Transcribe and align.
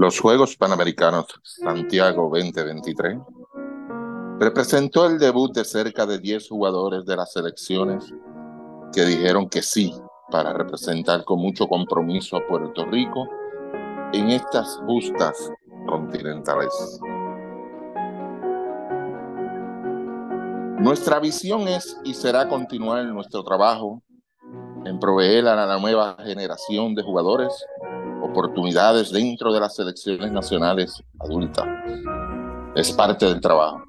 Los 0.00 0.18
Juegos 0.18 0.56
Panamericanos 0.56 1.26
Santiago 1.42 2.30
2023 2.32 3.18
representó 4.38 5.04
el 5.04 5.18
debut 5.18 5.52
de 5.52 5.62
cerca 5.62 6.06
de 6.06 6.18
10 6.18 6.48
jugadores 6.48 7.04
de 7.04 7.16
las 7.16 7.34
selecciones 7.34 8.10
que 8.94 9.04
dijeron 9.04 9.46
que 9.50 9.60
sí 9.60 9.92
para 10.30 10.54
representar 10.54 11.22
con 11.24 11.40
mucho 11.40 11.66
compromiso 11.66 12.38
a 12.38 12.46
Puerto 12.46 12.86
Rico 12.86 13.28
en 14.12 14.30
estas 14.30 14.80
justas 14.86 15.50
continentales. 15.86 17.00
Nuestra 20.78 21.20
visión 21.20 21.68
es 21.68 21.98
y 22.04 22.14
será 22.14 22.48
continuar 22.48 23.04
nuestro 23.04 23.44
trabajo 23.44 24.02
en 24.84 24.98
proveer 24.98 25.46
a 25.46 25.66
la 25.66 25.78
nueva 25.78 26.16
generación 26.24 26.94
de 26.94 27.02
jugadores 27.02 27.52
oportunidades 28.22 29.12
dentro 29.12 29.52
de 29.52 29.60
las 29.60 29.74
selecciones 29.76 30.32
nacionales 30.32 31.02
adultas. 31.18 31.66
Es 32.74 32.92
parte 32.92 33.26
del 33.26 33.40
trabajo 33.40 33.82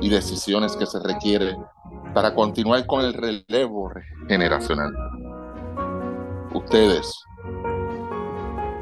y 0.00 0.08
decisiones 0.08 0.76
que 0.76 0.86
se 0.86 0.98
requieren 1.00 1.56
para 2.14 2.34
continuar 2.34 2.86
con 2.86 3.04
el 3.04 3.12
relevo 3.12 3.90
generacional. 4.28 4.92
Ustedes, 6.54 7.12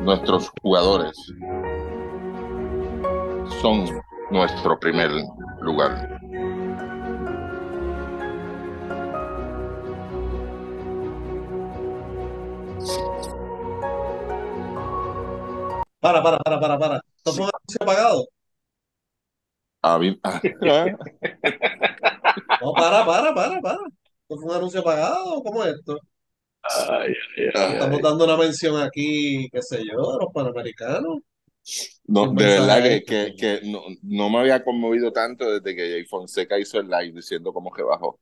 nuestros 0.07 0.53
jugadores, 0.63 1.17
son 3.61 3.85
nuestro 4.31 4.79
primer 4.79 5.11
lugar. 5.61 6.21
Para, 16.01 16.23
para, 16.23 16.39
para, 16.39 16.61
para, 16.61 16.79
para. 16.79 17.01
¿Esto 17.17 17.33
fue 17.33 17.45
un 17.47 17.51
anuncio 17.53 17.85
pagado? 17.85 18.27
Ah, 19.83 19.99
bien. 19.99 20.21
No, 22.61 22.73
para, 22.73 23.05
para, 23.05 23.35
para, 23.35 23.61
para. 23.61 23.79
¿Esto 24.23 24.37
fue 24.41 24.51
un 24.51 24.57
anuncio 24.57 24.83
pagado? 24.83 25.43
¿Cómo 25.43 25.63
es 25.65 25.75
esto? 25.75 25.99
Ay, 26.69 27.13
ay, 27.37 27.45
ay, 27.55 27.73
Estamos 27.73 27.97
ay. 27.99 28.03
dando 28.03 28.25
una 28.25 28.37
mención 28.37 28.81
aquí, 28.83 29.49
qué 29.53 29.63
sé 29.63 29.79
yo, 29.85 30.13
de 30.13 30.19
los 30.25 30.33
panamericanos. 30.33 31.19
No, 32.07 32.35
¿Qué 32.37 32.45
de 32.45 32.51
verdad 32.61 32.83
que, 32.83 32.95
es 32.97 33.05
que, 33.05 33.35
que 33.37 33.61
no, 33.65 33.83
no 34.03 34.31
me 34.31 34.39
había 34.39 34.63
conmovido 34.63 35.13
tanto 35.13 35.51
desde 35.51 35.75
que 35.75 35.91
Jay 35.91 36.05
Fonseca 36.05 36.59
hizo 36.59 36.79
el 36.79 36.89
live 36.89 37.13
diciendo 37.13 37.53
como 37.53 37.73
que 37.73 37.83
bajó. 37.83 38.21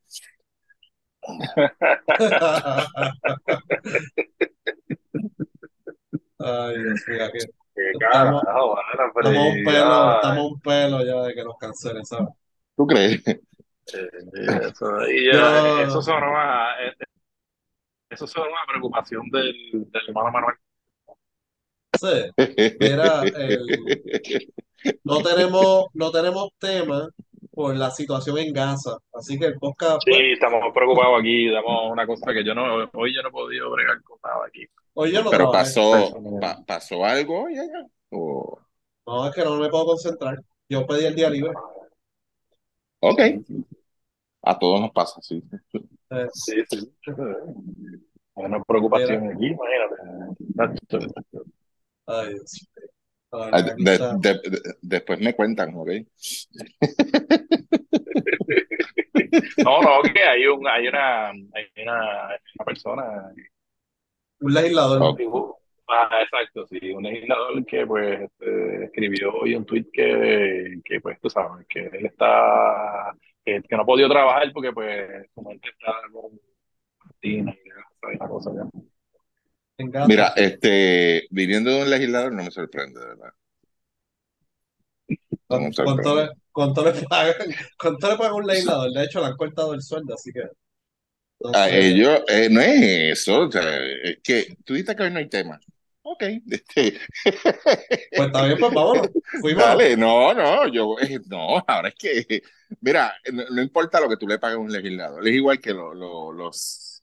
Ay, 6.38 6.78
Dios 6.82 7.00
mío, 7.08 7.24
aquí 7.24 7.38
Qué 7.74 7.90
estamos, 7.92 8.42
estamos 8.42 9.56
un 9.56 9.64
pelo, 9.64 10.14
estamos 10.14 10.52
un 10.52 10.60
pelo 10.60 11.04
ya 11.04 11.22
de 11.22 11.34
que 11.34 11.44
nos 11.44 11.56
cancelen, 11.58 12.04
¿sabes? 12.04 12.28
¿Tú 12.76 12.86
crees? 12.86 13.22
eh, 13.26 13.38
eso, 14.62 15.08
y, 15.08 15.32
Yo- 15.32 15.38
eh, 15.38 15.82
eso 15.82 16.02
sonó 16.02 16.36
a, 16.38 16.70
eh, 16.84 16.92
eso 18.14 18.26
sonó 18.26 18.46
a 18.56 18.66
preocupación 18.66 19.28
del, 19.30 19.54
del 19.72 20.02
hermano 20.08 20.30
Manuel. 20.32 20.54
Sí, 22.00 22.76
Mira, 22.80 23.22
el- 23.22 24.48
no 25.04 25.22
tenemos, 25.22 25.86
no 25.94 26.10
tenemos 26.10 26.48
tema 26.58 27.08
por 27.52 27.76
la 27.76 27.90
situación 27.90 28.38
en 28.38 28.52
Gaza, 28.52 28.98
así 29.12 29.38
que 29.38 29.46
el 29.46 29.58
podcast, 29.58 30.00
pues, 30.04 30.16
Sí, 30.18 30.32
estamos 30.32 30.60
preocupados 30.74 31.20
aquí, 31.20 31.48
damos 31.50 31.92
una 31.92 32.04
cosa 32.06 32.32
que 32.32 32.44
yo 32.44 32.52
no, 32.54 32.90
hoy 32.94 33.14
yo 33.14 33.22
no 33.22 33.28
he 33.28 33.32
podido 33.32 33.70
bregar 33.70 34.02
con 34.02 34.18
nada 34.24 34.44
aquí. 34.46 34.66
hoy 34.94 35.12
yo 35.12 35.22
no 35.22 35.30
Pero 35.30 35.52
pasó, 35.52 36.20
pa- 36.40 36.64
pasó 36.66 37.04
algo 37.04 37.46
ya. 37.48 37.62
O- 38.10 38.58
No, 39.06 39.28
es 39.28 39.34
que 39.34 39.44
no 39.44 39.56
me 39.56 39.68
puedo 39.68 39.86
concentrar. 39.86 40.40
Yo 40.68 40.84
pedí 40.86 41.04
el 41.04 41.14
día 41.14 41.30
libre. 41.30 41.52
Ok. 43.00 43.20
A 44.42 44.58
todos 44.58 44.80
nos 44.80 44.90
pasa, 44.90 45.20
sí. 45.22 45.42
Sí, 46.32 46.62
sí. 46.68 46.92
Hay 48.36 48.44
una 48.44 48.62
preocupación 48.64 49.30
aquí, 49.30 49.46
imagínate. 49.46 49.94
ay, 52.06 52.28
Dios. 52.34 52.68
Ay, 53.32 53.50
aquí 53.70 53.84
de- 53.84 53.98
de- 54.20 54.50
de- 54.50 54.60
después 54.82 55.20
me 55.20 55.34
cuentan, 55.34 55.74
¿ok? 55.74 55.90
No, 59.64 59.82
no, 59.82 60.02
que 60.12 60.22
hay 60.22 60.46
un, 60.46 60.66
hay 60.68 60.88
una, 60.88 61.30
hay 61.30 61.82
una, 61.82 62.28
una 62.58 62.64
persona 62.64 63.04
Un 64.40 64.54
legislador. 64.54 65.02
Ok. 65.02 65.20
Ah, 65.86 66.22
exacto, 66.22 66.66
sí, 66.66 66.92
un 66.92 67.02
legislador 67.02 67.64
que 67.66 67.86
pues 67.86 68.20
este, 68.22 68.84
escribió 68.86 69.34
hoy 69.34 69.54
un 69.54 69.66
tweet 69.66 69.84
que, 69.92 70.80
que 70.84 71.00
pues 71.00 71.20
tú 71.20 71.28
sabes, 71.28 71.66
que 71.68 71.80
él 71.80 72.06
está, 72.06 73.14
que, 73.44 73.60
que 73.62 73.76
no 73.76 73.82
ha 73.82 73.86
podido 73.86 74.08
trabajar 74.08 74.50
porque 74.52 74.72
pues 74.72 75.26
está 75.70 75.92
con 76.12 76.40
y 77.22 77.42
cosa 78.28 78.50
ya. 78.54 80.06
Mira, 80.06 80.32
este, 80.36 81.26
viniendo 81.30 81.70
de 81.70 81.82
un 81.82 81.90
legislador 81.90 82.32
no 82.32 82.44
me 82.44 82.50
sorprende, 82.50 83.00
de 83.00 83.06
verdad. 83.06 83.32
No 85.48 85.60
me 85.60 85.72
¿Cuánto, 85.72 86.22
le, 86.22 86.30
cuánto 86.52 86.84
le 86.84 86.92
pagan? 87.08 87.34
¿Cuánto 87.78 88.10
le 88.10 88.16
pagan 88.16 88.34
un 88.34 88.46
legislador? 88.46 88.92
De 88.92 89.04
hecho, 89.04 89.20
le 89.20 89.26
han 89.26 89.36
cortado 89.36 89.74
el 89.74 89.82
sueldo, 89.82 90.14
así 90.14 90.32
que. 90.32 90.42
A 90.42 91.68
Entonces, 91.68 91.72
ellos, 91.74 92.20
eh, 92.28 92.48
no 92.50 92.60
es 92.60 93.18
eso, 93.18 93.40
o 93.40 93.50
sea, 93.50 93.78
es 94.02 94.18
que 94.22 94.56
tú 94.64 94.74
dices 94.74 94.94
que 94.94 95.02
hoy 95.02 95.10
no 95.10 95.18
hay 95.18 95.28
tema. 95.28 95.58
Ok, 96.06 96.22
este, 96.50 96.98
pues 98.14 98.26
está 98.26 98.44
bien, 98.44 98.58
pues 98.58 98.72
vámonos. 98.74 99.10
Fuimos. 99.40 99.64
dale, 99.64 99.96
no, 99.96 100.34
no, 100.34 100.68
yo, 100.68 100.96
eh, 101.00 101.18
no, 101.26 101.62
ahora 101.66 101.88
es 101.88 101.94
que, 101.94 102.42
mira, 102.80 103.14
no, 103.32 103.44
no 103.50 103.62
importa 103.62 104.00
lo 104.00 104.08
que 104.08 104.16
tú 104.18 104.26
le 104.28 104.38
pagues 104.38 104.56
a 104.56 104.60
un 104.60 104.70
legislador, 104.72 105.26
es 105.26 105.34
igual 105.34 105.60
que 105.60 105.72
lo- 105.72 105.94
lo- 105.94 106.32
los, 106.32 107.02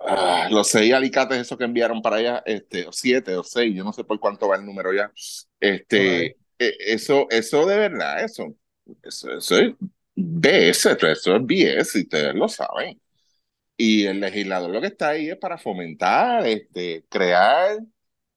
ah, 0.00 0.48
los 0.50 0.68
seis 0.68 0.92
alicates 0.92 1.38
esos 1.38 1.58
que 1.58 1.64
enviaron 1.64 2.02
para 2.02 2.16
allá, 2.16 2.42
este, 2.46 2.86
o 2.86 2.92
siete 2.92 3.36
o 3.36 3.42
seis, 3.44 3.74
yo 3.74 3.84
no 3.84 3.92
sé 3.92 4.04
por 4.04 4.20
cuánto 4.20 4.48
va 4.48 4.56
el 4.56 4.64
número 4.66 4.92
ya, 4.92 5.12
este, 5.60 6.26
eh, 6.58 6.76
eso, 6.80 7.26
eso 7.30 7.66
de 7.66 7.78
verdad, 7.78 8.24
eso, 8.24 8.54
eso, 9.02 9.32
eso 9.32 9.58
es 9.58 9.74
BS, 10.14 10.90
eso 10.92 11.36
es 11.36 11.42
BS, 11.46 11.98
y 11.98 12.02
ustedes 12.02 12.34
lo 12.34 12.48
saben. 12.48 13.00
Y 13.76 14.06
el 14.06 14.20
legislador 14.20 14.70
lo 14.70 14.80
que 14.80 14.88
está 14.88 15.10
ahí 15.10 15.28
es 15.30 15.36
para 15.36 15.58
fomentar, 15.58 16.46
este, 16.46 17.04
crear, 17.08 17.78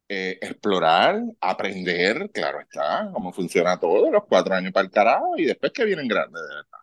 eh, 0.10 0.40
explorar, 0.42 1.22
aprender, 1.42 2.32
claro 2.32 2.62
está, 2.62 3.10
cómo 3.14 3.34
funciona 3.34 3.80
todo, 3.80 4.12
los 4.12 4.26
cuatro 4.28 4.56
años 4.56 4.74
para 4.74 4.86
el 4.86 4.92
carajo, 4.92 5.38
y 5.38 5.46
después 5.46 5.72
que 5.74 5.86
vienen 5.86 6.08
grandes, 6.08 6.42
de 6.42 6.50
verdad. 6.56 6.80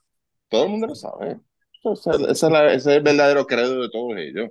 Todo 0.48 0.64
el 0.64 0.70
mundo 0.70 0.88
lo 0.88 0.94
sabe. 0.96 1.40
Eso 1.84 2.12
es- 2.12 2.42
la- 2.44 2.66
ese 2.72 2.76
es 2.92 2.96
el 2.98 3.02
verdadero 3.02 3.46
credo 3.46 3.82
de 3.82 3.90
todos 3.90 4.16
ellos. 4.18 4.50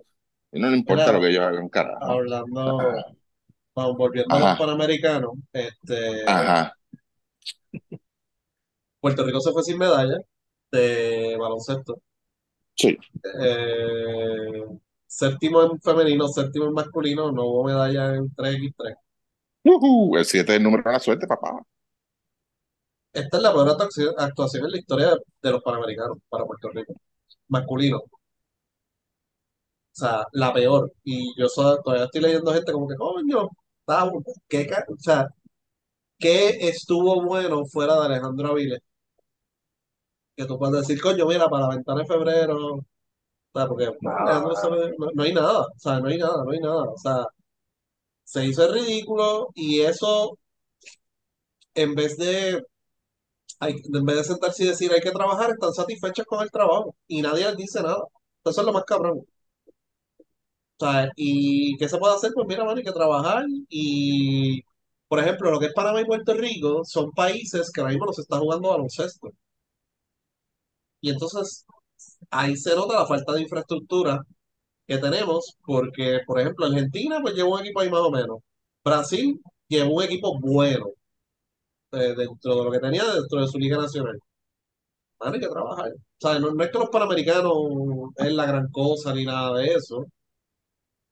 Y 0.52 0.60
no 0.60 0.70
le 0.70 0.78
importa 0.78 1.06
Mira, 1.06 1.14
lo 1.14 1.22
que 1.22 1.30
ellos 1.30 1.44
hagan, 1.44 1.70
carajo. 1.70 2.12
Hablando, 2.12 2.78
Ajá. 2.80 3.16
vamos, 3.76 3.98
volviendo 3.98 4.38
a 4.38 4.40
los 4.42 4.50
Ajá. 4.50 4.58
panamericanos, 4.58 5.34
este, 5.54 6.24
Ajá. 6.28 6.74
Puerto 9.00 9.24
Rico 9.26 9.40
se 9.40 9.52
fue 9.52 9.64
sin 9.64 9.78
medalla 9.78 10.18
de 10.72 11.38
baloncesto. 11.40 12.02
Sí. 12.76 12.98
Eh, 13.40 14.66
séptimo 15.06 15.64
en 15.64 15.80
femenino, 15.82 16.28
séptimo 16.28 16.66
en 16.66 16.74
masculino, 16.74 17.32
no 17.32 17.44
hubo 17.46 17.64
medalla 17.66 18.16
en 18.16 18.34
3x3. 18.34 18.96
Ujú, 19.64 20.18
El 20.18 20.26
7 20.26 20.52
es 20.54 20.58
el 20.58 20.64
número 20.64 20.84
de 20.86 20.92
la 20.94 21.00
suerte, 21.00 21.28
papá. 21.28 21.64
Esta 23.14 23.38
es 23.38 23.44
la 23.44 23.52
peor 23.54 23.70
actuación, 23.70 24.66
en 24.66 24.72
la 24.72 24.78
historia 24.78 25.16
de, 25.42 25.52
los 25.52 25.62
panamericanos 25.64 26.18
para 26.30 26.46
Puerto 26.46 26.70
Rico. 26.70 26.94
Masculino. 27.48 27.98
O 28.00 28.10
sea, 29.92 30.26
la 30.34 30.54
peor. 30.54 30.92
Y 31.04 31.34
yo 31.40 31.48
so- 31.48 31.80
todavía 31.82 32.06
estoy 32.06 32.22
leyendo 32.22 32.54
gente 32.54 32.72
como 32.72 32.88
que, 32.88 32.96
coño, 32.96 33.50
¿qué, 34.48 34.68
o 34.90 34.98
sea, 35.00 35.28
¿qué 36.20 36.50
estuvo 36.70 37.24
bueno 37.24 37.66
fuera 37.66 37.96
de 38.00 38.06
Alejandro 38.08 38.50
Aviles? 38.50 38.80
Que 40.36 40.46
tú 40.46 40.58
puedes 40.60 40.76
decir, 40.88 41.02
coño, 41.02 41.26
mira, 41.28 41.50
para 41.50 41.68
la 41.68 41.76
ventana 41.76 42.02
de 42.02 42.08
febrero. 42.08 42.76
O 42.76 42.86
sea, 43.54 43.68
porque 43.68 43.88
sabe- 44.62 44.96
no, 44.98 45.08
no 45.16 45.24
hay 45.24 45.34
nada. 45.34 45.62
O 45.68 45.80
sea, 45.80 46.00
no 46.00 46.08
hay 46.10 46.18
nada, 46.18 46.44
no 46.46 46.52
hay 46.52 46.60
nada. 46.60 46.84
O 46.92 46.98
sea, 46.98 47.26
se 48.26 48.46
hizo 48.46 48.66
el 48.66 48.74
ridículo 48.74 49.50
y 49.56 49.80
eso, 49.82 50.38
en 51.76 51.96
vez 51.96 52.18
de, 52.18 52.62
hay, 53.60 53.76
en 53.94 54.06
vez 54.06 54.18
de 54.18 54.24
sentarse 54.26 54.64
y 54.64 54.68
decir 54.68 54.92
hay 54.94 55.02
que 55.02 55.12
trabajar, 55.12 55.52
están 55.52 55.74
satisfechos 55.74 56.26
con 56.28 56.44
el 56.44 56.52
trabajo 56.52 56.96
y 57.08 57.22
nadie 57.22 57.46
les 57.48 57.58
dice 57.58 57.82
nada. 57.84 58.04
Eso 58.46 58.62
es 58.62 58.68
lo 58.68 58.74
más 58.74 58.86
cabrón. 58.86 59.26
O 60.80 60.86
sea, 60.86 61.10
¿y 61.16 61.78
qué 61.78 61.88
se 61.90 61.98
puede 61.98 62.16
hacer? 62.16 62.32
Pues 62.34 62.48
mira, 62.48 62.64
mano, 62.66 62.78
hay 62.78 62.84
que 62.84 62.92
trabajar 62.92 63.46
y 63.70 64.62
por 65.08 65.20
ejemplo, 65.20 65.52
lo 65.52 65.60
que 65.60 65.68
es 65.68 65.74
Panamá 65.74 66.02
y 66.02 66.06
Puerto 66.06 66.34
Rico 66.34 66.84
son 66.86 67.12
países 67.12 67.72
que 67.72 67.82
ahora 67.82 67.92
mismo 67.94 68.08
no 68.08 68.14
se 68.14 68.22
está 68.22 68.40
jugando 68.40 68.70
baloncesto. 68.70 69.30
Y 71.04 71.12
entonces 71.12 71.66
ahí 72.32 72.56
se 72.58 72.76
nota 72.76 72.96
la 73.00 73.08
falta 73.08 73.34
de 73.34 73.42
infraestructura 73.44 74.22
que 74.88 74.98
tenemos, 75.00 75.58
porque, 75.66 76.22
por 76.28 76.40
ejemplo, 76.42 76.66
Argentina 76.68 77.20
pues 77.22 77.36
lleva 77.36 77.50
un 77.50 77.62
equipo 77.62 77.82
ahí 77.82 77.90
más 77.92 78.02
o 78.02 78.12
menos. 78.12 78.40
Brasil 78.86 79.42
llevó 79.70 79.98
un 79.98 80.04
equipo 80.04 80.40
bueno 80.40 80.88
eh, 81.92 82.14
dentro 82.16 82.56
de 82.58 82.64
lo 82.66 82.72
que 82.72 82.80
tenía 82.80 83.04
dentro 83.14 83.42
de 83.42 83.48
su 83.48 83.58
liga 83.60 83.78
nacional. 83.78 84.18
hay 85.20 85.40
que 85.40 85.48
trabajar. 85.48 85.92
O 85.92 85.98
sea, 86.20 86.40
no, 86.40 86.52
no 86.52 86.64
es 86.64 86.72
que 86.72 86.80
los 86.80 86.90
panamericanos 86.90 87.54
es 88.18 88.34
la 88.34 88.46
gran 88.46 88.70
cosa 88.72 89.14
ni 89.14 89.26
nada 89.26 89.58
de 89.60 89.74
eso, 89.74 90.06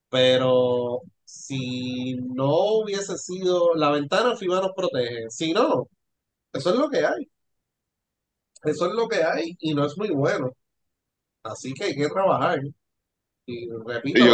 pero 0.10 1.02
si 1.24 2.16
no 2.16 2.50
hubiese 2.82 3.18
sido 3.18 3.74
la 3.76 3.92
ventana, 3.92 4.36
FIBA 4.36 4.62
nos 4.62 4.74
protege. 4.76 5.30
Si 5.30 5.54
no, 5.54 5.88
eso 6.54 6.72
es 6.72 6.76
lo 6.78 6.90
que 6.90 7.06
hay. 7.06 7.30
Eso 8.64 8.88
es 8.88 8.94
lo 8.94 9.08
que 9.08 9.24
hay 9.24 9.56
y 9.60 9.74
no 9.74 9.86
es 9.86 9.98
muy 9.98 10.10
bueno. 10.12 10.52
Así 11.44 11.74
que 11.74 11.86
hay 11.86 11.96
que 11.96 12.10
trabajar. 12.10 12.62
Y 13.46 13.70
repito, 13.88 14.26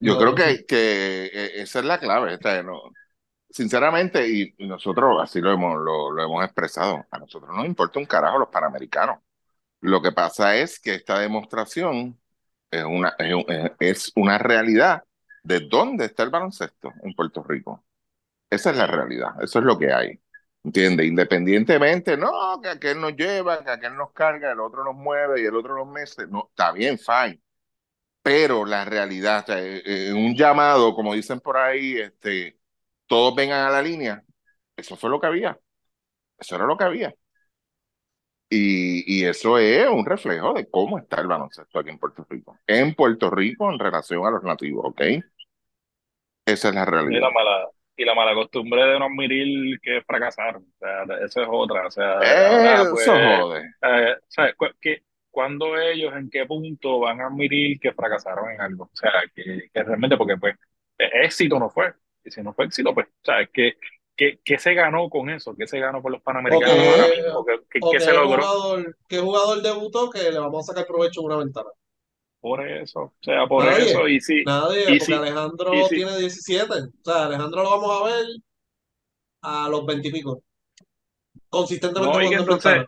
Yo, 0.00 0.16
creo 0.18 0.34
que, 0.34 0.64
que 0.66 1.26
eh, 1.26 1.62
esa 1.62 1.80
es 1.80 1.84
la 1.84 1.98
clave. 2.00 2.34
esta, 2.34 2.62
¿no? 2.62 2.80
Sinceramente, 3.50 4.28
y 4.28 4.54
nosotros 4.60 5.18
así 5.22 5.40
lo 5.40 5.52
hemos, 5.52 5.76
lo, 5.78 6.12
lo 6.12 6.24
hemos 6.24 6.44
expresado, 6.44 7.06
a 7.10 7.18
nosotros 7.18 7.50
no 7.50 7.58
nos 7.58 7.66
importa 7.66 7.98
un 8.00 8.06
carajo 8.06 8.38
los 8.38 8.48
panamericanos. 8.50 9.20
Lo 9.80 10.02
que 10.02 10.12
pasa 10.12 10.56
es 10.56 10.80
que 10.80 10.94
esta 10.96 11.18
demostración 11.20 12.20
es 12.70 12.84
una, 12.84 13.14
es, 13.18 13.34
un- 13.34 13.46
es- 13.50 13.72
es 13.80 14.12
una 14.16 14.38
realidad 14.38 15.04
de 15.44 15.60
dónde 15.60 16.06
está 16.06 16.24
el 16.24 16.30
baloncesto 16.30 16.92
en 17.04 17.14
Puerto 17.14 17.42
Rico. 17.44 17.84
Esa 18.50 18.70
es 18.72 18.76
la 18.78 18.86
realidad, 18.88 19.30
eso 19.42 19.58
es 19.60 19.64
lo 19.64 19.78
que 19.78 19.92
hay. 19.92 20.20
¿Entiendes? 20.66 21.06
Independientemente, 21.06 22.16
no, 22.16 22.60
que 22.60 22.70
aquel 22.70 23.00
nos 23.00 23.14
lleva, 23.14 23.62
que 23.62 23.70
aquel 23.70 23.96
nos 23.96 24.10
carga, 24.10 24.50
el 24.50 24.58
otro 24.58 24.82
nos 24.82 24.96
mueve 24.96 25.40
y 25.40 25.44
el 25.44 25.54
otro 25.54 25.76
nos 25.76 25.86
mece. 25.86 26.26
No, 26.26 26.48
está 26.50 26.72
bien, 26.72 26.98
fine. 26.98 27.40
Pero 28.20 28.64
la 28.64 28.84
realidad, 28.84 29.44
o 29.44 29.46
sea, 29.46 29.62
eh, 29.62 29.82
eh, 29.86 30.12
un 30.12 30.34
llamado, 30.34 30.92
como 30.96 31.14
dicen 31.14 31.38
por 31.38 31.56
ahí, 31.56 31.98
este, 31.98 32.58
todos 33.06 33.32
vengan 33.36 33.64
a 33.64 33.70
la 33.70 33.80
línea. 33.80 34.24
Eso 34.74 34.96
fue 34.96 35.08
lo 35.08 35.20
que 35.20 35.28
había. 35.28 35.56
Eso 36.36 36.56
era 36.56 36.66
lo 36.66 36.76
que 36.76 36.84
había. 36.84 37.14
Y, 38.50 39.20
y 39.20 39.24
eso 39.24 39.58
es 39.58 39.88
un 39.88 40.04
reflejo 40.04 40.52
de 40.52 40.68
cómo 40.68 40.98
está 40.98 41.20
el 41.20 41.28
baloncesto 41.28 41.78
aquí 41.78 41.90
en 41.90 41.98
Puerto 42.00 42.26
Rico. 42.28 42.58
En 42.66 42.92
Puerto 42.96 43.30
Rico 43.30 43.70
en 43.72 43.78
relación 43.78 44.26
a 44.26 44.30
los 44.30 44.42
nativos, 44.42 44.86
¿ok? 44.86 45.02
Esa 46.44 46.68
es 46.70 46.74
la 46.74 46.84
realidad. 46.84 47.20
la 47.20 47.30
mala, 47.30 47.68
y 47.96 48.04
la 48.04 48.14
mala 48.14 48.34
costumbre 48.34 48.84
de 48.84 48.98
no 48.98 49.06
admitir 49.06 49.80
que 49.80 50.02
fracasaron. 50.02 50.62
O 50.62 50.78
sea, 50.78 51.02
eso 51.24 51.42
es 51.42 51.48
otra. 51.50 51.86
O 51.86 51.90
sea, 51.90 52.12
ahora 52.14 52.90
pues, 52.90 53.02
Eso 53.02 53.12
jode. 53.14 53.62
eh, 53.82 54.16
¿sabes? 54.28 54.54
Cu- 54.56 54.74
que- 54.80 55.02
¿Cuándo 55.30 55.76
ellos, 55.78 56.14
en 56.16 56.30
qué 56.30 56.46
punto 56.46 56.98
van 57.00 57.20
a 57.20 57.26
admitir 57.26 57.78
que 57.78 57.92
fracasaron 57.92 58.50
en 58.52 58.60
algo? 58.60 58.84
O 58.84 58.96
sea, 58.96 59.10
que, 59.34 59.68
que 59.72 59.82
realmente, 59.82 60.16
porque 60.16 60.36
pues 60.38 60.54
eh, 60.98 61.10
éxito 61.24 61.58
no 61.58 61.68
fue. 61.68 61.92
Y 62.24 62.30
si 62.30 62.42
no 62.42 62.54
fue 62.54 62.64
éxito, 62.64 62.94
pues, 62.94 63.06
¿sabes? 63.22 63.50
¿Qué, 63.52 63.74
qué, 64.16 64.40
qué 64.42 64.58
se 64.58 64.72
ganó 64.72 65.10
con 65.10 65.28
eso? 65.28 65.54
¿Qué 65.54 65.66
se 65.66 65.78
ganó 65.78 66.00
por 66.00 66.10
los 66.10 66.22
Panamericanos 66.22 66.78
ahora 66.78 67.08
mismo? 67.14 67.44
¿Qué, 67.44 67.52
qué- 67.70 67.80
qué 67.80 67.90
que 67.92 68.00
se 68.00 68.12
logró? 68.14 68.42
jugador, 68.42 68.96
qué 69.08 69.18
jugador 69.18 69.62
debutó 69.62 70.08
que 70.10 70.30
le 70.30 70.38
vamos 70.38 70.68
a 70.68 70.72
sacar 70.72 70.86
provecho 70.86 71.20
en 71.20 71.26
una 71.26 71.36
ventana. 71.36 71.68
Por 72.40 72.66
eso. 72.66 73.00
O 73.00 73.14
sea, 73.20 73.46
por 73.46 73.64
Nadie. 73.64 73.90
eso. 73.90 74.06
Y 74.08 74.20
sí, 74.20 74.42
Nadie, 74.44 74.82
y 74.82 74.98
porque 74.98 75.00
sí, 75.00 75.12
Alejandro 75.12 75.74
y 75.74 75.84
sí. 75.84 75.94
tiene 75.96 76.16
17. 76.18 76.72
O 76.72 77.04
sea, 77.04 77.26
Alejandro 77.26 77.62
lo 77.62 77.70
vamos 77.70 78.02
a 78.02 78.04
ver 78.06 78.24
a 79.42 79.68
los 79.68 79.84
20 79.86 80.08
y 80.08 80.12
pico. 80.12 80.42
Consistentemente 81.48 82.18
No, 82.18 82.22
y 82.24 82.28
que 82.28 82.34
entonces. 82.36 82.86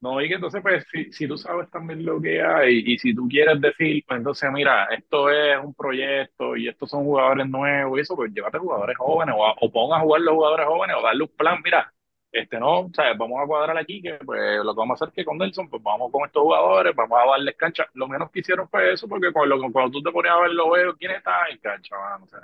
No, 0.00 0.20
y 0.20 0.28
que 0.28 0.34
entonces, 0.34 0.60
pues, 0.62 0.84
si, 0.90 1.12
si 1.12 1.28
tú 1.28 1.38
sabes 1.38 1.70
también 1.70 2.04
lo 2.04 2.20
que 2.20 2.42
hay 2.42 2.82
y 2.84 2.98
si 2.98 3.14
tú 3.14 3.28
quieres 3.28 3.60
decir, 3.60 4.02
pues 4.06 4.18
entonces, 4.18 4.50
mira, 4.52 4.86
esto 4.86 5.30
es 5.30 5.56
un 5.62 5.74
proyecto 5.74 6.56
y 6.56 6.66
estos 6.68 6.90
son 6.90 7.04
jugadores 7.04 7.48
nuevos 7.48 7.98
y 7.98 8.00
eso, 8.02 8.16
pues 8.16 8.32
llévate 8.34 8.58
jugadores 8.58 8.96
jóvenes 8.98 9.34
o, 9.38 9.44
o 9.60 9.70
pon 9.72 9.92
a 9.96 10.00
jugar 10.00 10.22
los 10.22 10.34
jugadores 10.34 10.66
jóvenes 10.66 10.96
o 10.98 11.02
darle 11.02 11.22
un 11.22 11.28
plan, 11.36 11.60
mira, 11.62 11.92
este 12.32 12.58
no, 12.58 12.88
sea, 12.94 13.14
vamos 13.14 13.38
a 13.42 13.46
cuadrar 13.46 13.76
aquí 13.78 14.00
que 14.02 14.14
pues 14.24 14.64
lo 14.64 14.74
que 14.74 14.78
vamos 14.78 14.94
a 15.00 15.04
hacer 15.04 15.08
es 15.08 15.14
que 15.14 15.24
con 15.24 15.38
Nelson, 15.38 15.68
pues 15.68 15.82
vamos 15.82 16.10
con 16.10 16.24
estos 16.24 16.42
jugadores, 16.42 16.94
vamos 16.96 17.18
a 17.22 17.30
darles 17.30 17.56
cancha. 17.56 17.86
Lo 17.94 18.08
menos 18.08 18.30
que 18.30 18.40
hicieron 18.40 18.68
fue 18.68 18.92
eso, 18.92 19.06
porque 19.08 19.32
cuando, 19.32 19.56
cuando 19.72 19.90
tú 19.92 20.02
te 20.02 20.10
ponías 20.12 20.34
a 20.34 20.40
ver 20.40 20.50
los 20.52 20.66
juegos, 20.66 20.96
¿quién 20.98 21.12
está 21.12 21.46
en 21.50 21.58
cancha, 21.58 21.96
mano? 21.98 22.24
O 22.24 22.28
sea, 22.28 22.40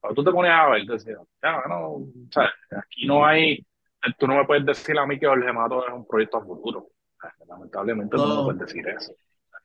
cuando 0.00 0.14
tú 0.22 0.24
te 0.30 0.32
ponías 0.34 0.54
a 0.60 0.68
ver, 0.70 0.86
te 0.86 0.92
decías, 0.92 1.18
ya, 1.42 1.62
no, 1.68 1.98
sea, 2.32 2.50
aquí 2.78 3.06
no 3.06 3.24
hay, 3.26 3.64
tú 4.18 4.26
no 4.28 4.36
me 4.36 4.44
puedes 4.46 4.64
decir 4.64 4.96
a 4.98 5.06
mí 5.06 5.18
que 5.18 5.26
Jorge 5.26 5.52
Mato 5.52 5.86
es 5.86 5.92
un 5.92 6.06
proyecto 6.06 6.38
a 6.38 6.44
futuro. 6.44 6.86
Lamentablemente 7.48 8.16
tú 8.16 8.22
no 8.26 8.28
me 8.28 8.34
No. 8.36 8.44
puedes 8.44 8.60
decir 8.60 8.88
eso. 8.88 9.12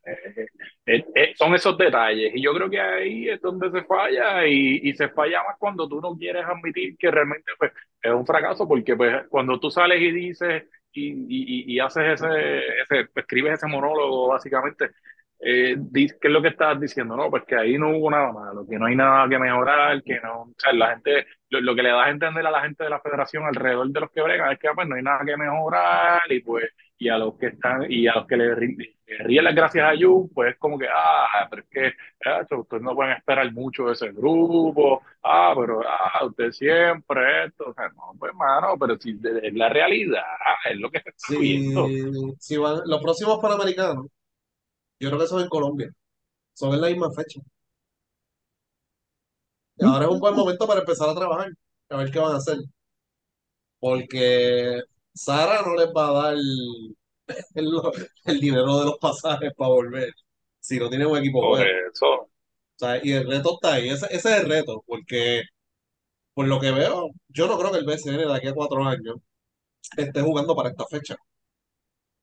Eh, 0.05 0.47
eh, 0.85 1.05
eh, 1.15 1.33
son 1.37 1.55
esos 1.55 1.77
detalles 1.77 2.33
y 2.35 2.41
yo 2.43 2.53
creo 2.53 2.69
que 2.69 2.79
ahí 2.81 3.29
es 3.29 3.39
donde 3.41 3.71
se 3.71 3.83
falla 3.85 4.45
y, 4.45 4.81
y 4.83 4.93
se 4.95 5.07
falla 5.09 5.41
más 5.43 5.55
cuando 5.57 5.87
tú 5.87 6.01
no 6.01 6.17
quieres 6.17 6.43
admitir 6.45 6.97
que 6.97 7.09
realmente 7.09 7.53
pues, 7.57 7.71
es 8.01 8.11
un 8.11 8.25
fracaso 8.25 8.67
porque 8.67 8.95
pues, 8.97 9.25
cuando 9.29 9.59
tú 9.61 9.71
sales 9.71 10.01
y 10.01 10.11
dices 10.11 10.63
y, 10.91 11.11
y, 11.29 11.73
y 11.75 11.79
haces 11.79 12.21
ese, 12.21 12.59
ese, 12.81 13.09
escribes 13.15 13.53
ese 13.53 13.67
monólogo 13.67 14.27
básicamente, 14.27 14.91
eh, 15.39 15.75
¿qué 15.93 16.05
es 16.05 16.31
lo 16.31 16.41
que 16.41 16.49
estás 16.49 16.79
diciendo? 16.79 17.15
No, 17.17 17.29
pues 17.29 17.43
que 17.45 17.55
ahí 17.55 17.77
no 17.77 17.89
hubo 17.97 18.09
nada 18.11 18.31
malo, 18.31 18.65
que 18.69 18.77
no 18.79 18.85
hay 18.85 18.95
nada 18.95 19.27
que 19.27 19.37
mejorar, 19.39 20.01
que 20.03 20.19
no, 20.21 20.43
o 20.43 20.53
sea, 20.57 20.71
la 20.73 20.91
gente, 20.91 21.25
lo, 21.49 21.61
lo 21.61 21.75
que 21.75 21.83
le 21.83 21.89
das 21.89 22.07
a 22.07 22.09
entender 22.11 22.45
a 22.45 22.51
la 22.51 22.61
gente 22.61 22.83
de 22.83 22.89
la 22.89 23.01
federación 23.01 23.43
alrededor 23.45 23.89
de 23.89 23.99
los 23.99 24.11
que 24.11 24.21
bregan 24.21 24.51
es 24.51 24.59
que 24.59 24.69
pues 24.73 24.87
no 24.87 24.95
hay 24.95 25.03
nada 25.03 25.25
que 25.25 25.35
mejorar 25.37 26.21
y 26.31 26.39
pues 26.41 26.65
y 26.97 27.09
a 27.09 27.17
los 27.17 27.35
que 27.35 27.47
están 27.47 27.91
y 27.91 28.07
a 28.07 28.15
los 28.15 28.27
que 28.27 28.37
le, 28.37 28.55
le 28.55 29.17
ríen 29.19 29.43
las 29.43 29.55
gracias 29.55 29.85
a 29.85 29.97
Jun, 29.99 30.29
pues 30.29 30.57
como 30.57 30.77
que, 30.77 30.87
ah, 30.89 31.47
pero 31.49 31.63
es 31.63 31.69
que 31.69 31.93
ah, 32.29 32.45
ustedes 32.57 32.83
no 32.83 32.95
pueden 32.95 33.17
esperar 33.17 33.51
mucho 33.51 33.85
de 33.85 33.93
ese 33.93 34.11
grupo, 34.11 35.01
ah, 35.23 35.53
pero 35.55 35.81
ah, 35.87 36.25
usted 36.25 36.51
siempre 36.51 37.45
esto, 37.45 37.69
o 37.69 37.73
sea, 37.73 37.89
no, 37.89 38.13
pues 38.17 38.33
mano, 38.35 38.77
pero 38.79 38.97
si 38.97 39.11
es 39.11 39.53
la 39.53 39.69
realidad, 39.69 40.23
es 40.69 40.77
lo 40.77 40.89
que 40.89 41.01
se 41.01 41.09
está 41.09 41.39
viendo. 41.39 41.87
Si, 41.87 42.35
si 42.39 42.57
van, 42.57 42.81
los 42.85 43.01
próximos 43.01 43.39
Panamericanos, 43.41 44.07
yo 44.99 45.09
creo 45.09 45.19
que 45.19 45.27
son 45.27 45.41
en 45.41 45.49
Colombia. 45.49 45.93
Son 46.53 46.73
en 46.73 46.81
la 46.81 46.87
misma 46.87 47.11
fecha. 47.11 47.41
Y 49.77 49.85
ahora 49.85 50.05
es 50.05 50.11
un 50.11 50.19
buen 50.19 50.35
momento 50.35 50.67
para 50.67 50.81
empezar 50.81 51.09
a 51.09 51.15
trabajar, 51.15 51.51
a 51.89 51.97
ver 51.97 52.11
qué 52.11 52.19
van 52.19 52.33
a 52.33 52.37
hacer. 52.37 52.57
Porque 53.79 54.81
Sara 55.21 55.61
no 55.67 55.75
les 55.79 55.87
va 55.95 56.03
a 56.09 56.13
dar 56.17 56.33
el, 56.35 56.95
el 58.25 58.39
dinero 58.39 58.79
de 58.79 58.85
los 58.85 58.97
pasajes 58.99 59.53
para 59.55 59.69
volver 59.71 60.13
si 60.59 60.77
no 60.79 60.89
tienen 60.89 61.07
un 61.07 61.17
equipo 61.17 61.43
Por 61.43 61.47
bueno. 61.47 61.71
eso, 61.91 62.31
O 62.75 62.79
sea, 62.85 62.99
y 63.03 63.11
el 63.13 63.27
reto 63.27 63.53
está 63.55 63.75
ahí. 63.75 63.89
Ese, 63.89 64.05
ese 64.07 64.15
es 64.35 64.41
el 64.43 64.49
reto, 64.49 64.83
porque 64.87 65.43
por 66.35 66.47
lo 66.47 66.59
que 66.61 66.71
veo, 66.71 67.09
yo 67.29 67.47
no 67.47 67.57
creo 67.59 67.71
que 67.71 67.79
el 67.79 67.85
BCN 67.85 68.17
de 68.27 68.35
aquí 68.35 68.47
a 68.47 68.53
cuatro 68.55 68.85
años 68.85 69.17
esté 69.97 70.21
jugando 70.21 70.55
para 70.55 70.69
esta 70.71 70.85
fecha. 70.87 71.17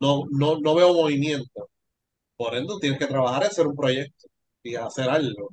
No, 0.00 0.24
no, 0.30 0.58
no 0.60 0.74
veo 0.74 0.94
movimiento. 0.94 1.68
Por 2.36 2.54
ende, 2.56 2.74
tienes 2.80 2.98
que 2.98 3.06
trabajar 3.06 3.44
en 3.44 3.48
hacer 3.50 3.66
un 3.68 3.76
proyecto 3.76 4.28
y 4.62 4.76
hacer 4.76 5.08
algo, 5.10 5.50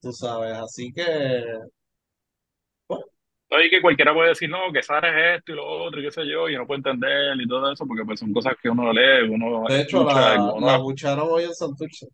tú 0.00 0.12
sabes. 0.12 0.54
Así 0.56 0.92
que, 0.92 1.04
no, 3.50 3.62
y 3.62 3.70
que 3.70 3.82
cualquiera 3.82 4.14
puede 4.14 4.30
decir, 4.30 4.48
no, 4.48 4.72
que 4.72 4.82
Sara 4.82 5.08
es 5.34 5.38
esto 5.38 5.52
y 5.52 5.56
lo 5.56 5.66
otro, 5.66 6.00
y 6.00 6.04
qué 6.04 6.10
sé 6.12 6.26
yo, 6.26 6.48
y 6.48 6.56
no 6.56 6.66
puede 6.66 6.78
entender 6.78 7.40
y 7.40 7.48
todo 7.48 7.72
eso, 7.72 7.86
porque 7.86 8.04
pues 8.04 8.20
son 8.20 8.32
cosas 8.32 8.54
que 8.62 8.70
uno 8.70 8.92
lee, 8.92 9.28
uno 9.28 9.64
de 9.68 9.80
hecho, 9.82 10.08
escucha, 10.08 10.36
la, 10.36 10.52
uno 10.52 10.66
la 10.66 10.78
bucharon 10.78 11.28
hoy 11.30 11.44
en 11.44 11.54
Santurce. 11.54 12.08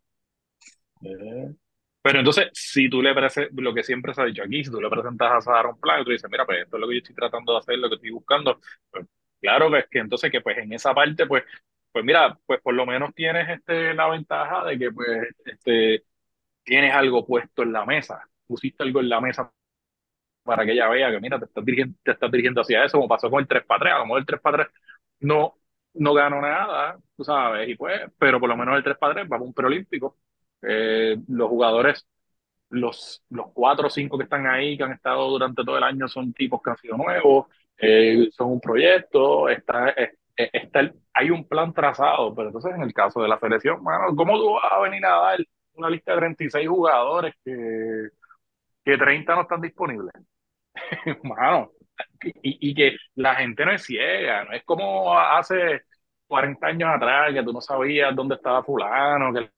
Eh, 1.01 1.53
Pero 2.01 2.19
entonces, 2.19 2.49
si 2.53 2.89
tú 2.89 3.01
le 3.01 3.13
presentas, 3.13 3.53
lo 3.55 3.73
que 3.73 3.83
siempre 3.83 4.13
se 4.13 4.21
ha 4.21 4.25
dicho 4.25 4.43
aquí, 4.43 4.63
si 4.63 4.71
tú 4.71 4.81
le 4.81 4.89
presentas 4.89 5.31
a 5.31 5.41
Sara 5.41 5.69
un 5.69 5.79
plan 5.79 6.01
y 6.01 6.05
tú 6.05 6.11
dices, 6.11 6.29
mira, 6.31 6.45
pues 6.45 6.61
esto 6.63 6.77
es 6.77 6.81
lo 6.81 6.87
que 6.87 6.95
yo 6.95 6.99
estoy 6.99 7.15
tratando 7.15 7.53
de 7.53 7.59
hacer, 7.59 7.77
lo 7.79 7.89
que 7.89 7.95
estoy 7.95 8.11
buscando, 8.11 8.59
pues 8.89 9.05
claro 9.41 9.69
que 9.71 9.79
es 9.79 9.87
que 9.89 9.99
entonces 9.99 10.31
que 10.31 10.41
pues 10.41 10.57
en 10.57 10.73
esa 10.73 10.93
parte, 10.93 11.25
pues, 11.27 11.43
pues 11.91 12.05
mira, 12.05 12.37
pues 12.45 12.61
por 12.61 12.73
lo 12.73 12.85
menos 12.85 13.13
tienes 13.13 13.49
este, 13.49 13.93
la 13.93 14.09
ventaja 14.09 14.65
de 14.65 14.79
que 14.79 14.91
pues 14.91 15.27
este, 15.45 16.03
tienes 16.63 16.93
algo 16.93 17.25
puesto 17.25 17.63
en 17.63 17.73
la 17.73 17.85
mesa, 17.85 18.27
pusiste 18.47 18.83
algo 18.83 19.01
en 19.01 19.09
la 19.09 19.21
mesa 19.21 19.51
para 20.47 20.65
que 20.65 20.73
ella 20.73 20.89
vea 20.89 21.11
que 21.11 21.21
mira, 21.21 21.39
te 21.39 21.45
estás 21.47 21.65
dirigiendo, 21.65 21.97
te 22.03 22.13
estás 22.13 22.31
dirigiendo 22.31 22.61
hacia 22.61 22.85
eso, 22.85 22.97
como 22.99 23.09
pasó 23.09 23.29
con 23.31 23.41
el 23.41 23.47
3 23.49 23.65
para 23.65 23.81
3, 23.81 23.93
a 23.95 23.99
lo 23.99 24.05
mejor 24.05 24.19
el 24.21 24.27
3 24.27 24.41
para 24.41 24.57
3 24.65 24.69
no, 25.21 25.55
no 25.95 26.15
ganó 26.15 26.41
nada, 26.41 26.97
tú 27.17 27.25
sabes, 27.25 27.69
y 27.69 27.75
pues, 27.75 28.01
pero 28.19 28.39
por 28.39 28.49
lo 28.49 28.57
menos 28.57 28.77
el 28.77 28.83
3 28.85 28.97
para 28.97 29.15
3 29.15 29.25
va 29.27 29.31
para 29.31 29.43
un 29.43 29.53
preolímpico. 29.53 30.17
Eh, 30.63 31.17
los 31.29 31.49
jugadores, 31.49 32.07
los, 32.69 33.23
los 33.29 33.47
cuatro 33.53 33.87
o 33.87 33.89
cinco 33.89 34.17
que 34.17 34.25
están 34.25 34.45
ahí, 34.47 34.77
que 34.77 34.83
han 34.83 34.91
estado 34.93 35.29
durante 35.29 35.63
todo 35.63 35.77
el 35.77 35.83
año, 35.83 36.07
son 36.07 36.33
tipos 36.33 36.61
que 36.61 36.69
han 36.71 36.77
sido 36.77 36.97
nuevos, 36.97 37.47
eh, 37.77 38.29
son 38.31 38.51
un 38.51 38.59
proyecto, 38.61 39.49
está, 39.49 39.89
está 40.35 40.79
el- 40.81 40.93
hay 41.13 41.29
un 41.31 41.47
plan 41.47 41.73
trazado, 41.73 42.33
pero 42.35 42.49
entonces 42.49 42.73
en 42.75 42.81
el 42.83 42.93
caso 42.93 43.21
de 43.21 43.27
la 43.29 43.39
selección, 43.39 43.81
mano, 43.83 44.15
¿cómo 44.15 44.37
tú 44.37 44.53
vas 44.53 44.71
a 44.73 44.79
venir 44.81 45.05
a 45.05 45.09
dar 45.21 45.39
una 45.73 45.89
lista 45.89 46.11
de 46.13 46.17
36 46.19 46.67
jugadores 46.67 47.33
que, 47.43 48.09
que 48.85 48.97
30 48.97 49.35
no 49.35 49.41
están 49.43 49.61
disponibles? 49.61 50.13
Mano, 51.23 51.71
y, 52.23 52.71
y 52.71 52.75
que 52.75 52.97
la 53.15 53.35
gente 53.35 53.65
no 53.65 53.73
es 53.73 53.83
ciega, 53.83 54.45
no 54.45 54.53
es 54.53 54.63
como 54.65 55.17
hace 55.17 55.81
40 56.27 56.67
años 56.67 56.89
atrás 56.95 57.33
que 57.33 57.43
tú 57.43 57.53
no 57.53 57.61
sabías 57.61 58.15
dónde 58.15 58.35
estaba 58.35 58.63
fulano, 58.63 59.33
que 59.33 59.49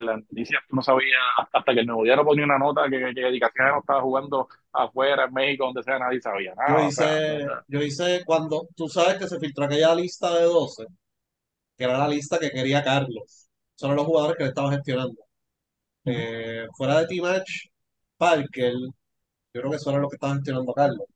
las 0.00 0.18
noticias 0.18 0.62
tú 0.68 0.76
no 0.76 0.82
sabías 0.82 1.20
hasta 1.52 1.74
que 1.74 1.80
el 1.80 1.86
Nuevo 1.86 2.04
Día 2.04 2.16
no 2.16 2.24
ponía 2.24 2.44
una 2.44 2.58
nota 2.58 2.84
que, 2.90 2.98
que 3.14 3.20
Dedicaciones 3.22 3.74
no 3.74 3.80
estaba 3.80 4.02
jugando 4.02 4.48
afuera, 4.72 5.24
en 5.26 5.32
México, 5.34 5.66
donde 5.66 5.82
sea, 5.82 5.98
nadie 5.98 6.20
sabía 6.20 6.54
Yo 6.66 6.78
nada. 6.78 6.88
O 6.88 6.92
sea, 6.92 7.06
hice, 7.06 7.46
yo 7.68 7.82
hice 7.82 8.22
cuando, 8.24 8.68
tú 8.76 8.88
sabes 8.88 9.18
que 9.18 9.28
se 9.28 9.38
filtró 9.38 9.64
aquella 9.66 9.94
lista 9.94 10.34
de 10.34 10.44
12, 10.44 10.84
que 11.76 11.84
era 11.84 11.98
la 11.98 12.08
lista 12.08 12.38
que 12.38 12.50
quería 12.50 12.84
Carlos. 12.84 13.48
Son 13.76 13.96
los 13.96 14.06
jugadores 14.06 14.36
que 14.38 14.44
le 14.44 14.50
estaba 14.50 14.72
gestionando. 14.72 15.22
Eh, 16.04 16.66
fuera 16.76 17.00
de 17.00 17.06
T-Match, 17.08 17.68
Parker, 18.18 18.74
yo 19.54 19.60
creo 19.60 19.70
que 19.70 19.76
eso 19.76 19.90
era 19.90 20.00
lo 20.00 20.08
que 20.08 20.16
estaba 20.16 20.34
gestionando 20.34 20.72
Carlos. 20.74 21.06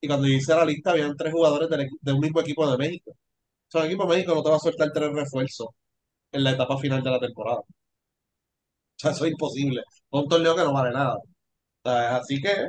Y 0.00 0.08
cuando 0.08 0.26
yo 0.28 0.34
hice 0.34 0.54
la 0.54 0.64
lista, 0.66 0.92
habían 0.92 1.16
tres 1.16 1.32
jugadores 1.32 1.68
del 1.70 1.88
de 2.00 2.12
un 2.12 2.20
mismo 2.20 2.40
equipo 2.40 2.70
de 2.70 2.78
México. 2.78 3.12
O 3.12 3.16
sea, 3.70 3.82
el 3.82 3.88
equipo 3.88 4.04
de 4.04 4.10
México 4.16 4.34
no 4.34 4.42
te 4.44 4.50
va 4.50 4.56
a 4.56 4.60
soltar 4.60 4.92
tres 4.92 5.12
refuerzos 5.12 5.68
en 6.32 6.44
la 6.44 6.52
etapa 6.52 6.78
final 6.78 7.02
de 7.02 7.10
la 7.10 7.20
temporada. 7.20 7.60
O 7.60 7.66
sea, 8.96 9.10
eso 9.12 9.24
es 9.24 9.32
imposible. 9.32 9.80
Es 9.80 10.02
un 10.10 10.28
torneo 10.28 10.54
que 10.56 10.62
no 10.64 10.72
vale 10.72 10.92
nada. 10.92 11.16
O 11.16 11.22
sea, 11.84 12.16
así 12.18 12.40
que 12.42 12.68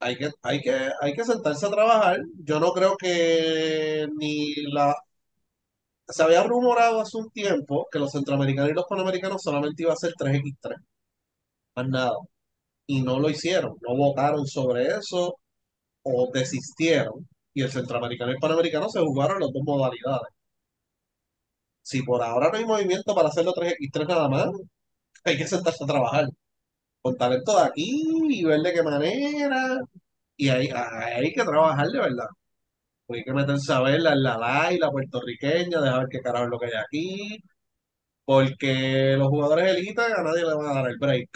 hay 0.00 0.16
que, 0.16 0.30
hay 0.42 0.60
que, 0.60 0.90
hay 1.00 1.12
que 1.14 1.24
sentarse 1.24 1.66
a 1.66 1.70
trabajar. 1.70 2.18
Yo 2.44 2.58
no 2.60 2.72
creo 2.72 2.96
que 2.96 4.06
ni 4.18 4.54
la... 4.72 4.94
Se 6.08 6.22
había 6.22 6.42
rumorado 6.42 7.00
hace 7.00 7.16
un 7.16 7.30
tiempo 7.30 7.86
que 7.90 7.98
los 7.98 8.12
centroamericanos 8.12 8.70
y 8.70 8.74
los 8.74 8.84
panamericanos 8.86 9.40
solamente 9.42 9.82
iba 9.82 9.94
a 9.94 9.96
ser 9.96 10.12
tres 10.18 10.34
x 10.36 10.54
tres 10.60 10.78
más 11.76 11.88
nada. 11.88 12.16
Y 12.86 13.02
no 13.02 13.18
lo 13.18 13.30
hicieron, 13.30 13.76
no 13.88 13.96
votaron 13.96 14.46
sobre 14.46 14.86
eso 14.88 15.36
o 16.02 16.30
desistieron. 16.32 17.28
Y 17.54 17.62
el 17.62 17.70
centroamericano 17.72 18.32
y 18.32 18.34
el 18.36 18.40
panamericano 18.40 18.88
se 18.90 19.00
jugaron 19.00 19.40
las 19.40 19.52
dos 19.52 19.62
modalidades. 19.64 20.28
Si 21.82 22.02
por 22.02 22.22
ahora 22.22 22.50
no 22.50 22.58
hay 22.58 22.64
movimiento 22.64 23.14
para 23.14 23.28
hacerlo 23.28 23.52
tres 23.52 23.72
x 23.74 23.90
tres 23.92 24.08
nada 24.08 24.28
más, 24.28 24.48
hay 25.24 25.36
que 25.38 25.46
sentarse 25.46 25.84
a 25.84 25.86
trabajar 25.86 26.26
con 27.02 27.16
talento 27.16 27.56
de 27.58 27.64
aquí 27.64 28.02
y 28.30 28.44
ver 28.44 28.60
de 28.62 28.72
qué 28.74 28.82
manera. 28.84 29.78
Y 30.36 30.48
hay, 30.50 30.68
hay 30.70 31.32
que 31.34 31.44
trabajar 31.44 31.88
de 31.88 31.98
verdad. 32.00 32.26
Pues 33.06 33.18
hay 33.20 33.24
que 33.24 33.32
meterse 33.34 33.72
a 33.72 33.80
ver 33.82 34.00
la, 34.02 34.14
la 34.16 34.38
LAI, 34.38 34.78
la 34.78 34.90
puertorriqueña, 34.90 35.80
dejar 35.80 36.08
qué 36.10 36.20
carajo 36.20 36.46
es 36.46 36.50
lo 36.52 36.58
que 36.58 36.66
hay 36.66 36.72
aquí. 36.74 37.38
Porque 38.24 39.16
los 39.18 39.28
jugadores 39.28 39.76
élites 39.76 39.98
a 39.98 40.22
nadie 40.22 40.44
le 40.44 40.54
van 40.54 40.66
a 40.70 40.74
dar 40.74 40.90
el 40.90 40.98
break. 40.98 41.28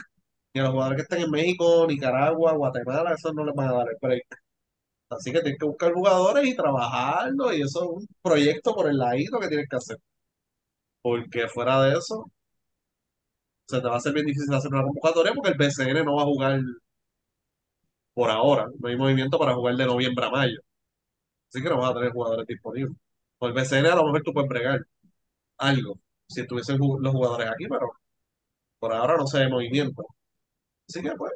Ni 0.55 0.61
a 0.61 0.65
los 0.65 0.73
jugadores 0.73 0.97
que 0.97 1.03
están 1.03 1.21
en 1.21 1.31
México, 1.31 1.87
Nicaragua, 1.87 2.53
Guatemala, 2.55 3.13
esos 3.15 3.35
no 3.35 3.45
les 3.45 3.55
van 3.55 3.69
a 3.69 3.73
dar 3.75 3.89
el 3.89 3.97
break. 4.01 4.27
Así 5.11 5.33
que 5.33 5.41
tienes 5.43 5.59
que 5.61 5.67
buscar 5.67 5.93
jugadores 5.95 6.47
y 6.47 6.57
trabajarlo. 6.57 7.53
Y 7.55 7.63
eso 7.63 7.85
es 7.85 7.91
un 7.91 8.09
proyecto 8.23 8.75
por 8.75 8.89
el 8.89 8.99
ladito 8.99 9.39
que 9.41 9.49
tienes 9.49 9.69
que 9.69 9.77
hacer. 9.77 9.99
Porque 11.03 11.47
fuera 11.49 11.81
de 11.83 11.97
eso, 11.99 12.27
se 13.69 13.81
te 13.81 13.87
va 13.89 13.95
a 13.95 13.97
hacer 13.99 14.13
bien 14.15 14.27
difícil 14.27 14.55
hacer 14.55 14.73
una 14.73 14.83
convocatoria 14.85 15.33
porque 15.35 15.51
el 15.51 15.59
BCN 15.59 16.05
no 16.05 16.17
va 16.17 16.23
a 16.23 16.27
jugar 16.27 16.61
por 18.15 18.31
ahora. 18.31 18.67
No 18.79 18.89
hay 18.89 18.97
movimiento 18.97 19.39
para 19.39 19.55
jugar 19.55 19.77
de 19.77 19.87
noviembre 19.87 20.27
a 20.27 20.31
mayo. 20.31 20.59
Así 21.49 21.63
que 21.63 21.71
no 21.71 21.79
vas 21.79 21.91
a 21.93 21.95
tener 21.95 22.13
jugadores 22.13 22.47
disponibles. 22.47 22.97
Por 23.39 23.51
el 23.51 23.55
BCN 23.57 23.87
a 23.87 23.97
lo 23.97 24.05
mejor 24.07 24.23
tú 24.23 24.33
puedes 24.33 24.49
bregar 24.49 24.81
algo 25.59 25.99
si 26.29 26.43
estuviesen 26.43 26.79
los 26.79 27.13
jugadores 27.13 27.49
aquí, 27.51 27.67
pero 27.69 27.93
por 28.79 28.93
ahora 28.95 29.17
no 29.17 29.27
se 29.27 29.41
ve 29.41 29.49
movimiento. 29.49 30.05
Así 30.89 31.03
que 31.03 31.13
pues, 31.17 31.33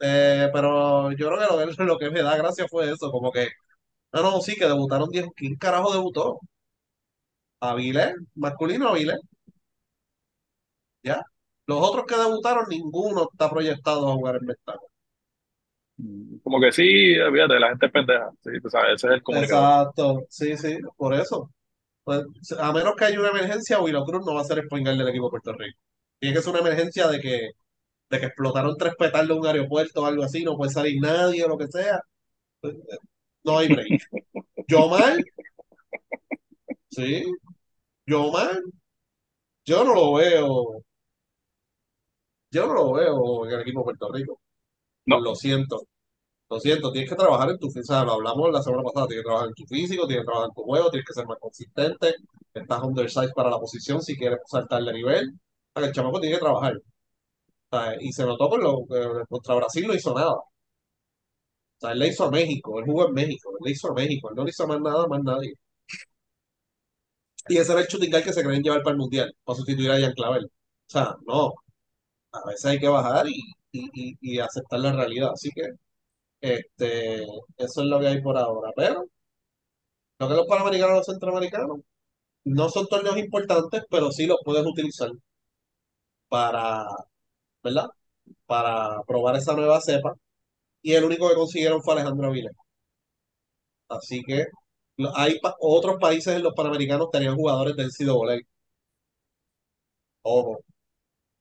eh, 0.00 0.50
pero 0.54 1.12
yo 1.12 1.28
creo 1.28 1.40
que 1.40 1.46
lo, 1.54 1.58
de- 1.58 1.84
lo 1.86 1.98
que 1.98 2.10
me 2.10 2.22
da 2.22 2.36
gracia 2.36 2.66
fue 2.68 2.90
eso, 2.92 3.10
como 3.12 3.32
que, 3.32 3.48
no, 4.12 4.22
no, 4.22 4.40
sí, 4.42 4.56
que 4.56 4.66
debutaron 4.66 5.10
10, 5.10 5.26
¿quién 5.36 5.56
carajo 5.56 5.92
debutó? 5.92 6.40
Avilés, 7.68 8.14
masculino 8.34 8.88
Avilés, 8.88 9.18
ya. 11.02 11.22
Los 11.66 11.78
otros 11.88 12.06
que 12.06 12.16
debutaron, 12.16 12.66
ninguno 12.68 13.28
está 13.32 13.48
proyectado 13.50 14.08
a 14.10 14.14
jugar 14.14 14.36
en 14.36 14.46
Ventaja. 14.46 14.80
como 16.42 16.60
que 16.60 16.72
sí, 16.72 16.82
fíjate, 17.32 17.58
la 17.60 17.68
gente 17.70 17.86
es 17.86 17.92
pendeja. 17.92 18.30
Sí, 18.42 18.50
tú 18.62 18.68
sabes, 18.70 18.94
ese 18.94 19.08
es 19.08 19.12
el 19.14 19.22
comunicador. 19.22 19.70
Exacto, 19.70 20.26
sí, 20.28 20.56
sí, 20.56 20.78
por 20.96 21.14
eso. 21.14 21.50
Pues, 22.04 22.22
a 22.58 22.72
menos 22.72 22.94
que 22.96 23.06
haya 23.06 23.20
una 23.20 23.30
emergencia, 23.30 23.80
Willow 23.80 24.04
Cruz 24.06 24.24
no 24.26 24.34
va 24.34 24.42
a 24.42 24.44
ser 24.44 24.58
el 24.60 24.68
point 24.68 24.86
guard 24.86 24.98
del 24.98 25.08
equipo 25.08 25.26
de 25.26 25.30
Puerto 25.30 25.52
Rico. 25.54 25.78
Tiene 26.18 26.36
que 26.36 26.42
ser 26.42 26.52
una 26.52 26.60
emergencia 26.62 27.08
de 27.08 27.20
que, 27.20 27.50
de 28.12 28.20
que 28.20 28.26
explotaron 28.26 28.76
tres 28.76 28.94
petardos 28.96 29.30
en 29.36 29.40
un 29.40 29.46
aeropuerto 29.46 30.02
o 30.02 30.06
algo 30.06 30.22
así, 30.22 30.44
no 30.44 30.56
puede 30.56 30.70
salir 30.70 31.00
nadie 31.00 31.42
o 31.44 31.48
lo 31.48 31.58
que 31.58 31.66
sea. 31.68 32.00
No 33.44 33.58
hay 33.58 33.68
break. 33.68 34.02
Yomar, 34.68 35.18
sí, 36.90 37.24
Yomar, 38.06 38.60
yo 39.64 39.84
no 39.84 39.94
lo 39.94 40.12
veo, 40.14 40.82
yo 42.50 42.66
no 42.66 42.74
lo 42.74 42.92
veo 42.92 43.46
en 43.46 43.52
el 43.52 43.60
equipo 43.60 43.80
de 43.80 43.84
Puerto 43.84 44.12
Rico. 44.12 44.40
No, 45.06 45.20
Lo 45.20 45.34
siento, 45.34 45.82
lo 46.50 46.60
siento, 46.60 46.92
tienes 46.92 47.10
que 47.10 47.16
trabajar 47.16 47.50
en 47.50 47.58
tu 47.58 47.68
físico, 47.70 47.94
sea, 47.94 48.04
lo 48.04 48.12
hablamos 48.14 48.52
la 48.52 48.62
semana 48.62 48.84
pasada, 48.84 49.08
tienes 49.08 49.24
que 49.24 49.28
trabajar 49.28 49.48
en 49.48 49.54
tu 49.54 49.66
físico, 49.66 50.06
tienes 50.06 50.24
que 50.24 50.26
trabajar 50.26 50.50
en 50.50 50.54
tu 50.54 50.62
juego, 50.64 50.90
tienes 50.90 51.06
que 51.06 51.14
ser 51.14 51.26
más 51.26 51.38
consistente, 51.40 52.14
estás 52.54 52.82
undersized 52.82 53.32
para 53.34 53.50
la 53.50 53.58
posición 53.60 54.02
si 54.02 54.16
quieres 54.16 54.40
saltar 54.46 54.82
de 54.84 54.92
nivel. 54.94 55.30
O 55.74 55.80
sea, 55.80 55.88
El 55.88 55.94
chamaco 55.94 56.20
tiene 56.20 56.36
que 56.36 56.42
trabajar. 56.42 56.74
Y 58.00 58.12
se 58.12 58.24
notó 58.24 58.48
con 58.48 58.60
lo, 58.62 58.80
eh, 58.90 59.24
contra 59.28 59.54
Brasil 59.56 59.86
no 59.86 59.94
hizo 59.94 60.14
nada. 60.14 60.34
O 60.34 60.44
sea, 61.80 61.92
él 61.92 61.98
le 61.98 62.08
hizo 62.08 62.24
a 62.24 62.30
México, 62.30 62.78
él 62.78 62.86
jugó 62.86 63.08
en 63.08 63.12
México, 63.14 63.50
él 63.50 63.58
le 63.64 63.70
hizo 63.72 63.88
a 63.90 63.94
México, 63.94 64.30
él 64.30 64.36
no 64.36 64.44
le 64.44 64.50
hizo 64.50 64.66
más 64.66 64.80
nada, 64.80 65.06
más 65.06 65.22
nadie. 65.22 65.52
Y 67.48 67.56
ese 67.58 67.72
era 67.72 67.80
el 67.82 67.86
shooting 67.88 68.10
guard 68.10 68.24
que 68.24 68.32
se 68.32 68.42
creen 68.42 68.62
llevar 68.62 68.82
para 68.82 68.92
el 68.92 68.98
Mundial, 68.98 69.34
para 69.44 69.56
sustituir 69.56 69.90
a 69.90 69.98
Ian 69.98 70.12
Clavel. 70.14 70.44
O 70.46 70.50
sea, 70.86 71.16
no, 71.26 71.52
a 72.32 72.46
veces 72.48 72.64
hay 72.66 72.80
que 72.80 72.88
bajar 72.88 73.28
y, 73.28 73.34
y, 73.72 73.90
y, 73.94 74.18
y 74.20 74.40
aceptar 74.40 74.80
la 74.80 74.92
realidad. 74.94 75.32
Así 75.34 75.50
que 75.54 75.62
este, 76.40 77.24
eso 77.58 77.82
es 77.82 77.88
lo 77.88 78.00
que 78.00 78.08
hay 78.08 78.22
por 78.22 78.38
ahora. 78.38 78.72
Pero 78.76 79.06
lo 80.18 80.28
que 80.28 80.34
los 80.34 80.46
panamericanos 80.46 80.96
los 80.96 81.06
centroamericanos 81.06 81.80
no 82.44 82.68
son 82.70 82.86
torneos 82.88 83.18
importantes, 83.18 83.84
pero 83.90 84.12
sí 84.12 84.26
los 84.26 84.38
puedes 84.44 84.66
utilizar 84.66 85.10
para, 86.28 86.86
¿verdad? 87.62 87.86
Para 88.46 89.02
probar 89.06 89.36
esa 89.36 89.54
nueva 89.54 89.80
cepa. 89.80 90.14
Y 90.82 90.94
el 90.94 91.04
único 91.04 91.28
que 91.28 91.36
consiguieron 91.36 91.82
fue 91.82 91.94
Alejandro 91.94 92.28
Avilés. 92.28 92.52
Así 93.88 94.22
que 94.24 94.46
hay 95.14 95.38
otros 95.60 95.98
países 96.00 96.34
en 96.36 96.42
los 96.42 96.54
Panamericanos 96.54 97.10
tenían 97.10 97.36
jugadores 97.36 97.76
del 97.76 97.90
NCAA. 97.90 98.40
Ojo, 100.22 100.64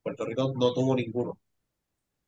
Puerto 0.03 0.25
Rico 0.25 0.53
no 0.57 0.73
tuvo 0.73 0.95
ninguno. 0.95 1.37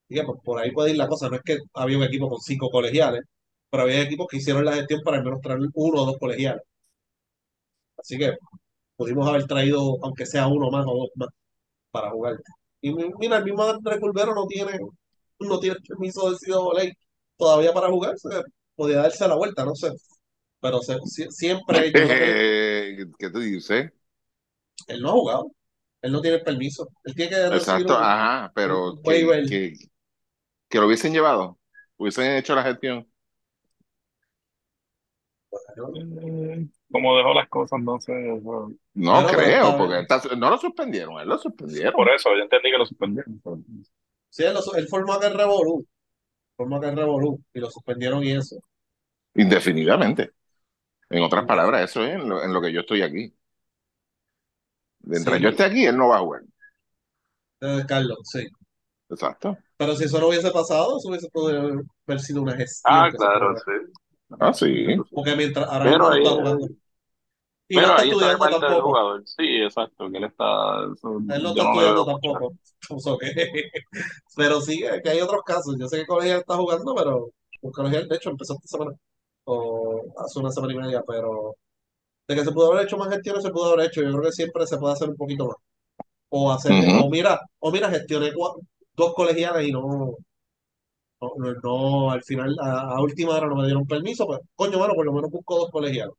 Así 0.05 0.15
que, 0.19 0.23
pues, 0.25 0.39
por 0.43 0.59
ahí 0.61 0.71
puede 0.71 0.91
ir 0.91 0.97
la 0.97 1.07
cosa. 1.07 1.29
No 1.29 1.35
es 1.37 1.41
que 1.43 1.57
había 1.73 1.97
un 1.97 2.03
equipo 2.03 2.29
con 2.29 2.39
cinco 2.39 2.69
colegiales, 2.69 3.21
pero 3.69 3.83
había 3.83 4.01
equipos 4.01 4.27
que 4.29 4.37
hicieron 4.37 4.65
la 4.65 4.73
gestión 4.75 5.01
para 5.03 5.17
al 5.17 5.23
menos 5.23 5.41
traer 5.41 5.59
uno 5.75 6.01
o 6.03 6.05
dos 6.05 6.17
colegiales. 6.19 6.61
Así 7.97 8.17
que 8.17 8.33
pudimos 8.97 9.27
haber 9.27 9.45
traído, 9.47 9.97
aunque 10.03 10.25
sea 10.25 10.47
uno 10.47 10.69
más 10.71 10.85
o 10.87 10.93
dos 10.95 11.09
más, 11.15 11.29
para 11.91 12.11
jugar. 12.11 12.35
Y 12.83 12.93
mi- 12.93 13.11
mira, 13.19 13.39
el 13.39 13.45
mismo 13.45 13.63
Andrés 13.63 13.99
Culvero 14.01 14.35
no 14.35 14.47
tiene, 14.47 14.79
no 15.41 15.59
tiene 15.59 15.77
permiso 15.87 16.25
del 16.27 16.35
NCAA 16.35 16.93
todavía 17.37 17.73
para 17.73 17.89
jugar. 17.89 18.17
se 18.19 18.29
podía 18.75 18.97
darse 19.03 19.27
la 19.29 19.35
vuelta, 19.37 19.65
no 19.65 19.75
sé. 19.75 19.91
Pero 20.61 20.81
se- 20.81 20.97
sie- 21.05 21.31
siempre, 21.31 21.93
yo 21.93 22.01
creo 22.03 22.17
que 22.17 22.35
Eh, 22.35 23.05
¿Qué 23.17 23.29
te 23.29 23.39
dice? 23.39 23.93
él 24.87 25.01
no 25.01 25.09
ha 25.09 25.13
jugado. 25.13 25.51
Él 26.01 26.11
no 26.11 26.21
tiene 26.21 26.37
el 26.37 26.43
permiso. 26.43 26.87
Él 27.03 27.15
tiene 27.15 27.31
que 27.31 27.49
recibir 27.49 27.87
Exacto, 27.87 27.97
un, 27.97 27.97
ajá, 27.97 28.51
pero 28.55 28.99
que, 29.03 29.37
que, 29.45 29.73
que 30.69 30.79
lo 30.79 30.87
hubiesen 30.87 31.13
llevado, 31.13 31.59
hubiesen 31.97 32.37
hecho 32.37 32.55
la 32.55 32.63
gestión. 32.63 33.07
eh, 35.77 36.67
como 36.91 37.17
dejó 37.17 37.33
las 37.33 37.49
cosas, 37.49 37.79
entonces, 37.79 38.15
eso- 38.39 38.71
No 38.95 39.25
pero 39.25 39.37
creo, 39.39 39.63
está 39.65 39.77
porque 39.77 39.99
está- 40.01 40.35
no 40.35 40.49
lo 40.51 40.57
suspendieron, 40.57 41.19
él 41.19 41.27
lo 41.27 41.37
suspendieron. 41.37 41.93
por 41.93 42.09
eso, 42.09 42.29
yo 42.35 42.43
entendí 42.43 42.69
que 42.71 42.77
lo 42.77 42.85
suspendieron. 42.85 43.41
Sí, 44.29 44.43
él, 44.43 44.53
lo- 44.53 44.75
él 44.75 44.87
formó 44.87 45.13
aquel 45.13 45.33
revolú. 45.33 45.85
Formó 46.55 46.77
aquel 46.77 46.95
revolú. 46.95 47.41
Y 47.53 47.59
lo 47.59 47.69
suspendieron 47.71 48.23
y 48.23 48.31
eso. 48.33 48.57
Indefinidamente. 49.35 50.31
En 51.09 51.23
otras 51.23 51.45
palabras, 51.45 51.89
eso 51.89 52.03
es 52.03 52.13
en 52.15 52.29
lo, 52.29 52.43
en 52.43 52.53
lo 52.53 52.61
que 52.61 52.71
yo 52.71 52.81
estoy 52.81 53.01
aquí. 53.01 53.33
Mientras 55.01 55.37
Sí. 55.37 55.43
yo 55.43 55.49
esté 55.49 55.63
aquí, 55.63 55.85
él 55.85 55.97
no 55.97 56.09
va 56.09 56.17
a 56.17 56.21
jugar. 56.21 56.41
Eh, 57.61 57.83
Carlos, 57.87 58.19
sí. 58.23 58.47
Exacto. 59.09 59.57
Pero 59.77 59.95
si 59.95 60.05
eso 60.05 60.19
no 60.19 60.27
hubiese 60.27 60.51
pasado, 60.51 60.97
eso 60.97 61.09
hubiese 61.09 61.29
podido 61.29 61.81
haber 62.07 62.19
sido 62.19 62.41
una 62.41 62.55
gestión 62.55 62.95
Ah, 62.95 63.09
claro, 63.15 63.55
sí. 63.57 63.71
Ah, 64.39 64.53
sí. 64.53 64.85
Porque 65.11 65.35
mientras 65.35 65.67
ahora 65.67 65.83
Pero 65.85 65.97
no 65.97 66.09
ahí, 66.09 66.23
está 66.23 66.35
jugando. 66.35 66.67
Y 67.75 67.79
no 67.79 67.87
pero 67.87 67.89
está 67.89 68.03
está 68.03 68.03
estudiando 68.03 68.45
del 68.49 68.59
tampoco. 68.61 68.81
jugador. 68.81 69.23
Sí, 69.25 69.43
exacto, 69.63 70.09
que 70.11 70.17
él 70.17 70.23
está. 70.25 70.45
eso, 70.93 71.17
Él 71.27 71.43
no 71.43 71.49
está 71.49 71.63
estudiando 71.63 72.05
tampoco. 72.05 72.53
Pero 74.35 74.61
sí, 74.61 74.83
que 75.03 75.09
hay 75.09 75.21
otros 75.21 75.41
casos. 75.45 75.75
Yo 75.79 75.87
sé 75.87 75.97
que 75.99 76.05
Colegio 76.07 76.37
está 76.39 76.55
jugando, 76.57 76.95
pero 76.95 77.29
colegial, 77.73 78.07
de 78.09 78.15
hecho, 78.17 78.29
empezó 78.29 78.55
esta 78.55 78.67
semana, 78.67 78.91
o 79.45 80.01
hace 80.17 80.39
una 80.39 80.51
semana 80.51 80.73
y 80.73 80.77
media, 80.77 81.01
pero 81.07 81.55
de 82.27 82.35
que 82.35 82.43
se 82.45 82.51
pudo 82.51 82.71
haber 82.73 82.85
hecho 82.85 82.97
más 82.97 83.09
gestiones, 83.09 83.43
se 83.43 83.51
pudo 83.51 83.73
haber 83.73 83.87
hecho. 83.87 84.01
Yo 84.03 84.11
creo 84.11 84.23
que 84.23 84.31
siempre 84.33 84.67
se 84.67 84.77
puede 84.79 84.93
hacer 84.93 85.09
un 85.09 85.17
poquito 85.17 85.47
más. 85.47 85.57
O 86.29 86.51
hacer, 86.51 86.75
o 87.03 87.09
mira, 87.09 87.39
o 87.59 87.71
mira, 87.71 87.89
gestioné 87.91 88.31
dos 88.95 89.13
colegiales 89.15 89.67
y 89.67 89.71
no, 89.71 89.81
no, 91.21 91.33
no, 91.37 91.53
no, 91.63 92.11
al 92.11 92.23
final, 92.23 92.55
a, 92.61 92.81
a 92.95 93.01
última 93.01 93.35
hora 93.35 93.47
no 93.47 93.55
me 93.55 93.65
dieron 93.65 93.85
permiso, 93.87 94.25
pues, 94.27 94.39
coño, 94.55 94.77
bueno, 94.77 94.93
por 94.95 95.05
lo 95.05 95.13
menos 95.13 95.31
busco 95.31 95.57
dos 95.57 95.69
colegiales. 95.71 96.13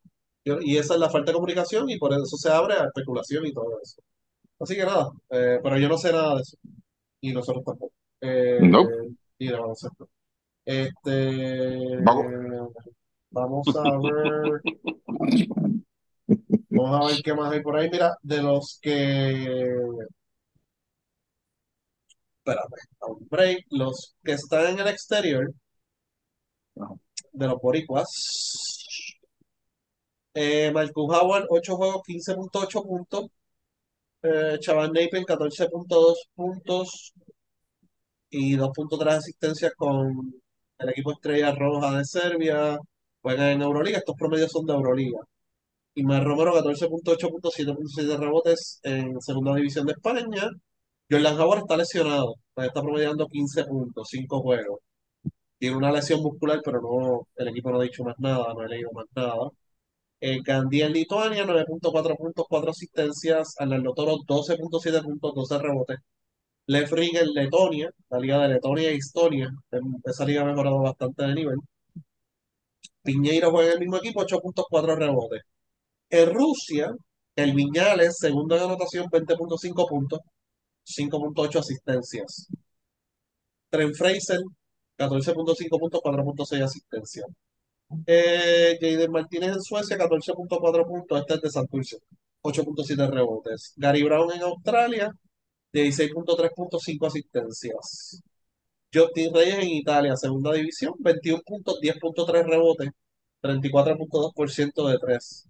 Y 0.45 0.77
esa 0.77 0.93
es 0.93 0.99
la 0.99 1.09
falta 1.09 1.31
de 1.31 1.35
comunicación 1.35 1.89
y 1.89 1.97
por 1.97 2.13
eso 2.13 2.37
se 2.37 2.49
abre 2.51 2.75
a 2.75 2.85
especulación 2.85 3.45
y 3.47 3.53
todo 3.53 3.79
eso. 3.81 4.01
Así 4.59 4.75
que 4.75 4.85
nada, 4.85 5.09
eh, 5.31 5.59
pero 5.61 5.77
yo 5.79 5.89
no 5.89 5.97
sé 5.97 6.11
nada 6.11 6.35
de 6.35 6.41
eso. 6.41 6.57
Y 7.21 7.33
nosotros 7.33 7.63
tampoco. 7.65 7.91
Eh, 8.21 8.59
No. 8.61 8.87
y 9.39 9.47
de 9.47 9.53
baloncesto. 9.53 10.07
Este, 10.63 11.97
Vamos. 12.03 12.25
vamos 13.31 13.67
a 13.75 13.97
ver, 13.99 14.61
vamos 16.69 17.01
a 17.01 17.07
ver 17.13 17.23
qué 17.23 17.33
más 17.33 17.51
hay 17.51 17.61
por 17.61 17.75
ahí. 17.77 17.89
Mira, 17.89 18.15
de 18.21 18.41
los 18.41 18.79
que, 18.81 19.43
espérame, 22.39 22.79
a 23.01 23.05
un 23.11 23.27
break, 23.29 23.65
los 23.71 24.15
que 24.23 24.33
están 24.33 24.67
en 24.73 24.79
el 24.79 24.87
exterior, 24.87 25.51
de 27.33 27.47
los 27.47 27.59
boricuas, 27.61 28.07
eh, 30.35 30.71
Marcus 30.73 31.05
Howard, 31.15 31.47
8 31.49 31.75
juegos, 31.77 32.03
15.8 32.03 32.83
puntos. 32.83 33.27
Eh, 34.23 34.57
Chaval 34.59 34.91
Napier, 34.91 35.23
14.2 35.25 36.29
puntos 36.35 37.13
y 38.29 38.55
2.3 38.57 39.17
asistencias 39.17 39.73
con 39.75 40.33
el 40.79 40.89
equipo 40.89 41.11
Estrella 41.13 41.53
Roja 41.55 41.97
de 41.97 42.05
Serbia. 42.05 42.77
Juegan 43.21 43.49
en 43.51 43.61
Euroliga, 43.63 43.99
estos 43.99 44.15
promedios 44.15 44.51
son 44.51 44.65
de 44.65 44.73
Euroliga. 44.73 45.19
Y 45.95 46.03
Mar 46.03 46.23
Romero, 46.23 46.53
14.8 46.55 47.29
puntos, 47.29 47.55
7.7 47.57 48.17
rebotes 48.19 48.79
en 48.83 49.21
segunda 49.21 49.55
división 49.55 49.85
de 49.87 49.93
España. 49.93 50.49
Jordan 51.09 51.39
Howard 51.39 51.59
está 51.61 51.77
lesionado, 51.77 52.35
pues 52.53 52.67
está 52.67 52.81
promediando 52.81 53.27
15 53.27 53.65
puntos, 53.65 54.07
5 54.09 54.41
juegos. 54.41 54.79
Tiene 55.57 55.77
una 55.77 55.91
lesión 55.91 56.21
muscular, 56.21 56.61
pero 56.63 56.81
no, 56.81 57.27
el 57.35 57.47
equipo 57.49 57.71
no 57.71 57.79
ha 57.79 57.83
dicho 57.83 58.03
más 58.03 58.15
nada, 58.19 58.53
no 58.53 58.63
he 58.63 58.69
leído 58.69 58.91
más 58.93 59.05
nada. 59.15 59.49
Eh, 60.27 60.41
Gandhi 60.43 60.81
en 60.81 60.91
Lituania, 60.93 61.45
9.4 61.45 62.15
puntos, 62.17 62.45
4 62.49 62.71
asistencias. 62.71 63.55
Arnaldo 63.59 63.93
Toro, 63.93 64.17
12.7 64.25 65.03
puntos, 65.03 65.33
12 65.35 65.59
rebotes. 65.59 65.99
Lev 66.67 66.89
en 66.99 67.33
Letonia, 67.33 67.91
la 68.09 68.19
liga 68.19 68.39
de 68.41 68.49
Letonia 68.55 68.89
e 68.91 68.95
Estonia. 68.95 69.49
em, 69.71 69.95
Esa 70.05 70.25
liga 70.25 70.41
ha 70.41 70.45
mejorado 70.45 70.79
bastante 70.81 71.23
de 71.25 71.35
nivel. 71.35 71.59
Piñeiro 73.03 73.51
juega 73.51 73.67
en 73.69 73.73
el 73.75 73.79
mismo 73.79 73.97
equipo, 73.97 74.21
8.4 74.21 74.95
rebotes. 74.95 75.41
En 76.09 76.33
Rusia, 76.33 76.93
el 77.35 77.53
Viñales, 77.55 78.17
segundo 78.19 78.55
en 78.57 78.63
anotación, 78.63 79.07
20.5 79.11 79.87
puntos, 79.87 80.19
5.8 80.85 81.59
asistencias. 81.59 82.47
Tren 83.69 83.93
Fraser, 83.93 84.39
14.5 84.97 85.79
puntos, 85.79 86.01
4.6 86.01 86.63
asistencias. 86.63 87.25
Eh, 88.07 88.77
Jaden 88.81 89.11
Martínez 89.11 89.49
en 89.53 89.61
Suecia, 89.61 89.97
14.4 89.97 90.85
puntos, 90.87 91.19
este 91.19 91.35
es 91.35 91.41
de 91.41 91.49
Santurce, 91.49 91.97
8.7 92.41 93.09
rebotes. 93.09 93.73
Gary 93.77 94.03
Brown 94.03 94.31
en 94.33 94.41
Australia, 94.41 95.11
16.3 95.73 96.51
puntos, 96.55 96.83
5 96.83 97.07
asistencias. 97.07 98.21
Justin 98.93 99.33
Reyes 99.33 99.55
en 99.59 99.69
Italia, 99.69 100.15
segunda 100.15 100.53
división, 100.53 100.93
21 100.99 101.41
puntos, 101.45 101.79
10.3 101.81 102.45
rebotes, 102.45 102.89
34.2% 103.41 104.87
de 104.89 104.97
3. 104.99 105.47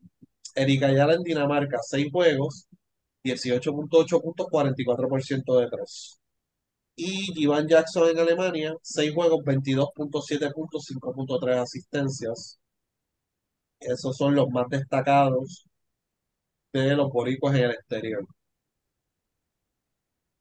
Erika 0.55 0.88
Ayala 0.88 1.13
en 1.15 1.23
Dinamarca, 1.23 1.79
6 1.81 2.07
juegos, 2.12 2.67
18.8 3.23 4.21
puntos, 4.21 4.47
44% 4.47 5.60
de 5.60 5.69
3. 5.69 6.19
Y 6.97 7.34
Jivan 7.34 7.67
Jackson 7.69 8.10
en 8.10 8.19
Alemania, 8.19 8.75
6 8.81 9.13
juegos, 9.13 9.39
22.7 9.45 10.51
puntos, 10.53 10.86
5.3 10.86 11.58
asistencias. 11.62 12.60
Esos 13.79 14.17
son 14.17 14.36
los 14.36 14.49
más 14.49 14.67
destacados 14.69 15.65
de 16.73 16.95
los 16.95 17.10
boricuas 17.12 17.55
en 17.55 17.63
el 17.63 17.71
exterior. 17.71 18.25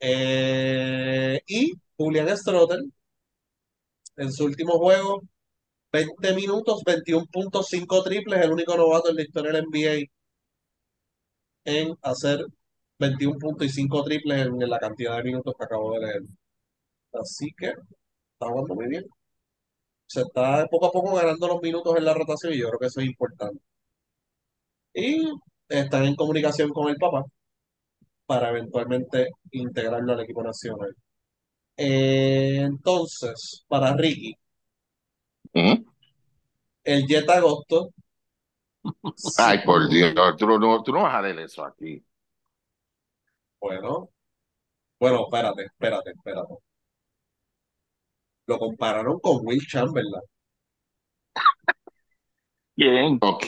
Eh, 0.00 1.40
y 1.46 1.72
Julian 1.96 2.36
Strotter, 2.36 2.80
en 4.16 4.32
su 4.32 4.44
último 4.44 4.72
juego, 4.78 5.22
20 5.92 6.34
minutos, 6.34 6.82
21.5 6.84 8.02
triples, 8.04 8.42
el 8.44 8.52
único 8.52 8.76
novato 8.76 9.10
en 9.10 9.16
la 9.16 9.22
historia 9.22 9.52
del 9.52 9.66
NBA 9.66 10.06
en 11.64 11.94
hacer 12.02 12.44
21 12.98 13.38
puntos 13.38 13.66
y 13.66 13.70
5 13.70 14.02
triples 14.04 14.46
en, 14.46 14.62
en 14.62 14.70
la 14.70 14.78
cantidad 14.78 15.16
de 15.18 15.24
minutos 15.24 15.54
que 15.58 15.64
acabo 15.64 15.92
de 15.94 16.00
leer. 16.00 16.22
Así 17.20 17.50
que 17.56 17.68
está 17.68 18.48
jugando 18.48 18.74
muy 18.74 18.88
bien. 18.88 19.04
Se 20.06 20.22
está 20.22 20.66
poco 20.68 20.86
a 20.86 20.90
poco 20.92 21.14
ganando 21.14 21.46
los 21.46 21.60
minutos 21.60 21.94
en 21.98 22.06
la 22.06 22.14
rotación 22.14 22.54
y 22.54 22.58
yo 22.58 22.68
creo 22.68 22.78
que 22.78 22.86
eso 22.86 23.00
es 23.00 23.06
importante. 23.06 23.60
Y 24.94 25.22
están 25.68 26.04
en 26.04 26.16
comunicación 26.16 26.70
con 26.70 26.88
el 26.88 26.96
papá 26.96 27.24
para 28.26 28.50
eventualmente 28.50 29.28
integrarlo 29.52 30.12
al 30.12 30.20
equipo 30.20 30.42
nacional. 30.42 30.94
Eh, 31.76 32.58
entonces, 32.62 33.64
para 33.68 33.96
Ricky, 33.96 34.34
Ujú. 35.54 35.84
el 36.84 37.06
Jet 37.06 37.28
Agosto, 37.28 37.90
Ay, 39.36 39.58
sí, 39.58 39.64
por 39.64 39.88
Dios, 39.88 40.14
tú 40.38 40.46
no, 40.46 40.82
tú 40.82 40.92
no 40.92 41.02
vas 41.02 41.14
a 41.14 41.22
leer 41.22 41.40
eso 41.40 41.64
aquí. 41.64 42.04
bueno, 43.60 44.10
bueno, 45.00 45.24
espérate, 45.24 45.64
espérate, 45.66 46.10
espérate. 46.12 46.54
Lo 48.46 48.58
compararon 48.58 49.18
con 49.20 49.40
Will 49.46 49.60
Chamberlain. 49.66 50.22
¿Quién? 52.76 53.18
Ok, 53.22 53.44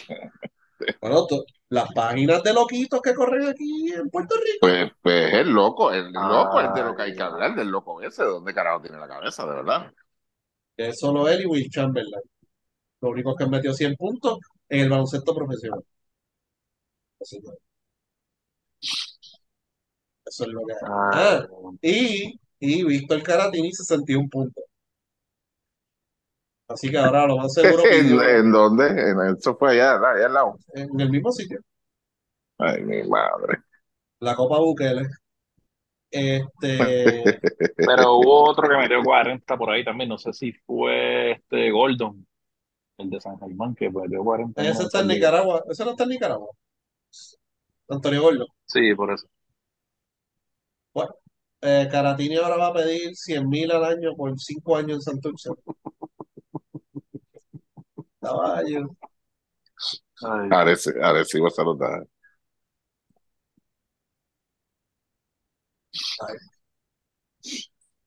Bueno, 1.01 1.27
tú- 1.27 1.45
las 1.69 1.93
páginas 1.93 2.43
de 2.45 2.53
loquitos 2.55 3.01
que 3.01 3.13
corren 3.15 3.49
aquí 3.49 3.93
en 3.93 4.09
Puerto 4.09 4.37
Rico. 4.37 4.59
Pues, 4.61 4.91
pues 5.03 5.35
el 5.35 5.51
loco, 5.51 5.93
el 5.93 6.13
loco 6.13 6.61
es 6.61 6.73
de 6.75 6.83
lo 6.83 6.95
que 6.95 7.03
hay 7.03 7.11
Ay, 7.11 7.17
que 7.17 7.23
hablar, 7.23 7.57
del 7.57 7.69
loco 7.69 8.01
ese, 8.03 8.23
¿de 8.23 8.29
dónde 8.29 8.55
carajo 8.55 8.81
tiene 8.83 8.99
la 8.99 9.09
cabeza, 9.09 9.45
de 9.47 9.55
verdad? 9.55 9.93
es 10.77 10.99
solo 11.01 11.29
él 11.29 11.43
y 11.43 11.47
Will 11.47 11.71
Chamberlain. 11.71 12.23
Lo 13.01 13.11
único 13.11 13.35
que 13.35 13.47
metió 13.47 13.73
100 13.75 13.97
puntos 13.97 14.39
en 14.69 14.81
el 14.81 14.91
baloncesto 14.91 15.35
profesional. 15.35 15.83
Así 17.21 17.41
que, 17.41 17.49
eso 20.25 20.45
es 20.45 20.51
lo 20.51 20.61
que 20.67 20.73
hay. 20.73 20.79
Ah, 20.85 21.47
ay, 21.47 21.79
y, 21.83 22.41
y 22.61 22.85
Víctor 22.85 23.23
Caratini 23.23 23.73
61 23.73 24.29
puntos. 24.29 24.65
Así 26.69 26.91
que 26.91 26.99
ahora 26.99 27.27
lo 27.27 27.37
más 27.37 27.53
seguro 27.55 27.85
¿En, 27.85 28.05
pidió 28.05 28.23
en 28.23 28.53
dónde? 28.53 28.87
En, 28.89 29.37
eso 29.37 29.57
fue 29.57 29.73
allá, 29.73 29.95
allá 29.95 30.27
al 30.27 30.35
lado. 30.35 30.59
en 30.75 31.01
el 31.01 31.11
mismo 31.11 31.31
sitio, 31.33 31.61
Ay, 32.59 32.83
mi 32.83 33.03
madre. 33.05 33.59
la 34.21 34.35
Copa 34.35 34.59
Bukele. 34.59 35.09
Este, 36.11 37.41
Pero 37.77 38.17
hubo 38.17 38.51
otro 38.51 38.69
que 38.69 38.77
metió 38.77 39.03
40 39.03 39.57
por 39.57 39.71
ahí 39.71 39.85
también. 39.85 40.09
No 40.09 40.19
sé 40.19 40.33
si 40.33 40.53
fue 40.53 41.33
este 41.33 41.71
Gordon, 41.71 42.27
el 42.99 43.11
de 43.11 43.21
San 43.21 43.39
Germán, 43.39 43.75
que 43.75 43.91
metió 43.91 44.25
40 44.25 44.63
en 44.63 44.69
ese 44.69 44.85
está 44.85 45.01
en. 45.01 45.09
Nicaragua. 45.09 45.63
Ese 45.69 45.85
no 45.85 45.91
está 45.91 46.05
en 46.05 46.11
Nicaragua. 46.11 46.49
Antonio 47.89 48.23
Gordo. 48.23 48.47
Sí, 48.65 48.95
por 48.95 49.13
eso. 49.13 49.27
Bueno, 50.93 51.15
eh, 51.61 51.89
Caratini 51.91 52.37
ahora 52.37 52.57
va 52.57 52.67
a 52.69 52.73
pedir 52.75 53.15
100 53.15 53.49
mil 53.49 53.71
al 53.71 53.85
año 53.85 54.15
por 54.17 54.39
5 54.39 54.77
años 54.77 54.97
en 54.97 55.03
Santurce. 55.03 55.51
Caballo. 58.27 58.97
Arecibo, 60.51 61.03
Arecibo 61.05 61.51
saludar. 61.51 62.07
Ay. 66.21 66.37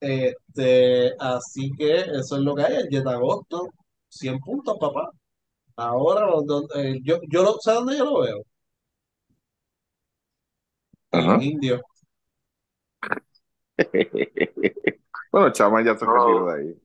Este, 0.02 1.14
así 1.20 1.72
que 1.78 2.00
eso 2.02 2.38
es 2.38 2.42
lo 2.42 2.56
que 2.56 2.64
hay. 2.64 2.76
El 2.78 2.90
Jet 2.90 3.08
Agosto, 3.08 3.70
100 4.08 4.40
puntos, 4.40 4.78
papá. 4.80 5.10
Ahora, 5.78 6.28
donde- 6.46 6.68
eh, 6.98 7.00
yo, 7.04 7.20
yo 7.30 7.44
lo, 7.44 7.58
¿sabes 7.62 7.80
dónde 7.82 7.98
yo 8.00 8.06
lo 8.06 8.22
veo? 8.22 8.38
En 11.14 11.28
los 11.28 11.36
Ajá. 11.36 11.44
indios. 11.44 11.82
Bueno, 15.32 15.52
Chama 15.52 15.84
ya 15.84 15.96
se 15.98 16.06
no 16.06 16.14
retiró 16.14 16.46
de 16.48 16.54
ahí. 16.62 16.82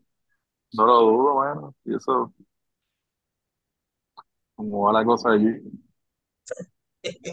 no 0.72 0.86
lo 0.86 1.00
dudo, 1.02 1.34
mano. 1.36 1.74
Y 1.84 1.96
eso, 1.96 2.32
como 4.54 4.82
va 4.82 4.92
la 4.92 5.04
cosa 5.04 5.32
allí. 5.32 5.60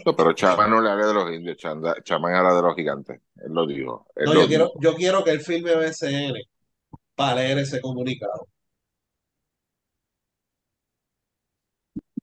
No, 0.04 0.14
pero 0.14 0.34
Chama 0.34 0.66
no 0.66 0.80
le 0.80 0.90
habla 0.90 1.06
de 1.06 1.14
los 1.14 1.30
indios, 1.32 1.56
Chama, 1.56 2.38
habla 2.38 2.54
de 2.54 2.62
los 2.62 2.74
gigantes. 2.74 3.20
Él 3.36 3.52
lo 3.52 3.66
dijo, 3.66 4.06
él 4.14 4.26
No, 4.26 4.34
lo 4.34 4.40
yo 4.42 4.48
quiero, 4.48 4.72
yo 4.80 4.94
quiero 4.94 5.24
que 5.24 5.30
él 5.30 5.40
firme 5.40 5.74
BCN 5.74 6.34
para 7.14 7.36
leer 7.36 7.58
ese 7.58 7.80
comunicado. 7.80 8.46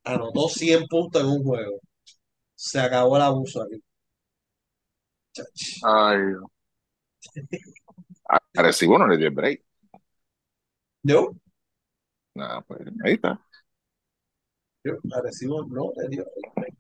anotó 0.04 0.50
100 0.50 0.88
puntos 0.88 1.22
en 1.22 1.28
un 1.28 1.44
juego. 1.44 1.80
Se 2.56 2.80
acabó 2.80 3.16
el 3.16 3.24
abuso 3.24 3.62
aquí. 3.62 3.82
Chach. 5.34 5.80
Ay, 5.84 6.20
Arecibo 8.56 8.98
no 8.98 9.08
le 9.08 9.18
dio 9.18 9.28
el 9.28 9.34
break. 9.34 9.64
Yo, 11.04 11.32
Nada, 12.36 12.62
pues 12.62 12.82
ahí 13.04 13.14
está. 13.14 13.40
Yo, 14.89 15.15
Arecibo 15.15 15.65
no 15.65 15.91
le 15.97 16.08
dio 16.10 16.25
break. 16.56 16.75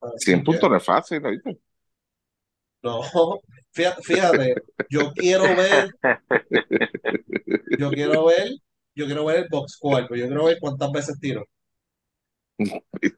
Así 0.00 0.26
100 0.26 0.40
que, 0.40 0.44
puntos 0.44 0.70
no 0.70 0.76
es 0.76 0.84
fácil, 0.84 1.20
¿viste? 1.20 1.58
no, 2.82 3.00
fíjate, 3.72 4.02
fíjate, 4.02 4.54
yo 4.88 5.12
quiero 5.12 5.44
ver, 5.56 5.88
yo 7.78 7.90
quiero 7.90 8.26
ver, 8.26 8.50
yo 8.94 9.06
quiero 9.06 9.24
ver 9.24 9.38
el 9.38 9.48
box 9.50 9.72
score, 9.72 10.02
yo 10.02 10.08
quiero 10.26 10.44
ver 10.44 10.58
cuántas 10.60 10.92
veces 10.92 11.18
tiro. 11.20 11.44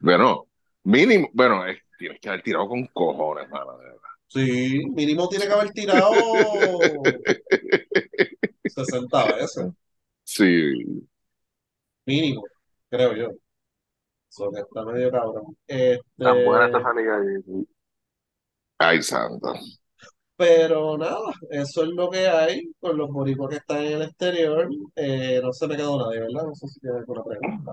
Bueno, 0.00 0.46
mínimo, 0.84 1.28
bueno, 1.32 1.66
es- 1.66 1.78
tienes 1.98 2.20
que 2.20 2.28
haber 2.28 2.42
tirado 2.42 2.68
con 2.68 2.86
cojones, 2.88 3.48
mano. 3.50 3.78
de 3.78 3.84
verdad. 3.84 4.00
Sí, 4.28 4.80
mínimo 4.94 5.28
tiene 5.28 5.46
que 5.46 5.52
haber 5.52 5.70
tirado 5.70 6.12
60 8.66 9.34
veces, 9.36 9.66
Sí. 10.24 11.06
mínimo, 12.06 12.42
creo 12.90 13.14
yo. 13.16 13.30
Que 14.52 14.60
está 14.60 14.84
medio 14.84 15.10
cabrón. 15.10 15.56
Tan 16.20 16.44
buena 16.44 16.66
Este, 16.66 16.78
esta 16.78 16.82
salida 16.82 17.16
ahí. 17.16 17.66
Ay, 18.78 19.02
santo. 19.02 19.52
pero 20.36 20.98
nada, 20.98 21.32
eso 21.50 21.82
es 21.84 21.88
lo 21.90 22.10
que 22.10 22.28
hay 22.28 22.62
con 22.80 22.96
los 22.98 23.10
boricuas 23.10 23.50
que 23.50 23.56
están 23.56 23.78
en 23.84 23.92
el 23.94 24.02
exterior. 24.02 24.68
Eh, 24.94 25.40
no 25.42 25.52
se 25.52 25.66
me 25.66 25.76
quedó 25.76 25.98
nadie, 25.98 26.20
¿verdad? 26.20 26.44
No 26.46 26.54
sé 26.54 26.68
si 26.68 26.80
tiene 26.80 26.98
alguna 26.98 27.22
pregunta. 27.24 27.72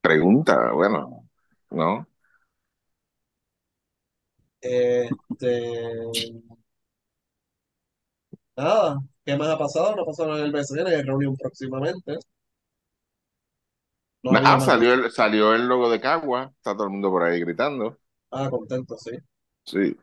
Pregunta, 0.00 0.72
bueno, 0.72 1.28
¿no? 1.70 2.06
Este, 4.60 6.08
nada, 8.56 8.98
¿qué 9.24 9.36
más 9.36 9.48
ha 9.48 9.58
pasado? 9.58 9.96
No 9.96 10.02
ha 10.02 10.06
pasado 10.06 10.36
en 10.38 10.44
el 10.44 10.52
BCN, 10.52 10.86
hay 10.88 11.02
reunión 11.02 11.36
próximamente. 11.36 12.18
No 14.22 14.32
Ah, 14.44 14.60
salió 14.60 14.94
el, 14.94 15.10
salió 15.10 15.54
el 15.54 15.66
logo 15.68 15.90
de 15.90 16.00
Cagua, 16.00 16.52
está 16.56 16.72
todo 16.74 16.84
el 16.84 16.90
mundo 16.90 17.10
por 17.10 17.22
ahí 17.24 17.40
gritando. 17.40 17.98
Ah, 18.30 18.48
contento, 18.50 18.96
sí. 18.98 19.10
Sí. 19.64 19.96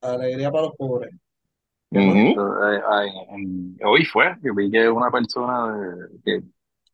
Alegría 0.00 0.50
para 0.50 0.62
los 0.68 0.74
pobres. 0.76 1.12
Eh, 1.92 3.84
hoy 3.84 4.04
fue 4.04 4.36
que 4.42 4.50
vi 4.52 4.70
que 4.70 4.88
una 4.88 5.10
persona 5.10 5.72
de- 5.76 6.20
que, 6.24 6.42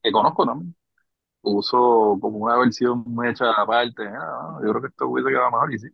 que 0.02 0.12
conozco 0.12 0.44
también 0.46 0.74
puso 1.42 2.18
como 2.20 2.38
una 2.38 2.58
versión 2.58 3.04
hecha 3.26 3.52
aparte. 3.52 4.04
Ah, 4.08 4.58
yo 4.64 4.70
creo 4.70 4.82
que 4.82 4.88
esto 4.88 5.08
hubiese 5.08 5.30
quedado 5.30 5.50
mejor 5.52 5.74
y 5.74 5.78
sí. 5.78 5.88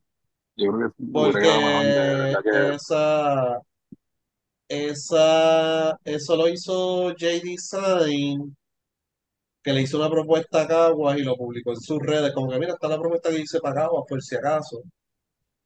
Yo 0.57 0.73
creo 0.73 0.90
que 0.92 0.97
hubiera 1.03 1.40
quedado 1.40 1.62
mejor. 1.62 1.87
De 1.87 1.92
Porque 1.92 2.40
verdad 2.40 2.44
que 2.44 2.75
esa, 2.75 3.61
esa, 4.68 5.99
eso 6.05 6.37
lo 6.37 6.49
hizo 6.49 7.09
J 7.11 7.27
Design, 7.42 8.57
que 9.69 9.75
le 9.75 9.83
hizo 9.83 9.99
una 9.99 10.11
propuesta 10.11 10.63
a 10.63 10.69
Caguas 10.69 11.19
y 11.19 11.23
lo 11.23 11.37
publicó 11.37 11.73
en 11.73 11.81
sus 11.81 11.99
redes, 12.01 12.33
como 12.35 12.51
que 12.51 12.59
mira, 12.59 12.73
está 12.75 12.89
la 12.89 12.99
propuesta 12.99 13.31
que 13.31 13.41
hice 13.41 13.61
para 13.61 13.83
Caguas, 13.83 14.05
por 14.09 14.23
si 14.23 14.37
acaso. 14.37 14.83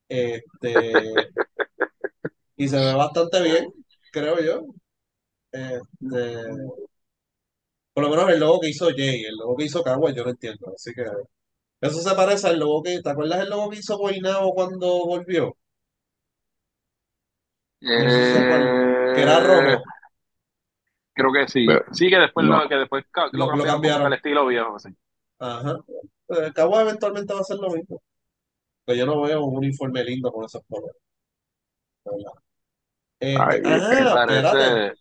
Este, 0.09 0.73
y 2.57 2.67
se 2.67 2.77
ve 2.77 2.93
bastante 2.93 3.41
bien, 3.41 3.65
creo 4.11 4.39
yo. 4.41 4.61
Este, 5.51 6.45
por 7.93 8.03
lo 8.03 8.09
menos 8.09 8.29
el 8.29 8.39
logo 8.39 8.59
que 8.61 8.69
hizo 8.69 8.89
Jay, 8.95 9.23
el 9.23 9.35
logo 9.37 9.55
que 9.57 9.65
hizo 9.65 9.83
Caguas, 9.83 10.15
yo 10.15 10.23
no 10.23 10.31
entiendo. 10.31 10.71
Así 10.75 10.93
que 10.93 11.03
eso 11.81 12.01
se 12.01 12.15
parece 12.15 12.47
al 12.47 12.59
logo 12.59 12.83
que, 12.83 13.01
¿te 13.01 13.09
acuerdas 13.11 13.41
el 13.41 13.49
logo 13.51 13.69
que 13.71 13.79
hizo 13.79 13.97
Guaynabo 13.97 14.53
cuando 14.55 15.05
volvió? 15.07 15.57
No 17.95 18.09
sé 18.09 18.23
si 18.25 18.33
que 19.13 19.21
era 19.21 19.39
Eh, 19.39 19.41
rojo. 19.41 19.83
Creo 21.13 21.31
que 21.31 21.47
sí. 21.47 21.65
Pero, 21.65 21.85
Sí, 21.91 22.09
que 22.09 22.17
después 22.17 22.45
no. 22.45 22.61
lo, 22.61 22.69
que 22.69 22.75
después 22.75 23.05
lo 23.31 23.55
Lo, 23.55 23.63
cambiaron 23.63 24.07
al 24.07 24.13
estilo 24.13 24.45
viejo, 24.47 24.79
sí. 24.79 24.89
Ajá. 25.39 25.77
Eh, 26.29 26.51
Caguas 26.53 26.81
eventualmente 26.83 27.33
va 27.33 27.39
a 27.39 27.43
ser 27.43 27.57
lo 27.57 27.69
mismo. 27.69 28.01
Pero 28.85 28.97
yo 28.97 29.05
no 29.05 29.21
veo 29.21 29.43
un 29.43 29.57
uniforme 29.57 30.03
lindo 30.03 30.31
con 30.31 30.45
esos 30.45 30.61
colores. 30.67 30.97
Este, 33.19 33.41
Ay. 33.41 33.61
Se 33.63 33.69
ah, 33.69 34.13
parece, 34.13 34.93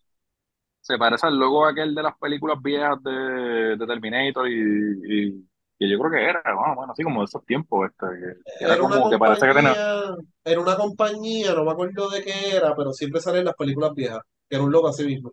se 0.81 0.99
parece 0.99 1.27
al 1.27 1.39
logo 1.39 1.67
aquel 1.67 1.95
de 1.95 2.03
las 2.03 2.17
películas 2.19 2.59
viejas 2.63 3.03
de, 3.03 3.77
de 3.77 3.87
Terminator 3.87 4.49
y, 4.49 5.29
y 5.29 5.49
que 5.83 5.89
yo 5.89 5.99
creo 5.99 6.11
que 6.13 6.25
era, 6.25 6.43
bueno, 6.55 6.75
bueno, 6.77 6.93
así 6.93 7.03
como 7.03 7.21
de 7.21 7.25
esos 7.25 7.45
tiempos, 7.45 7.91
este, 7.91 8.07
que, 8.07 8.59
que 8.59 8.65
era 8.65 8.79
como 8.79 9.11
que 9.11 9.19
parece 9.19 9.49
que 9.49 9.55
tenía, 9.55 10.15
era 10.45 10.61
una 10.61 10.77
compañía, 10.77 11.55
no 11.55 11.65
me 11.65 11.73
acuerdo 11.73 12.09
de 12.09 12.23
qué 12.23 12.57
era, 12.57 12.75
pero 12.77 12.93
siempre 12.93 13.21
sale 13.21 13.41
en 13.41 13.47
las 13.47 13.57
películas 13.57 13.93
viejas, 13.93 14.21
que 14.49 14.57
era 14.57 14.65
un 14.65 14.71
logo 14.71 14.89
así 14.89 15.05
mismo. 15.05 15.33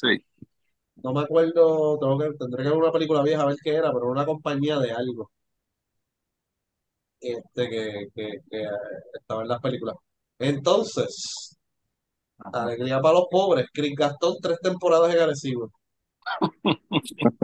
Sí, 0.00 0.24
No 1.02 1.12
me 1.12 1.20
acuerdo, 1.22 1.98
tengo 1.98 2.16
que, 2.18 2.32
tendré 2.38 2.62
que 2.62 2.68
ver 2.70 2.78
una 2.78 2.92
película 2.92 3.22
vieja 3.22 3.42
a 3.42 3.46
ver 3.46 3.56
qué 3.62 3.74
era, 3.74 3.92
pero 3.92 4.04
era 4.04 4.12
una 4.12 4.24
compañía 4.26 4.78
de 4.78 4.92
algo, 4.92 5.30
este, 7.20 7.68
que, 7.70 8.06
que, 8.14 8.30
que, 8.50 8.62
eh, 8.62 8.68
estaba 9.14 9.42
en 9.42 9.48
las 9.48 9.60
películas. 9.60 9.96
Entonces, 10.38 11.56
ajá. 12.38 12.64
alegría 12.64 13.00
para 13.00 13.14
los 13.14 13.26
pobres, 13.30 13.66
Chris 13.72 13.94
Gastón, 13.96 14.36
tres 14.42 14.58
temporadas 14.62 15.14
en 15.14 15.20
Arecibo. 15.22 15.70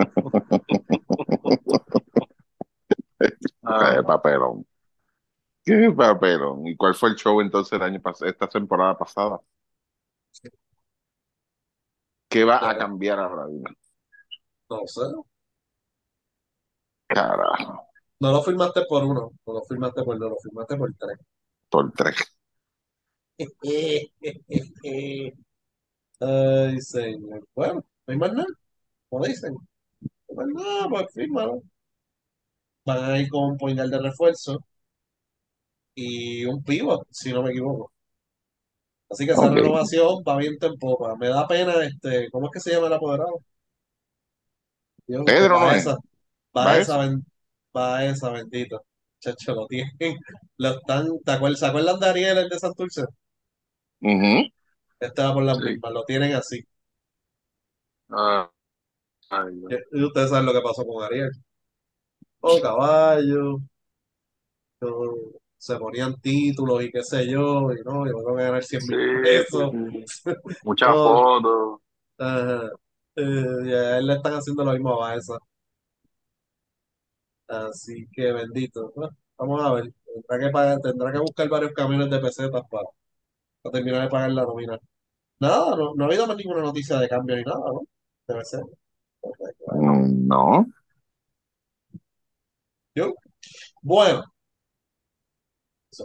Ah, 3.62 3.94
Qué 3.96 4.02
papelón. 4.02 4.66
Qué 5.64 5.90
papelón. 5.96 6.66
¿Y 6.66 6.76
cuál 6.76 6.94
fue 6.94 7.10
el 7.10 7.16
show 7.16 7.40
entonces 7.40 7.72
el 7.74 7.82
año 7.82 8.00
pasado, 8.00 8.30
esta 8.30 8.48
temporada 8.48 8.96
pasada? 8.98 9.40
¿Qué 12.36 12.44
va 12.44 12.68
a 12.68 12.76
cambiar 12.76 13.18
ahora? 13.18 13.46
Dime. 13.46 13.70
no 14.68 14.86
sé, 14.86 15.00
Carajo, 17.06 17.88
no 18.20 18.30
lo 18.30 18.42
firmaste 18.42 18.82
por 18.86 19.04
uno, 19.04 19.32
no 19.46 19.52
lo 19.54 19.62
firmaste 19.62 20.02
por 20.02 20.18
dos, 20.18 20.32
lo 20.32 20.36
firmaste 20.42 20.76
por 20.76 20.92
tres. 20.98 21.18
por 21.70 21.92
tres. 21.92 22.16
Ay, 26.20 26.80
señor. 26.82 27.48
Bueno, 27.54 27.74
no 28.06 28.12
hay 28.12 28.18
más 28.18 28.34
nada, 28.34 28.46
como 29.08 29.24
dicen. 29.24 29.54
No 30.28 30.42
hay 30.42 30.48
más 30.52 30.64
nada, 30.64 30.88
pues 30.90 31.06
fírmalo. 31.14 31.62
Van 32.86 33.04
a 33.04 33.18
ir 33.18 33.28
con 33.28 33.44
un 33.50 33.56
point 33.58 33.76
guard 33.78 33.90
de 33.90 33.98
refuerzo 34.00 34.58
y 35.96 36.44
un 36.44 36.62
pivot, 36.62 37.06
si 37.10 37.32
no 37.32 37.42
me 37.42 37.50
equivoco. 37.50 37.90
Así 39.10 39.26
que 39.26 39.32
esa 39.32 39.48
Ok. 39.48 39.56
renovación 39.56 40.22
va 40.28 40.36
viento 40.36 40.66
en 40.68 40.78
popa. 40.78 41.16
Me 41.16 41.28
da 41.28 41.46
pena, 41.48 41.84
este, 41.84 42.28
¿cómo 42.30 42.46
es 42.46 42.52
que 42.54 42.60
se 42.60 42.72
llama 42.72 42.86
el 42.88 42.92
apoderado? 42.94 43.40
Dios, 45.06 45.24
Pedro 45.24 45.58
no 45.60 45.60
va 45.60 45.74
es. 45.74 45.82
esa, 45.82 45.96
¿Va 46.56 46.66
va 46.66 46.78
esa, 46.78 46.98
eso? 46.98 46.98
ben- 46.98 47.24
va 47.76 48.04
esa, 48.04 48.30
bendito. 48.30 48.82
Chacho, 49.20 49.54
lo 49.54 49.66
tienen, 49.66 49.90
lo 50.58 50.70
están, 50.70 51.08
¿te 51.24 51.32
acuerdas, 51.32 51.60
¿se 51.60 51.66
acuerdan 51.66 52.00
de 52.00 52.08
Ariel, 52.08 52.38
el 52.38 52.48
de 52.48 52.58
Santurce? 52.58 53.04
Ujú. 54.00 54.48
Este 55.00 55.22
va 55.22 55.32
por 55.32 55.42
las 55.42 55.62
sí. 55.62 55.62
mismas, 55.62 55.90
lo 55.90 56.04
tienen 56.04 56.34
así. 56.34 56.60
Ah, 58.10 58.50
ay, 59.30 59.52
Dios. 59.56 59.74
Y 59.92 60.00
y 60.00 60.04
ustedes 60.04 60.30
saben 60.30 60.46
lo 60.46 60.52
que 60.52 60.60
pasó 60.60 60.84
con 60.84 61.04
Ariel. 61.04 61.30
Oh, 62.42 62.58
caballo. 62.62 63.60
Se 65.58 65.76
ponían 65.78 66.20
títulos 66.20 66.82
y 66.84 66.90
qué 66.90 67.02
sé 67.02 67.26
yo, 67.28 67.72
y 67.72 67.82
no, 67.84 68.06
yo 68.06 68.14
tengo 68.16 68.36
que 68.36 68.42
ganar 68.44 68.64
100 68.64 68.80
Sí, 68.80 68.94
mil 68.94 69.20
pesos. 69.20 69.72
Muchas 70.62 70.90
fotos. 70.90 71.80
ajá. 72.18 72.70
Eh, 73.16 73.22
y 73.66 73.72
a 73.72 73.98
él 73.98 74.06
le 74.06 74.14
están 74.14 74.34
haciendo 74.34 74.64
lo 74.64 74.72
mismo 74.72 74.92
a 75.02 75.08
Baeza. 75.08 75.38
Así 77.48 78.06
que 78.12 78.32
bendito. 78.32 78.92
Bueno, 78.94 79.16
vamos 79.38 79.62
a 79.64 79.72
ver. 79.74 79.92
Tendrá 80.28 80.38
que 80.48 80.52
pagar, 80.52 80.80
tendrá 80.80 81.12
que 81.12 81.18
buscar 81.18 81.48
varios 81.48 81.72
camiones 81.72 82.10
de 82.10 82.18
pesetas 82.20 82.62
para, 82.70 82.84
para 83.62 83.72
terminar 83.74 84.02
de 84.04 84.08
pagar 84.10 84.32
la 84.32 84.44
nómina. 84.44 84.78
Nada, 85.40 85.76
no, 85.76 85.94
no 85.96 86.04
ha 86.04 86.08
habido 86.08 86.26
más 86.28 86.36
ninguna 86.38 86.62
noticia 86.62 86.98
de 86.98 87.08
cambio 87.08 87.36
ni 87.36 87.44
nada, 87.44 87.60
¿no? 87.72 87.82
Debe 88.28 88.44
ser. 88.46 88.62
No. 89.74 90.66
Yo, 92.94 93.14
bueno, 93.82 94.24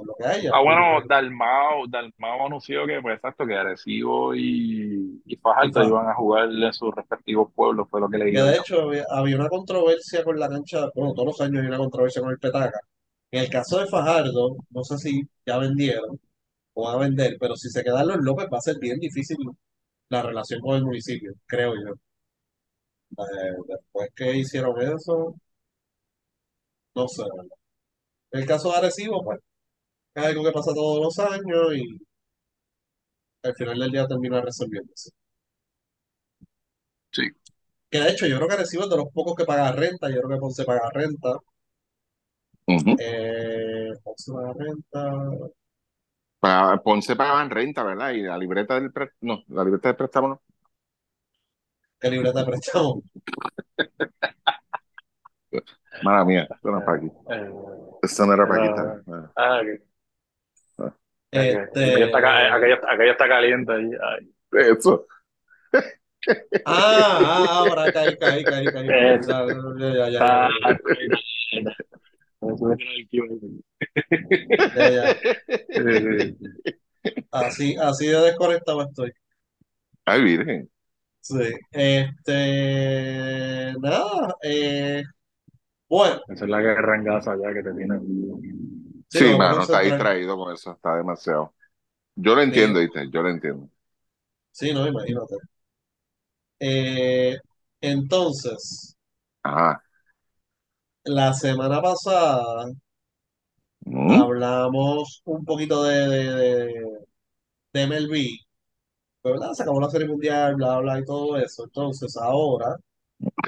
lo 0.05 0.15
que 0.15 0.25
hay. 0.25 0.47
Ah, 0.47 0.61
bueno, 0.61 1.01
Dalmao, 1.07 1.87
Dalmao 1.87 2.45
anunció 2.47 2.85
que, 2.85 3.01
pues 3.01 3.15
exacto, 3.15 3.45
que 3.45 3.55
Arecibo 3.55 4.35
y, 4.35 5.21
y 5.25 5.35
Fajardo 5.37 5.83
iban 5.83 6.07
a 6.07 6.15
jugar 6.15 6.49
en 6.51 6.73
sus 6.73 6.93
respectivos 6.95 7.51
pueblos, 7.53 7.87
fue 7.89 8.01
lo 8.01 8.09
que 8.09 8.17
leí 8.17 8.31
Que 8.31 8.41
hoy. 8.41 8.49
de 8.49 8.57
hecho 8.57 8.81
había, 8.83 9.05
había 9.09 9.35
una 9.37 9.49
controversia 9.49 10.23
con 10.23 10.39
la 10.39 10.49
cancha, 10.49 10.89
bueno, 10.95 11.13
todos 11.13 11.27
los 11.27 11.41
años 11.41 11.61
hay 11.61 11.67
una 11.67 11.77
controversia 11.77 12.21
con 12.21 12.31
el 12.31 12.39
Petaca. 12.39 12.79
En 13.31 13.41
el 13.43 13.49
caso 13.49 13.79
de 13.79 13.87
Fajardo, 13.87 14.57
no 14.69 14.83
sé 14.83 14.97
si 14.97 15.21
ya 15.45 15.57
vendieron 15.57 16.19
o 16.73 16.85
van 16.85 16.95
a 16.97 16.99
vender, 16.99 17.37
pero 17.39 17.55
si 17.57 17.69
se 17.69 17.83
quedan 17.83 18.07
los 18.07 18.17
López 18.19 18.47
va 18.53 18.57
a 18.59 18.61
ser 18.61 18.77
bien 18.79 18.99
difícil 18.99 19.37
la 20.09 20.21
relación 20.23 20.61
con 20.61 20.75
el 20.77 20.85
municipio, 20.85 21.33
creo 21.47 21.73
yo. 21.75 21.95
Eh, 23.17 23.55
después 23.67 24.09
que 24.15 24.35
hicieron 24.37 24.81
eso, 24.81 25.35
no 26.95 27.07
sé. 27.07 27.23
¿verdad? 27.23 27.45
El 28.31 28.45
caso 28.47 28.71
de 28.71 28.77
Arecibo, 28.77 29.23
pues, 29.23 29.39
es 30.15 30.23
algo 30.25 30.43
que 30.43 30.51
pasa 30.51 30.73
todos 30.73 30.99
los 31.03 31.19
años 31.19 31.75
y 31.75 31.99
al 33.43 33.55
final 33.55 33.79
del 33.79 33.91
día 33.91 34.07
termina 34.07 34.41
resolviéndose. 34.41 35.09
Sí. 37.11 37.23
Que 37.89 37.99
de 37.99 38.09
hecho, 38.09 38.25
yo 38.25 38.37
creo 38.37 38.47
que 38.47 38.53
Arecibo 38.55 38.83
es 38.83 38.89
de 38.89 38.97
los 38.97 39.09
pocos 39.13 39.35
que 39.35 39.45
paga 39.45 39.71
renta, 39.71 40.09
yo 40.09 40.21
creo 40.21 40.29
que 40.29 40.39
Ponce 40.39 40.63
paga 40.63 40.89
renta. 40.93 41.37
Ujú. 42.67 42.95
Eh, 42.99 43.91
Ponce 44.03 44.31
paga 44.31 44.53
renta. 44.53 45.11
Ponce 46.83 47.15
pagaban 47.15 47.49
renta, 47.49 47.83
¿verdad? 47.83 48.11
Y 48.11 48.21
la 48.21 48.37
libreta 48.37 48.75
del 48.75 48.91
préstamo, 48.91 49.35
no, 49.35 49.55
la 49.55 49.63
libreta 49.63 49.89
del 49.89 49.97
préstamo 49.97 50.27
no. 50.29 50.41
¿Qué 51.99 52.09
libreta 52.09 52.39
de 52.39 52.45
préstamo? 52.45 53.03
Mala 56.03 56.25
mía, 56.25 56.47
esto 56.49 56.71
no 56.71 56.79
es 56.79 56.85
para 56.85 56.97
aquí. 56.97 57.07
Eh, 57.29 57.51
Esto 58.01 58.25
no 58.25 58.33
era 58.33 58.47
para 58.47 58.63
aquí. 58.63 59.03
Ah. 59.07 59.31
ah, 59.35 59.61
ok. 59.61 59.90
Este, 61.31 61.85
Aquello 61.85 62.05
está, 62.05 62.55
aquello, 62.55 62.77
aquello 62.89 63.11
está 63.11 63.27
caliente 63.27 63.71
ahí. 63.71 63.89
Ay. 64.01 64.29
Eso. 64.51 65.07
Ah, 66.65 67.19
ah, 67.25 67.45
ahora 67.49 67.91
caí, 67.91 68.15
caí, 68.17 68.43
caí, 68.43 68.65
caí. 68.65 68.87
Ya, 68.87 69.13
Eso. 69.15 69.77
ya, 69.77 69.93
ya, 69.95 70.09
ya, 70.09 70.49
Ah, 70.63 70.77
Así, 77.31 77.75
así 77.79 78.07
de 78.07 78.21
desconectado 78.21 78.83
estoy. 78.83 79.11
Ay, 80.05 80.23
virgen. 80.23 80.69
Sí. 81.21 81.53
Este, 81.71 82.33
nada, 83.79 84.35
eh, 84.43 85.03
bueno, 85.87 86.21
Esa 86.29 86.45
es 86.45 86.49
la 86.49 86.61
guerra 86.61 86.95
en 86.97 87.03
Gaza 87.03 87.35
ya 87.41 87.53
que 87.53 87.63
te 87.63 87.73
tiene. 87.73 87.99
Sí, 89.11 89.25
Sí, 89.25 89.35
mano, 89.35 89.63
está 89.63 89.81
distraído 89.81 90.37
con 90.37 90.53
eso, 90.53 90.71
está 90.71 90.95
demasiado. 90.97 91.53
Yo 92.15 92.35
lo 92.35 92.41
entiendo, 92.41 92.79
¿viste? 92.79 93.09
Yo 93.11 93.21
lo 93.23 93.29
entiendo. 93.29 93.69
Sí, 94.51 94.73
no, 94.73 94.87
imagínate. 94.87 95.35
Eh, 96.59 97.37
entonces, 97.81 98.95
Ajá. 99.43 99.83
la 101.03 101.31
semana 101.33 101.79
pasada 101.79 102.71
Mm. 103.85 104.21
hablamos 104.21 105.21
un 105.25 105.43
poquito 105.45 105.83
de, 105.83 106.07
de, 106.07 106.35
de, 106.35 106.73
de 107.73 107.81
MLB, 107.83 108.39
¿verdad? 109.23 109.53
Se 109.53 109.63
acabó 109.63 109.81
la 109.81 109.89
Serie 109.91 110.07
Mundial, 110.09 110.55
bla, 110.57 110.79
bla, 110.79 110.99
y 110.99 111.05
todo 111.05 111.37
eso. 111.37 111.65
Entonces, 111.65 112.17
ahora, 112.17 112.77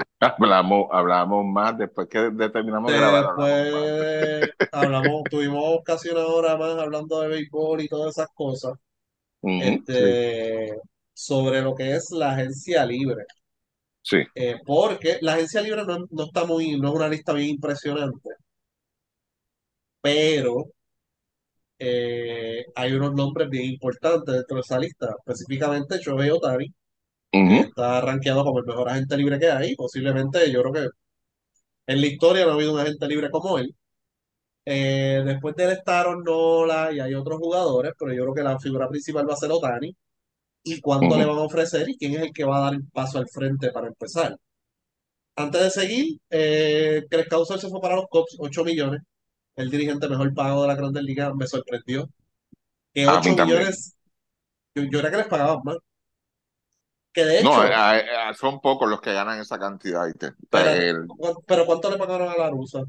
Hablamos, 0.19 0.87
hablamos 0.91 1.45
más 1.45 1.77
después 1.77 2.07
que 2.07 2.19
determinamos 2.31 2.91
de 2.91 2.97
grabar. 2.99 3.29
hablamos 3.33 3.69
más. 3.71 3.91
después 4.41 4.52
hablamos, 4.71 5.27
tuvimos 5.29 5.79
casi 5.85 6.09
una 6.09 6.25
hora 6.27 6.57
más 6.57 6.77
hablando 6.77 7.21
de 7.21 7.27
béisbol 7.29 7.81
y 7.81 7.87
todas 7.87 8.17
esas 8.17 8.27
cosas, 8.35 8.73
este, 9.57 10.71
sobre 11.13 11.61
lo 11.61 11.75
que 11.75 11.95
es 11.95 12.11
la 12.11 12.31
agencia 12.33 12.85
libre. 12.85 13.25
Sí. 14.01 14.23
Eh, 14.35 14.57
porque 14.65 15.17
la 15.21 15.33
agencia 15.33 15.61
libre 15.61 15.83
no, 15.85 16.05
no 16.11 16.23
está 16.25 16.45
muy, 16.45 16.79
no 16.79 16.89
es 16.89 16.95
una 16.95 17.07
lista 17.09 17.33
bien 17.33 17.49
impresionante, 17.49 18.29
pero 20.01 20.67
eh, 21.79 22.65
hay 22.75 22.93
unos 22.93 23.13
nombres 23.13 23.49
bien 23.49 23.65
importantes 23.65 24.33
dentro 24.35 24.55
de 24.57 24.61
esa 24.61 24.79
lista, 24.79 25.15
específicamente 25.19 25.97
Shohei 25.99 26.29
Ohtani, 26.31 26.73
que 27.47 27.57
Ujú, 27.57 27.59
está 27.61 28.01
rankeado 28.01 28.43
como 28.45 28.59
el 28.59 28.65
mejor 28.65 28.89
agente 28.89 29.17
libre 29.17 29.39
que 29.39 29.51
hay, 29.51 29.75
posiblemente 29.75 30.51
yo 30.51 30.61
creo 30.63 30.73
que 30.73 30.89
en 31.87 32.01
la 32.01 32.07
historia 32.07 32.45
no 32.45 32.51
ha 32.51 32.53
habido 32.55 32.73
un 32.73 32.79
agente 32.79 33.07
libre 33.07 33.29
como 33.29 33.57
él. 33.57 33.73
Eh, 34.65 35.21
después 35.25 35.55
de 35.55 35.65
él 35.65 35.71
está 35.71 35.99
Aaron 36.01 36.23
Nola 36.23 36.91
y 36.93 36.99
hay 36.99 37.13
otros 37.15 37.39
jugadores, 37.39 37.93
pero 37.99 38.13
yo 38.13 38.23
creo 38.23 38.33
que 38.35 38.43
la 38.43 38.59
figura 38.59 38.87
principal 38.89 39.29
va 39.29 39.33
a 39.33 39.37
ser 39.37 39.51
Ohtani. 39.51 39.95
¿Y 40.63 40.81
cuánto 40.81 41.17
le 41.17 41.25
van 41.25 41.37
a 41.37 41.41
ofrecer 41.43 41.89
y 41.89 41.97
quién 41.97 42.13
es 42.15 42.21
el 42.23 42.33
que 42.33 42.45
va 42.45 42.57
a 42.59 42.61
dar 42.65 42.73
el 42.75 42.85
paso 42.91 43.19
al 43.19 43.29
frente 43.29 43.71
para 43.71 43.87
empezar? 43.87 44.37
Antes 45.35 45.61
de 45.63 45.69
seguir, 45.71 46.19
eh, 46.29 47.03
Craig 47.09 47.27
se 47.59 47.69
fue 47.69 47.81
para 47.81 47.95
los 47.95 48.05
Cubs, 48.09 48.35
8 48.39 48.63
millones. 48.63 49.01
El 49.55 49.69
dirigente 49.71 50.07
mejor 50.09 50.33
pago 50.33 50.61
de 50.63 50.67
la 50.69 50.75
Grandes 50.75 51.03
Ligas 51.03 51.33
me 51.35 51.47
sorprendió. 51.47 52.09
Que 52.93 53.05
A 53.05 53.19
8 53.19 53.29
mí 53.31 53.35
también. 53.35 53.59
millones, 53.59 53.95
yo, 54.75 54.83
yo 54.83 54.99
era 54.99 55.11
que 55.11 55.17
les 55.17 55.27
pagaban 55.27 55.61
más. 55.63 55.77
Que 57.13 57.25
de 57.25 57.43
No, 57.43 57.63
hecho, 57.63 57.63
eh, 57.63 57.99
eh, 57.99 58.33
son 58.33 58.59
pocos 58.59 58.89
los 58.89 59.01
que 59.01 59.13
ganan 59.13 59.39
esa 59.39 59.59
cantidad. 59.59 60.07
O 60.07 60.11
sea, 60.19 60.33
pero, 60.49 60.69
el- 60.71 61.07
¿cu- 61.07 61.43
pero 61.47 61.65
¿cuánto 61.65 61.89
le 61.91 61.97
pagaron 61.97 62.29
a 62.29 62.37
la 62.37 62.49
rusa? 62.49 62.83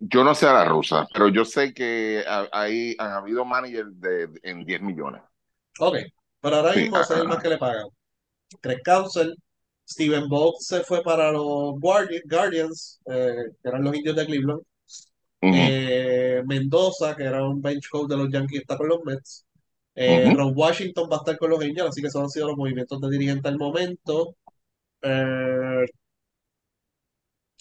Yo 0.00 0.24
no 0.24 0.34
sé 0.34 0.46
a 0.46 0.52
la 0.52 0.64
rusa, 0.64 1.06
pero 1.12 1.28
yo 1.28 1.44
sé 1.44 1.74
que 1.74 2.24
ha- 2.26 2.48
ahí 2.52 2.94
han 2.98 3.12
habido 3.12 3.44
managers 3.44 4.00
de, 4.00 4.28
de- 4.28 4.40
en 4.44 4.64
10 4.64 4.80
millones. 4.80 5.22
Ok, 5.80 5.96
pero 6.40 6.56
ahora 6.56 6.74
mismo 6.76 7.00
es 7.00 7.10
el 7.10 7.26
más 7.26 7.42
que 7.42 7.48
le 7.48 7.58
pagan. 7.58 7.86
Craig 8.60 8.80
Counsell, 8.84 9.34
Steven 9.88 10.28
Vogt 10.28 10.60
se 10.60 10.82
fue 10.84 11.02
para 11.02 11.32
los 11.32 11.74
Guardi- 11.80 12.22
Guardians, 12.30 13.00
eh, 13.06 13.34
que 13.62 13.68
eran 13.68 13.84
los 13.84 13.96
indios 13.96 14.16
de 14.16 14.26
Cleveland. 14.26 14.62
Eh, 15.50 16.42
Mendoza, 16.46 17.16
que 17.16 17.24
era 17.24 17.44
un 17.48 17.62
bench 17.62 17.88
coach 17.90 18.08
de 18.10 18.16
los 18.16 18.30
Yankees, 18.30 18.62
está 18.62 18.76
con 18.76 18.88
los 18.88 19.00
Mets. 19.04 19.46
Eh, 19.94 20.28
Washington 20.54 21.08
va 21.10 21.16
a 21.16 21.18
estar 21.20 21.38
con 21.38 21.50
los 21.50 21.60
Angels, 21.62 21.88
así 21.90 22.00
que 22.02 22.08
esos 22.08 22.22
han 22.22 22.30
sido 22.30 22.48
los 22.48 22.56
movimientos 22.56 23.00
de 23.00 23.10
dirigente 23.10 23.48
al 23.48 23.58
momento. 23.58 24.36
Eh, 25.02 25.86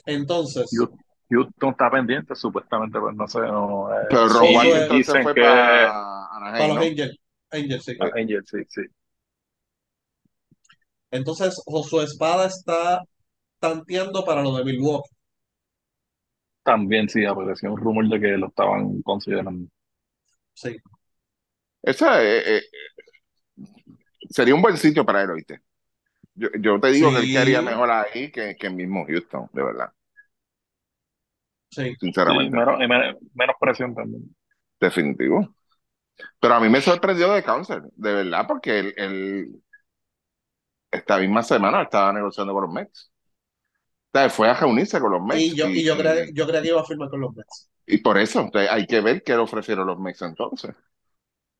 entonces, 0.06 0.89
Houston 1.30 1.72
está 1.72 1.90
pendiente, 1.92 2.36
supuestamente, 2.36 3.00
pues 3.00 3.16
no 3.16 3.28
sé. 3.28 3.40
No, 3.42 3.94
eh, 3.94 4.06
Pero 4.08 4.28
Ron 4.30 4.54
Washington 4.56 5.04
se 5.04 5.16
dicen 5.16 5.20
fue 5.20 5.36
que- 5.36 5.40
para 5.40 6.28
para 6.56 6.68
Anaheim, 6.68 6.74
los 6.76 6.80
¿no? 6.80 6.84
Angels, 6.86 7.18
Angels, 7.52 7.84
sí. 7.86 7.94
Angels, 8.16 8.50
sí, 8.50 8.63
sí. 8.70 8.82
Entonces, 11.12 11.62
Josué 11.66 12.06
Espada 12.06 12.48
está 12.48 13.02
tanteando 13.60 14.26
para 14.26 14.44
lo 14.44 14.56
de 14.58 14.63
Milwaukee. 14.66 15.10
También 16.63 17.10
sí, 17.10 17.26
apareció 17.26 17.72
un 17.74 17.80
rumor 17.80 18.08
de 18.10 18.20
que 18.20 18.28
lo 18.38 18.50
estaban 18.50 19.02
considerando. 19.02 19.68
Sí. 20.54 20.78
Esa 21.82 22.22
eh, 22.24 22.58
eh, 22.58 22.62
sería 24.30 24.56
un 24.56 24.62
buen 24.62 24.78
sitio 24.78 25.06
para 25.06 25.24
él, 25.24 25.32
¿oíste? 25.32 25.62
Yo, 26.36 26.50
yo 26.62 26.80
te 26.82 26.90
digo 26.92 27.13
que 27.13 27.20
él 27.20 27.26
Sí. 27.26 27.32
quedaría 27.32 27.62
mejor 27.62 27.92
ahí 27.92 28.32
que, 28.32 28.58
que 28.58 28.68
en 28.68 28.78
mismo 28.78 29.06
Houston, 29.08 29.50
de 29.54 29.63
verdad, 29.63 29.94
Sí. 31.69 31.95
Sí, 32.25 32.34
sinceramente, 32.34 32.51
menos, 32.51 32.75
y 32.82 32.88
menos, 32.88 33.15
menos 33.34 33.56
presión 33.60 33.93
también. 33.95 34.36
definitivo. 34.80 35.47
Pero 36.41 36.56
a 36.56 36.60
mí 36.60 36.69
me 36.69 36.82
sorprendió 36.82 37.32
de 37.34 37.43
cáncer, 37.43 37.84
de 37.95 38.13
verdad, 38.13 38.45
porque 38.47 38.80
él, 38.80 38.95
él 38.97 39.63
esta 40.91 41.17
misma 41.19 41.43
semana 41.43 41.84
estaba 41.84 42.12
negociando 42.13 42.53
con 42.53 42.63
los 42.63 42.71
Mets. 42.73 43.12
O 44.13 44.17
sea, 44.19 44.30
fue 44.30 44.49
a 44.49 44.53
reunirse 44.53 44.99
con 44.99 45.12
los 45.12 45.21
Mets. 45.21 45.43
Y 45.43 45.56
yo, 45.56 45.67
y 45.67 45.84
yo, 45.84 45.97
creía, 45.97 46.25
yo 46.34 46.45
creía 46.45 46.62
que 46.62 46.67
iba 46.69 46.82
a 46.82 46.86
firmar 46.86 47.10
con 47.10 47.21
los 47.21 47.36
Mets. 47.36 47.69
Y 47.86 47.99
por 47.99 48.17
eso, 48.17 48.41
entonces, 48.41 48.69
hay 48.71 48.86
que 48.86 49.01
ver 49.01 49.23
qué 49.23 49.34
le 49.34 49.39
ofrecieron 49.39 49.88
los 49.88 49.99
Mets 49.99 50.21
entonces. 50.21 50.71
O 50.75 51.01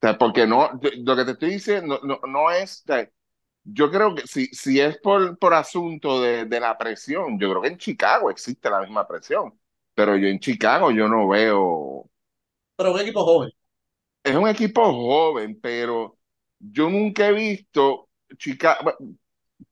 sea, 0.02 0.18
porque 0.18 0.48
no, 0.48 0.80
yo- 0.82 0.92
lo 1.06 1.16
que 1.16 1.26
te 1.26 1.32
estoy 1.34 1.52
diciendo 1.52 2.00
no, 2.04 2.20
no, 2.22 2.28
no 2.28 2.52
es, 2.52 2.84
o 2.86 2.94
sea, 2.94 3.10
yo 3.66 3.92
creo 3.92 4.16
que 4.16 4.28
si, 4.28 4.48
si 4.48 4.80
es 4.82 4.98
por, 5.00 5.38
por 5.40 5.54
asunto 5.56 6.22
de, 6.22 6.46
de 6.46 6.60
la 6.62 6.78
presión, 6.78 7.40
yo 7.40 7.50
creo 7.52 7.62
que 7.64 7.70
en 7.70 7.78
Chicago 7.78 8.32
existe 8.32 8.70
la 8.70 8.82
misma 8.82 9.08
presión, 9.08 9.60
pero 9.98 10.18
yo 10.18 10.30
en 10.30 10.40
Chicago 10.40 10.92
yo 10.92 11.10
no 11.10 11.28
veo, 11.30 12.10
Pero 12.76 12.94
un 12.94 13.00
equipo 13.00 13.24
joven. 13.26 13.52
es 14.24 14.36
un 14.36 14.48
equipo 14.48 14.84
joven, 14.94 15.60
pero 15.62 16.18
yo 16.60 16.90
nunca 16.90 17.28
he 17.28 17.34
visto 17.34 18.10
Chicago, 18.38 18.94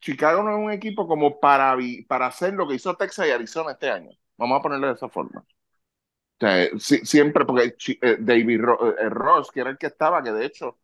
Chicago 0.01 0.43
no 0.43 0.51
es 0.57 0.65
un 0.65 0.71
equipo 0.71 1.07
como 1.07 1.39
para, 1.39 1.77
para 2.07 2.27
hacer 2.27 2.53
lo 2.53 2.67
que 2.67 2.75
hizo 2.75 2.95
Texas 2.95 3.27
y 3.27 3.31
Arizona 3.31 3.71
este 3.73 3.89
año. 3.89 4.11
Vamos 4.38 4.59
a 4.59 4.63
ponerlo 4.63 4.88
de 4.88 4.93
esa 4.95 5.09
forma. 5.09 5.41
O 5.41 6.39
sea, 6.39 6.69
si- 6.79 7.05
siempre, 7.05 7.45
porque 7.45 7.75
eh, 8.01 8.17
David 8.19 8.61
Ro- 8.61 8.97
eh, 8.97 9.09
Ross, 9.09 9.51
que 9.51 9.61
era 9.61 9.69
el 9.69 9.77
que 9.77 9.88
estaba, 9.88 10.21
que 10.23 10.31
de 10.31 10.45
hecho, 10.45 10.79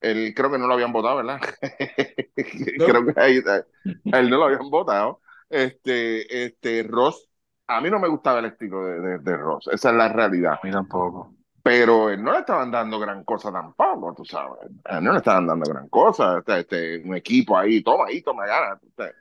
él 0.00 0.34
creo 0.36 0.50
que 0.52 0.58
no 0.58 0.66
lo 0.68 0.74
habían 0.74 0.92
votado, 0.92 1.16
¿verdad? 1.18 1.40
creo 2.84 3.06
que 3.06 3.20
ahí, 3.20 3.38
eh, 3.38 3.64
a 4.10 4.18
él 4.20 4.30
no 4.30 4.38
lo 4.38 4.44
habían 4.46 4.70
votado. 4.70 5.20
Este, 5.50 6.46
este, 6.46 6.84
Ross, 6.84 7.27
a 7.68 7.80
mí 7.80 7.90
no 7.90 7.98
me 7.98 8.08
gustaba 8.08 8.40
el 8.40 8.46
estilo 8.46 8.84
de, 8.84 9.00
de, 9.00 9.18
de 9.18 9.36
Ross, 9.36 9.68
esa 9.72 9.90
es 9.90 9.96
la 9.96 10.08
realidad. 10.08 10.54
A 10.54 10.60
mí 10.66 10.70
tampoco. 10.72 11.34
Pero 11.62 12.08
él 12.08 12.22
no 12.22 12.32
le 12.32 12.38
estaban 12.38 12.70
dando 12.70 12.98
gran 12.98 13.24
cosa 13.24 13.52
tampoco, 13.52 14.14
tú 14.16 14.24
sabes. 14.24 14.70
A 14.84 14.98
él 14.98 15.04
no 15.04 15.12
le 15.12 15.18
estaban 15.18 15.46
dando 15.46 15.66
gran 15.70 15.88
cosa. 15.88 16.38
Este, 16.38 16.60
este, 16.60 16.98
un 17.04 17.14
equipo 17.14 17.58
ahí, 17.58 17.82
toma 17.82 18.06
ahí, 18.06 18.22
toma 18.22 18.46
gana. 18.46 18.80
Sea, 18.96 19.12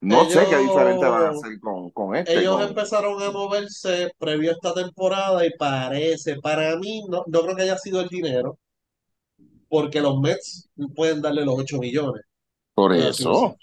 no 0.00 0.24
sé 0.26 0.46
qué 0.48 0.58
diferente 0.58 1.04
van 1.08 1.24
a 1.24 1.28
hacer 1.30 1.58
con, 1.60 1.90
con 1.90 2.14
este. 2.14 2.38
Ellos 2.38 2.56
con- 2.56 2.68
empezaron 2.68 3.20
a 3.20 3.30
moverse 3.32 4.12
previo 4.16 4.50
a 4.50 4.54
esta 4.54 4.72
temporada 4.74 5.44
y 5.44 5.50
parece, 5.58 6.36
para 6.40 6.76
mí, 6.76 7.02
no, 7.08 7.24
no 7.26 7.40
creo 7.42 7.56
que 7.56 7.62
haya 7.62 7.78
sido 7.78 8.00
el 8.00 8.08
dinero, 8.08 8.58
porque 9.68 10.00
los 10.00 10.20
Mets 10.20 10.70
pueden 10.94 11.20
darle 11.20 11.44
los 11.44 11.56
8 11.58 11.78
millones. 11.78 12.22
por 12.74 12.92
eso. 12.92 13.56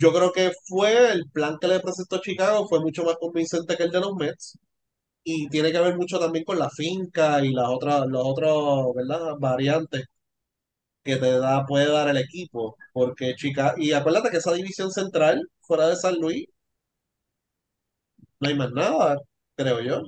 Yo 0.00 0.12
creo 0.12 0.32
que 0.32 0.52
fue 0.66 1.12
el 1.12 1.30
plan 1.30 1.58
que 1.60 1.68
le 1.68 1.80
presentó 1.80 2.20
Chicago 2.20 2.66
fue 2.68 2.80
mucho 2.80 3.04
más 3.04 3.16
convincente 3.20 3.76
que 3.76 3.84
el 3.84 3.90
de 3.90 4.00
los 4.00 4.14
Mets 4.16 4.58
y 5.24 5.48
tiene 5.50 5.72
que 5.72 5.80
ver 5.80 5.96
mucho 5.96 6.18
también 6.18 6.44
con 6.44 6.58
la 6.58 6.70
finca 6.70 7.44
y 7.44 7.52
las 7.52 7.68
otras, 7.68 8.06
los 8.08 8.22
otros, 8.26 8.94
¿verdad? 8.94 9.34
variantes 9.38 10.06
que 11.02 11.16
te 11.16 11.38
da, 11.38 11.66
puede 11.66 11.90
dar 11.90 12.08
el 12.08 12.16
equipo. 12.18 12.76
Porque 12.92 13.34
Chicago, 13.36 13.74
y 13.78 13.92
acuérdate 13.92 14.30
que 14.30 14.38
esa 14.38 14.52
división 14.54 14.90
central, 14.90 15.42
fuera 15.60 15.88
de 15.88 15.96
San 15.96 16.16
Luis, 16.16 16.46
no 18.40 18.48
hay 18.48 18.54
más 18.54 18.70
nada, 18.72 19.18
creo 19.56 19.80
yo. 19.80 20.02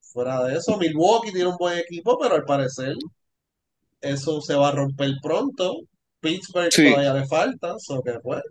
Fuera 0.00 0.44
de 0.44 0.56
eso, 0.58 0.76
Milwaukee 0.78 1.32
tiene 1.32 1.48
un 1.48 1.56
buen 1.56 1.78
equipo, 1.78 2.18
pero 2.18 2.36
al 2.36 2.44
parecer 2.44 2.94
eso 4.00 4.40
se 4.40 4.54
va 4.54 4.68
a 4.68 4.72
romper 4.72 5.10
pronto. 5.22 5.80
Pittsburgh 6.20 6.72
Sí, 6.72 6.90
todavía 6.90 7.14
le 7.14 7.26
falta, 7.26 7.74
so 7.78 8.02
que 8.02 8.12
pues. 8.22 8.42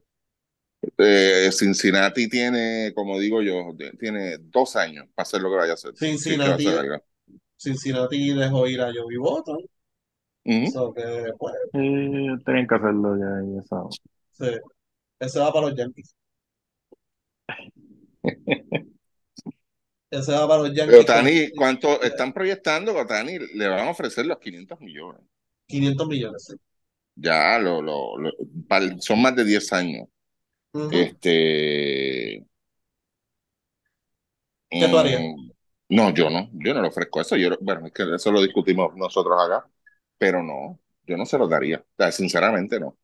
Eh, 0.98 1.50
Cincinnati 1.52 2.28
tiene, 2.30 2.94
como 2.94 3.20
digo 3.20 3.42
yo, 3.42 3.76
tiene 4.00 4.38
dos 4.40 4.76
años 4.76 5.06
para 5.14 5.24
hacer 5.24 5.42
lo 5.42 5.50
que 5.50 5.56
vaya 5.56 5.72
a 5.72 5.76
hacer. 5.76 5.96
Cincinnati, 5.96 6.68
hacer. 6.68 7.04
Cincinnati 7.58 8.34
dejó 8.34 8.68
ir 8.68 8.82
a 8.82 8.92
Joey 8.94 9.18
Bottom, 9.18 9.58
Ujú. 10.46 10.72
so 10.72 10.94
que 10.94 11.32
pues, 11.38 11.54
tenían 11.72 12.68
que 12.68 12.76
hacerlo 12.76 13.18
ya, 13.18 13.42
ya 13.56 13.64
sabes. 13.64 13.96
sí, 14.32 14.46
ese 15.20 15.40
va 15.40 15.54
para 15.54 15.68
los 15.68 15.78
Yankees. 15.78 16.16
Ese 20.10 20.32
va 20.32 20.48
para 20.48 20.62
los 20.62 20.70
Pero 20.70 20.86
Yankees 20.92 21.06
con 21.06 21.16
Otani, 21.16 21.52
¿cuánto 21.56 22.02
están 22.04 22.34
proyectando? 22.34 22.96
Otani 22.96 23.40
le 23.56 23.68
van 23.68 23.88
a 23.88 23.90
ofrecer 23.90 24.28
los 24.28 24.38
500 24.38 24.80
millones. 24.80 25.22
500 25.66 26.08
millones. 26.08 26.46
sí. 26.46 26.56
Ya, 27.16 27.60
lo, 27.60 27.82
lo, 27.82 28.16
son 29.00 29.22
más 29.22 29.36
de 29.36 29.44
10 29.44 29.72
años. 29.74 30.08
Este. 30.92 32.46
¿Qué 34.70 34.88
tú 34.88 34.98
harías? 34.98 35.22
no, 35.90 36.14
yo 36.14 36.30
no, 36.30 36.50
yo 36.54 36.74
no 36.74 36.82
le 36.82 36.88
ofrezco 36.88 37.22
eso. 37.22 37.36
Yo, 37.38 37.50
bueno, 37.62 37.86
es 37.88 37.94
que 37.94 38.16
eso 38.16 38.32
lo 38.32 38.42
discutimos 38.42 38.96
nosotros 38.96 39.38
acá, 39.40 39.70
pero 40.18 40.42
no, 40.42 40.80
yo 41.06 41.18
no 41.18 41.26
se 41.26 41.38
lo 41.38 41.48
daría. 41.48 41.80
O 41.80 41.86
sea, 41.98 42.12
sinceramente 42.12 42.80
no. 42.80 42.88
O 42.88 42.98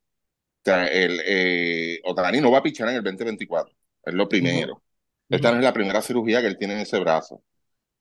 sea, 0.63 0.87
el, 0.87 1.21
eh, 1.25 2.01
Otani 2.03 2.41
no 2.41 2.51
va 2.51 2.59
a 2.59 2.63
pichar 2.63 2.89
en 2.89 2.95
el 2.95 3.03
2024, 3.03 3.75
es 4.03 4.13
lo 4.13 4.27
primero. 4.27 4.83
Esta 5.29 5.51
no 5.51 5.57
es 5.59 5.63
la 5.63 5.73
primera 5.73 6.01
cirugía 6.01 6.41
que 6.41 6.47
él 6.47 6.57
tiene 6.57 6.73
en 6.73 6.79
ese 6.81 6.99
brazo. 6.99 7.43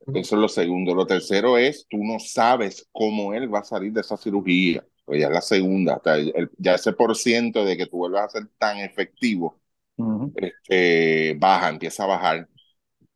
Eso 0.00 0.36
es 0.36 0.40
lo 0.40 0.48
segundo. 0.48 0.94
Lo 0.94 1.06
tercero 1.06 1.58
es, 1.58 1.86
tú 1.88 1.98
no 1.98 2.18
sabes 2.18 2.88
cómo 2.92 3.34
él 3.34 3.52
va 3.52 3.60
a 3.60 3.64
salir 3.64 3.92
de 3.92 4.00
esa 4.00 4.16
cirugía. 4.16 4.84
Pues 5.08 5.20
ya 5.22 5.28
es 5.28 5.34
la 5.34 5.42
segunda. 5.42 5.96
O 5.98 6.02
sea, 6.04 6.16
el- 6.16 6.50
ya 6.58 6.76
ese 6.76 6.94
por 6.94 7.16
ciento 7.16 7.64
de 7.66 7.76
que 7.78 7.86
tú 7.88 7.98
vuelvas 7.98 8.26
a 8.36 8.40
ser 8.40 8.48
tan 8.58 8.78
efectivo 8.80 9.60
Ujú. 9.98 10.34
este, 10.34 11.34
baja, 11.38 11.68
empieza 11.70 12.04
a 12.04 12.06
bajar. 12.06 12.48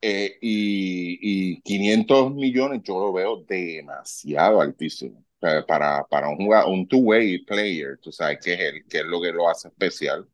Eh, 0.00 0.38
y, 0.42 1.18
y 1.55 1.62
500 1.62 2.35
millones 2.35 2.83
yo 2.85 3.00
lo 3.00 3.12
veo 3.12 3.44
demasiado 3.44 4.61
altísimo. 4.61 5.24
Para, 5.40 6.05
para 6.07 6.28
un, 6.31 6.37
jugador, 6.37 6.70
un 6.72 6.88
two-way 6.88 7.44
player, 7.44 7.98
tú 8.00 8.12
sabes 8.12 8.38
que 8.44 8.55
es, 8.55 8.61
el, 8.61 8.87
que 8.87 8.98
es 9.00 9.05
lo 9.07 9.20
que 9.20 9.33
lo 9.33 9.48
hace 9.48 9.68
especial, 9.68 10.28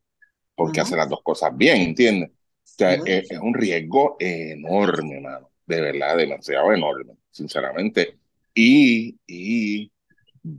porque 0.55 0.81
Ujú. 0.81 0.83
hace 0.83 0.97
las 0.97 1.09
dos 1.09 1.23
cosas 1.23 1.57
bien, 1.57 1.79
¿entiendes? 1.83 2.31
O 2.31 2.35
sea, 2.65 2.95
Ujú. 2.95 3.05
es, 3.05 3.31
es 3.31 3.39
un 3.41 3.55
riesgo 3.55 4.17
enorme, 4.21 5.21
mano. 5.21 5.51
De 5.67 5.81
verdad, 5.81 6.17
demasiado 6.17 6.73
enorme, 6.73 7.15
sinceramente. 7.31 8.19
Y, 8.55 9.19
y 9.27 9.93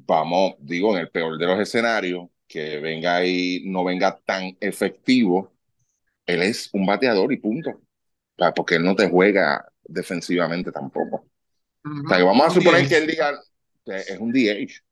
vamos, 0.06 0.56
digo, 0.60 0.96
en 0.96 1.02
el 1.02 1.10
peor 1.10 1.38
de 1.38 1.46
los 1.46 1.60
escenarios, 1.60 2.28
que 2.48 2.80
venga 2.80 3.18
ahí, 3.18 3.64
no 3.66 3.84
venga 3.84 4.20
tan 4.26 4.58
efectivo, 4.60 5.54
él 6.26 6.44
es 6.44 6.70
un 6.74 6.86
bateador 6.86 7.32
y 7.34 7.38
punto. 7.38 7.70
O 7.72 7.82
sea, 8.38 8.54
porque 8.54 8.76
él 8.76 8.84
no 8.84 8.96
te 8.96 9.10
juega 9.10 9.66
defensivamente 9.84 10.72
tampoco. 10.72 11.28
O 11.84 12.08
sea, 12.08 12.18
que 12.18 12.24
vamos 12.24 12.48
a 12.48 12.50
suponer 12.52 12.88
que 12.88 12.98
él 12.98 13.08
diga 13.08 13.40
es 13.86 14.20
un 14.20 14.32
DH. 14.32 14.84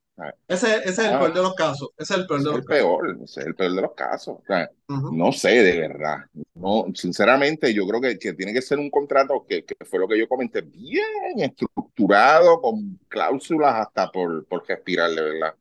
Ese, 0.47 0.77
ese 0.77 0.89
es 0.89 0.99
el 0.99 1.13
ah, 1.13 1.19
peor 1.19 1.34
de 1.34 1.41
los 1.41 1.53
casos. 1.53 1.89
Ese 1.95 2.13
es 2.13 2.19
el 2.19 2.27
peor 2.27 2.39
de 2.39 2.45
los 2.45 2.56
el 2.56 2.65
casos. 2.65 2.82
peor, 2.82 3.17
ese 3.23 3.39
es 3.41 3.45
el 3.45 3.56
peor 3.56 3.75
de 3.75 3.82
los 3.82 3.93
casos. 3.93 4.38
O 4.39 4.43
sea, 4.47 4.71
Ujú. 4.89 5.15
no 5.15 5.32
sé, 5.32 5.49
de 5.49 5.80
verdad. 5.80 6.17
No, 6.56 6.86
sinceramente, 6.95 7.71
yo 7.73 7.88
creo 7.88 8.01
que, 8.01 8.17
que 8.17 8.34
tiene 8.34 8.53
que 8.53 8.62
ser 8.62 8.80
un 8.80 8.89
contrato 8.89 9.45
que, 9.47 9.63
que 9.63 9.86
fue 9.86 9.99
lo 9.99 10.08
que 10.08 10.17
yo 10.17 10.27
comenté, 10.27 10.62
bien 10.62 11.06
estructurado, 11.38 12.62
con 12.62 12.99
cláusulas 13.08 13.75
hasta 13.75 14.12
por, 14.12 14.45
por 14.45 14.67
respirar, 14.67 15.12
de 15.12 15.21
verdad. 15.21 15.53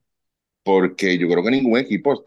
Porque 0.62 1.16
yo 1.16 1.28
creo 1.28 1.44
que 1.44 1.50
ningún 1.50 1.78
equipo, 1.78 2.24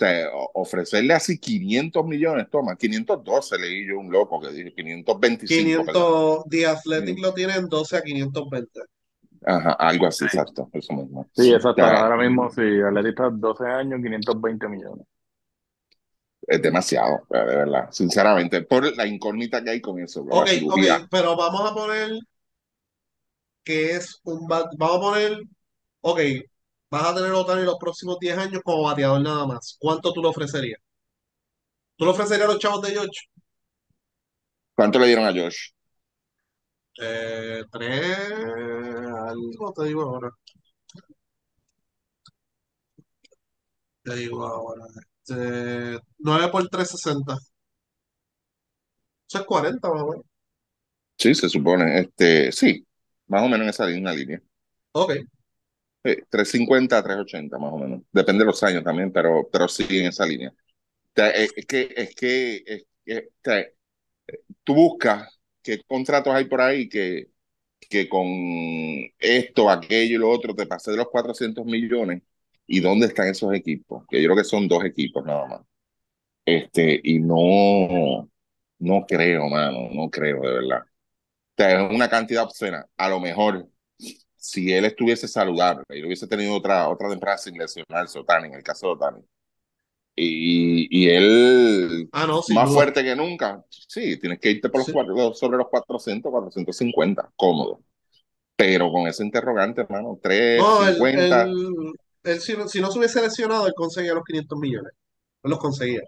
ofrecerle 0.54 1.14
así 1.14 1.40
500 1.40 2.06
millones, 2.06 2.48
toma, 2.50 2.78
512 2.78 3.58
leí 3.58 3.88
yo 3.88 4.00
un 4.00 4.12
loco 4.12 4.40
que 4.40 4.50
dice 4.50 4.72
525, 4.72 5.86
perdón. 5.86 6.44
500, 6.44 6.50
The 6.50 6.68
Athletic 6.68 7.20
lo 7.20 7.34
tiene 7.34 7.56
en 7.56 7.68
12 7.68 7.98
a 7.98 8.02
520. 8.02 8.80
Ajá, 9.46 9.74
algo 9.74 10.08
así, 10.08 10.26
Sí. 10.28 10.28
exacto, 10.28 10.70
eso 10.74 10.94
mismo. 10.94 11.30
Sí, 11.34 11.52
exacto. 11.54 11.84
Ahora 11.86 12.18
mismo, 12.18 12.50
sí, 12.50 12.62
Atletista 12.82 13.30
12 13.32 13.66
años, 13.66 14.02
520 14.02 14.68
millones. 14.68 15.06
es 16.48 16.62
demasiado, 16.62 17.26
de 17.30 17.44
verdad, 17.46 17.90
sinceramente, 17.92 18.64
por 18.64 18.94
la 18.98 19.08
incógnita 19.08 19.64
que 19.64 19.70
hay 19.72 19.82
con 19.82 20.00
eso, 20.02 20.26
la 20.26 20.36
Ok, 20.42 20.48
ok, 20.70 20.84
cirugía. 20.86 21.08
pero 21.12 21.36
vamos 21.36 21.70
a 21.70 21.74
poner 21.74 22.10
que 23.64 23.92
es 23.96 24.20
un 24.24 24.48
bat- 24.48 24.72
vamos 24.78 24.98
a 24.98 25.00
poner, 25.02 25.38
ok, 26.02 26.20
vas 26.92 27.06
a 27.08 27.16
tener 27.16 27.32
a 27.32 27.38
Otani 27.40 27.64
los 27.66 27.78
próximos 27.80 28.20
10 28.20 28.38
años 28.38 28.62
como 28.64 28.84
bateador 28.84 29.22
nada 29.22 29.46
más. 29.48 29.78
¿Cuánto 29.80 30.14
tú 30.14 30.22
le 30.22 30.30
ofrecerías? 30.30 30.80
¿Tú 31.98 32.06
le 32.06 32.12
ofrecerías 32.12 32.50
a 32.50 32.54
los 32.54 32.60
chavos 32.60 32.82
de 32.82 32.90
George? 32.94 33.20
¿Cuánto 34.76 34.98
le 35.00 35.06
dieron 35.08 35.26
a 35.26 35.32
Josh? 35.34 35.70
Eh, 36.98 37.64
tres, 37.72 38.18
algo 39.30 39.74
te 39.74 39.86
digo 39.86 40.02
ahora. 40.04 40.30
Te 44.04 44.16
digo 44.16 44.46
ahora. 44.46 44.86
Este, 45.24 46.00
9 46.20 46.50
por 46.52 46.68
360. 46.68 47.38
Eso 49.28 49.40
es 49.40 49.46
40 49.46 49.90
más 49.90 50.02
o 50.02 50.08
menos. 50.10 50.26
Sí, 51.18 51.36
se 51.36 51.50
supone, 51.50 52.00
este, 52.00 52.52
sí, 52.52 52.86
más 53.28 53.44
o 53.44 53.50
menos 53.50 53.62
en 53.62 53.70
esa 53.70 53.86
misma 53.86 54.14
línea. 54.14 54.42
Ok. 54.94 55.14
Sí, 56.04 56.16
350 56.30 57.04
380 57.04 57.58
más 57.58 57.74
o 57.74 57.78
menos. 57.78 58.02
Depende 58.12 58.40
de 58.44 58.46
los 58.46 58.64
años 58.64 58.84
también, 58.84 59.12
pero, 59.12 59.48
pero 59.52 59.68
sí 59.68 59.86
en 59.90 60.08
esa 60.08 60.26
línea. 60.26 60.50
O 60.50 61.12
sea, 61.16 61.30
es, 61.32 61.52
es 61.56 61.66
que, 61.66 61.94
es 61.96 62.16
que, 62.16 62.64
es 62.66 62.86
que, 63.06 63.28
o 63.28 63.32
sea, 63.44 63.66
tú 64.64 64.76
buscas 64.76 65.39
qué 65.62 65.82
contratos 65.88 66.34
hay 66.34 66.46
por 66.46 66.62
ahí 66.62 66.90
que, 66.90 67.30
que 67.90 68.10
con 68.10 68.28
esto, 69.20 69.70
aquello 69.70 70.16
y 70.16 70.20
lo 70.20 70.30
otro 70.30 70.56
te 70.56 70.66
pase 70.66 70.92
de 70.92 70.98
los 70.98 71.10
400 71.10 71.66
millones. 71.66 72.24
¿Y 72.68 72.82
dónde 72.82 73.08
están 73.08 73.28
esos 73.30 73.54
equipos? 73.54 74.06
Que 74.10 74.22
yo 74.22 74.28
creo 74.28 74.38
que 74.38 74.44
son 74.44 74.68
dos 74.68 74.86
equipos 74.86 75.26
nada 75.26 75.48
más. 75.48 75.62
Este, 76.46 77.00
y 77.04 77.20
no, 77.20 78.30
no 78.80 79.06
creo, 79.08 79.48
mano, 79.50 79.90
no 79.92 80.10
creo, 80.10 80.42
de 80.42 80.54
verdad. 80.54 80.84
Es 81.58 81.92
una 81.92 82.10
cantidad 82.10 82.44
obscena. 82.44 82.86
A 82.98 83.10
lo 83.10 83.20
mejor, 83.20 83.70
si 84.36 84.72
él 84.74 84.86
estuviese 84.86 85.28
saludable 85.28 85.84
y 85.90 86.06
hubiese 86.06 86.28
tenido 86.28 86.56
otra, 86.56 86.90
otra 86.90 87.10
temporada 87.10 87.38
sin 87.38 87.58
lesionarse, 87.58 88.20
Otani, 88.20 88.48
en 88.48 88.56
el 88.56 88.64
caso 88.64 88.88
de 88.88 88.94
Otani, 88.94 89.24
y, 90.20 90.88
y 90.90 91.10
él 91.10 92.10
Ah, 92.12 92.26
no, 92.28 92.42
más 92.56 92.66
duda. 92.70 92.74
fuerte 92.74 93.04
que 93.04 93.16
nunca, 93.16 93.64
sí, 93.70 94.20
tienes 94.20 94.40
que 94.40 94.52
irte 94.52 94.70
por 94.70 94.80
los 94.80 94.88
Sí. 94.88 94.94
cuatro, 94.94 95.34
sobre 95.34 95.58
los 95.58 95.68
400, 95.70 96.32
450, 96.32 97.32
cómodo. 97.36 97.82
Pero 98.56 98.92
con 98.92 99.08
ese 99.08 99.24
interrogante, 99.24 99.82
hermano, 99.82 100.20
No, 100.58 100.88
él, 100.88 100.98
350, 100.98 101.44
él- 101.46 101.94
él 102.24 102.42
si, 102.42 102.58
no, 102.58 102.68
si 102.68 102.82
no 102.82 102.92
se 102.92 103.00
hubiese 103.00 103.22
lesionado, 103.22 103.68
él 103.68 103.74
conseguía 103.76 104.14
los 104.14 104.24
500 104.26 104.60
millones. 104.60 104.92
Él 105.44 105.50
los 105.52 105.60
conseguía. 105.60 106.02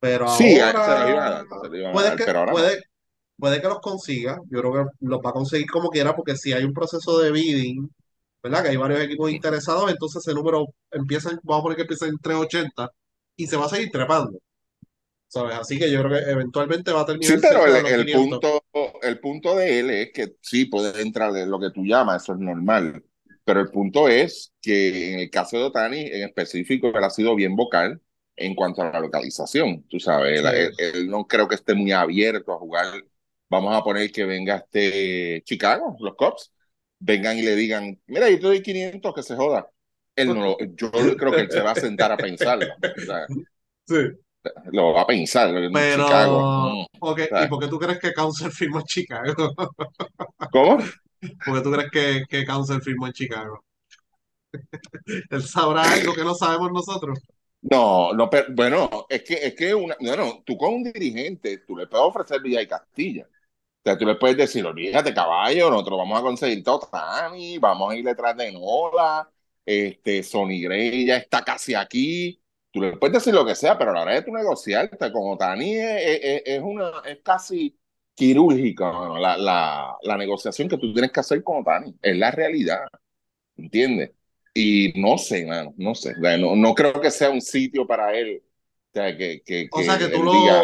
Pero 0.00 0.28
sí, 0.28 0.58
ahora 0.58 1.04
puede 1.92 2.16
que, 2.16 2.26
no. 2.26 3.68
los 3.70 3.80
consiga. 3.80 4.38
Yo 4.50 4.60
creo 4.60 4.72
que 4.72 4.84
los 5.00 5.20
va 5.20 5.30
a 5.30 5.32
conseguir 5.32 5.66
como 5.70 5.90
quiera, 5.90 6.14
porque 6.14 6.36
si 6.36 6.52
hay 6.52 6.64
un 6.64 6.72
proceso 6.72 7.18
de 7.20 7.30
bidding, 7.32 7.90
¿verdad? 8.42 8.62
Que 8.62 8.70
hay 8.70 8.76
varios 8.76 9.00
equipos 9.00 9.30
interesados, 9.30 9.90
entonces 9.90 10.26
ese 10.26 10.34
número 10.34 10.66
empieza, 10.90 11.30
vamos 11.44 11.60
a 11.60 11.62
poner 11.62 11.76
que 11.76 11.82
empieza 11.82 12.06
en 12.06 12.18
380 12.18 12.90
y 13.36 13.46
se 13.46 13.56
va 13.56 13.66
a 13.66 13.68
seguir 13.68 13.90
trepando. 13.90 14.38
¿Sabes? 15.28 15.56
Así 15.56 15.78
que 15.78 15.90
yo 15.90 16.02
creo 16.04 16.12
que 16.24 16.30
eventualmente 16.30 16.92
va 16.92 17.02
a 17.02 17.06
Sí, 17.20 17.34
terminar 17.34 17.40
pero 17.40 17.64
cerca 17.64 17.72
de 17.74 17.84
el, 17.84 17.86
el 17.86 18.10
500. 18.10 18.10
punto, 18.10 18.64
el 19.02 19.20
punto 19.20 19.54
de 19.56 19.78
él 19.78 19.90
es 19.90 20.12
que 20.12 20.34
sí 20.40 20.64
puede 20.66 21.00
entrar 21.02 21.32
de 21.32 21.46
lo 21.46 21.60
que 21.60 21.70
tú 21.70 21.84
llamas, 21.84 22.22
eso 22.24 22.32
es 22.32 22.40
normal. 22.40 23.04
Pero 23.44 23.60
el 23.60 23.70
punto 23.70 24.08
es 24.08 24.52
que 24.60 25.14
en 25.14 25.20
el 25.20 25.30
caso 25.30 25.56
de 25.56 25.64
Otani, 25.64 26.00
en 26.00 26.22
específico, 26.24 26.88
él 26.88 27.04
ha 27.04 27.10
sido 27.10 27.34
bien 27.36 27.54
vocal 27.54 28.00
en 28.36 28.54
cuanto 28.56 28.82
a 28.82 28.90
la 28.90 29.00
localización. 29.00 29.84
Tú 29.88 30.00
sabes, 30.00 30.40
él, 30.40 30.46
él- 30.48 30.70
Sí. 30.70 30.78
él 30.78 31.08
no 31.08 31.26
creo 31.26 31.46
que 31.48 31.54
esté 31.54 31.74
muy 31.74 31.92
abierto 31.92 32.52
a 32.52 32.58
jugar. 32.58 33.04
Vamos 33.48 33.74
a 33.76 33.82
poner 33.84 34.10
que 34.10 34.24
venga 34.24 34.56
este 34.56 35.42
Chicago, 35.44 35.96
los 36.00 36.14
Cubs, 36.16 36.52
vengan 36.98 37.38
y 37.38 37.42
le 37.42 37.54
digan, 37.54 38.00
mira, 38.06 38.28
yo 38.30 38.36
te 38.36 38.46
doy 38.46 38.62
500, 38.62 39.14
que 39.14 39.22
se 39.22 39.36
joda. 39.36 39.68
Él 40.22 40.28
no 40.34 40.44
lo- 40.44 40.58
yo 40.76 40.90
creo 41.16 41.32
que 41.32 41.40
él 41.42 41.50
se 41.50 41.60
va 41.60 41.72
a 41.72 41.74
sentar 41.74 42.12
a 42.12 42.16
pensarlo. 42.16 42.66
Sí. 43.86 43.96
lo 44.72 44.92
va 44.92 45.02
a 45.02 45.06
pensar 45.06 45.54
en 45.56 45.72
Pero, 45.72 46.04
Chicago. 46.04 46.86
¿y 46.94 47.46
por 47.48 47.60
qué 47.60 47.68
tú 47.68 47.78
crees 47.78 47.98
que 47.98 48.12
Council 48.12 48.50
firmó 48.50 48.78
en 48.80 48.84
Chicago? 48.84 49.34
¿Cómo? 50.52 50.78
¿Por 51.44 51.54
qué 51.54 51.60
tú 51.62 51.70
crees 51.70 51.90
que, 51.90 52.24
que 52.28 52.44
Council 52.44 52.82
firmó 52.82 53.06
en 53.06 53.12
Chicago? 53.12 53.64
Él 55.30 55.42
sabrá 55.42 55.82
algo 55.92 56.14
que 56.14 56.24
no 56.24 56.34
sabemos 56.34 56.72
nosotros. 56.72 57.18
No, 57.62 58.12
no, 58.12 58.28
pero 58.28 58.46
bueno, 58.54 59.06
es 59.08 59.22
que, 59.22 59.34
es 59.34 59.54
que 59.54 59.74
una, 59.74 59.96
bueno, 60.00 60.42
tú 60.44 60.56
con 60.56 60.74
un 60.74 60.82
dirigente, 60.82 61.58
tú 61.58 61.76
le 61.76 61.86
puedes 61.86 62.04
ofrecer 62.06 62.40
Villa 62.40 62.60
y 62.60 62.66
Castilla. 62.66 63.24
O 63.24 63.82
sea, 63.84 63.98
tú 63.98 64.06
le 64.06 64.16
puedes 64.16 64.36
decir, 64.36 64.64
olvídate, 64.66 65.14
caballo, 65.14 65.70
nosotros 65.70 65.98
vamos 65.98 66.18
a 66.18 66.22
conseguir 66.22 66.62
Totani, 66.64 67.58
vamos 67.58 67.92
a 67.92 67.96
ir 67.96 68.04
detrás 68.04 68.36
de 68.36 68.52
Nola, 68.52 69.28
este, 69.66 70.22
Sonny 70.22 70.62
Gray 70.62 71.06
ya 71.06 71.16
está 71.16 71.42
casi 71.44 71.74
aquí. 71.74 72.42
Tú 72.70 72.80
le 72.80 72.96
puedes 72.96 73.14
decir 73.14 73.34
lo 73.34 73.44
que 73.44 73.54
sea, 73.54 73.76
pero 73.78 73.90
a 73.90 73.94
la 73.94 74.02
hora 74.02 74.14
de 74.14 74.22
tu 74.22 74.32
negociar 74.32 74.90
con 74.98 75.32
Otani 75.32 75.74
es, 75.76 76.20
es, 76.22 76.42
es, 76.46 76.60
una, 76.62 76.90
es 77.04 77.18
casi 77.22 77.78
quirúrgica 78.14 78.90
la, 79.18 79.36
la, 79.36 79.96
la 80.02 80.16
negociación 80.16 80.68
que 80.68 80.78
tú 80.78 80.92
tienes 80.92 81.12
que 81.12 81.20
hacer 81.20 81.42
con 81.44 81.60
Otani. 81.60 81.94
Es 82.02 82.16
la 82.16 82.30
realidad, 82.30 82.80
¿entiendes? 83.56 84.12
Y 84.54 84.92
no 85.00 85.18
sé, 85.18 85.46
mano, 85.46 85.74
no 85.78 85.94
sé. 85.94 86.14
No, 86.38 86.56
no 86.56 86.74
creo 86.74 87.00
que 87.00 87.10
sea 87.10 87.30
un 87.30 87.40
sitio 87.40 87.86
para 87.86 88.16
él. 88.18 88.42
O 88.44 88.92
sea, 88.94 89.16
que, 89.16 89.42
que, 89.44 89.68
O 89.70 89.82
sea, 89.82 89.98
que 89.98 90.08
tú 90.08 90.22
lo, 90.22 90.32
diga, 90.32 90.62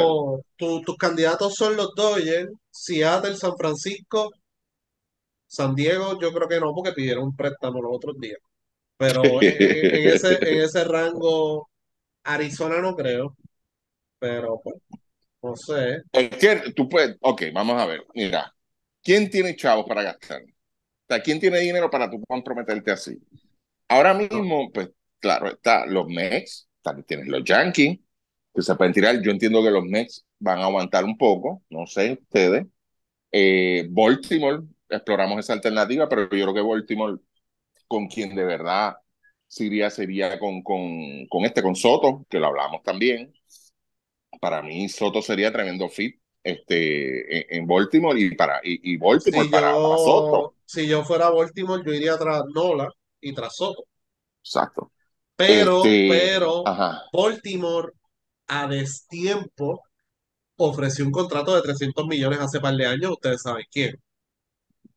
tu- 0.56 0.82
tus 0.82 0.96
candidatos 0.96 1.54
son 1.56 1.76
los 1.76 1.94
Dodgers, 1.96 2.50
Seattle, 2.70 3.34
San 3.36 3.56
Francisco, 3.56 4.30
San 5.48 5.74
Diego, 5.74 6.18
yo 6.20 6.32
creo 6.32 6.48
que 6.48 6.60
no, 6.60 6.72
porque 6.74 6.92
pidieron 6.92 7.24
un 7.24 7.36
préstamo 7.36 7.82
los 7.82 7.92
otros 7.96 8.18
días. 8.20 8.38
Pero 8.98 9.42
en, 9.42 9.94
en- 9.94 10.08
ese, 10.10 10.38
en 10.42 10.62
ese 10.62 10.84
rango, 10.84 11.70
Arizona 12.24 12.80
no 12.80 12.96
creo. 12.96 13.36
Pero 14.20 14.60
pues, 14.64 14.76
no 15.42 15.56
sé. 15.56 16.02
Es 16.12 16.30
que 16.38 16.72
tú 16.74 16.88
puedes, 16.88 17.16
ok, 17.20 17.42
vamos 17.52 17.80
a 17.80 17.86
ver, 17.86 18.04
mira, 18.14 18.54
¿quién 19.02 19.30
tiene 19.30 19.54
chavos 19.56 19.86
para 19.86 20.02
gastar? 20.02 20.42
O 20.42 20.46
sea, 21.08 21.22
¿quién 21.22 21.40
tiene 21.40 21.60
dinero 21.60 21.90
para 21.90 22.10
tú 22.10 22.22
comprometerte 22.26 22.90
así? 22.92 23.18
Ahora 23.88 24.14
mismo, 24.14 24.70
pues, 24.72 24.90
claro, 25.20 25.48
está 25.50 25.86
los 25.86 26.06
Mets, 26.08 26.68
también 26.82 27.06
tienes 27.06 27.28
los 27.28 27.44
Yankees, 27.44 28.00
que 28.54 28.62
se 28.62 28.74
pueden 28.76 28.92
tirar. 28.94 29.20
Yo 29.22 29.30
entiendo 29.30 29.62
que 29.62 29.70
los 29.70 29.84
Mets 29.84 30.24
van 30.40 30.60
a 30.60 30.64
aguantar 30.66 31.04
un 31.04 31.18
poco, 31.18 31.62
no 31.70 31.86
sé 31.86 32.14
ustedes. 32.22 32.66
Eh, 33.32 33.86
Baltimore, 33.90 34.64
exploramos 34.88 35.40
esa 35.40 35.54
alternativa, 35.54 36.08
pero 36.08 36.24
yo 36.24 36.28
creo 36.30 36.54
que 36.54 36.60
Baltimore, 36.62 37.18
con 37.88 38.08
quien 38.08 38.34
de 38.36 38.44
verdad 38.44 38.96
sería, 39.46 39.90
sería 39.90 40.38
con, 40.38 40.62
con, 40.62 41.26
con 41.28 41.44
este, 41.44 41.62
con 41.62 41.76
Soto, 41.76 42.26
que 42.30 42.38
lo 42.40 42.48
hablamos 42.48 42.82
también. 42.82 43.34
Para 44.40 44.62
mí, 44.62 44.88
Soto 44.88 45.22
sería 45.22 45.52
tremendo 45.52 45.88
fit 45.88 46.20
este, 46.42 47.54
en, 47.54 47.60
en 47.62 47.66
Baltimore 47.66 48.20
y 48.20 48.34
para 48.34 48.60
y, 48.62 48.92
y 48.94 48.96
Baltimore 48.96 49.48
Si 49.48 49.48
para, 49.48 49.80
para 49.80 49.98
Soto. 49.98 50.46
yo, 50.46 50.54
si 50.64 50.86
yo 50.88 51.04
fuera 51.04 51.30
Baltimore, 51.30 51.82
yo 51.84 51.92
iría 51.92 52.16
tras 52.18 52.42
Nola 52.54 52.88
y 53.20 53.34
tras 53.34 53.54
Soto. 53.56 53.84
Exacto. 54.42 54.92
Pero, 55.36 55.76
Este, 55.82 56.02
pero, 56.06 56.52
ajá. 56.64 57.02
Baltimore 57.12 57.92
a 58.48 58.66
destiempo 58.68 59.82
ofreció 60.56 61.04
un 61.06 61.12
contrato 61.12 61.54
de 61.56 61.62
300 61.62 62.06
millones 62.06 62.40
hace 62.40 62.60
par 62.60 62.74
de 62.76 62.86
años, 62.86 63.12
ustedes 63.12 63.42
saben 63.42 63.66
quién, 63.72 63.96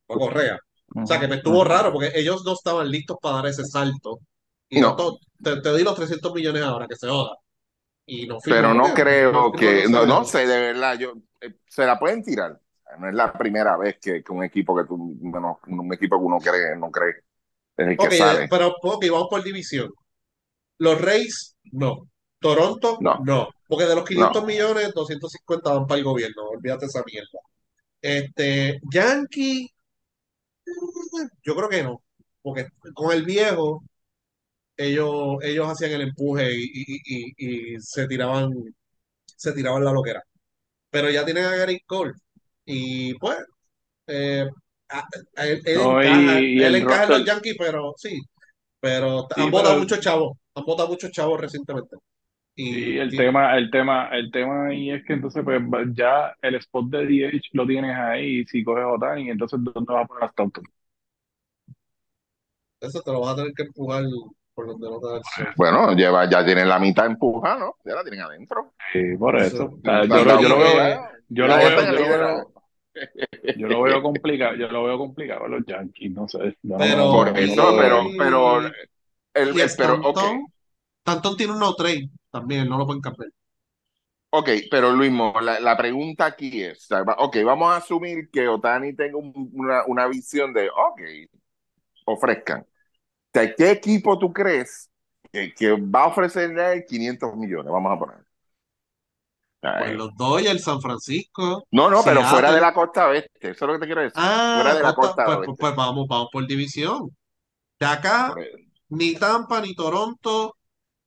Correa. 0.08 0.60
O 0.96 1.06
sea 1.06 1.20
que 1.20 1.28
me 1.28 1.36
estuvo 1.38 1.64
raro 1.64 1.92
porque 1.94 2.12
ellos 2.16 2.44
no 2.46 2.54
estaban 2.54 2.90
listos 2.90 3.18
para 3.22 3.38
dar 3.38 3.48
ese 3.48 3.64
salto. 3.66 4.20
Y 4.70 4.80
No. 4.82 4.96
te, 5.44 5.62
te 5.62 5.70
doy 5.70 5.84
los 5.84 5.96
300 5.96 6.34
millones 6.34 6.64
ahora, 6.64 6.88
que 6.88 6.96
se 6.96 7.08
joda. 7.08 7.38
Y 8.06 8.28
no 8.28 8.40
pero 8.44 8.74
no 8.74 8.94
creo 8.94 9.32
no 9.32 9.52
que, 9.52 9.88
no, 9.88 10.06
no 10.06 10.26
sé, 10.26 10.46
de 10.48 10.60
verdad, 10.60 10.98
yo, 10.98 11.14
eh, 11.40 11.56
se 11.68 11.86
la 11.86 11.98
pueden 12.00 12.24
tirar. 12.24 12.60
No 13.00 13.08
es 13.08 13.16
la 13.16 13.32
primera 13.32 13.78
vez 13.78 13.98
que, 14.02 14.22
que 14.24 14.32
un 14.34 14.44
equipo 14.44 14.76
que 14.76 14.84
tú, 14.86 14.98
bueno, 15.22 15.60
un 15.68 15.94
equipo 15.94 16.18
que 16.18 16.26
uno 16.26 16.38
cree, 16.40 16.76
no 16.78 16.92
cree, 16.92 17.16
es 17.78 17.88
el 17.88 17.98
que 17.98 18.12
sale. 18.18 18.48
pero 18.50 18.76
ok, 18.82 19.06
vamos 19.10 19.28
por 19.30 19.44
división. 19.44 19.92
Los 20.80 21.00
Rays, 21.00 21.56
no. 21.72 22.08
Toronto, 22.40 22.98
No. 23.02 23.20
no. 23.24 23.50
Porque 23.68 23.86
de 23.86 23.96
los 23.96 24.04
500 24.04 24.42
No. 24.42 24.48
millones, 24.48 24.92
250 24.94 25.72
van 25.74 25.88
para 25.88 26.00
el 26.00 26.04
gobierno. 26.04 26.44
Olvídate 26.50 26.88
esa 26.88 27.04
mierda. 27.06 27.40
Este, 28.02 28.80
Yankee, 28.92 29.70
yo 31.44 31.56
creo 31.56 31.70
que 31.70 31.84
no. 31.84 32.02
Porque 32.42 32.68
con 32.94 33.12
el 33.12 33.24
viejo, 33.24 33.84
ellos, 34.78 35.38
ellos 35.44 35.68
hacían 35.70 35.92
el 35.92 36.02
empuje 36.02 36.54
y, 36.56 36.64
y- 36.74 37.02
y- 37.38 37.76
y 37.76 37.80
se 37.82 38.08
tiraban, 38.08 38.52
se 39.26 39.52
tiraban 39.54 39.84
la 39.86 39.92
loquera. 39.92 40.24
Pero 40.90 41.10
ya 41.10 41.24
tienen 41.26 41.46
a 41.46 41.56
Gary 41.56 41.80
Cole. 41.86 42.14
Y 42.66 43.14
pues, 43.16 43.38
eh, 44.08 44.48
a- 44.90 45.08
a 45.38 45.48
él, 45.48 45.62
él 45.66 45.78
No, 45.78 46.02
encaja, 46.02 46.40
y 46.42 46.58
él 46.58 46.64
el 46.64 46.76
encaja 46.76 47.04
en 47.06 47.10
los 47.10 47.26
Yankees, 47.26 47.56
pero 47.58 47.94
sí. 47.98 48.20
Pero 48.80 49.28
Sí, 49.36 49.42
han 49.42 49.52
votado 49.52 49.70
pero- 49.76 49.80
muchos 49.82 50.00
chavos. 50.00 50.38
Han 50.56 50.66
votado 50.66 50.90
muchos 50.90 51.12
chavos 51.12 51.40
recientemente. 51.40 51.96
Y, 52.62 52.96
Y 52.96 52.98
el 53.00 53.14
y- 53.14 53.18
tema, 53.18 53.58
el 53.58 53.72
tema, 53.72 54.10
el 54.12 54.32
tema 54.32 54.68
ahí 54.68 54.92
es 54.92 55.04
que 55.06 55.14
entonces 55.14 55.44
pues 55.46 55.62
ya 55.94 56.36
el 56.42 56.56
spot 56.56 56.90
de 56.90 57.06
DH 57.06 57.50
lo 57.54 57.66
tienes 57.66 57.96
ahí 57.98 58.46
si 58.46 58.64
coges 58.64 58.86
Otani, 58.88 59.30
entonces 59.30 59.60
¿dónde 59.64 59.94
vas 59.94 60.06
a 60.06 60.08
poner 60.08 60.24
a 60.24 60.28
Stanton? 60.28 60.64
eso 62.82 63.02
te 63.02 63.12
lo 63.12 63.22
vas 63.22 63.34
a 63.34 63.36
tener 63.38 63.54
que 63.54 63.64
empujar 63.64 64.04
por 64.54 64.68
donde 64.68 64.90
no 64.90 65.00
te 65.00 65.08
da 65.08 65.18
el 65.18 65.24
sol. 65.24 65.46
Bueno, 65.56 65.94
lleva, 65.94 66.30
ya 66.30 66.44
tienen 66.46 66.68
la 66.68 66.80
mitad 66.80 67.06
empujada, 67.06 67.60
¿no? 67.60 67.76
Ya 67.86 67.96
la 67.96 68.04
tienen 68.04 68.22
adentro. 68.22 68.74
Sí, 68.92 69.00
por 69.18 69.38
Eso. 69.38 69.72
Ya 69.84 70.04
yo, 70.04 70.26
lo- 70.26 70.42
yo 70.42 70.50
lo 70.50 70.58
está, 70.58 70.84
veo, 70.88 71.10
yo 71.30 71.48
lo 71.48 71.56
veo, 71.58 71.68
yo 71.70 71.94
lo 71.94 72.08
veo, 72.10 72.52
yo 73.58 73.68
lo 73.68 73.82
veo 73.84 74.02
complicado, 74.02 74.56
yo 74.56 74.68
lo 74.68 74.84
veo 74.84 74.98
complicado 74.98 75.48
los 75.48 75.66
Yankees, 75.66 76.12
no 76.12 76.28
sé. 76.28 76.58
yo 76.62 76.78
no- 76.78 76.78
Pero- 76.78 77.12
Por 77.12 77.28
no- 77.28 77.34
no 77.34 77.40
eso, 77.40 77.76
pero, 77.78 78.04
pero, 78.18 78.58
el, 79.34 79.54
pero, 79.78 80.02
ok, 80.04 80.20
Stanton 81.06 81.38
tiene 81.38 81.54
un 81.54 81.60
no 81.60 81.74
trade 81.76 82.10
también, 82.32 82.68
no 82.70 82.78
lo 82.78 82.86
pueden 82.86 83.02
cambiar. 83.02 83.30
ok, 84.30 84.50
pero 84.70 84.92
Luis, 84.92 85.12
la, 85.42 85.60
la 85.60 85.78
pregunta 85.78 86.26
aquí 86.26 86.64
es, 86.64 86.88
ok, 87.18 87.38
vamos 87.46 87.72
a 87.72 87.78
asumir 87.78 88.30
que 88.32 88.48
Otani 88.48 88.96
tenga 88.96 89.18
un- 89.18 89.50
una, 89.54 89.84
una 89.88 90.08
visión 90.08 90.54
de, 90.54 90.70
ok, 90.70 91.02
ofrezcan. 92.06 92.66
Sea, 93.34 93.56
¿qué 93.56 93.72
equipo 93.72 94.20
tú 94.20 94.34
crees 94.34 94.90
que, 95.32 95.54
que 95.54 95.72
va 95.74 96.04
a 96.04 96.08
ofrecerle 96.08 96.86
500 96.88 97.36
millones? 97.36 97.72
Vamos 97.72 97.94
a 97.96 98.00
poner. 98.00 98.18
Pues 99.62 99.74
Ay. 99.90 99.96
los 99.96 100.16
Dodgers, 100.16 100.64
San 100.64 100.82
Francisco. 100.82 101.66
No, 101.72 101.90
no, 101.90 102.02
pero 102.04 102.22
Seattle. 102.22 102.30
fuera 102.32 102.52
de 102.54 102.62
la 102.62 102.74
costa 102.74 103.08
oeste. 103.10 103.52
Eso 103.52 103.52
es 103.52 103.62
lo 103.62 103.74
que 103.74 103.80
te 103.80 103.86
quiero 103.86 104.02
decir. 104.02 104.14
Ah, 104.18 104.60
fuera 104.62 104.76
de 104.76 104.84
la 104.84 104.94
costa- 104.96 105.08
costa 105.08 105.26
pues, 105.26 105.38
oeste. 105.38 105.46
pues- 105.48 105.60
pues 105.60 105.76
vamos, 105.76 106.08
vamos 106.08 106.30
por 106.32 106.48
división. 106.48 107.16
De 107.80 107.86
acá, 107.86 108.30
Por 108.34 108.44
eso. 108.44 108.58
ni 108.90 109.16
Tampa, 109.16 109.62
ni 109.62 109.76
Toronto, 109.76 110.58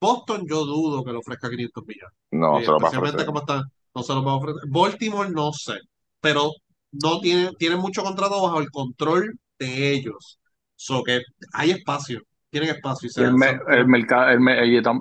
Boston, 0.07 0.45
yo 0.49 0.65
dudo 0.65 1.05
que 1.05 1.13
le 1.13 1.19
ofrezca 1.19 1.51
500 1.51 1.85
millones. 1.87 2.15
No, 2.33 2.61
Y 2.61 2.65
se 2.65 2.71
lo 2.71 2.79
va 2.81 2.89
a 2.89 2.91
especialmente 2.91 3.23
ofrecer. 3.23 3.27
como 3.27 3.41
está, 3.41 3.63
no 3.95 4.03
se 4.03 4.15
los 4.15 4.27
va 4.27 4.33
a 4.33 4.37
ofrecer. 4.37 4.63
Baltimore, 4.69 5.31
no 5.31 5.53
sé, 5.53 5.75
pero 6.21 6.51
no 6.93 7.21
tiene, 7.21 7.51
tienen 7.59 7.79
mucho 7.81 8.03
contrato 8.03 8.43
bajo 8.43 8.61
el 8.61 8.71
control 8.71 9.39
de 9.59 9.93
ellos. 9.93 10.39
So 10.77 11.03
que 11.05 11.21
hay 11.53 11.71
espacio, 11.73 12.21
tienen 12.51 12.71
espacio. 12.71 13.09
y 13.09 13.13
el, 13.23 13.33
me- 13.33 13.47
se- 13.47 13.77
el 13.79 13.87
mercado, 13.87 14.31
el, 14.31 14.41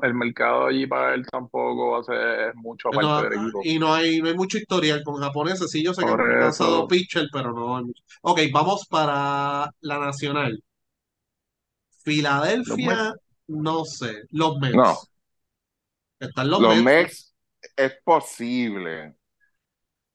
el 0.03 0.13
mercado 0.13 0.67
allí 0.67 0.85
para 0.87 1.13
él 1.15 1.25
tampoco 1.31 1.91
va 1.91 1.99
a 1.99 2.03
ser 2.03 2.55
mucho 2.55 2.89
y 2.91 2.97
no, 2.97 3.07
aparte 3.07 3.23
del 3.29 3.33
equipo. 3.41 3.59
y 3.63 3.79
no 3.79 3.93
hay, 3.93 4.19
no 4.21 4.27
hay 4.29 4.35
mucho 4.35 4.57
historial 4.57 5.03
con 5.03 5.21
japoneses. 5.21 5.69
Sí, 5.71 5.83
yo 5.83 5.93
sé 5.93 6.05
que 6.05 6.11
han 6.11 6.39
lanzado 6.39 6.87
pitcher, 6.87 7.27
pero 7.31 7.51
no 7.53 7.77
hay 7.77 7.83
mucho. 7.85 8.03
Ok, 8.21 8.39
vamos 8.53 8.85
para 8.89 9.69
la 9.81 9.99
nacional. 9.99 10.63
Filadelfia, 12.03 13.13
no 13.47 13.85
sé. 13.85 14.23
Los 14.31 14.57
Mets. 14.59 14.91
No. 14.93 15.07
Están 16.19 16.49
los, 16.49 16.61
Los 16.61 16.75
Mets. 16.87 16.91
Mets 16.93 17.33
es 17.77 17.93
posible, 18.03 19.15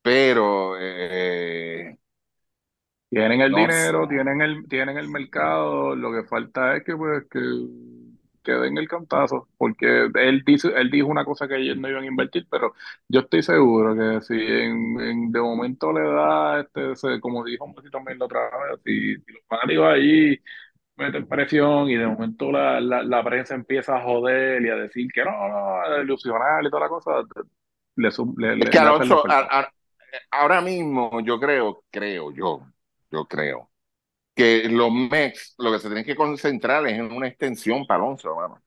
pero 0.03 0.76
eh, 0.79 1.99
Tienen 3.11 3.41
el 3.41 3.55
No 3.55 3.55
dinero, 3.55 4.07
sé. 4.09 4.09
tienen 4.09 4.43
el, 4.43 4.68
tienen 4.68 4.99
el 4.99 5.09
mercado, 5.09 5.97
lo 5.97 6.12
que 6.12 6.29
falta 6.29 6.76
es 6.76 6.85
que 6.85 6.95
pues 6.95 7.24
que, 7.31 7.41
que 8.45 8.53
den 8.53 8.76
el 8.76 8.87
cantazo, 8.87 9.49
porque 9.57 10.11
él 10.14 10.43
dice, 10.45 10.68
él 10.76 10.91
dijo 10.91 11.09
una 11.09 11.24
cosa 11.24 11.49
que 11.49 11.57
ellos 11.57 11.79
no 11.79 11.89
iban 11.89 12.03
a 12.05 12.07
invertir, 12.07 12.47
pero 12.51 12.74
yo 13.09 13.20
estoy 13.20 13.43
seguro 13.43 13.95
que 13.97 14.20
si 14.26 14.35
en, 14.35 15.01
en- 15.01 15.33
de 15.33 15.41
momento 15.41 15.91
le 15.93 16.03
da 16.03 16.61
este, 16.61 16.93
ese- 16.93 17.18
como 17.20 17.45
dijo 17.45 17.66
Messi 17.68 17.91
también 17.91 18.18
la 18.18 18.26
otra 18.26 18.41
vez, 18.70 18.81
si, 18.85 19.16
si 19.24 19.33
los 19.33 19.43
fanáticos 19.49 19.87
allí 19.87 20.39
meten 20.99 21.27
presión 21.29 21.89
y 21.91 21.97
de 21.97 22.07
momento 22.07 22.51
la, 22.53 22.81
la, 22.81 23.03
la 23.03 23.25
prensa 23.25 23.55
empieza 23.55 23.97
a 23.97 24.03
joder 24.03 24.63
y 24.65 24.71
a 24.71 24.77
decir 24.77 25.09
que 25.13 25.25
no, 25.25 25.31
no, 25.49 25.81
a 25.83 26.01
ilusionar 26.03 26.65
y 26.65 26.71
toda 26.71 26.83
la 26.83 26.89
cosa, 26.89 27.13
le, 27.97 28.11
sum- 28.11 28.35
le, 28.39 28.57
es 28.59 28.69
le- 28.69 28.71
que 28.71 28.79
le 28.79 28.91
Alonso, 28.91 29.25
a- 29.31 29.61
a- 29.61 29.73
ahora 30.31 30.61
mismo 30.61 31.21
yo 31.21 31.39
creo, 31.41 31.85
creo 31.91 32.33
yo, 32.33 32.67
yo 33.11 33.27
creo 33.27 33.71
que 34.35 34.69
los 34.71 34.93
Mets 34.93 35.55
lo 35.59 35.73
que 35.73 35.79
se 35.81 35.89
tienen 35.89 36.05
que 36.07 36.17
concentrar 36.17 36.87
es 36.89 36.95
en 36.99 37.13
una 37.13 37.29
extensión 37.29 37.87
para 37.87 38.03
Alonso, 38.05 38.31
hermano. 38.31 38.63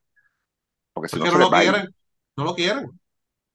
Porque 0.92 1.08
si 1.10 1.18
Es 1.18 1.20
no 1.20 1.28
se 1.28 1.38
no 1.38 1.38
les 1.38 1.48
lo 1.48 1.52
quieren. 1.52 1.88
No 2.36 2.44
lo 2.44 2.54
quieren. 2.54 2.98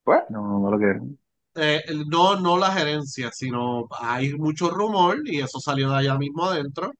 Pues, 0.04 0.24
No, 0.28 0.42
no 0.60 0.70
lo 0.70 0.78
quieren. 0.78 1.18
Eh, 1.54 1.82
no, 2.06 2.36
no 2.36 2.56
la 2.56 2.72
gerencia, 2.72 3.30
sino 3.32 3.88
hay 4.00 4.32
mucho 4.34 4.70
rumor 4.70 5.18
y 5.24 5.40
eso 5.40 5.58
salió 5.60 5.90
de 5.90 5.96
allá 5.98 6.16
mismo 6.16 6.44
adentro, 6.44 6.92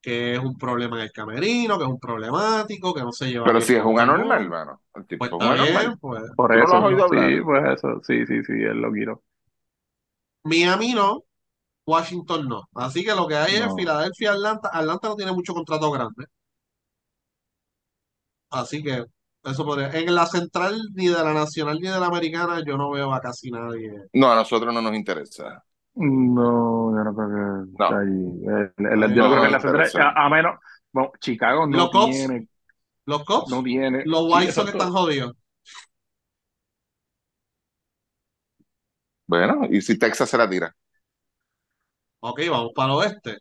que 0.00 0.34
es 0.34 0.40
un 0.40 0.56
problema 0.58 0.96
en 0.98 1.02
el 1.04 1.12
camerino, 1.12 1.78
que 1.78 1.84
es 1.84 1.90
un 1.90 1.98
problemático, 2.00 2.94
que 2.94 3.02
no 3.02 3.12
se 3.12 3.28
lleva 3.30 3.52
pero 3.52 3.60
si 3.60 3.74
es 3.74 3.84
un 3.84 3.98
anormal, 4.00 4.42
hermano. 4.42 4.82
El 4.94 5.06
tipo 5.06 5.26
Pues 5.26 5.30
es 5.30 5.36
un 5.36 5.42
está 5.42 5.54
bien, 5.54 5.84
anormal. 5.84 5.98
pues 6.00 6.22
Por 6.34 6.54
¿Tú 6.54 6.60
no 6.60 6.66
lo 6.68 6.76
has 6.76 6.82
eso, 6.82 6.84
oído 6.84 7.04
hablar? 7.04 7.36
sí, 7.36 7.40
pues 7.44 7.64
eso, 7.78 8.00
sí, 8.04 8.26
sí, 8.26 8.42
sí, 8.44 8.52
él 8.52 8.80
lo 8.80 8.92
quiero. 8.92 9.22
Miami 10.44 10.94
no, 10.94 11.22
Washington 11.86 12.48
no. 12.48 12.62
Así 12.74 13.04
que 13.04 13.14
lo 13.14 13.26
que 13.28 13.36
hay 13.36 13.56
es 13.56 13.68
No. 13.68 13.74
Filadelfia, 13.74 14.32
Atlanta. 14.32 14.70
Atlanta 14.72 15.08
no 15.08 15.16
tiene 15.16 15.32
mucho 15.32 15.54
contrato 15.54 15.90
grande. 15.92 16.26
Así 18.50 18.82
que 18.82 19.04
eso 19.44 19.64
podría. 19.64 19.90
En 19.92 20.14
la 20.14 20.26
central, 20.26 20.78
ni 20.94 21.06
de 21.08 21.14
la 21.24 21.32
nacional 21.34 21.78
ni 21.80 21.88
de 21.88 21.98
la 22.00 22.06
americana, 22.06 22.62
yo 22.66 22.76
no 22.76 22.90
veo 22.90 23.12
a 23.14 23.20
casi 23.20 23.50
nadie. 23.50 23.90
No, 24.12 24.30
a 24.32 24.34
nosotros 24.36 24.72
no 24.74 24.82
nos 24.82 24.94
interesa. 24.94 25.64
No, 26.00 26.92
yo 26.96 27.04
no 27.04 27.14
creo 27.14 27.28
que 27.66 27.72
No. 27.78 27.86
está 27.86 27.98
ahí. 28.00 28.08
El- 28.78 28.86
el- 28.86 29.02
Ahí 29.02 29.14
yo 29.14 29.22
no 29.24 29.30
creo 29.30 29.42
que 29.42 29.50
la 29.50 29.60
central, 29.60 29.90
a, 30.00 30.26
a 30.26 30.28
menos, 30.30 30.60
bueno, 30.92 31.12
Chicago 31.20 31.66
no 31.66 31.76
Los 31.76 31.90
tiene, 31.90 32.48
los 33.06 33.24
Cubs, 33.24 33.48
no 33.50 33.62
tiene, 33.62 34.04
los 34.04 34.22
sí, 34.26 34.26
White 34.32 34.52
Sox 34.52 34.70
exacto. 34.70 34.78
están 34.78 34.92
jodidos. 34.92 35.34
Bueno, 39.26 39.66
y 39.70 39.80
si 39.82 39.96
Texas 39.98 40.28
se 40.30 40.38
la 40.38 40.48
tira. 40.50 40.74
Ok, 42.20 42.40
vamos 42.50 42.72
para 42.74 42.92
el 42.92 42.98
oeste. 42.98 43.38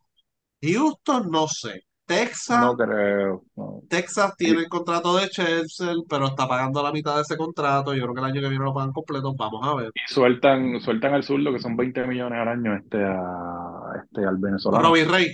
Houston, 0.62 1.32
no 1.32 1.48
sé. 1.50 1.82
Texas, 2.08 2.60
No 2.62 2.76
creo. 2.78 3.44
no. 3.58 3.82
Texas 3.90 4.34
tiene 4.38 4.60
el 4.62 4.70
contrato 4.70 5.18
de 5.18 5.28
Chelsea, 5.28 5.94
pero 6.10 6.28
está 6.28 6.48
pagando 6.48 6.82
la 6.82 6.94
mitad 6.94 7.16
de 7.16 7.22
ese 7.22 7.36
contrato. 7.36 7.94
Yo 7.94 8.04
creo 8.04 8.14
que 8.14 8.22
el 8.22 8.26
año 8.26 8.42
que 8.42 8.48
viene 8.50 8.64
lo 8.64 8.74
pagan 8.74 8.94
completo. 8.94 9.34
Vamos 9.38 9.68
a 9.68 9.76
ver. 9.76 9.92
Y 9.94 10.14
sueltan, 10.14 10.80
sueltan 10.80 11.14
al 11.14 11.24
zurdo 11.24 11.52
que 11.52 11.60
son 11.60 11.76
20 11.76 12.08
millones 12.08 12.40
al 12.40 12.48
año 12.48 12.76
este, 12.76 13.04
a, 13.04 14.02
este, 14.02 14.26
al 14.26 14.38
venezolano. 14.38 14.88
Robbie 14.88 15.04
Rey. 15.06 15.28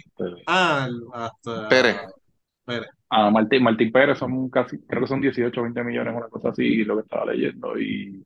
Ah, 0.47 0.87
hasta 1.13 1.69
Pérez. 1.69 1.97
Pérez. 2.65 2.89
a 3.09 3.29
Martín, 3.29 3.63
Martín 3.63 3.91
Pérez 3.91 4.17
son 4.17 4.49
casi, 4.49 4.79
creo 4.87 5.01
que 5.01 5.07
son 5.07 5.21
18 5.21 5.59
o 5.59 5.63
20 5.63 5.83
millones, 5.83 6.15
una 6.15 6.27
cosa 6.27 6.49
así, 6.49 6.83
lo 6.83 6.95
que 6.95 7.01
estaba 7.03 7.31
leyendo. 7.31 7.77
Y 7.77 8.25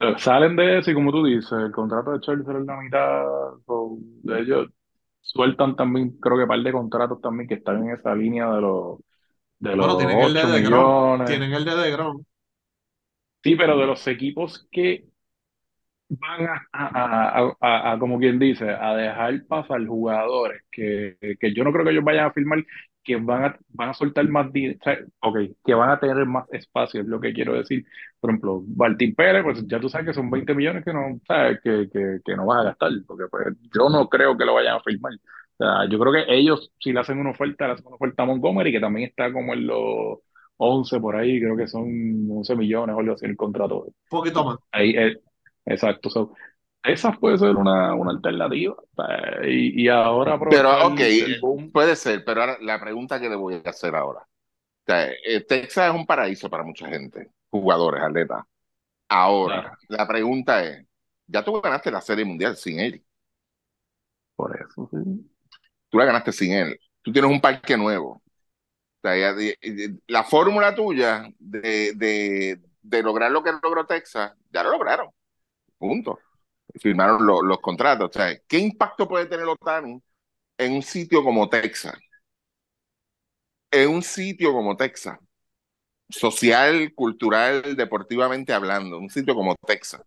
eh, 0.00 0.14
salen 0.18 0.54
de 0.56 0.78
eso 0.78 0.90
y 0.90 0.94
como 0.94 1.12
tú 1.12 1.24
dices, 1.24 1.52
el 1.52 1.72
contrato 1.72 2.12
de 2.12 2.20
Chelsea 2.20 2.58
es 2.58 2.66
la 2.66 2.76
mitad, 2.80 3.24
so, 3.66 3.96
ellos 4.36 4.68
sueltan 5.20 5.76
también, 5.76 6.18
creo 6.20 6.36
que 6.36 6.42
un 6.44 6.48
par 6.48 6.62
de 6.62 6.72
contratos 6.72 7.20
también 7.20 7.48
que 7.48 7.54
están 7.56 7.84
en 7.84 7.94
esa 7.96 8.14
línea 8.14 8.50
de 8.50 8.60
los, 8.60 8.98
de 9.60 9.76
los 9.76 9.88
Bueno, 9.88 9.96
tienen 9.96 10.20
el 10.20 10.32
de 10.34 10.44
8 10.44 10.48
DeGrom. 10.48 10.96
millones. 10.98 11.24
Tienen 11.24 11.52
el 11.54 11.64
de 11.64 11.74
DeGrom. 11.76 12.24
Sí, 13.42 13.54
pero 13.56 13.78
de 13.78 13.86
los 13.86 14.06
equipos 14.06 14.66
que 14.70 15.04
van 16.08 16.46
a, 16.46 16.54
a, 16.72 17.38
a- 17.40 17.56
a- 17.60 17.92
a, 17.92 17.98
como 17.98 18.18
quien 18.18 18.38
dice, 18.38 18.68
a 18.70 18.94
dejar 18.96 19.46
pasar 19.46 19.86
jugadores 19.86 20.62
que, 20.70 21.16
que 21.38 21.54
yo 21.54 21.62
no 21.64 21.72
creo 21.72 21.84
que 21.84 21.92
ellos 21.92 22.04
vayan 22.04 22.26
a 22.26 22.32
firmar, 22.32 22.64
que 23.10 23.16
van 23.16 23.44
a, 23.44 23.58
van 23.70 23.88
a 23.90 23.94
soltar 23.94 24.28
más 24.28 24.52
dinero, 24.52 24.78
ok, 25.20 25.38
que 25.64 25.74
van 25.74 25.90
a 25.90 25.98
tener 25.98 26.24
más 26.26 26.46
espacio, 26.52 27.00
es 27.00 27.06
lo 27.06 27.20
que 27.20 27.32
quiero 27.32 27.54
decir. 27.54 27.84
Por 28.20 28.30
ejemplo, 28.30 28.62
Martín 28.76 29.14
Pérez, 29.14 29.42
pues 29.42 29.66
ya 29.66 29.80
tú 29.80 29.88
sabes 29.88 30.08
que 30.08 30.14
son 30.14 30.30
20 30.30 30.54
millones 30.54 30.84
que 30.84 30.92
no, 30.92 31.20
sabes, 31.26 31.60
que, 31.62 31.88
que, 31.92 32.18
que 32.24 32.36
no 32.36 32.46
vas 32.46 32.60
a 32.60 32.68
gastar, 32.70 32.92
porque 33.06 33.24
pues 33.30 33.46
yo 33.74 33.88
no 33.88 34.08
creo 34.08 34.36
que 34.36 34.44
lo 34.44 34.54
vayan 34.54 34.76
a 34.76 34.80
firmar. 34.82 35.12
O 35.14 35.56
sea, 35.58 35.88
yo 35.90 35.98
creo 35.98 36.12
que 36.12 36.24
ellos, 36.28 36.72
si 36.78 36.92
le 36.92 37.00
hacen 37.00 37.18
una 37.18 37.30
oferta, 37.30 37.66
le 37.66 37.72
hacen 37.74 37.86
una 37.86 37.96
oferta 37.96 38.22
a 38.22 38.26
Montgomery, 38.26 38.72
que 38.72 38.80
también 38.80 39.08
está 39.08 39.32
como 39.32 39.54
en 39.54 39.66
los 39.66 40.18
11 40.56 41.00
por 41.00 41.16
ahí, 41.16 41.40
creo 41.40 41.56
que 41.56 41.66
son 41.66 41.86
11 42.30 42.56
millones 42.56 42.94
o 42.94 43.00
algo 43.00 43.14
así 43.14 43.26
el 43.26 43.36
contrato. 43.36 43.84
Un 43.86 43.94
poquito 44.08 44.44
más. 44.44 44.58
Ahí, 44.70 44.90
eh, 44.90 45.18
exacto. 45.66 46.10
So, 46.10 46.34
esa 46.82 47.12
puede 47.12 47.38
ser 47.38 47.56
una, 47.56 47.94
una 47.94 48.10
alternativa. 48.12 48.76
Y, 49.44 49.84
y 49.84 49.88
ahora 49.88 50.38
Pero, 50.48 50.86
ok, 50.88 51.00
el 51.00 51.40
boom. 51.40 51.70
puede 51.72 51.96
ser, 51.96 52.24
pero 52.24 52.40
ahora 52.42 52.58
la 52.60 52.80
pregunta 52.80 53.20
que 53.20 53.28
le 53.28 53.36
voy 53.36 53.60
a 53.64 53.70
hacer 53.70 53.94
ahora. 53.94 54.20
O 54.20 54.26
sea, 54.86 55.10
eh, 55.24 55.42
Texas 55.48 55.90
es 55.90 55.94
un 55.94 56.06
paraíso 56.06 56.50
para 56.50 56.64
mucha 56.64 56.88
gente, 56.88 57.30
jugadores, 57.50 58.02
atletas. 58.02 58.44
Ahora, 59.08 59.62
Claro. 59.62 59.78
la 59.88 60.08
pregunta 60.08 60.64
es, 60.64 60.86
ya 61.26 61.44
tú 61.44 61.60
ganaste 61.60 61.90
la 61.92 62.00
Serie 62.02 62.24
Mundial 62.24 62.56
sin 62.56 62.80
él. 62.80 63.04
Por 64.36 64.56
eso, 64.60 64.88
sí. 64.90 65.30
Tú 65.90 65.98
la 65.98 66.04
ganaste 66.06 66.32
sin 66.32 66.52
él. 66.52 66.80
Tú 67.02 67.12
tienes 67.12 67.30
un 67.30 67.40
parque 67.40 67.76
nuevo. 67.76 68.22
O 69.02 69.08
sea, 69.08 69.34
la 70.08 70.24
fórmula 70.24 70.74
tuya 70.74 71.28
de, 71.38 71.92
de, 71.94 72.60
de 72.82 73.02
lograr 73.02 73.30
lo 73.32 73.42
que 73.42 73.52
logró 73.62 73.86
Texas, 73.86 74.32
ya 74.52 74.62
lo 74.64 74.72
lograron. 74.72 75.10
Punto. 75.78 76.18
Firmaron 76.80 77.26
lo- 77.26 77.42
los 77.42 77.60
contratos. 77.60 78.10
O 78.10 78.12
sea, 78.12 78.38
¿qué 78.46 78.58
impacto 78.58 79.08
puede 79.08 79.26
tener 79.26 79.46
Otani 79.46 80.00
en 80.58 80.72
un 80.74 80.82
sitio 80.82 81.24
como 81.24 81.48
Texas? 81.50 81.94
En 83.72 83.90
un 83.90 84.02
sitio 84.02 84.52
como 84.52 84.76
Texas. 84.76 85.18
Social, 86.10 86.94
cultural, 86.94 87.76
deportivamente 87.76 88.52
hablando. 88.54 88.98
Un 88.98 89.10
sitio 89.10 89.34
como 89.34 89.56
Texas. 89.66 90.02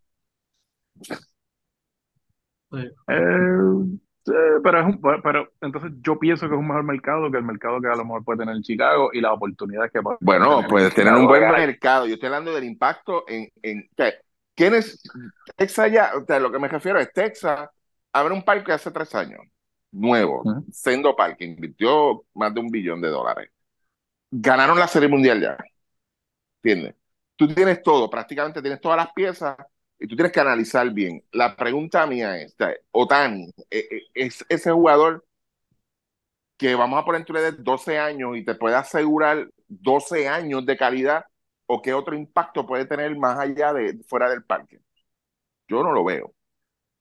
Sí. 2.71 2.77
Eh, 3.07 3.99
sí, 4.25 4.31
pero, 4.63 4.79
es 4.79 4.85
un, 4.85 5.01
pero 5.21 5.49
entonces 5.61 5.91
yo 6.01 6.17
pienso 6.17 6.47
que 6.47 6.55
es 6.55 6.59
un 6.59 6.67
mejor 6.67 6.83
mercado 6.83 7.29
que 7.31 7.37
el 7.37 7.43
mercado 7.43 7.79
que 7.81 7.87
a 7.87 7.95
lo 7.95 8.03
mejor 8.05 8.23
puede 8.23 8.39
tener 8.39 8.59
Chicago 8.61 9.09
y 9.13 9.21
las 9.21 9.33
oportunidades 9.33 9.91
que 9.91 10.01
puede 10.01 10.17
Bueno, 10.19 10.47
tener 10.47 10.69
puedes 10.69 10.93
en 10.95 10.95
tener 10.95 11.13
un 11.13 11.27
buen 11.27 11.43
Eh, 11.43 11.51
mercado. 11.51 12.07
Yo 12.07 12.13
estoy 12.15 12.27
hablando 12.27 12.53
del 12.53 12.63
impacto 12.63 13.25
en, 13.27 13.49
en 13.61 13.89
¿quién 14.55 14.75
es 14.75 15.01
Texas 15.55 15.91
ya? 15.91 16.11
O 16.15 16.25
sea, 16.25 16.39
lo 16.39 16.51
que 16.51 16.59
me 16.59 16.67
refiero 16.67 16.99
es 16.99 17.11
Texas 17.13 17.69
abre 18.11 18.33
un 18.33 18.43
parque 18.43 18.71
hace 18.71 18.91
tres 18.91 19.13
años, 19.15 19.41
nuevo, 19.91 20.41
Ujú. 20.43 20.65
Sendo 20.71 21.15
Parque, 21.15 21.45
invirtió 21.45 22.25
más 22.33 22.53
de 22.53 22.59
un 22.59 22.69
billón 22.69 23.01
de 23.01 23.09
dólares. 23.09 23.49
Ganaron 24.31 24.79
la 24.79 24.87
Serie 24.87 25.09
Mundial 25.09 25.41
ya, 25.41 25.57
¿entiendes? 26.61 26.95
Tú 27.35 27.47
tienes 27.47 27.81
todo, 27.81 28.09
prácticamente 28.09 28.61
tienes 28.61 28.79
todas 28.79 28.97
las 28.97 29.11
piezas 29.13 29.57
y 29.99 30.07
tú 30.07 30.15
tienes 30.15 30.31
que 30.31 30.39
analizar 30.39 30.89
bien. 30.91 31.23
La 31.31 31.55
pregunta 31.55 32.05
mía 32.05 32.37
es, 32.37 32.55
Otani, 32.91 33.49
eh, 33.69 33.87
eh, 33.91 34.01
es 34.13 34.45
ese 34.49 34.71
jugador 34.71 35.25
que 36.57 36.75
vamos 36.75 36.99
a 37.01 37.05
poner 37.05 37.21
entre 37.21 37.41
de 37.41 37.51
12 37.53 37.97
años 37.97 38.37
y 38.37 38.45
te 38.45 38.55
puede 38.55 38.75
asegurar 38.75 39.49
12 39.67 40.27
años 40.27 40.65
de 40.65 40.77
calidad 40.77 41.25
o 41.67 41.81
qué 41.81 41.93
otro 41.93 42.15
impacto 42.15 42.65
puede 42.65 42.85
tener 42.85 43.15
más 43.17 43.37
allá 43.39 43.73
de 43.73 43.99
fuera 44.07 44.29
del 44.29 44.43
parque. 44.43 44.81
Yo 45.67 45.83
no 45.83 45.91
lo 45.93 46.03
veo. 46.03 46.33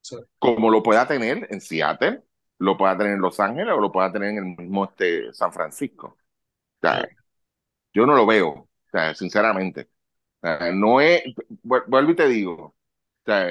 Sí. 0.01 0.17
Como 0.39 0.69
lo 0.69 0.83
pueda 0.83 1.07
tener 1.07 1.47
en 1.51 1.61
Seattle, 1.61 2.23
lo 2.59 2.77
pueda 2.77 2.97
tener 2.97 3.13
en 3.13 3.21
Los 3.21 3.39
Ángeles 3.39 3.73
o 3.75 3.79
lo 3.81 3.91
pueda 3.91 4.11
tener 4.11 4.29
en 4.31 4.37
el 4.39 4.45
mismo 4.57 4.85
este, 4.85 5.33
San 5.33 5.53
Francisco. 5.53 6.07
O 6.07 6.17
sea, 6.81 7.07
yo 7.93 8.05
no 8.05 8.15
lo 8.15 8.25
veo, 8.25 8.49
o 8.49 8.69
sea, 8.91 9.15
sinceramente. 9.15 9.89
O 10.41 10.47
sea, 10.47 10.71
no 10.73 11.01
es, 11.01 11.23
vu- 11.63 11.83
vuelvo 11.87 12.11
y 12.11 12.15
te 12.17 12.27
digo, 12.27 12.53
o 12.65 12.75
sea, 13.25 13.47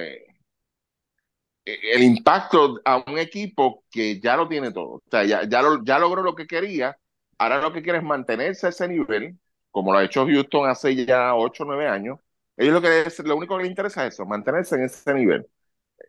el 1.65 2.03
impacto 2.03 2.81
a 2.85 2.99
un 3.07 3.19
equipo 3.19 3.85
que 3.91 4.21
ya 4.21 4.37
lo 4.37 4.49
tiene 4.49 4.73
todo. 4.73 4.95
O 4.97 5.03
sea, 5.11 5.25
ya, 5.25 5.45
ya, 5.49 5.63
lo- 5.63 5.83
ya 5.85 5.99
logró 5.99 6.23
lo 6.23 6.35
que 6.35 6.47
quería. 6.47 6.97
Ahora 7.39 7.61
lo 7.61 7.73
que 7.73 7.83
quiere 7.83 7.99
es 7.99 8.05
mantenerse 8.05 8.67
a 8.67 8.71
ese 8.71 8.89
nivel, 8.89 9.39
como 9.73 9.93
lo 9.93 10.01
ha 10.01 10.05
hecho 10.05 10.27
Houston 10.27 10.71
hace 10.71 10.97
ya 11.07 11.37
8 11.37 11.65
o 11.65 11.67
9 11.69 11.89
años. 11.89 12.21
Ellos 12.59 12.75
lo, 12.75 12.83
que 12.83 12.91
les- 12.91 13.21
lo 13.21 13.37
único 13.37 13.57
que 13.59 13.65
les 13.65 13.71
interesa 13.71 14.07
es 14.07 14.15
eso, 14.15 14.27
mantenerse 14.27 14.77
en 14.77 14.85
ese 14.85 15.15
nivel. 15.15 15.49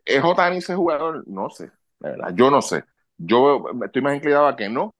¿Es 0.04 0.22
Otani 0.24 0.58
ese 0.58 0.74
jugador? 0.74 1.26
No 1.28 1.50
sé, 1.50 1.66
de 2.00 2.10
verdad, 2.10 2.32
yo 2.34 2.50
no 2.50 2.62
sé. 2.62 2.84
Yo 3.18 3.64
estoy 3.84 4.02
más 4.02 4.16
inclinado 4.16 4.46
a 4.48 4.56
que 4.56 4.68
no. 4.68 4.94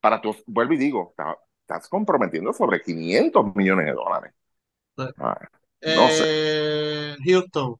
Para 0.00 0.20
tu, 0.20 0.34
vuelvo 0.46 0.74
y 0.74 0.78
digo, 0.78 1.08
está- 1.10 1.38
estás 1.62 1.88
comprometiendo 1.88 2.52
sobre 2.52 2.82
500 2.82 3.54
millones 3.56 3.86
de 3.86 3.92
dólares. 3.92 4.34
Sí. 4.96 5.04
Ah, 5.18 5.38
no 5.86 6.10
sé. 6.10 6.26
Eh, 6.62 7.16
Houston. 7.24 7.76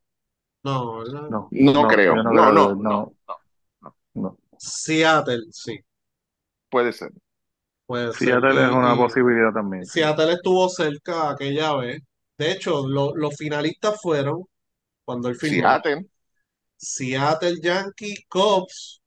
No, 0.65 0.99
¿verdad? 1.01 1.31
No, 1.31 1.51
No, 1.51 1.75
no, 1.75 1.87
creo. 1.87 2.17
no, 2.25 2.53
no, 2.53 2.75
no. 2.77 3.15
no. 4.15 4.39
Seattle, 4.59 5.51
sí, 5.51 5.85
Puede 6.69 6.93
ser. 6.93 7.13
Seattle 8.13 8.65
es 8.67 8.71
una 8.71 8.95
y 8.95 8.97
posibilidad 8.97 9.53
también. 9.53 9.85
Seattle 9.87 10.33
estuvo 10.33 10.69
cerca 10.69 11.31
aquella 11.31 11.75
vez. 11.77 12.03
De 12.39 12.53
hecho, 12.53 12.87
lo- 12.89 13.15
los 13.15 13.37
finalistas 13.37 14.01
fueron 14.01 14.45
cuando 15.05 15.29
él 15.29 15.37
firmó 15.37 15.57
Seattle. 15.69 16.07
Seattle 16.77 17.57
Yankees, 17.63 18.25
Cubs 18.29 19.03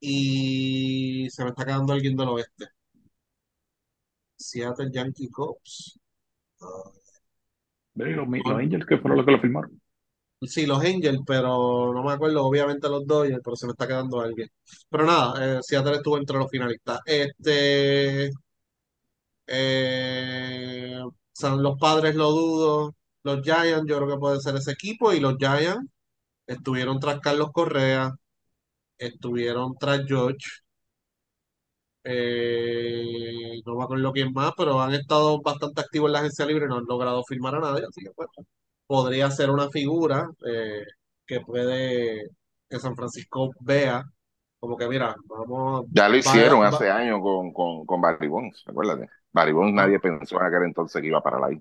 y 0.00 1.28
se 1.30 1.42
me 1.44 1.50
está 1.50 1.64
quedando 1.64 1.92
alguien 1.92 2.16
del 2.16 2.28
oeste. 2.28 2.66
Seattle 4.36 4.90
Yankee 4.92 5.28
Cubs. 5.30 5.98
Ve, 7.94 8.10
Los, 8.12 8.28
los 8.28 8.58
Angels 8.58 8.86
que 8.86 8.98
fueron 8.98 9.16
los 9.18 9.26
que 9.26 9.32
lo 9.32 9.40
firmaron. 9.40 9.80
Sí, 10.42 10.66
los 10.66 10.80
Angels, 10.84 11.20
pero 11.26 11.92
no 11.94 12.02
me 12.04 12.12
acuerdo, 12.12 12.44
obviamente 12.44 12.88
los 12.90 13.06
Dodgers, 13.06 13.40
pero 13.42 13.56
se 13.56 13.66
me 13.66 13.72
está 13.72 13.86
quedando 13.86 14.20
alguien. 14.20 14.48
Pero 14.90 15.04
nada, 15.06 15.58
eh, 15.58 15.60
Seattle 15.62 15.96
estuvo 15.96 16.18
entre 16.18 16.36
los 16.38 16.50
finalistas. 16.50 17.00
Este, 17.06 18.30
eh, 19.46 21.00
San- 21.32 21.62
los 21.62 21.78
Padres 21.78 22.14
lo 22.14 22.30
dudo, 22.30 22.94
los 23.22 23.42
Giants 23.42 23.86
yo 23.88 23.96
creo 23.98 24.08
que 24.08 24.18
puede 24.20 24.40
ser 24.40 24.56
ese 24.56 24.72
equipo 24.72 25.12
y 25.12 25.20
los 25.20 25.36
Giants 25.38 25.86
estuvieron 26.46 27.00
tras 27.00 27.20
Carlos 27.20 27.50
Correa, 27.52 28.12
estuvieron 28.98 29.76
tras 29.78 30.06
George, 30.06 30.38
eh, 32.04 33.60
no 33.66 33.76
me 33.76 33.84
acuerdo 33.84 34.12
quién 34.12 34.32
más, 34.32 34.52
pero 34.56 34.80
han 34.80 34.94
estado 34.94 35.40
bastante 35.42 35.80
activos 35.80 36.08
en 36.08 36.12
la 36.12 36.18
agencia 36.20 36.46
libre 36.46 36.66
y 36.66 36.68
no 36.68 36.76
han 36.78 36.84
logrado 36.86 37.24
firmar 37.24 37.54
a 37.56 37.60
nadie, 37.60 37.84
así 37.88 38.00
que 38.02 38.10
pues, 38.12 38.28
podría 38.86 39.30
ser 39.30 39.50
una 39.50 39.68
figura 39.70 40.28
eh, 40.46 40.84
que 41.26 41.40
puede 41.40 42.28
que 42.68 42.78
San 42.80 42.96
Francisco 42.96 43.50
vea 43.60 44.04
como 44.58 44.76
que 44.76 44.88
mira, 44.88 45.14
vamos 45.26 45.84
Ya 45.90 46.08
lo 46.08 46.16
hicieron 46.16 46.62
va- 46.62 46.68
hace 46.68 46.90
años 46.90 47.20
con, 47.22 47.52
con, 47.52 47.86
con 47.86 48.00
Barry 48.00 48.28
Bonds, 48.28 48.64
acuérdate. 48.66 49.08
Barry 49.32 49.52
Bonds 49.52 49.72
Ah. 49.78 49.82
nadie 49.82 50.00
pensó 50.00 50.40
en 50.40 50.46
aquel 50.46 50.62
entonces 50.64 51.00
que 51.00 51.08
iba 51.08 51.22
para 51.22 51.44
ahí. 51.46 51.60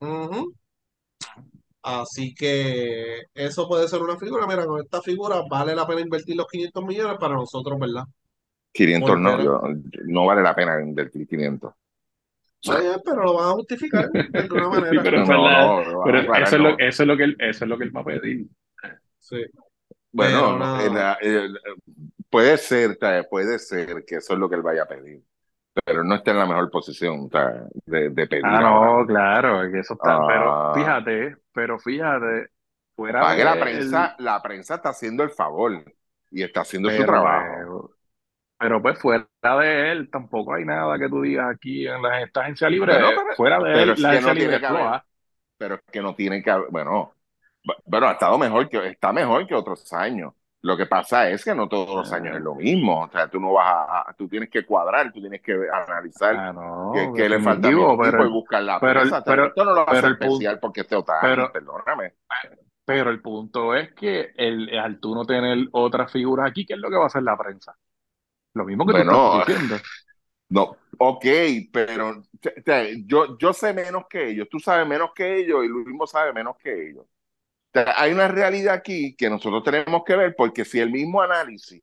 Ujú. 0.00 0.54
Así 1.82 2.32
que 2.34 3.22
eso 3.34 3.66
puede 3.68 3.88
ser 3.88 4.00
una 4.02 4.16
figura. 4.16 4.46
Mira, 4.46 4.66
con 4.66 4.80
esta 4.80 5.02
figura 5.02 5.42
vale 5.50 5.74
la 5.74 5.86
pena 5.86 6.00
invertir 6.00 6.36
los 6.36 6.46
500 6.46 6.84
millones 6.84 7.16
para 7.18 7.34
nosotros, 7.34 7.78
¿verdad? 7.78 8.04
500 8.72 9.18
no, 9.18 9.42
yo- 9.42 9.62
no 10.06 10.26
vale 10.26 10.42
la 10.42 10.54
pena 10.54 10.80
invertir 10.80 11.26
500. 11.26 11.74
Pero 12.64 13.24
lo 13.24 13.34
van 13.34 13.48
a 13.48 13.52
justificar 13.52 14.08
de 14.10 14.38
alguna 14.38 14.64
Sí, 14.64 14.80
manera. 14.80 15.02
pero 15.02 15.16
No, 15.18 15.22
es 15.22 15.28
verdad. 15.28 15.66
no, 15.66 15.92
no, 15.92 16.02
Pero 16.04 16.26
para 16.26 16.44
eso, 16.44 16.56
es 16.56 16.62
lo, 16.62 16.68
eso, 16.78 17.02
es 17.02 17.06
lo 17.08 17.16
que 17.16 17.24
él, 17.24 17.36
eso 17.38 17.64
es 17.64 17.68
lo 17.68 17.78
que 17.78 17.84
él 17.84 17.96
va 17.96 18.00
a 18.00 18.04
pedir. 18.04 18.46
Sí. 19.18 19.44
Bueno, 20.12 20.38
Pero 20.40 20.52
no, 20.52 20.58
nada. 20.58 20.88
la- 20.90 21.18
puede 22.30 22.56
ser, 22.58 22.98
puede 23.30 23.58
ser 23.58 24.04
que 24.06 24.16
eso 24.16 24.32
es 24.34 24.38
lo 24.38 24.48
que 24.48 24.56
él 24.56 24.62
vaya 24.62 24.82
a 24.82 24.88
pedir, 24.88 25.22
pero 25.84 26.04
no 26.04 26.14
está 26.16 26.32
en 26.32 26.38
la 26.38 26.46
mejor 26.46 26.70
posición 26.70 27.28
de, 27.86 28.10
de 28.10 28.26
pedir 28.26 28.42
Ah, 28.44 28.60
no, 28.60 29.06
claro, 29.06 29.70
que 29.70 29.80
eso 29.80 29.94
está. 29.94 30.16
Ah. 30.16 30.26
Pero 30.28 30.74
fíjate, 30.74 31.36
pero 31.52 31.78
fíjate, 31.78 32.48
fuera 32.94 33.20
Pague 33.22 33.44
la 33.44 33.58
prensa, 33.58 34.14
la 34.18 34.42
prensa 34.42 34.74
está 34.76 34.90
haciendo 34.90 35.22
el 35.22 35.30
favor 35.30 35.82
y 36.30 36.42
está 36.42 36.60
haciendo 36.60 36.90
su 36.90 37.04
trabajo. 37.04 37.61
Pero 38.62 38.80
pues 38.80 38.98
fuera 38.98 39.26
de 39.42 39.92
él, 39.92 40.10
tampoco 40.10 40.54
hay 40.54 40.64
nada 40.64 40.98
que 40.98 41.08
tú 41.08 41.20
digas 41.22 41.50
aquí 41.54 41.86
en 41.86 42.00
la, 42.02 42.22
esta 42.22 42.42
agencia 42.42 42.70
libre. 42.70 42.94
Pero- 42.94 43.10
fuera 43.36 43.56
de 43.58 43.64
pero 43.64 43.78
él, 43.82 43.90
es 43.90 43.98
la 44.00 44.10
que 44.10 44.16
agencia 44.18 44.32
no 44.32 44.38
tiene 44.38 44.52
libre 44.54 44.60
que 44.60 44.66
haber-. 44.66 45.02
Pero 45.58 45.74
es 45.76 45.80
que 45.92 46.00
no 46.02 46.14
tiene 46.14 46.42
que 46.42 46.50
haber, 46.50 46.68
bueno, 46.70 47.12
bu- 47.64 47.82
bueno, 47.84 48.06
ha 48.08 48.12
estado 48.12 48.38
mejor 48.38 48.68
que, 48.68 48.86
está 48.86 49.12
mejor 49.12 49.46
que 49.46 49.54
otros 49.54 49.92
años. 49.92 50.32
Lo 50.64 50.76
que 50.76 50.86
pasa 50.86 51.28
es 51.28 51.44
que 51.44 51.54
no 51.56 51.68
todos 51.68 51.92
los 51.92 52.12
Ah. 52.12 52.16
años 52.16 52.36
es 52.36 52.42
lo 52.42 52.54
mismo. 52.54 53.02
O 53.02 53.10
sea, 53.10 53.26
tú 53.28 53.40
no 53.40 53.52
vas 53.52 53.66
a, 53.66 54.10
a- 54.10 54.14
tú 54.14 54.28
tienes 54.28 54.48
que 54.48 54.64
cuadrar, 54.64 55.12
tú 55.12 55.20
tienes 55.20 55.42
que 55.42 55.52
analizar 55.72 56.36
Ah, 56.36 56.52
no, 56.52 56.92
qué, 56.94 57.10
qué 57.16 57.28
le 57.28 57.40
falta 57.40 57.66
a 57.66 57.70
pero, 57.70 58.24
y 58.26 58.28
buscar 58.30 58.62
la 58.62 58.78
pero 58.78 59.02
pero- 59.24 59.46
Esto 59.46 59.64
no 59.64 59.72
lo 59.74 59.88
hace 59.88 60.00
punto- 60.02 60.24
especial 60.24 60.58
porque 60.60 60.82
este 60.82 60.94
Otani, 60.96 61.18
pero- 61.22 61.52
perdóname. 61.52 62.12
pero 62.84 63.10
el 63.10 63.20
punto 63.20 63.74
es 63.74 63.92
que 63.92 64.30
el, 64.36 64.76
al 64.78 65.00
tú 65.00 65.14
no 65.16 65.24
tener 65.24 65.66
otras 65.72 66.10
figuras 66.12 66.48
aquí, 66.50 66.64
¿qué 66.64 66.74
es 66.74 66.78
lo 66.80 66.90
que 66.90 66.96
va 66.96 67.04
a 67.04 67.06
hacer 67.06 67.22
la 67.24 67.36
prensa? 67.36 67.74
Lo 68.54 68.64
mismo 68.64 68.86
que 68.86 68.94
tú 68.94 69.00
Bueno, 69.00 69.12
estás 69.14 69.30
diciendo. 69.30 69.76
No, 70.50 70.76
ok, 70.98 71.24
pero 71.72 72.22
te- 72.40 72.62
te- 72.62 73.02
yo, 73.06 73.38
yo 73.38 73.52
sé 73.52 73.72
menos 73.72 74.04
que 74.08 74.30
ellos, 74.30 74.48
tú 74.50 74.60
sabes 74.60 74.86
menos 74.86 75.10
que 75.14 75.38
ellos 75.38 75.64
y 75.64 75.68
Luis 75.68 75.86
mismo 75.86 76.06
sabe 76.06 76.32
menos 76.32 76.56
que 76.58 76.88
ellos. 76.90 77.04
O 77.04 77.08
sea, 77.74 77.94
hay 77.98 78.12
una 78.12 78.28
realidad 78.28 78.74
aquí 78.74 79.14
que 79.16 79.30
nosotros 79.30 79.64
tenemos 79.64 80.04
que 80.04 80.16
ver 80.16 80.34
porque 80.36 80.64
si 80.64 80.80
el 80.80 80.90
mismo 80.90 81.22
análisis 81.22 81.82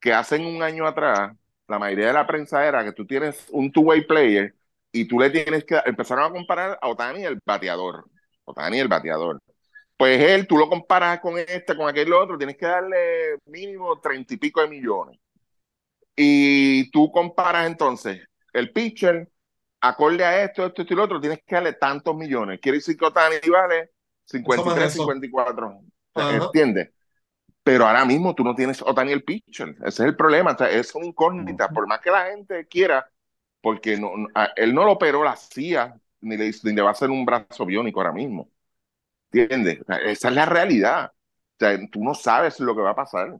que 0.00 0.12
hacen 0.14 0.46
un 0.46 0.62
año 0.62 0.86
atrás, 0.86 1.36
la 1.68 1.78
mayoría 1.78 2.08
de 2.08 2.12
la 2.14 2.26
prensa 2.26 2.66
era 2.66 2.84
que 2.84 2.92
tú 2.92 3.06
tienes 3.06 3.46
un 3.50 3.72
two-way 3.72 4.06
player 4.06 4.54
y 4.92 5.06
tú 5.08 5.20
le 5.20 5.30
tienes 5.30 5.64
que 5.64 5.80
empezaron 5.86 6.24
a 6.26 6.30
comparar 6.32 6.78
a 6.82 6.88
Otani 6.88 7.24
el 7.24 7.40
bateador. 7.46 8.06
Otani 8.44 8.80
el 8.80 8.88
bateador. 8.88 9.40
Pues 9.96 10.20
él, 10.20 10.46
tú 10.48 10.58
lo 10.58 10.68
comparas 10.68 11.20
con 11.20 11.38
este, 11.38 11.76
con 11.76 11.88
aquel 11.88 12.12
otro, 12.12 12.38
tienes 12.38 12.56
que 12.56 12.66
darle 12.66 13.38
mínimo 13.46 14.00
treinta 14.00 14.34
y 14.34 14.38
pico 14.38 14.60
de 14.62 14.68
millones. 14.68 15.18
Y 16.16 16.90
tú 16.90 17.10
comparas 17.10 17.66
entonces 17.66 18.20
el 18.52 18.72
pitcher, 18.72 19.28
acorde 19.80 20.24
a 20.24 20.44
esto, 20.44 20.66
esto, 20.66 20.82
esto 20.82 20.94
y 20.94 20.96
lo 20.96 21.04
otro, 21.04 21.20
tienes 21.20 21.40
que 21.46 21.54
darle 21.54 21.72
tantos 21.74 22.14
millones. 22.14 22.60
Quiere 22.60 22.78
decir 22.78 22.96
que 22.96 23.04
Otani 23.04 23.36
vale 23.50 23.90
53, 24.26 24.84
eso. 24.84 25.02
54. 25.02 25.80
Ajá. 26.14 26.36
¿Entiendes? 26.36 26.90
Pero 27.62 27.86
ahora 27.86 28.04
mismo 28.04 28.34
tú 28.34 28.44
no 28.44 28.54
tienes 28.54 28.82
Otani 28.82 29.12
el 29.12 29.24
pitcher. 29.24 29.70
Ese 29.78 29.86
es 29.86 30.00
el 30.00 30.16
problema. 30.16 30.52
O 30.52 30.58
sea, 30.58 30.70
es 30.70 30.94
una 30.94 31.06
incógnita. 31.06 31.68
Por 31.68 31.86
más 31.86 32.00
que 32.00 32.10
la 32.10 32.26
gente 32.26 32.66
quiera, 32.66 33.08
porque 33.60 33.96
no, 33.96 34.12
él 34.56 34.74
no 34.74 34.84
lo 34.84 34.92
operó 34.92 35.24
la 35.24 35.36
CIA, 35.36 35.94
ni 36.20 36.36
le, 36.36 36.50
ni 36.64 36.72
le 36.74 36.82
va 36.82 36.88
a 36.88 36.92
hacer 36.92 37.10
un 37.10 37.24
brazo 37.24 37.64
biónico 37.64 38.00
ahora 38.00 38.12
mismo. 38.12 38.50
¿Entiendes? 39.32 39.80
O 39.82 39.84
sea, 39.84 39.96
esa 39.98 40.28
es 40.28 40.34
la 40.34 40.46
realidad. 40.46 41.12
O 41.14 41.56
sea, 41.58 41.78
tú 41.90 42.02
no 42.02 42.14
sabes 42.14 42.60
lo 42.60 42.74
que 42.74 42.82
va 42.82 42.90
a 42.90 42.96
pasar. 42.96 43.38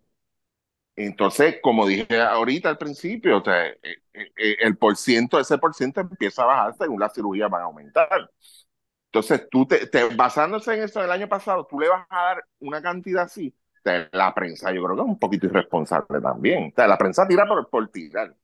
Entonces, 0.97 1.57
como 1.63 1.87
dije 1.87 2.21
ahorita 2.21 2.69
al 2.69 2.79
principio, 2.79 3.39
o 3.39 3.45
sea, 3.45 3.67
eh, 3.69 3.79
eh, 4.13 4.33
eh, 4.37 4.57
el 4.61 4.77
por 4.77 4.97
ciento, 4.97 5.41
ese 5.41 5.57
por 5.59 5.75
ciento 5.75 6.01
empieza 6.03 6.43
a 6.43 6.47
bajar 6.47 6.75
según 6.77 7.01
las 7.01 7.15
cirugías 7.15 7.51
van 7.51 7.63
a 7.63 7.65
aumentar. 7.65 8.31
Entonces, 9.07 9.49
tú 9.51 9.67
te, 9.67 9.87
te- 9.89 10.15
basándose 10.15 10.75
en 10.75 10.83
eso 10.85 11.01
del 11.01 11.11
año 11.11 11.29
pasado, 11.29 11.67
tú 11.69 11.79
le 11.81 11.89
vas 11.89 12.07
a 12.11 12.17
dar 12.25 12.45
una 12.61 12.83
cantidad 12.83 13.25
así. 13.25 13.55
O 13.81 13.83
sea, 13.85 14.09
la 14.13 14.35
prensa, 14.35 14.73
yo 14.73 14.83
creo 14.85 14.97
que 14.97 15.03
es 15.03 15.09
un 15.09 15.19
poquito 15.19 15.47
irresponsable 15.47 16.21
también. 16.21 16.69
O 16.73 16.75
sea, 16.77 16.87
la 16.89 16.99
prensa 16.99 17.27
tira 17.29 17.47
por, 17.47 17.69
por 17.71 17.89
tirar. 17.91 18.35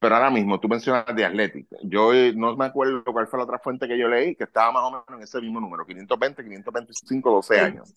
Pero 0.00 0.14
ahora 0.16 0.30
mismo, 0.30 0.60
tú 0.60 0.68
mencionas 0.68 1.06
de 1.14 1.24
Athletic. 1.24 1.66
Yo 1.84 2.12
no 2.36 2.56
me 2.56 2.66
acuerdo 2.66 3.02
cuál 3.04 3.26
fue 3.26 3.38
la 3.38 3.44
otra 3.44 3.58
fuente 3.58 3.88
que 3.88 3.98
yo 3.98 4.08
leí, 4.08 4.36
que 4.36 4.44
estaba 4.44 4.72
más 4.72 4.84
o 4.84 4.90
menos 4.92 5.06
en 5.10 5.22
ese 5.22 5.40
mismo 5.40 5.60
número, 5.60 5.84
520, 5.86 6.44
525, 6.44 7.30
12 7.32 7.60
años. 7.60 7.88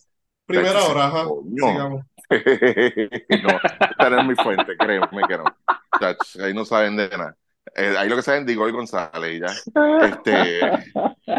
Primera 0.46 0.84
Entonces, 0.84 0.86
hora, 0.86 1.08
ajá. 1.08 1.36
coño. 1.58 2.06
No, 3.41 3.61
esta 3.89 4.09
no 4.09 4.17
es 4.17 4.23
mi 4.23 4.36
fuente, 4.36 4.77
créeme 4.79 5.25
que 5.27 5.38
no. 5.38 5.57
Chach, 5.99 6.38
ahí 6.41 6.53
no 6.53 6.65
saben 6.65 6.95
de 6.97 7.09
nada. 7.09 7.38
Eh, 7.75 7.95
ahí 7.97 8.09
lo 8.09 8.15
que 8.15 8.21
saben 8.21 8.45
de 8.45 8.53
Igor 8.53 8.71
González 8.71 9.36
y 9.36 9.39
ya. 9.39 9.63
Este, 9.97 10.75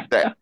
te- 0.09 0.33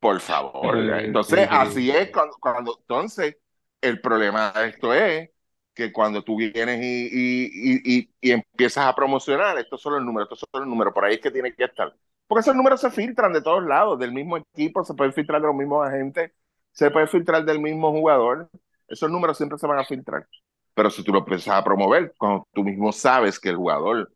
por 0.00 0.20
favor. 0.20 0.84
ya. 0.86 1.00
Entonces, 1.00 1.48
así 1.50 1.90
es 1.90 2.10
cuando, 2.12 2.36
cuando, 2.40 2.76
entonces, 2.80 3.36
el 3.80 4.00
problema 4.00 4.52
de 4.52 4.68
esto 4.68 4.94
es 4.94 5.30
que 5.74 5.92
cuando 5.92 6.22
tú 6.24 6.36
vienes 6.36 6.80
y, 6.82 7.08
y, 7.12 7.50
y, 7.84 7.98
y, 8.00 8.10
y 8.20 8.32
empiezas 8.32 8.86
a 8.86 8.94
promocionar, 8.94 9.58
estos 9.58 9.80
son 9.82 9.94
los 9.94 10.02
números, 10.04 10.26
estos 10.32 10.40
son 10.52 10.62
los 10.62 10.68
números, 10.68 10.94
por 10.94 11.04
ahí 11.04 11.14
es 11.16 11.20
que 11.20 11.30
tiene 11.30 11.54
que 11.54 11.64
estar. 11.64 11.94
Porque 12.26 12.40
esos 12.42 12.56
números 12.56 12.80
se 12.80 12.90
filtran 12.90 13.32
de 13.32 13.42
todos 13.42 13.64
lados, 13.64 13.98
del 13.98 14.12
mismo 14.12 14.36
equipo, 14.36 14.84
se 14.84 14.94
pueden 14.94 15.12
filtrar 15.12 15.40
de 15.42 15.48
los 15.48 15.56
mismos 15.56 15.86
agentes, 15.86 16.32
se 16.72 16.90
puede 16.90 17.06
filtrar 17.08 17.44
del 17.44 17.60
mismo 17.60 17.90
jugador. 17.92 18.48
Esos 18.88 19.10
números 19.10 19.36
siempre 19.36 19.58
se 19.58 19.66
van 19.66 19.78
a 19.78 19.84
filtrar. 19.84 20.28
Pero 20.74 20.90
si 20.90 21.04
tú 21.04 21.12
lo 21.12 21.20
empiezas 21.20 21.54
a 21.54 21.64
promover, 21.64 22.14
cuando 22.18 22.46
tú 22.52 22.64
mismo 22.64 22.92
sabes 22.92 23.38
que 23.40 23.50
el 23.50 23.56
jugador, 23.56 24.12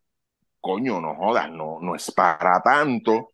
coño, 0.61 1.01
no 1.01 1.14
jodas, 1.16 1.51
no, 1.51 1.79
no 1.81 1.95
es 1.97 2.11
para 2.12 2.61
tanto, 2.62 3.33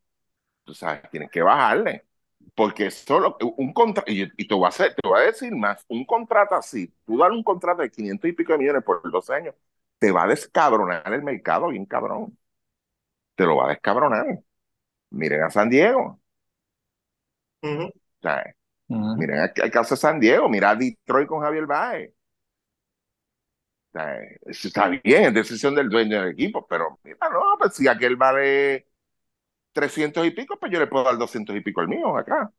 tú 0.64 0.74
sabes, 0.74 1.09
tienes 1.11 1.30
que 1.30 1.43
bajarle. 1.43 2.07
Porque 2.55 2.91
solo 2.91 3.37
un 3.57 3.72
contrato, 3.72 4.11
y, 4.11 4.22
y 4.37 4.49
te, 4.49 4.55
voy 4.55 4.66
a 4.66 4.68
hacer, 4.68 4.95
te 4.95 5.09
voy 5.09 5.20
a 5.20 5.24
decir 5.24 5.55
más, 5.57 5.85
un 5.89 6.05
contrato 6.07 6.55
así, 6.55 6.89
tú 7.07 7.18
dar 7.18 7.32
un 7.32 7.43
contrato 7.43 7.82
de 7.82 7.91
500 7.91 8.30
y 8.30 8.32
pico 8.35 8.53
de 8.53 8.59
millones 8.59 8.85
por 8.85 9.11
dos 9.11 9.30
años, 9.30 9.55
te 9.99 10.12
va 10.12 10.24
a 10.24 10.28
descabronar 10.28 11.12
el 11.12 11.22
mercado 11.22 11.68
bien 11.68 11.87
cabrón. 11.87 12.39
Te 13.37 13.45
lo 13.47 13.57
va 13.57 13.66
a 13.66 13.68
descabronar. 13.70 14.26
Miren 15.11 15.43
a 15.45 15.51
San 15.51 15.70
Diego. 15.70 16.20
O 18.18 18.22
sea, 18.22 18.55
Ujú. 18.89 19.16
miren 19.16 19.51
el, 19.55 19.70
caso 19.70 19.95
de 19.95 20.01
San 20.01 20.20
Diego, 20.20 20.49
mira 20.49 20.70
a 20.70 20.76
Detroit 20.76 21.26
con 21.26 21.41
Javier 21.41 21.66
Baez. 21.66 22.11
O 23.89 23.99
sea, 23.99 24.18
eso 24.47 24.68
está 24.68 24.89
bien, 24.89 25.24
es 25.24 25.35
decisión 25.35 25.74
del 25.74 25.89
dueño 25.89 26.20
del 26.20 26.32
equipo, 26.32 26.66
pero 26.68 26.99
mira, 27.05 27.28
no, 27.32 27.41
pues 27.59 27.74
si 27.74 27.87
aquel 27.87 28.16
vale 28.16 28.89
300 29.72 30.26
y 30.26 30.30
pico, 30.30 30.59
pues 30.59 30.72
yo 30.72 30.80
le 30.80 30.87
puedo 30.87 31.05
dar 31.05 31.18
200 31.18 31.55
y 31.55 31.61
pico 31.61 31.80
el 31.82 31.89
mío 31.89 32.16
acá. 32.16 32.51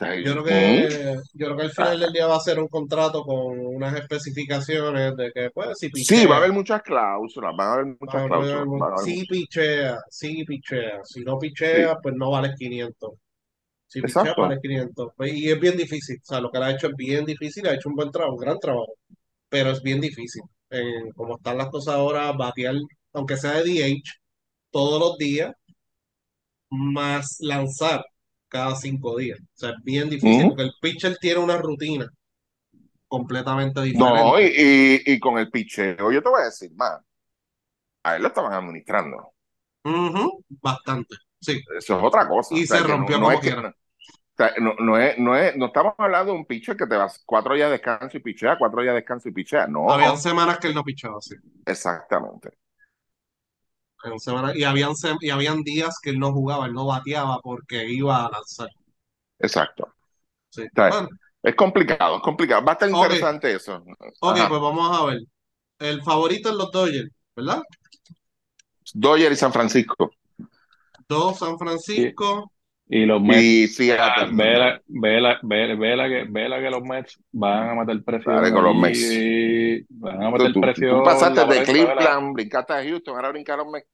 O 0.00 0.04
sea, 0.04 0.14
Yo 0.14 0.42
creo 0.42 0.44
mm, 0.44 0.88
que, 0.88 1.16
yo 1.34 1.46
creo 1.46 1.56
que 1.56 1.62
al 1.64 1.70
final 1.72 2.00
del 2.00 2.12
día 2.12 2.26
va 2.26 2.36
a 2.36 2.40
ser 2.40 2.58
un 2.58 2.68
contrato 2.68 3.22
con 3.24 3.58
unas 3.58 3.94
especificaciones 3.96 5.16
de 5.16 5.32
que, 5.32 5.50
pues, 5.50 5.78
si 5.78 5.88
Sí, 5.88 5.92
pichea, 5.92 6.28
va 6.28 6.36
a 6.36 6.38
haber 6.38 6.52
muchas 6.52 6.82
cláusulas, 6.82 7.54
van 7.56 7.68
a 7.68 7.72
haber 7.74 7.86
muchas 8.00 8.26
cláusulas. 8.26 9.02
si 9.04 9.10
muchas. 9.10 9.28
pichea, 9.28 9.98
si 10.08 10.44
pichea, 10.44 11.00
si 11.04 11.24
no 11.24 11.38
pichea, 11.38 11.96
pues 11.96 12.14
no 12.14 12.30
vales 12.30 12.54
500. 12.56 13.12
Si 13.88 14.00
vales 14.36 14.60
500. 14.62 15.12
Pues, 15.16 15.32
y 15.34 15.50
es 15.50 15.58
bien 15.60 15.76
difícil, 15.76 16.18
o 16.22 16.24
sea, 16.26 16.40
lo 16.40 16.50
que 16.50 16.58
ha 16.58 16.70
hecho 16.70 16.88
es 16.88 16.94
bien 16.96 17.24
difícil, 17.24 17.66
ha 17.66 17.74
hecho 17.74 17.88
un 17.88 17.94
buen 17.96 18.10
trabajo, 18.12 18.34
un 18.34 18.40
gran 18.40 18.58
trabajo, 18.60 18.92
pero 19.48 19.70
es 19.70 19.82
bien 19.82 20.00
difícil. 20.00 20.42
Eh, 20.70 21.10
como 21.16 21.36
están 21.36 21.58
las 21.58 21.68
cosas 21.70 21.94
ahora, 21.94 22.32
batear, 22.32 22.74
aunque 23.14 23.36
sea 23.38 23.52
de 23.54 23.64
DH, 23.64 24.02
todos 24.70 25.00
los 25.00 25.18
días, 25.18 25.52
más 26.70 27.36
lanzar 27.40 28.04
cada 28.48 28.74
cinco 28.76 29.16
días. 29.16 29.38
O 29.40 29.44
sea, 29.58 29.70
es 29.70 29.76
bien 29.84 30.10
difícil 30.10 30.48
porque 30.48 30.62
el 30.64 30.72
pitcher 30.80 31.16
tiene 31.18 31.40
una 31.40 31.56
rutina 31.58 32.08
completamente 33.06 33.80
No, 33.94 34.36
diferente. 34.36 35.02
y, 35.06 35.12
y, 35.12 35.14
y 35.14 35.18
con 35.20 35.38
el 35.38 35.50
picheo, 35.50 36.12
yo 36.12 36.22
te 36.22 36.28
voy 36.28 36.42
a 36.42 36.46
decir 36.46 36.70
más, 36.74 37.00
a 38.02 38.16
él 38.16 38.22
lo 38.22 38.28
estaban 38.28 38.52
administrando. 38.52 39.32
Ujú, 39.84 40.44
bastante, 40.62 41.14
sí. 41.40 41.60
Eso 41.76 41.98
es 41.98 42.04
otra 42.04 42.28
cosa. 42.28 42.54
Y 42.54 42.64
O 42.64 42.66
sea, 42.66 42.78
se 42.78 42.82
no- 42.82 42.88
rompió 42.88 43.16
no 43.18 43.24
como 43.24 43.32
es 43.32 43.40
que- 43.40 43.52
quiera. 43.52 43.74
Sea, 44.38 44.52
no, 44.60 44.74
no, 44.78 44.98
es, 44.98 45.18
no, 45.18 45.36
es, 45.36 45.56
no 45.56 45.66
estamos 45.66 45.94
hablando 45.98 46.32
de 46.32 46.38
un 46.38 46.46
pitcher 46.46 46.76
que 46.76 46.86
te 46.86 46.96
vas 46.96 47.22
cuatro 47.26 47.54
días 47.54 47.68
de 47.68 47.72
descanso 47.72 48.16
y 48.16 48.20
pichea, 48.20 48.56
cuatro 48.58 48.80
días 48.82 48.92
de 48.92 49.00
descanso 49.00 49.28
y 49.28 49.32
pichea. 49.32 49.66
No, 49.66 49.90
Habían 49.90 50.18
semanas 50.18 50.58
que 50.58 50.68
él 50.68 50.74
no 50.74 50.84
pichaba, 50.84 51.20
sí. 51.20 51.34
exactamente. 51.66 52.50
Habían 54.02 54.18
semanas- 54.20 54.56
y, 54.56 54.64
habían, 54.64 54.92
y 55.20 55.30
habían 55.30 55.62
días 55.62 55.98
que 56.02 56.10
él 56.10 56.18
no 56.18 56.32
jugaba, 56.32 56.66
él 56.66 56.72
no 56.72 56.86
bateaba 56.86 57.40
porque 57.40 57.88
iba 57.88 58.24
a 58.26 58.30
lanzar. 58.30 58.68
Exacto. 59.38 59.94
Sí. 60.50 60.64
sea, 60.74 60.90
Bueno, 60.90 61.08
Es 61.42 61.54
complicado, 61.54 62.16
es 62.16 62.22
complicado. 62.22 62.64
Va 62.64 62.72
a 62.72 62.74
estar 62.74 62.90
interesante 62.90 63.54
eso. 63.54 63.76
ok, 64.20 64.36
Ajá. 64.36 64.48
pues 64.48 64.60
vamos 64.60 64.98
a 64.98 65.04
ver. 65.06 65.20
El 65.80 66.02
favorito 66.02 66.50
es 66.50 66.56
los 66.56 66.70
Dodgers, 66.72 67.10
¿verdad? 67.36 67.62
Dodgers 68.94 69.32
y 69.32 69.36
San 69.36 69.52
Francisco. 69.52 70.10
Dos 71.08 71.38
San 71.38 71.58
Francisco. 71.58 72.52
Y 72.90 73.04
los 73.04 73.20
Mets, 73.20 73.78
Y 73.80 73.90
ah, 73.90 74.14
Seattle. 74.16 74.34
vela, 74.36 74.80
vela, 74.86 75.38
vela, 75.42 75.74
vela 75.76 76.08
que, 76.08 76.24
vela 76.30 76.58
que 76.58 76.70
los 76.70 76.82
Mets 76.82 77.18
van 77.32 77.68
a 77.70 77.74
meter 77.84 78.02
presión. 78.02 78.36
Dale 78.36 78.50
con 78.52 78.64
los 78.64 78.76
Mets. 78.76 79.12
y 79.12 79.86
van 79.90 80.22
a 80.22 80.26
Tú, 80.30 80.32
meter 80.38 80.52
tú- 80.54 80.60
presión. 80.62 80.98
tú 80.98 81.04
pasaste 81.04 81.44
de. 81.44 81.62
Cleveland, 81.64 82.32
brincaste 82.32 82.72
a 82.72 82.82
Houston, 82.82 83.14
ahora 83.16 83.30
brincaron 83.30 83.70
Mets. 83.70 83.88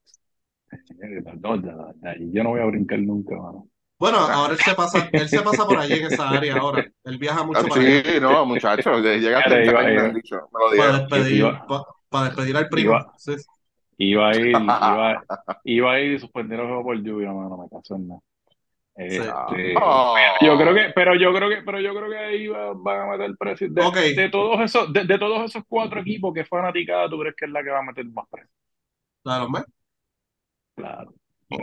No, 1.42 1.56
ya, 1.60 1.74
ya, 2.02 2.14
yo 2.18 2.42
no 2.44 2.50
voy 2.50 2.60
a 2.60 2.64
brincar 2.66 2.98
nunca, 3.00 3.34
mano. 3.36 3.68
Bueno, 3.98 4.18
ahora 4.18 4.52
él 4.54 4.58
se 4.58 4.74
pasa, 4.74 5.08
él 5.12 5.28
se 5.28 5.40
pasa 5.40 5.64
por 5.66 5.78
allí 5.78 5.94
en 5.94 6.06
esa 6.06 6.28
área 6.28 6.56
ahora. 6.56 6.84
Él 7.04 7.18
viaja 7.18 7.42
mucho 7.46 7.60
Ah, 7.60 7.68
para 7.68 7.80
allá. 7.80 8.02
Sí, 8.04 8.20
no, 8.20 8.46
muchachos, 8.46 9.02
llega 9.02 9.42
Mira, 9.46 9.64
iba- 9.64 9.82
me 9.82 9.86
han 9.88 9.92
iba- 9.94 10.08
dicho, 10.10 10.36
me 10.52 10.76
lo 10.76 10.76
Para 10.84 10.98
despedir, 10.98 11.36
Iba- 11.38 11.66
pa- 11.66 11.84
para 12.08 12.24
despedir 12.26 12.56
al 12.56 12.68
primo. 12.68 12.90
iba- 12.92 13.12
Sí. 13.18 13.32
Iba 13.96 14.30
a 14.30 14.36
ir, 14.36 14.46
iba, 14.48 15.24
iba 15.64 15.92
a 15.92 16.00
ir 16.00 16.12
y 16.14 16.18
suspendieron 16.18 16.66
el 16.66 16.72
juego 16.72 16.84
por 16.84 16.96
lluvia, 17.02 17.32
mano, 17.32 17.48
no 17.50 17.58
me 17.58 17.68
caso 17.68 17.94
en 17.96 18.08
nada. 18.08 18.20
Este, 18.96 19.74
Oh. 19.80 20.14
yo 20.40 20.56
creo 20.56 20.72
que, 20.74 20.92
pero 20.94 21.14
yo 21.16 21.32
creo 21.34 21.48
que, 21.48 21.62
pero 21.62 21.80
yo 21.80 21.94
creo 21.94 22.08
que 22.10 22.16
ahí 22.18 22.46
va- 22.46 22.72
van 22.74 23.00
a 23.00 23.16
meter 23.16 23.36
presión. 23.36 23.74
De, 23.74 24.14
de 24.14 24.28
todos 24.28 24.60
esos, 24.60 24.92
de, 24.92 25.04
de 25.04 25.18
todos 25.18 25.42
esos 25.50 25.64
cuatro 25.68 26.00
equipos 26.00 26.32
que 26.32 26.44
fanaticada, 26.44 27.08
¿tú 27.08 27.18
crees 27.18 27.34
que 27.36 27.46
es 27.46 27.50
la 27.50 27.62
que 27.64 27.70
va 27.70 27.80
a 27.80 27.82
meter 27.82 28.04
más? 28.06 28.26
La 29.24 29.34
de 29.34 29.40
los 29.40 29.50
Mets. 29.50 29.66
Claro. 30.76 31.12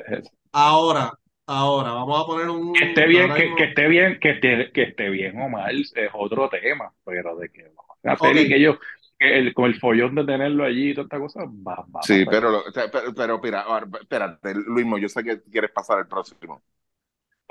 Es. 0.08 0.30
Ahora, 0.52 1.14
ahora, 1.48 1.92
vamos 1.94 2.22
a 2.22 2.26
poner 2.26 2.50
un. 2.50 2.74
Que 2.74 2.86
esté 2.86 3.06
bien, 3.08 3.34
que, 3.34 3.64
esté 3.64 3.88
bien, 3.88 4.20
que 4.20 4.30
esté, 4.32 4.72
que 4.74 4.84
esté 4.84 5.10
bien 5.10 5.40
o 5.42 5.50
mal 5.50 5.80
es 5.80 5.94
otro 6.14 6.50
tema, 6.50 6.94
pero 7.06 7.36
de 7.38 7.50
que 7.50 7.64
lo 7.64 7.74
van 8.04 8.12
a 8.12 8.14
hacer 8.14 8.32
Ok. 8.32 8.38
y 8.42 8.48
que 8.50 8.56
ellos, 8.58 8.78
que 9.18 9.38
el, 9.38 9.54
con 9.54 9.66
el 9.66 9.80
follón 9.80 10.16
de 10.16 10.26
tenerlo 10.26 10.64
allí 10.66 10.92
y 10.92 10.94
toda 10.94 11.06
esta 11.06 11.20
cosa, 11.20 11.42
va, 11.46 11.86
va 11.96 12.02
Sí, 12.04 12.26
pero, 12.30 12.64
pero, 12.74 13.14
pero 13.16 13.40
mira, 13.42 13.62
ahora, 13.62 13.88
espérate, 14.02 14.54
Luismo, 14.56 14.98
yo 14.98 15.08
sé 15.10 15.24
que 15.24 15.42
quieres 15.44 15.72
pasar 15.72 15.98
al 16.00 16.08
próximo. 16.08 16.62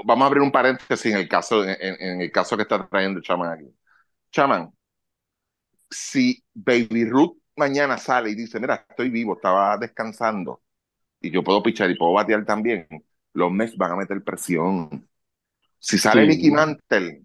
Vamos 0.05 0.25
a 0.25 0.27
abrir 0.27 0.43
un 0.43 0.53
paréntesis 0.53 1.13
en 1.13 1.19
el 1.19 1.29
caso, 1.29 1.65
en, 1.65 1.77
en 1.81 2.21
el 2.21 2.33
caso 2.33 2.57
que 2.57 2.63
está 2.63 2.89
trayendo 2.89 3.21
Chaman 3.21 3.51
aquí. 3.53 3.75
Chaman, 4.33 4.73
si 5.91 6.43
Baby 6.55 7.05
Ruth 7.07 7.37
mañana 7.57 7.99
sale 7.99 8.31
y 8.31 8.35
dice, 8.35 8.61
mira, 8.61 8.87
estoy 8.89 9.11
vivo, 9.11 9.35
estaba 9.35 9.77
descansando 9.79 10.63
y 11.21 11.31
yo 11.31 11.45
puedo 11.45 11.63
pichar 11.63 11.91
y 11.91 11.97
puedo 11.97 12.13
batear 12.15 12.45
también, 12.47 12.89
los 13.35 13.53
Mets 13.53 13.77
van 13.77 13.93
a 13.93 13.97
meter 13.97 14.23
presión. 14.25 15.09
Si 15.79 15.99
sale 15.99 16.25
Sí. 16.25 16.27
Mickey 16.27 16.51
Mantle 16.51 17.25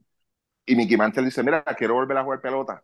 y 0.66 0.76
Mickey 0.76 0.98
Mantle 0.98 1.26
dice, 1.26 1.44
mira, 1.44 1.64
quiero 1.78 1.96
volver 1.96 2.18
a 2.18 2.24
jugar 2.24 2.42
pelota, 2.42 2.84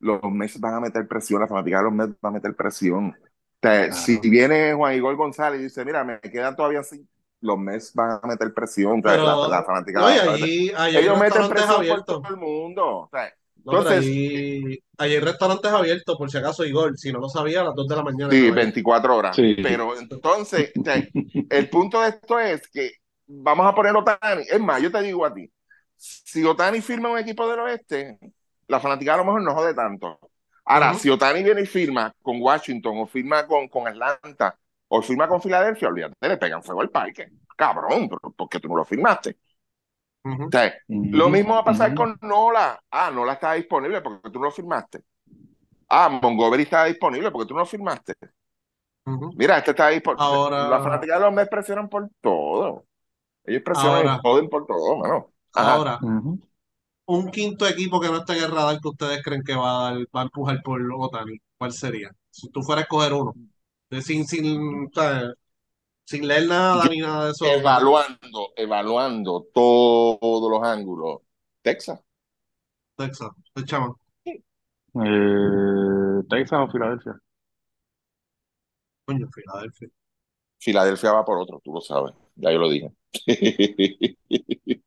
los 0.00 0.22
Mets 0.24 0.60
van 0.60 0.74
a 0.76 0.80
meter 0.80 1.08
presión, 1.08 1.40
la 1.42 1.48
fanática 1.48 1.78
de 1.78 1.84
los 1.84 1.94
Mets 1.94 2.14
va 2.24 2.30
a 2.30 2.32
meter 2.32 2.56
presión. 2.56 3.08
O 3.10 3.68
sea, 3.68 3.92
Claro. 3.92 3.92
Si 3.92 4.18
viene 4.20 4.74
Juan 4.74 4.94
Igor 4.96 5.16
González 5.16 5.60
y 5.60 5.64
dice, 5.64 5.84
mira, 5.84 6.04
me 6.04 6.20
quedan 6.20 6.56
todavía 6.56 6.80
así, 6.80 7.08
los 7.42 7.58
Mets 7.58 7.92
van 7.94 8.18
a 8.22 8.26
meter 8.26 8.52
presión. 8.54 9.00
O 9.00 9.02
sea, 9.02 9.12
Pero, 9.12 9.48
la, 9.48 9.48
la 9.58 9.64
fanática 9.64 10.00
no, 10.00 10.06
allí, 10.06 10.18
allí 10.28 10.72
hay 10.74 10.96
Ellos 10.96 11.18
meten 11.18 11.42
restaurantes 11.42 11.48
presión 11.50 11.68
por 11.68 11.78
abiertos. 11.80 12.22
todo 12.22 12.28
el 12.34 12.36
mundo. 12.40 12.84
O 12.86 13.08
sea, 13.12 13.32
No, 13.64 13.72
Entonces- 13.78 13.98
allí, 13.98 14.82
allí 14.98 15.14
hay 15.14 15.20
restaurantes 15.20 15.70
abiertos, 15.70 16.16
por 16.16 16.30
si 16.30 16.38
acaso, 16.38 16.64
Igor. 16.64 16.96
Si 16.98 17.12
no 17.12 17.20
lo 17.20 17.28
sabía, 17.28 17.60
a 17.60 17.64
las 17.64 17.74
2 17.74 17.86
de 17.88 17.96
la 17.96 18.02
mañana. 18.02 18.30
Sí, 18.30 18.36
estaba 18.46 18.58
ahí. 18.60 18.64
24 18.64 19.16
horas. 19.16 19.36
Sí. 19.36 19.56
Pero 19.62 19.96
entonces, 19.98 20.72
o 20.80 20.82
sea, 20.82 21.06
el 21.50 21.68
punto 21.68 22.00
de 22.00 22.08
esto 22.08 22.40
es 22.40 22.66
que 22.68 22.90
vamos 23.26 23.66
a 23.66 23.74
poner 23.74 23.94
Otani. 23.96 24.42
Es 24.50 24.60
más, 24.60 24.82
yo 24.82 24.90
te 24.90 25.00
digo 25.02 25.24
a 25.26 25.32
ti, 25.32 25.48
si 25.96 26.44
Otani 26.44 26.80
firma 26.80 27.08
un 27.10 27.18
equipo 27.18 27.48
del 27.48 27.60
oeste, 27.60 28.18
la 28.66 28.80
fanática 28.80 29.14
a 29.14 29.18
lo 29.18 29.24
mejor 29.24 29.42
no 29.42 29.54
jode 29.54 29.74
tanto. 29.74 30.18
Ahora, 30.64 30.94
si 30.94 31.10
Otani 31.10 31.42
viene 31.42 31.62
y 31.62 31.66
firma 31.66 32.12
con 32.22 32.40
Washington, 32.40 32.98
o 32.98 33.06
firma 33.06 33.46
con, 33.46 33.68
con 33.68 33.86
Atlanta, 33.88 34.56
o 34.94 35.00
firma 35.02 35.26
con 35.26 35.40
Filadelfia, 35.40 35.88
olvídate, 35.88 36.28
le 36.28 36.36
pegan 36.36 36.62
fuego 36.62 36.82
al 36.82 36.90
parque. 36.90 37.28
Cabrón, 37.56 38.08
pero 38.08 38.32
¿por 38.32 38.48
qué 38.48 38.60
tú 38.60 38.68
no 38.68 38.76
lo 38.76 38.84
firmaste? 38.84 39.38
O 40.24 40.48
sea, 40.50 40.72
lo 40.88 41.28
mismo 41.30 41.54
va 41.54 41.60
a 41.60 41.64
pasar 41.64 41.94
con 41.94 42.18
Nola. 42.22 42.78
Ah, 42.90 43.10
Nola 43.10 43.32
estaba 43.32 43.54
disponible 43.54 44.00
porque 44.02 44.30
tú 44.30 44.38
no 44.38 44.44
lo 44.46 44.50
firmaste. 44.50 45.02
Ah, 45.88 46.08
Montgomery 46.08 46.64
estaba 46.64 46.84
disponible 46.86 47.30
porque 47.30 47.48
tú 47.48 47.54
no 47.54 47.60
lo 47.60 47.66
firmaste. 47.66 48.14
Mira, 49.36 49.58
este 49.58 49.70
está 49.72 49.88
disponible. 49.88 50.24
Ahora- 50.24 50.68
La 50.68 50.80
fanática 50.80 51.14
de 51.18 51.24
los 51.24 51.32
Mets 51.32 51.48
presionan 51.50 51.88
por 51.88 52.08
todo. 52.20 52.84
Ellos 53.44 53.62
presionan 53.64 53.96
Ahora- 54.06 54.14
y 54.16 54.20
joden 54.22 54.48
por 54.48 54.66
todo, 54.66 54.96
mano. 54.98 55.32
Ajá. 55.54 55.74
Ahora, 55.74 55.98
un 57.06 57.30
quinto 57.30 57.66
equipo 57.66 57.98
que 58.00 58.08
no 58.08 58.18
está 58.18 58.36
en 58.36 58.44
el 58.44 58.50
radar 58.52 58.78
que 58.80 58.88
ustedes 58.88 59.22
creen 59.22 59.42
que 59.42 59.54
va 59.56 59.88
a, 59.88 59.92
dar- 59.94 60.06
va 60.14 60.20
a 60.20 60.24
empujar 60.24 60.62
por 60.62 60.80
Otani, 60.98 61.38
¿cuál 61.58 61.72
sería? 61.72 62.10
Si 62.30 62.48
tú 62.50 62.62
fueras 62.62 62.82
a 62.82 62.84
escoger 62.84 63.12
uno, 63.12 63.34
sin, 64.00 64.26
sin, 64.26 64.90
sin 66.04 66.26
leer 66.26 66.46
nada 66.46 66.84
ni 66.86 66.98
nada 66.98 67.26
de 67.26 67.30
eso. 67.32 67.46
Evaluando, 67.46 68.52
evaluando 68.56 69.46
todos 69.52 70.50
los 70.50 70.62
ángulos. 70.62 71.20
Texas. 71.60 72.00
Texas, 72.96 73.30
el 73.54 73.64
chama. 73.64 73.94
Eh, 74.24 76.22
Texas 76.28 76.60
o 76.60 76.70
Filadelfia. 76.70 77.18
Coño, 79.04 79.28
Filadelfia. 79.32 79.88
Filadelfia 80.58 81.12
va 81.12 81.24
por 81.24 81.38
otro, 81.38 81.60
tú 81.62 81.72
lo 81.72 81.80
sabes. 81.80 82.14
Ya 82.36 82.52
yo 82.52 82.58
lo 82.58 82.70
dije. 82.70 82.92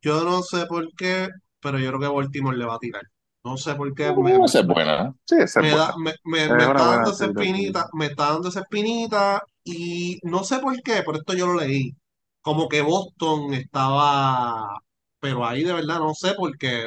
Yo 0.00 0.22
no 0.22 0.42
sé 0.42 0.66
por 0.66 0.94
qué, 0.96 1.28
pero 1.60 1.78
yo 1.78 1.88
creo 1.88 2.00
que 2.00 2.08
Baltimore 2.08 2.56
le 2.58 2.66
va 2.66 2.74
a 2.74 2.78
tirar. 2.78 3.02
No 3.44 3.56
sé 3.56 3.74
por 3.76 3.94
qué. 3.94 4.12
me- 4.12 4.38
Esa 4.44 4.60
es 4.60 4.66
buena. 4.66 5.14
Sí, 5.24 5.36
es 5.38 5.54
me, 5.56 5.68
buena. 5.68 5.76
da, 5.76 5.94
me, 5.98 6.14
me- 6.24 6.48
Es 6.48 6.54
me 6.54 6.64
una 6.66 6.66
está 6.66 6.86
dando 6.86 7.10
esa 7.10 7.26
espinita, 7.26 7.88
me 7.92 8.06
está 8.06 8.32
dando 8.32 8.48
esa 8.48 8.60
espinita 8.60 9.42
y 9.64 10.18
no 10.24 10.44
sé 10.44 10.58
por 10.58 10.74
qué, 10.82 11.02
pero 11.04 11.18
esto 11.18 11.34
yo 11.34 11.46
lo 11.46 11.54
leí. 11.60 11.92
Como 12.40 12.68
que 12.68 12.82
Boston 12.82 13.54
estaba, 13.54 14.76
pero 15.20 15.46
ahí 15.46 15.62
de 15.64 15.72
verdad 15.72 15.98
no 16.00 16.14
sé 16.14 16.34
porque 16.36 16.86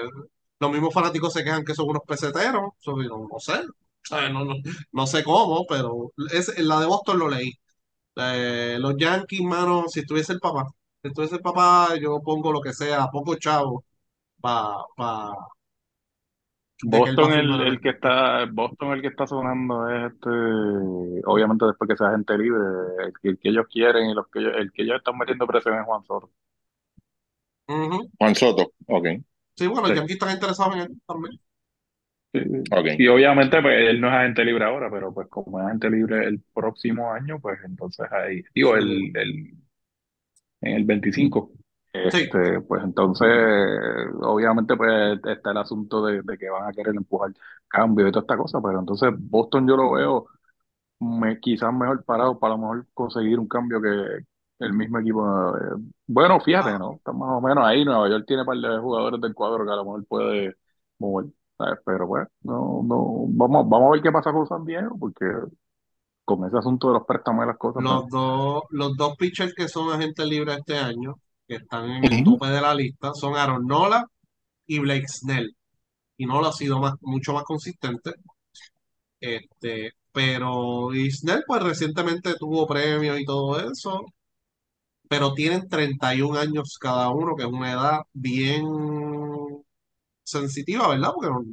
los 0.59 0.71
mismos 0.71 0.93
fanáticos 0.93 1.33
se 1.33 1.43
quejan 1.43 1.63
que 1.65 1.73
son 1.75 1.89
unos 1.89 2.03
peseteros, 2.07 2.71
so, 2.79 2.95
no, 2.97 3.27
no 3.31 3.39
sé. 3.39 3.61
No, 4.11 4.45
no, 4.45 4.55
no 4.93 5.07
sé 5.07 5.23
cómo, 5.23 5.65
pero 5.67 6.11
es, 6.31 6.57
la 6.59 6.79
de 6.79 6.85
Boston 6.85 7.19
lo 7.19 7.29
leí. 7.29 7.51
Eh, 8.17 8.77
los 8.79 8.95
Yankees, 8.97 9.41
mano, 9.43 9.85
si 9.89 10.01
estuviese 10.01 10.33
el 10.33 10.39
papá, 10.39 10.65
si 11.01 11.09
estuviese 11.09 11.35
el 11.37 11.41
papá, 11.41 11.95
yo 12.01 12.21
pongo 12.21 12.51
lo 12.53 12.61
que 12.61 12.73
sea, 12.73 13.07
poco 13.11 13.35
chavo, 13.37 13.85
para 14.41 14.77
pa, 14.97 15.33
de 15.33 15.35
que 15.35 15.35
él 15.35 15.35
va 15.35 15.37
a 15.39 15.47
Boston 16.83 17.33
el, 17.33 17.61
el 17.61 17.81
que 17.81 17.89
está 17.89 18.45
Boston 18.45 18.93
el 18.93 19.01
que 19.01 19.07
está 19.07 19.25
sonando 19.27 19.89
es 19.89 20.13
este 20.13 20.29
obviamente 21.25 21.65
después 21.65 21.89
que 21.89 21.97
sea 21.97 22.11
gente 22.11 22.37
libre 22.37 22.59
el, 23.05 23.13
que- 23.21 23.29
el 23.29 23.39
que 23.39 23.49
ellos 23.49 23.65
quieren 23.71 24.09
y 24.09 24.13
los 24.13 24.27
que 24.29 24.39
ellos, 24.39 24.53
el 24.57 24.71
que 24.71 24.83
ellos 24.83 24.97
están 24.97 25.17
metiendo 25.17 25.47
presión 25.47 25.75
es 25.79 25.85
Juan 25.85 26.03
Soto 26.03 26.31
Ujú. 27.67 28.09
Juan 28.19 28.35
Soto. 28.35 28.73
Ok. 28.87 29.07
Sí, 29.57 29.67
bueno, 29.67 29.81
los 29.87 29.93
Sí. 29.93 29.95
Yankees 29.95 30.15
están 30.15 30.31
interesados 30.33 30.75
en 30.75 30.81
él 30.81 31.01
también. 31.07 31.39
Sí. 32.33 32.39
Ok. 32.71 32.87
y 32.99 33.07
obviamente 33.07 33.61
pues 33.61 33.75
él 33.89 34.01
no 34.01 34.07
es 34.09 34.13
agente 34.13 34.43
libre 34.43 34.65
ahora 34.65 34.89
pero 34.91 35.13
pues 35.13 35.27
como 35.29 35.59
es 35.59 35.65
agente 35.65 35.89
libre 35.89 36.25
el 36.25 36.41
próximo 36.53 37.11
año 37.11 37.39
pues 37.39 37.59
entonces 37.63 38.05
ahí 38.11 38.43
digo 38.53 38.75
el, 38.75 39.11
el 39.15 39.53
en 40.61 40.73
el 40.75 40.83
25 40.85 41.51
Sí. 42.09 42.17
este 42.23 42.61
pues 42.61 42.83
entonces 42.83 43.27
obviamente 44.21 44.75
pues 44.75 45.19
está 45.25 45.51
el 45.51 45.57
asunto 45.57 46.05
de, 46.05 46.21
de 46.23 46.37
que 46.37 46.49
van 46.49 46.69
a 46.69 46.73
querer 46.73 46.95
empujar 46.95 47.31
cambios 47.67 48.09
y 48.09 48.11
toda 48.11 48.21
esta 48.21 48.37
cosa 48.37 48.59
pero 48.61 48.79
entonces 48.79 49.09
Boston 49.17 49.67
yo 49.67 49.77
lo 49.77 49.91
veo 49.91 50.27
me, 50.99 51.39
quizás 51.39 51.73
mejor 51.73 52.03
parado 52.03 52.39
para 52.39 52.53
a 52.53 52.57
lo 52.57 52.61
mejor 52.61 52.87
conseguir 52.93 53.39
un 53.39 53.47
cambio 53.47 53.81
que 53.81 54.25
el 54.59 54.73
mismo 54.73 54.99
equipo. 54.99 55.55
eh, 55.57 55.75
bueno, 56.07 56.39
fíjate. 56.39 56.77
¿no? 56.79 56.93
Está 56.93 57.11
más 57.11 57.29
o 57.31 57.41
menos 57.41 57.63
ahí. 57.63 57.85
Nueva 57.85 58.09
York 58.09 58.25
tiene 58.25 58.41
un 58.41 58.47
par 58.47 58.57
de 58.57 58.79
jugadores 58.79 59.21
del 59.21 59.33
cuadro 59.33 59.65
que 59.65 59.71
a 59.71 59.75
lo 59.75 59.85
mejor 59.85 60.05
puede 60.05 60.55
mover. 60.99 61.27
¿sabes? 61.57 61.79
Pero 61.85 62.07
pues, 62.07 62.27
no, 62.41 62.81
no, 62.83 63.25
vamos, 63.29 63.67
vamos 63.69 63.89
a 63.89 63.91
ver 63.93 64.01
qué 64.01 64.11
pasa 64.11 64.31
con 64.31 64.47
San 64.47 64.63
Diego, 64.65 64.95
porque 64.99 65.25
con 66.23 66.45
ese 66.45 66.57
asunto 66.57 66.87
de 66.87 66.93
los 66.95 67.05
préstamos 67.05 67.45
y 67.45 67.47
las 67.47 67.57
cosas, 67.57 67.83
Los 67.83 68.01
pues, 68.01 68.11
dos, 68.11 68.63
los 68.69 68.97
dos 68.97 69.15
pitchers 69.17 69.53
que 69.55 69.67
son 69.67 69.91
agentes 69.91 70.25
libres 70.27 70.57
este 70.57 70.77
año, 70.77 71.15
que 71.47 71.55
están 71.55 71.89
en 71.91 72.13
el 72.13 72.23
tope 72.23 72.47
de 72.47 72.61
la 72.61 72.73
lista, 72.75 73.13
son 73.13 73.35
Aaron 73.35 73.65
Nola 73.67 74.05
y 74.67 74.79
Blake 74.79 75.07
Snell. 75.07 75.55
Y 76.17 76.25
Nola 76.25 76.49
ha 76.49 76.53
sido 76.53 76.79
más, 76.79 76.95
mucho 77.01 77.33
más 77.33 77.43
consistente. 77.43 78.13
Este, 79.19 79.93
pero 80.11 80.93
y 80.93 81.11
Snell, 81.11 81.43
pues 81.47 81.63
recientemente 81.63 82.35
tuvo 82.35 82.67
premios 82.67 83.19
y 83.19 83.25
todo 83.25 83.59
eso. 83.71 84.05
pero 85.09 85.33
tienen 85.33 85.67
31 85.69 86.37
años 86.39 86.77
cada 86.79 87.09
uno, 87.09 87.35
que 87.35 87.43
es 87.43 87.49
una 87.49 87.71
edad 87.71 88.01
bien 88.13 88.65
sensitiva, 90.23 90.89
¿verdad? 90.89 91.11
Porque 91.13 91.29
no, 91.29 91.43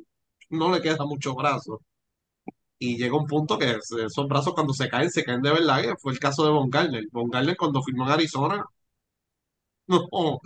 no 0.51 0.73
le 0.75 0.83
queda 0.83 1.05
mucho 1.07 1.35
brazo. 1.35 1.81
Y 2.79 2.97
llega 2.99 3.17
un 3.17 3.27
punto 3.27 3.59
que 3.59 3.79
esos 4.05 4.29
brazos 4.29 4.55
cuando 4.55 4.73
se 4.75 4.89
caen, 4.89 5.11
se 5.11 5.25
caen 5.25 5.43
de 5.43 5.53
verdad, 5.53 5.83
que 5.83 5.95
fue 6.01 6.13
el 6.13 6.19
caso 6.19 6.45
de 6.45 6.51
Von 6.51 6.71
Garner. 6.71 7.05
Von 7.13 7.31
Garner 7.31 7.57
cuando 7.57 7.83
firmó 7.83 8.05
en 8.07 8.13
Arizona, 8.13 8.65
no, 9.89 10.41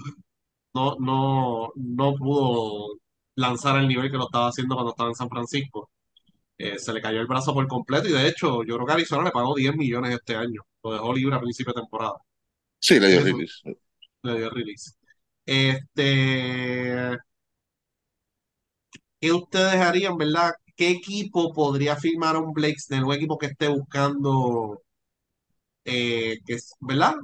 no, 0.75 0.97
no, 0.99 1.73
no 1.77 2.15
pudo 2.15 2.99
lanzar 3.37 3.79
el 3.79 3.89
nivel 3.89 4.11
que 4.11 4.17
lo 4.17 4.25
estaba 4.25 4.49
haciendo 4.49 4.75
cuando 4.75 4.93
estaba 4.93 5.11
en 5.11 5.15
San 5.15 5.29
Francisco. 5.31 5.91
Eh, 6.59 6.79
se 6.79 6.93
le 6.93 7.01
cayó 7.01 7.21
el 7.21 7.27
brazo 7.27 7.55
por 7.55 7.67
completo 7.69 8.09
y 8.09 8.13
de 8.13 8.29
hecho 8.29 8.65
yo 8.65 8.75
creo 8.77 8.87
que 8.87 8.93
Arizona 8.95 9.25
le 9.25 9.31
pagó 9.31 9.55
10 9.55 9.77
millones 9.77 10.15
este 10.15 10.37
año. 10.37 10.63
Lo 10.83 10.93
dejó 10.93 11.13
libre 11.15 11.37
a 11.37 11.41
principio 11.41 11.73
de 11.73 11.83
temporada. 11.83 12.15
Sí, 12.81 13.01
le 13.01 13.09
dio 13.11 13.23
release. 13.23 13.55
Le 14.23 14.39
dio 14.39 14.51
release. 14.51 14.93
Este, 15.47 17.19
¿qué 19.21 19.33
ustedes 19.33 19.77
harían, 19.77 20.17
verdad? 20.17 20.53
¿Qué 20.77 20.91
equipo 20.91 21.53
podría 21.53 21.97
firmar 21.97 22.37
a 22.37 22.41
un 22.41 22.53
Blake 22.53 22.79
Snell? 22.79 23.05
Un 23.05 23.15
equipo 23.15 23.39
que 23.39 23.47
esté 23.47 23.69
buscando, 23.69 24.83
eh, 25.89 26.39
que 26.47 26.55
es, 26.55 26.75
¿verdad? 26.81 27.15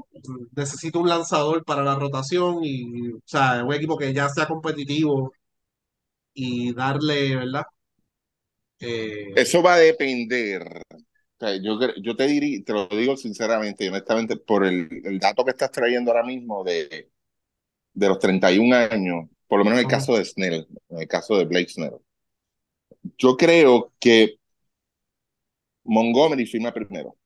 Necesita 0.57 0.99
un 0.99 1.09
lanzador 1.09 1.65
para 1.65 1.83
la 1.85 1.95
rotación 1.97 2.59
y, 2.65 3.13
o 3.13 3.21
sea, 3.27 3.65
un 3.65 3.75
equipo 3.75 3.97
que 3.99 4.13
ya 4.15 4.29
sea 4.29 4.47
competitivo 4.49 5.33
y 6.35 6.73
darle, 6.75 7.37
¿verdad? 7.37 7.65
Eh, 8.81 9.35
Eso 9.35 9.63
va 9.63 9.75
a 9.75 9.79
depender. 9.79 10.63
O 11.39 11.47
sea, 11.47 11.57
yo, 11.57 11.79
yo 12.03 12.17
te 12.17 12.27
diría, 12.27 12.63
te 12.65 12.73
lo 12.73 12.87
digo 12.89 13.17
sinceramente 13.17 13.85
y 13.85 13.89
honestamente, 13.89 14.37
por 14.37 14.65
el, 14.67 14.89
el 15.05 15.19
dato 15.19 15.45
que 15.45 15.51
estás 15.53 15.71
trayendo 15.73 16.11
ahora 16.13 16.25
mismo 16.25 16.65
de, 16.65 17.11
de 17.95 18.09
los 18.09 18.19
31 18.21 18.75
años, 18.75 19.29
por 19.49 19.59
lo 19.61 19.65
menos 19.65 19.79
en 19.81 19.85
el 19.85 19.89
Ujú. 19.89 19.89
caso 19.89 20.17
de 20.17 20.25
Snell, 20.27 20.69
en 20.91 20.99
el 21.01 21.09
caso 21.09 21.37
de 21.39 21.47
Blake 21.47 21.71
Snell, 21.71 21.95
yo 23.19 23.37
creo 23.37 23.93
que 23.99 24.39
Montgomery 25.87 26.45
firma 26.47 26.73
primero. 26.75 27.17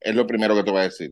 Es 0.00 0.14
lo 0.14 0.26
primero 0.26 0.54
que 0.54 0.62
te 0.64 0.70
voy 0.70 0.80
a 0.80 0.84
decir. 0.84 1.10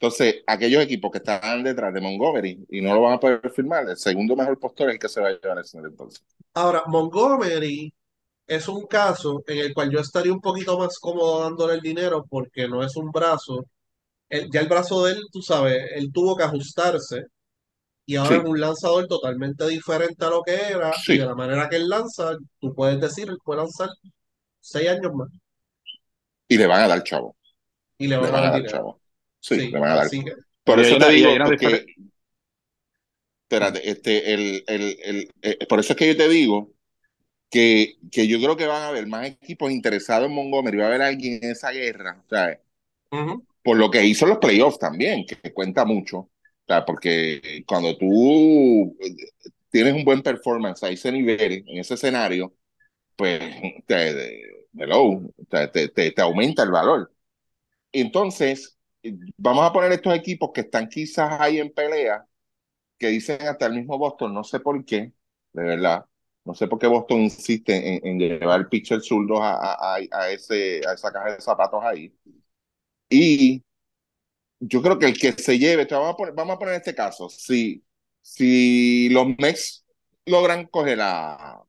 Entonces, 0.00 0.42
aquellos 0.46 0.82
equipos 0.82 1.10
que 1.12 1.18
están 1.18 1.62
detrás 1.64 1.94
de 1.94 2.00
Montgomery 2.00 2.66
y 2.70 2.80
no 2.82 2.94
lo 2.94 3.02
van 3.02 3.14
a 3.14 3.20
poder 3.20 3.50
firmar, 3.52 3.88
el 3.88 3.96
segundo 3.98 4.36
mejor 4.36 4.58
postor 4.60 4.88
es 4.90 4.94
el 4.96 5.00
que 5.00 5.08
se 5.08 5.20
va 5.20 5.28
a 5.28 5.32
llevar 5.40 5.64
Snell 5.66 5.86
entonces. 5.86 6.24
Ahora, 6.54 6.82
Montgomery 6.86 7.92
es 8.46 8.68
un 8.68 8.86
caso 8.86 9.42
en 9.46 9.58
el 9.58 9.74
cual 9.74 9.90
yo 9.92 10.00
estaría 10.00 10.32
un 10.32 10.40
poquito 10.40 10.78
más 10.78 10.98
cómodo 11.00 11.42
dándole 11.42 11.74
el 11.74 11.80
dinero 11.82 12.26
porque 12.30 12.68
no 12.68 12.82
es 12.84 12.96
un 12.96 13.10
brazo. 13.12 13.66
El- 14.30 14.50
ya 14.52 14.60
el 14.62 14.68
brazo 14.68 15.04
de 15.06 15.12
él, 15.14 15.22
tú 15.32 15.42
sabes, 15.42 15.78
él 15.96 16.10
tuvo 16.12 16.36
que 16.36 16.44
ajustarse 16.44 17.24
y 18.06 18.16
ahora 18.16 18.38
es 18.38 18.44
Sí, 18.44 18.46
un 18.46 18.60
lanzador 18.60 19.06
totalmente 19.08 19.66
diferente 19.68 20.24
a 20.24 20.30
lo 20.30 20.42
que 20.42 20.54
era 20.56 20.98
y 21.06 21.16
de 21.18 21.26
la 21.26 21.34
manera 21.36 21.68
que 21.70 21.76
él 21.76 21.88
lanza, 21.88 22.36
tú 22.60 22.74
puedes 22.74 23.00
decir, 23.00 23.28
él 23.30 23.38
puede 23.44 23.60
lanzar 23.62 23.90
seis 24.60 24.88
años 24.90 25.12
más 25.14 25.30
Y 26.48 26.56
le 26.58 26.66
van 26.66 26.80
a 26.82 26.88
dar 26.88 27.02
chavo. 27.04 27.36
Y 27.98 28.06
le 28.08 28.16
Le 28.18 28.30
van 28.30 28.34
a 28.34 28.40
van 28.40 28.44
a 28.44 28.50
dar 28.50 28.64
chavo. 28.66 29.00
Sí, 29.40 29.56
Sí, 29.56 29.70
le 29.70 29.78
van 29.80 29.92
a 29.92 29.96
dar. 29.96 30.10
que, 30.10 30.32
Por 30.64 30.80
eso 30.80 30.98
te 30.98 31.08
digo, 31.10 31.42
porque, 31.42 31.86
espérate, 33.42 33.88
este, 33.90 34.34
el, 34.34 34.64
el, 34.66 34.98
el, 35.04 35.30
eh, 35.42 35.66
por 35.68 35.80
eso 35.80 35.92
es 35.92 35.98
que 35.98 36.08
yo 36.08 36.16
te 36.16 36.28
digo 36.28 36.72
que, 37.50 37.98
que 38.12 38.28
yo 38.28 38.38
creo 38.40 38.56
que 38.58 38.66
van 38.66 38.82
a 38.82 38.88
haber 38.88 39.06
más 39.08 39.26
equipos 39.28 39.70
interesados 39.72 40.28
en 40.28 40.34
Montgomery, 40.36 40.78
va 40.78 40.84
a 40.86 40.88
haber 40.88 41.02
alguien 41.02 41.40
en 41.44 41.52
esa 41.52 41.72
guerra, 41.72 42.24
¿sabes? 42.30 42.60
ujú, 43.10 43.46
Por 43.62 43.76
lo 43.78 43.90
que 43.90 44.04
hizo 44.04 44.26
los 44.26 44.38
playoffs 44.38 44.78
también, 44.78 45.26
que 45.26 45.52
cuenta 45.52 45.84
mucho, 45.84 46.18
o 46.18 46.30
sea, 46.66 46.84
porque 46.84 47.64
cuando 47.66 47.96
tú 47.98 48.96
tienes 49.70 49.94
un 49.94 50.04
buen 50.04 50.22
performance 50.22 50.82
a 50.84 50.90
ese 50.90 51.10
nivel, 51.12 51.64
en 51.66 51.78
ese 51.78 51.94
escenario, 51.94 52.54
pues 53.16 53.40
te, 53.86 54.42
hello, 54.78 55.22
te, 55.50 55.68
te, 55.68 55.88
te, 55.90 56.12
te 56.12 56.22
aumenta 56.22 56.64
el 56.64 56.72
valor. 56.72 57.12
Entonces, 58.00 58.78
vamos 59.36 59.64
a 59.64 59.72
poner 59.72 59.92
estos 59.92 60.14
equipos 60.14 60.50
que 60.54 60.62
están 60.62 60.88
quizás 60.88 61.40
ahí 61.40 61.58
en 61.58 61.72
pelea, 61.72 62.26
que 62.98 63.08
dicen 63.08 63.42
hasta 63.42 63.66
el 63.66 63.74
mismo 63.74 63.98
Boston, 63.98 64.34
no 64.34 64.44
sé 64.44 64.60
por 64.60 64.84
qué, 64.84 65.12
de 65.52 65.62
verdad, 65.64 66.06
no 66.44 66.54
sé 66.54 66.68
por 66.68 66.78
qué 66.78 66.86
Boston 66.88 67.20
insiste 67.22 67.74
en, 67.96 68.06
en 68.06 68.18
llevar 68.18 68.68
pitcher 68.68 69.00
zurdos 69.02 69.40
a, 69.42 69.96
a, 69.96 69.98
a, 70.12 70.30
ese, 70.32 70.82
a 70.88 70.94
esa 70.94 71.12
caja 71.12 71.34
de 71.34 71.40
zapatos 71.40 71.82
ahí. 71.84 72.14
Y 73.10 73.64
yo 74.60 74.82
creo 74.82 74.98
que 74.98 75.06
el 75.06 75.18
que 75.18 75.32
se 75.32 75.58
lleve, 75.58 75.86
vamos 75.90 76.14
a 76.14 76.16
poner, 76.16 76.34
vamos 76.34 76.56
a 76.56 76.58
poner 76.58 76.74
este 76.76 76.94
caso, 76.94 77.28
si, 77.28 77.84
si 78.22 79.08
los 79.10 79.26
Mets 79.38 79.84
logran 80.26 80.66
coger 80.66 81.00
a, 81.02 81.62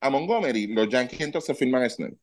a 0.00 0.10
Montgomery, 0.10 0.68
los 0.68 0.88
Yankees 0.88 1.20
entonces 1.22 1.58
firman 1.58 1.82
a 1.84 1.90
Snell. 1.90 2.18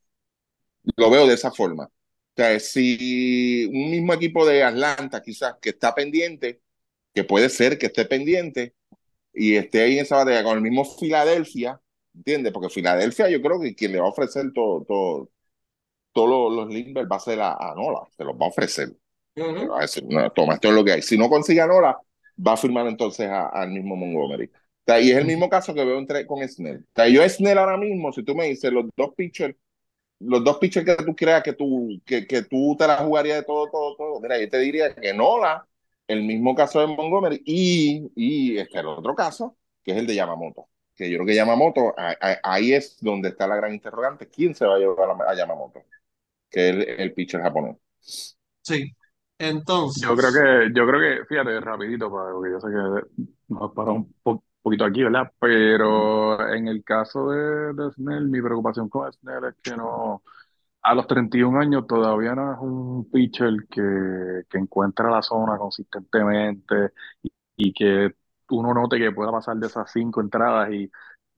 Lo 0.98 1.10
veo 1.10 1.28
de 1.28 1.34
esa 1.36 1.52
forma. 1.52 1.90
O 2.38 2.42
sea, 2.42 2.60
si 2.60 3.66
un 3.68 3.92
mismo 3.92 4.14
equipo 4.14 4.46
de 4.46 4.62
Atlanta 4.64 5.22
quizás 5.22 5.56
que 5.62 5.70
está 5.70 5.96
pendiente, 5.96 6.62
que 7.14 7.24
puede 7.24 7.50
ser 7.50 7.78
que 7.78 7.86
esté 7.86 8.06
pendiente 8.06 8.76
y 9.34 9.56
esté 9.56 9.84
ahí 9.84 9.98
en 9.98 10.04
esa 10.04 10.18
batalla 10.18 10.44
con 10.44 10.58
el 10.58 10.62
mismo 10.62 10.84
Filadelfia, 10.84 11.80
¿entiendes? 12.14 12.52
Porque 12.52 12.70
Filadelfia 12.70 13.30
yo 13.30 13.42
creo 13.42 13.60
que 13.62 13.74
quien 13.74 13.94
le 13.94 14.02
va 14.02 14.08
a 14.08 14.10
ofrecer 14.10 14.52
todo, 14.54 14.84
todo, 14.86 15.32
todos 16.12 16.54
los, 16.54 16.68
Lindbergh 16.74 17.10
va 17.10 17.16
a 17.18 17.20
ser 17.20 17.40
a, 17.40 17.54
a 17.54 17.74
Nola, 17.76 18.02
se 18.18 18.24
los 18.26 18.36
va 18.36 18.48
a 18.48 18.50
ofrecer. 18.50 18.90
Va 19.38 19.80
a 19.80 19.82
decir, 19.82 20.04
no, 20.06 20.30
toma, 20.32 20.56
esto 20.56 20.70
es 20.70 20.74
lo 20.74 20.84
que 20.84 20.94
hay. 20.94 21.02
Si 21.02 21.18
no 21.18 21.30
consigue 21.30 21.62
a 21.62 21.68
Nola, 21.68 21.98
va 22.46 22.54
a 22.54 22.58
firmar 22.58 22.88
entonces 22.88 23.30
al 23.30 23.70
mismo 23.72 23.96
Montgomery. 23.96 24.46
O 24.48 24.52
sea, 24.86 25.00
y 25.00 25.12
es 25.12 25.18
el 25.18 25.26
mismo 25.26 25.50
caso 25.50 25.74
que 25.74 25.84
veo 25.86 26.00
entre, 26.00 26.26
con 26.28 26.46
Snell. 26.48 26.80
O 26.80 26.92
sea, 26.96 27.08
yo 27.08 27.28
Snell 27.28 27.58
ahora 27.58 27.78
mismo, 27.78 28.12
si 28.14 28.24
tú 28.24 28.36
me 28.36 28.46
dices 28.46 28.72
los 28.72 28.86
dos 28.96 29.14
pitchers 29.16 29.56
los 30.20 30.44
dos 30.44 30.58
pitchers 30.58 30.86
que 30.86 31.04
tú 31.04 31.16
creas 31.16 31.44
que 31.44 31.54
tú, 31.54 32.02
que, 32.06 32.26
que 32.28 32.44
tú 32.44 32.76
te 32.78 32.88
la 32.88 32.98
jugarías 32.98 33.38
de 33.40 33.44
todo, 33.44 33.70
todo, 33.70 33.96
todo. 33.96 34.20
Mira, 34.22 34.40
yo 34.40 34.50
te 34.50 34.60
diría 34.60 34.94
que 34.96 35.14
Nola, 35.14 35.68
el 36.08 36.24
mismo 36.24 36.56
caso 36.56 36.80
de 36.80 36.88
Montgomery 36.88 37.42
y, 37.46 38.12
y 38.16 38.58
este, 38.58 38.80
el 38.80 38.88
otro 38.88 39.16
caso, 39.16 39.58
que 39.84 39.92
es 39.92 39.98
el 39.98 40.08
de 40.08 40.16
Yamamoto. 40.16 40.68
Que 40.96 41.10
yo 41.10 41.18
creo 41.18 41.28
que 41.28 41.36
Yamamoto, 41.36 41.94
a- 41.98 42.12
a- 42.22 42.40
ahí 42.44 42.74
es 42.74 42.98
donde 43.02 43.30
está 43.30 43.48
la 43.48 43.56
gran 43.58 43.74
interrogante. 43.74 44.30
¿Quién 44.30 44.56
se 44.56 44.66
va 44.66 44.76
a 44.76 44.80
llevar 44.80 45.10
a, 45.28 45.32
a 45.32 45.36
Yamamoto? 45.36 45.82
Que 46.50 46.70
es 46.70 46.76
el, 46.76 46.82
el 47.02 47.14
pitcher 47.14 47.42
japonés. 47.42 47.78
Sí. 48.64 48.96
Yo 49.94 50.16
creo 50.16 50.32
Entonces, 50.32 50.34
que, 50.34 50.72
yo 50.78 50.86
creo 50.88 51.00
que, 51.00 51.26
fíjate, 51.26 51.60
rapidito, 51.62 52.12
para- 52.12 52.32
porque 52.34 52.52
yo 52.52 52.60
sé 52.60 52.68
que 52.68 53.26
nos 53.48 53.74
paró 53.74 53.94
un 53.94 54.14
po- 54.24 54.44
poquito 54.66 54.86
aquí, 54.86 55.04
¿verdad? 55.04 55.32
Pero 55.40 56.50
en 56.54 56.70
el 56.70 56.84
caso 56.86 57.32
de, 57.32 57.74
de 57.76 57.92
Snell, 57.94 58.28
mi 58.30 58.42
preocupación 58.44 58.90
con 58.90 59.12
Snell 59.14 59.46
es 59.46 59.56
que 59.64 59.78
no, 59.78 60.24
a 60.84 60.96
los 60.96 61.08
31 61.08 61.60
años 61.60 61.88
todavía 61.88 62.36
no 62.36 62.54
es 62.54 62.60
un 62.62 63.10
pitcher 63.12 63.54
que, 63.70 64.44
que 64.50 64.58
encuentra 64.60 65.10
la 65.12 65.22
zona 65.24 65.58
consistentemente 65.58 66.92
y, 67.24 67.32
y 67.58 67.74
que 67.74 68.12
uno 68.50 68.74
note 68.74 68.98
que 69.00 69.12
pueda 69.14 69.32
pasar 69.32 69.58
de 69.58 69.68
esas 69.68 69.92
cinco 69.92 70.22
entradas 70.22 70.72
y, 70.72 70.86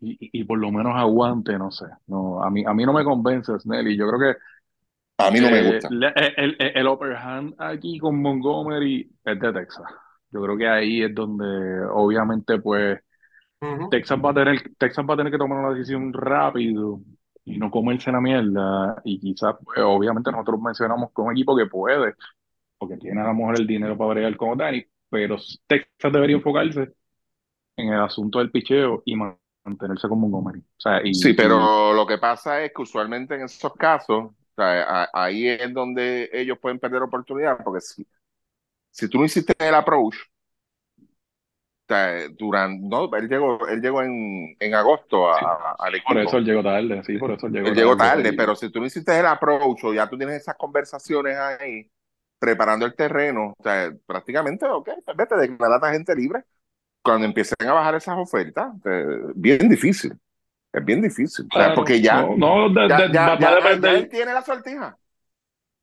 y, 0.01 0.41
y 0.41 0.43
por 0.45 0.59
lo 0.59 0.71
menos 0.71 0.93
aguante, 0.97 1.57
no 1.57 1.71
sé. 1.71 1.85
No, 2.07 2.43
a 2.43 2.49
mí, 2.51 2.65
a 2.65 2.73
mí 2.73 2.85
no 2.85 2.93
me 2.93 3.03
convence 3.05 3.57
Snell 3.59 3.87
y 3.89 3.97
yo 3.97 4.07
creo 4.09 4.19
que 4.33 4.39
A 5.19 5.29
mí 5.31 5.39
no 5.39 5.49
me 5.51 5.61
eh, 5.61 5.63
gusta. 5.63 5.89
el, 5.89 6.55
el, 6.59 6.71
el 6.75 6.87
upper 6.87 7.15
hand 7.15 7.55
aquí 7.59 7.99
con 7.99 8.21
Montgomery 8.21 9.09
es 9.23 9.39
de 9.39 9.53
Texas. 9.53 9.85
Yo 10.31 10.41
creo 10.43 10.57
que 10.57 10.67
ahí 10.67 11.03
es 11.03 11.13
donde 11.15 11.45
obviamente 11.91 12.59
pues 12.59 12.99
Texas 13.89 14.19
va 14.23 14.31
a 14.31 14.33
tener, 14.33 14.71
Texas 14.77 15.05
va 15.09 15.13
a 15.13 15.17
tener 15.17 15.31
que 15.31 15.37
tomar 15.37 15.59
una 15.59 15.73
decisión 15.75 16.13
rápido 16.13 17.01
y 17.45 17.57
no 17.57 17.71
comerse 17.71 18.11
la 18.11 18.21
mierda. 18.21 19.01
Y 19.05 19.19
quizás, 19.19 19.55
pues, 19.63 19.79
obviamente 19.81 20.31
nosotros 20.31 20.59
mencionamos 20.61 21.09
que 21.15 21.21
un 21.21 21.31
equipo 21.31 21.55
que 21.55 21.65
puede, 21.67 22.15
porque 22.77 22.97
tiene 22.97 23.21
a 23.21 23.25
lo 23.27 23.33
mejor 23.35 23.59
el 23.59 23.67
dinero 23.67 23.97
para 23.97 24.11
bregar 24.11 24.37
con 24.37 24.57
Dani, 24.57 24.85
pero 25.09 25.37
Texas 25.67 26.13
debería 26.13 26.37
enfocarse 26.37 26.93
en 27.77 27.89
el 27.93 28.01
asunto 28.01 28.39
del 28.39 28.51
picheo 28.51 29.03
y 29.05 29.15
man- 29.15 29.37
mantenerse 29.65 30.07
con 30.09 30.19
Montgomery. 30.21 30.59
O 30.59 30.63
sea, 30.79 31.01
y, 31.03 31.11
Sí, 31.11 31.33
y 31.33 31.33
pero 31.33 31.93
lo 31.93 32.05
que 32.05 32.17
pasa 32.17 32.63
es 32.63 32.71
que 32.73 32.81
usualmente 32.81 33.35
en 33.35 33.43
esos 33.43 33.73
casos, 33.73 34.25
o 34.25 34.35
sea, 34.55 35.03
a- 35.03 35.09
ahí 35.13 35.47
es 35.47 35.73
donde 35.73 36.29
ellos 36.33 36.59
pueden 36.59 36.79
perder 36.79 37.01
oportunidad, 37.01 37.63
porque 37.63 37.81
si, 37.81 38.05
si 38.91 39.09
tú 39.09 39.19
no 39.19 39.25
hiciste 39.25 39.53
el 39.59 39.75
approach, 39.75 40.15
durante, 42.37 42.85
no, 42.87 43.09
él 43.15 43.27
llegó, 43.29 43.67
él 43.67 43.81
llegó 43.81 44.01
en, 44.03 44.55
en 44.59 44.73
agosto 44.75 45.29
a- 45.29 45.39
sí, 45.39 45.79
al 45.79 45.95
sí, 45.95 46.01
por 46.01 46.17
eso 46.17 46.37
equipo. 46.37 46.37
él 46.37 46.45
llegó 46.45 46.63
tarde, 46.63 47.03
sí, 47.03 47.17
por 47.17 47.31
eso 47.31 47.47
él 47.47 47.53
llegó 47.53 47.71
Él 47.71 47.75
llegó 47.75 47.95
tarde. 47.97 47.97
tarde, 47.97 48.33
Y, 48.33 48.33
pero 48.33 48.55
si 48.55 48.71
tú 48.71 48.79
no 48.79 48.85
hiciste 48.85 49.17
el 49.19 49.25
approach 49.25 49.83
o 49.83 49.93
ya 49.93 50.07
tú 50.09 50.17
tienes 50.17 50.41
esas 50.41 50.55
conversaciones 50.55 51.37
ahí, 51.37 51.89
preparando 52.39 52.85
el 52.85 52.95
terreno, 52.95 53.53
o 53.57 53.63
sea, 53.63 53.91
prácticamente, 54.05 54.65
ok, 54.67 54.89
vete, 55.15 55.35
declarate 55.37 55.85
a 55.87 55.91
gente 55.91 56.15
libre. 56.15 56.43
Cuando 57.03 57.25
empiecen 57.25 57.55
a 57.67 57.73
bajar 57.73 57.95
esas 57.95 58.17
ofertas, 58.17 58.73
eh, 58.85 59.05
bien 59.35 59.69
difícil, 59.69 60.13
es 60.73 60.85
bien 60.85 61.01
difícil, 61.01 61.51
o 61.51 61.55
sea, 61.55 61.73
porque 61.73 62.01
ya, 62.01 62.29
no, 62.29 62.35
no, 62.37 62.69
de- 62.73 62.89
ya, 62.89 63.09
de- 63.09 63.11
ya, 63.11 63.23
va, 63.23 63.35
va 63.39 63.49
a 63.49 63.59
ya, 63.59 63.79
ya 63.81 63.93
él 63.95 64.09
tiene 64.09 64.33
la 64.33 64.41
sortija. 64.43 64.97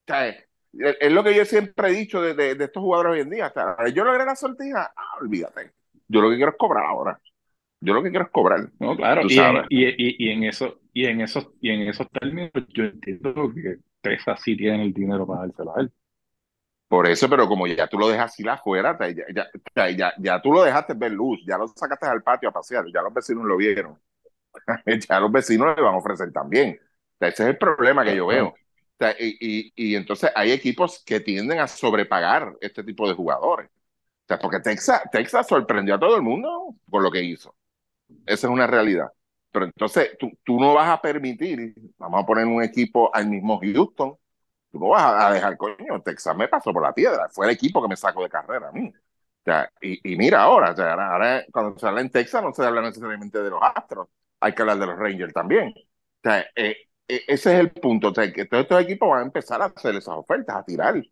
O 0.02 0.06
sea, 0.08 0.28
es 0.28 1.12
lo 1.12 1.24
que 1.24 1.34
yo 1.34 1.44
siempre 1.44 1.88
he 1.88 1.92
dicho 1.92 2.20
de, 2.22 2.34
de, 2.34 2.54
de 2.56 2.64
estos 2.64 2.82
jugadores 2.82 3.12
hoy 3.14 3.20
en 3.20 3.30
día. 3.30 3.46
Hasta, 3.46 3.88
yo 3.90 4.04
logré 4.04 4.24
la 4.24 4.36
sortija, 4.36 4.92
ah, 4.96 5.16
olvídate. 5.20 5.72
Yo 6.08 6.20
lo 6.20 6.30
que 6.30 6.36
quiero 6.36 6.52
es 6.52 6.58
cobrar 6.58 6.86
ahora. 6.86 7.18
Yo 7.80 7.92
lo 7.92 8.02
que 8.02 8.10
quiero 8.10 8.24
es 8.24 8.30
cobrar. 8.30 8.70
No, 8.78 8.96
claro, 8.96 9.22
y 9.28 9.38
en, 9.38 9.56
y, 9.68 10.26
y, 10.26 10.30
en, 10.30 10.44
eso, 10.44 10.80
y 10.92 11.06
en 11.06 11.20
esos, 11.20 11.48
y 11.60 11.70
en 11.70 11.82
esos 11.82 12.08
términos, 12.10 12.50
yo 12.68 12.84
entiendo 12.84 13.52
que 13.54 13.76
Texas 14.00 14.40
sí 14.42 14.56
tiene 14.56 14.82
el 14.82 14.92
dinero 14.92 15.26
para 15.26 15.40
dárselo 15.40 15.76
a 15.76 15.80
él. 15.80 15.92
Por 16.88 17.08
eso, 17.08 17.28
pero 17.28 17.48
como 17.48 17.66
ya 17.66 17.88
tú 17.88 17.98
lo 17.98 18.08
dejas 18.08 18.32
así 18.32 18.46
afuera, 18.48 18.96
ya, 19.00 19.24
ya, 19.74 19.90
ya, 19.90 20.14
ya, 20.18 20.40
tú 20.40 20.52
lo 20.52 20.62
dejaste 20.62 20.94
ver 20.94 21.12
luz, 21.12 21.40
ya 21.46 21.58
lo 21.58 21.66
sacaste 21.68 22.06
al 22.06 22.22
patio 22.22 22.48
a 22.48 22.52
pasear, 22.52 22.84
ya 22.92 23.02
los 23.02 23.12
vecinos 23.12 23.44
lo 23.44 23.56
vieron. 23.56 23.98
ya 25.08 25.20
los 25.20 25.32
vecinos 25.32 25.74
le 25.76 25.82
van 25.82 25.94
a 25.94 25.98
ofrecer 25.98 26.32
también. 26.32 26.78
ese 27.18 27.42
es 27.42 27.48
el 27.48 27.58
problema 27.58 28.04
que 28.04 28.16
yo 28.16 28.26
veo. 28.26 28.54
y, 29.18 29.36
y, 29.40 29.72
y, 29.74 29.96
entonces 29.96 30.30
hay 30.34 30.52
equipos 30.52 31.02
que 31.04 31.20
tienden 31.20 31.58
a 31.58 31.66
sobrepagar 31.66 32.54
este 32.60 32.84
tipo 32.84 33.08
de 33.08 33.14
jugadores. 33.14 33.68
O 34.24 34.26
sea, 34.28 34.38
porque 34.38 34.60
Texas, 34.60 35.02
Texas 35.12 35.46
sorprendió 35.46 35.96
a 35.96 36.00
todo 36.00 36.16
el 36.16 36.22
mundo 36.22 36.74
por 36.90 37.02
lo 37.02 37.10
que 37.10 37.22
hizo. 37.22 37.54
Esa 38.26 38.46
es 38.46 38.52
una 38.52 38.66
realidad. 38.66 39.08
Pero 39.52 39.66
entonces 39.66 40.16
tú, 40.18 40.30
tú 40.44 40.58
no 40.60 40.74
vas 40.74 40.88
a 40.90 41.00
permitir, 41.00 41.74
vamos 41.98 42.22
a 42.22 42.26
poner 42.26 42.46
un 42.46 42.62
equipo 42.62 43.14
al 43.14 43.28
mismo 43.28 43.60
Houston, 43.60 44.16
tú 44.72 44.78
no 44.80 44.88
vas 44.88 45.24
a 45.24 45.32
dejar, 45.32 45.56
coño, 45.56 46.02
Texas 46.04 46.36
me 46.36 46.48
pasó 46.48 46.72
por 46.72 46.82
la 46.82 46.92
piedra, 46.94 47.28
fue 47.30 47.46
el 47.46 47.52
equipo 47.52 47.82
que 47.82 47.88
me 47.88 47.96
sacó 47.96 48.22
de 48.24 48.30
carrera 48.30 48.68
a 48.70 48.72
mí. 48.72 48.88
O 48.88 49.44
sea, 49.44 49.70
y, 49.80 50.12
y, 50.12 50.16
mira 50.16 50.42
ahora, 50.42 50.72
o 50.72 50.76
sea, 50.76 50.94
ahora, 50.94 51.44
cuando 51.52 51.78
se 51.78 51.86
habla 51.86 52.00
en 52.00 52.10
Texas 52.10 52.42
no 52.42 52.52
se 52.52 52.64
habla 52.64 52.82
necesariamente 52.82 53.42
de 53.42 53.50
los 53.50 53.60
Astros, 53.62 54.08
hay 54.40 54.54
que 54.54 54.62
hablar 54.62 54.78
de 54.78 54.86
los 54.86 54.98
Rangers 54.98 55.34
también. 55.34 55.68
O 55.68 56.20
sea, 56.22 56.40
eh, 56.56 56.76
eh, 57.08 57.22
ese 57.28 57.54
es 57.54 57.60
el 57.60 57.70
punto, 57.72 58.08
o 58.08 58.14
sea, 58.14 58.32
que 58.32 58.46
todos 58.46 58.62
estos 58.64 58.82
equipos 58.82 59.08
van 59.10 59.20
a 59.20 59.26
empezar 59.26 59.60
a 59.62 59.66
hacer 59.66 59.94
esas 59.96 60.14
ofertas, 60.16 60.56
a 60.56 60.64
tirar. 60.64 61.02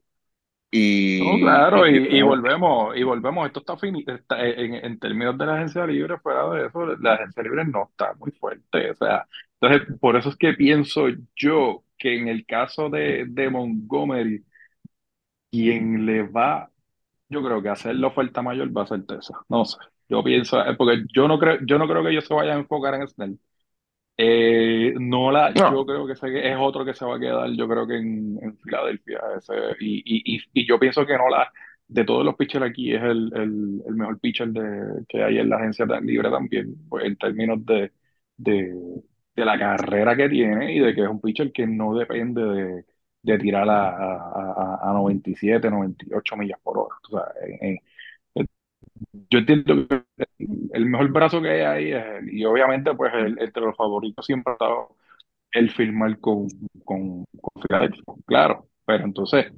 Y, 0.74 1.42
claro, 1.42 1.86
y, 1.86 2.16
y, 2.16 2.22
volvemos, 2.22 2.96
y 2.96 3.02
volvemos, 3.02 3.46
esto 3.46 3.60
está, 3.60 3.74
está 4.14 4.42
en, 4.42 4.74
en, 4.74 4.98
términos 4.98 5.36
de 5.36 5.44
la 5.44 5.56
agencia 5.56 5.86
libre, 5.86 6.18
fuera 6.18 6.48
de 6.48 6.66
eso, 6.66 6.86
la 6.96 7.12
agencia 7.12 7.42
libre 7.42 7.66
no 7.66 7.90
está 7.90 8.14
muy 8.14 8.30
fuerte, 8.30 8.90
o 8.90 8.94
sea, 8.94 9.26
entonces 9.60 9.98
por 10.00 10.16
eso 10.16 10.30
es 10.30 10.36
que 10.36 10.54
pienso 10.54 11.08
yo 11.36 11.84
que 11.98 12.16
en 12.16 12.28
el 12.28 12.46
caso 12.46 12.88
de, 12.88 13.26
de 13.28 13.50
Montgomery, 13.50 14.42
quien 15.50 16.06
le 16.06 16.22
va, 16.22 16.70
yo 17.28 17.44
creo 17.44 17.62
que 17.62 17.68
hacer 17.68 17.96
la 17.96 18.06
oferta 18.06 18.40
mayor 18.40 18.74
va 18.74 18.84
a 18.84 18.86
ser 18.86 19.04
Tessa, 19.04 19.34
no 19.50 19.66
sé, 19.66 19.76
yo 20.08 20.24
pienso, 20.24 20.58
eh, 20.64 20.74
porque 20.78 21.04
yo 21.14 21.28
no 21.28 21.38
creo, 21.38 21.58
yo 21.66 21.76
no 21.76 21.86
creo 21.86 22.02
que 22.02 22.12
ellos 22.12 22.24
se 22.26 22.32
vayan 22.32 22.56
a 22.56 22.60
enfocar 22.60 22.94
en 22.94 23.06
Snell, 23.08 23.38
eh, 24.24 24.94
no 25.00 25.32
la, 25.32 25.52
yo 25.52 25.84
creo 25.84 26.06
que 26.06 26.12
es 26.12 26.56
otro 26.58 26.84
que 26.84 26.94
se 26.94 27.04
va 27.04 27.16
a 27.16 27.18
quedar, 27.18 27.50
yo 27.52 27.66
creo 27.68 27.86
que 27.86 27.96
en, 27.96 28.38
en 28.40 28.56
Filadelfia. 28.58 29.20
Ese, 29.36 29.52
y, 29.80 30.36
y, 30.36 30.40
y, 30.52 30.66
yo 30.66 30.78
pienso 30.78 31.04
que 31.04 31.16
no 31.18 31.28
la, 31.28 31.50
de 31.88 32.04
todos 32.04 32.24
los 32.24 32.36
pitchers 32.36 32.64
aquí, 32.64 32.94
es 32.94 33.02
el, 33.02 33.32
el, 33.34 33.82
el 33.86 33.94
mejor 33.96 34.20
pitcher 34.20 34.48
de, 34.48 35.04
que 35.08 35.24
hay 35.24 35.38
en 35.38 35.48
la 35.50 35.56
agencia 35.56 35.86
libre 36.00 36.30
también, 36.30 36.76
pues, 36.88 37.04
en 37.04 37.16
términos 37.16 37.66
de, 37.66 37.92
de, 38.36 38.72
de, 39.34 39.44
la 39.44 39.58
carrera 39.58 40.16
que 40.16 40.28
tiene 40.28 40.72
y 40.74 40.78
de 40.78 40.94
que 40.94 41.02
es 41.02 41.08
un 41.08 41.20
pitcher 41.20 41.50
que 41.52 41.66
no 41.66 41.94
depende 41.94 42.42
de, 42.44 42.84
de 43.22 43.38
tirar 43.38 43.68
a, 43.68 43.88
a, 43.88 44.90
a, 44.90 44.92
97, 44.92 45.68
98 45.70 46.36
millas 46.36 46.60
por 46.62 46.78
hora. 46.78 46.94
O 47.10 47.18
sea, 47.18 47.24
en, 47.60 47.78
yo 49.30 49.38
entiendo 49.38 49.86
que 49.88 50.04
el 50.72 50.86
mejor 50.86 51.10
brazo 51.12 51.40
que 51.42 51.50
hay 51.50 51.60
ahí 51.60 51.92
es 51.92 52.04
él. 52.18 52.34
Y 52.34 52.44
obviamente, 52.44 52.94
pues, 52.94 53.12
el, 53.14 53.38
entre 53.40 53.62
los 53.62 53.76
favoritos 53.76 54.26
siempre 54.26 54.52
ha 54.52 54.54
estado 54.54 54.96
el 55.52 55.70
firmar 55.70 56.18
con, 56.20 56.48
con, 56.84 57.24
con 57.40 57.62
claro. 58.26 58.68
Pero 58.84 59.04
entonces, 59.04 59.52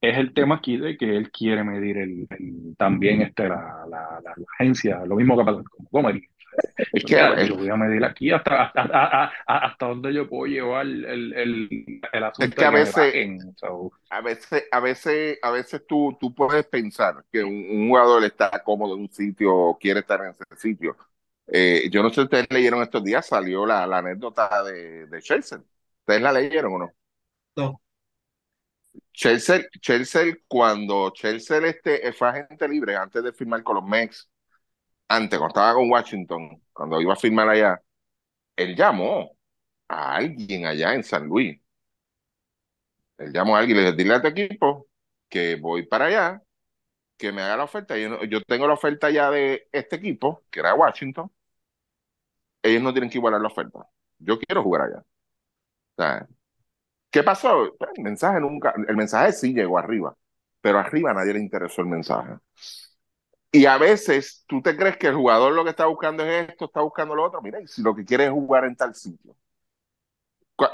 es 0.00 0.16
el 0.18 0.32
tema 0.34 0.56
aquí 0.56 0.76
de 0.76 0.96
que 0.96 1.16
él 1.16 1.30
quiere 1.30 1.64
medir 1.64 1.98
el, 1.98 2.28
también 2.76 3.22
este, 3.22 3.48
la, 3.48 3.86
la, 3.88 4.20
la, 4.22 4.34
agencia, 4.54 5.04
lo 5.04 5.16
mismo 5.16 5.36
que 5.36 5.44
pasa 5.44 5.62
con 5.62 5.86
Gomery. 5.90 6.22
Es 6.92 7.04
que 7.04 7.46
yo 7.46 7.56
voy 7.56 7.68
a 7.68 7.76
medir 7.76 8.04
aquí 8.04 8.30
hasta, 8.30 8.64
hasta, 8.64 9.32
hasta, 9.46 9.86
donde 9.86 10.12
yo 10.12 10.28
puedo 10.28 10.46
llevar 10.46 10.86
el, 10.86 11.04
el, 11.32 12.00
el 12.12 12.24
asunto. 12.24 12.44
Es 12.44 12.54
que 12.54 12.64
a 12.64 12.70
veces, 12.70 13.14
a 14.10 14.20
veces, 14.20 14.64
a 14.70 14.80
veces, 14.80 15.38
a 15.42 15.50
veces 15.50 15.86
tú, 15.86 16.16
tú 16.20 16.34
puedes 16.34 16.66
pensar 16.66 17.24
que 17.30 17.44
un, 17.44 17.88
jugador 17.88 18.24
está 18.24 18.50
cómodo 18.64 18.94
en 18.94 19.02
un 19.02 19.12
sitio 19.12 19.54
o 19.54 19.78
quiere 19.78 20.00
estar 20.00 20.20
en 20.20 20.30
ese 20.30 20.44
sitio. 20.56 20.96
Eh, 21.46 21.88
yo 21.90 22.02
no 22.02 22.10
sé 22.10 22.16
si 22.16 22.20
ustedes 22.22 22.46
leyeron 22.50 22.82
estos 22.82 23.02
días, 23.02 23.26
salió 23.26 23.64
la, 23.64 23.86
la 23.86 23.98
anécdota 23.98 24.62
de, 24.62 25.06
de 25.06 25.22
Chelsea. 25.22 25.58
¿Ustedes 26.00 26.22
la 26.22 26.32
leyeron 26.32 26.74
o 26.74 26.78
no? 26.78 26.92
No. 27.56 27.82
Chelsea, 29.12 29.66
Chelsea, 29.80 30.36
cuando 30.46 31.10
Chelsea 31.10 31.58
este, 31.66 32.12
fue 32.12 32.28
agente 32.28 32.68
libre 32.68 32.96
antes 32.96 33.22
de 33.22 33.32
firmar 33.32 33.62
con 33.62 33.76
los 33.76 33.84
Mex, 33.84 34.28
antes, 35.08 35.38
cuando 35.38 35.48
estaba 35.48 35.74
con 35.74 35.90
Washington, 35.90 36.62
cuando 36.72 37.00
iba 37.00 37.12
a 37.14 37.16
firmar 37.16 37.48
allá, 37.48 37.82
él 38.56 38.76
llamó 38.76 39.36
a 39.88 40.16
alguien 40.16 40.66
allá 40.66 40.94
en 40.94 41.04
San 41.04 41.26
Luis. 41.28 41.60
Él 43.18 43.32
llamó 43.32 43.56
a 43.56 43.60
alguien 43.60 43.78
y 43.78 43.80
le 43.80 43.86
dijo, 43.86 43.96
dile 43.96 44.14
a 44.14 44.22
tu 44.22 44.28
equipo 44.28 44.88
que 45.28 45.56
voy 45.56 45.86
para 45.86 46.06
allá, 46.06 46.42
que 47.18 47.32
me 47.32 47.42
haga 47.42 47.58
la 47.58 47.64
oferta. 47.64 47.96
Yo, 47.98 48.24
yo 48.24 48.42
tengo 48.42 48.66
la 48.68 48.74
oferta 48.74 49.10
ya 49.10 49.30
de 49.30 49.68
este 49.72 49.96
equipo, 49.96 50.44
que 50.50 50.60
era 50.60 50.74
Washington. 50.74 51.30
Ellos 52.62 52.82
no 52.82 52.92
tienen 52.92 53.10
que 53.10 53.18
igualar 53.18 53.40
la 53.40 53.48
oferta. 53.48 53.88
Yo 54.18 54.38
quiero 54.38 54.62
jugar 54.62 54.82
allá. 54.82 55.04
¿Qué 57.10 57.22
pasó? 57.22 57.74
Pues, 57.78 57.90
el 57.96 58.04
mensaje 58.04 58.40
nunca, 58.40 58.74
el 58.86 58.96
mensaje 58.96 59.32
sí 59.32 59.52
llegó 59.54 59.78
arriba, 59.78 60.16
pero 60.60 60.78
arriba 60.78 61.14
nadie 61.14 61.32
le 61.34 61.40
interesó 61.40 61.82
el 61.82 61.88
mensaje. 61.88 62.34
Y 63.50 63.64
a 63.66 63.78
veces 63.78 64.44
tú 64.46 64.60
te 64.60 64.76
crees 64.76 64.96
que 64.98 65.06
el 65.06 65.14
jugador 65.14 65.52
lo 65.52 65.64
que 65.64 65.70
está 65.70 65.86
buscando 65.86 66.22
es 66.24 66.50
esto, 66.50 66.66
está 66.66 66.82
buscando 66.82 67.14
lo 67.14 67.24
otro. 67.24 67.40
Mira, 67.40 67.58
si 67.66 67.82
lo 67.82 67.94
que 67.94 68.04
quiere 68.04 68.26
es 68.26 68.30
jugar 68.30 68.64
en 68.64 68.76
tal 68.76 68.94
sitio. 68.94 69.34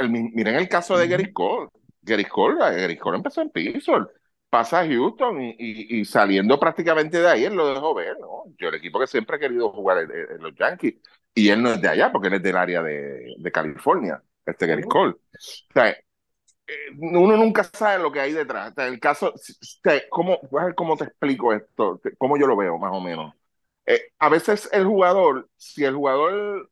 Miren 0.08 0.56
el 0.56 0.68
caso 0.68 0.96
de 0.96 1.06
Gary 1.06 1.32
Cole. 1.32 1.68
Gary 2.02 2.24
Cole, 2.24 2.58
Gary 2.58 2.98
Cole 2.98 3.16
empezó 3.16 3.40
en 3.40 3.50
Pittsburgh, 3.50 4.10
pasa 4.50 4.80
a 4.80 4.86
Houston 4.86 5.40
y, 5.40 5.56
y, 5.58 6.04
saliendo 6.04 6.60
prácticamente 6.60 7.18
de 7.18 7.28
ahí 7.28 7.44
él 7.44 7.54
lo 7.54 7.72
dejó 7.72 7.94
ver. 7.94 8.18
¿no? 8.20 8.44
Yo 8.58 8.68
el 8.68 8.74
equipo 8.74 8.98
que 8.98 9.06
siempre 9.06 9.36
he 9.36 9.40
querido 9.40 9.70
jugar 9.70 9.98
en, 9.98 10.42
los 10.42 10.54
Yankees 10.54 10.96
y 11.34 11.48
él 11.48 11.62
no 11.62 11.70
es 11.70 11.80
de 11.80 11.88
allá 11.88 12.12
porque 12.12 12.28
él 12.28 12.34
es 12.34 12.42
del 12.42 12.56
área 12.56 12.82
de, 12.82 13.34
de 13.38 13.52
California, 13.52 14.22
este 14.44 14.66
Gary 14.66 14.82
Cole. 14.82 15.12
O 15.12 15.72
sea, 15.72 15.90
eh, 15.90 16.04
uno 16.98 17.36
nunca 17.36 17.64
sabe 17.64 18.02
lo 18.02 18.10
que 18.10 18.20
hay 18.20 18.32
detrás. 18.32 18.72
el 18.78 18.98
caso, 19.00 19.32
¿cómo, 20.10 20.40
cómo 20.76 20.96
te 20.96 21.04
explico 21.04 21.52
esto? 21.52 22.00
¿Cómo 22.18 22.36
yo 22.36 22.46
lo 22.46 22.56
veo, 22.56 22.78
más 22.78 22.92
o 22.92 23.00
menos? 23.00 23.34
Eh, 23.86 24.12
a 24.18 24.28
veces 24.28 24.68
el 24.72 24.86
jugador, 24.86 25.48
si 25.56 25.84
el 25.84 25.94
jugador 25.94 26.70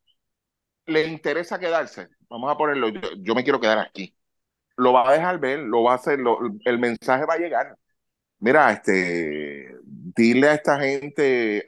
le 0.86 1.06
interesa 1.06 1.58
quedarse, 1.58 2.08
vamos 2.28 2.50
a 2.50 2.56
ponerlo, 2.56 2.88
yo, 2.88 3.34
me 3.34 3.44
quiero 3.44 3.60
quedar 3.60 3.78
aquí, 3.78 4.16
lo 4.76 4.92
va 4.92 5.08
a 5.08 5.12
dejar 5.12 5.38
ver, 5.38 5.60
lo 5.60 5.82
va 5.84 5.92
a 5.92 5.96
hacer, 5.96 6.18
el 6.64 6.78
mensaje 6.78 7.26
va 7.26 7.34
a 7.34 7.38
llegar. 7.38 7.78
Mira, 8.40 8.72
este, 8.72 9.76
dile 9.84 10.48
a 10.48 10.54
esta 10.54 10.78
gente, 10.80 11.64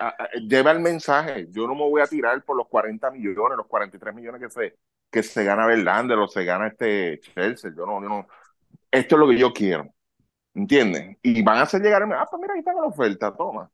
lleva 0.49 0.72
el 0.72 0.81
mensaje, 0.81 1.47
yo 1.51 1.66
no 1.68 1.75
me 1.75 1.83
voy 1.89 2.03
a 2.03 2.07
tirar 2.07 2.43
por 2.45 2.57
los 2.57 2.68
40 2.68 3.11
millones, 3.12 3.57
los 3.57 3.66
43 3.68 4.14
millones 4.14 4.41
que 4.41 4.51
se, 4.51 4.77
que 5.15 5.23
se 5.23 5.45
gana 5.45 5.65
Verlander 5.65 6.19
o 6.19 6.27
se 6.27 6.45
gana 6.45 6.67
este 6.67 7.21
Chelsea. 7.21 7.71
Yo 7.77 7.87
no, 7.87 8.03
yo 8.03 8.09
no. 8.09 8.27
Esto 8.91 9.15
es 9.15 9.21
lo 9.21 9.29
que 9.29 9.39
yo 9.39 9.53
quiero. 9.53 9.95
¿Entiendes? 10.53 11.19
Y 11.23 11.41
van 11.43 11.59
a 11.59 11.62
hacer 11.62 11.81
llegar 11.83 12.03
a 12.03 12.21
ah, 12.21 12.27
pues 12.29 12.43
mira, 12.43 12.55
ahí 12.55 12.59
está 12.59 12.75
la 12.75 12.83
oferta, 12.83 13.33
toma. 13.33 13.71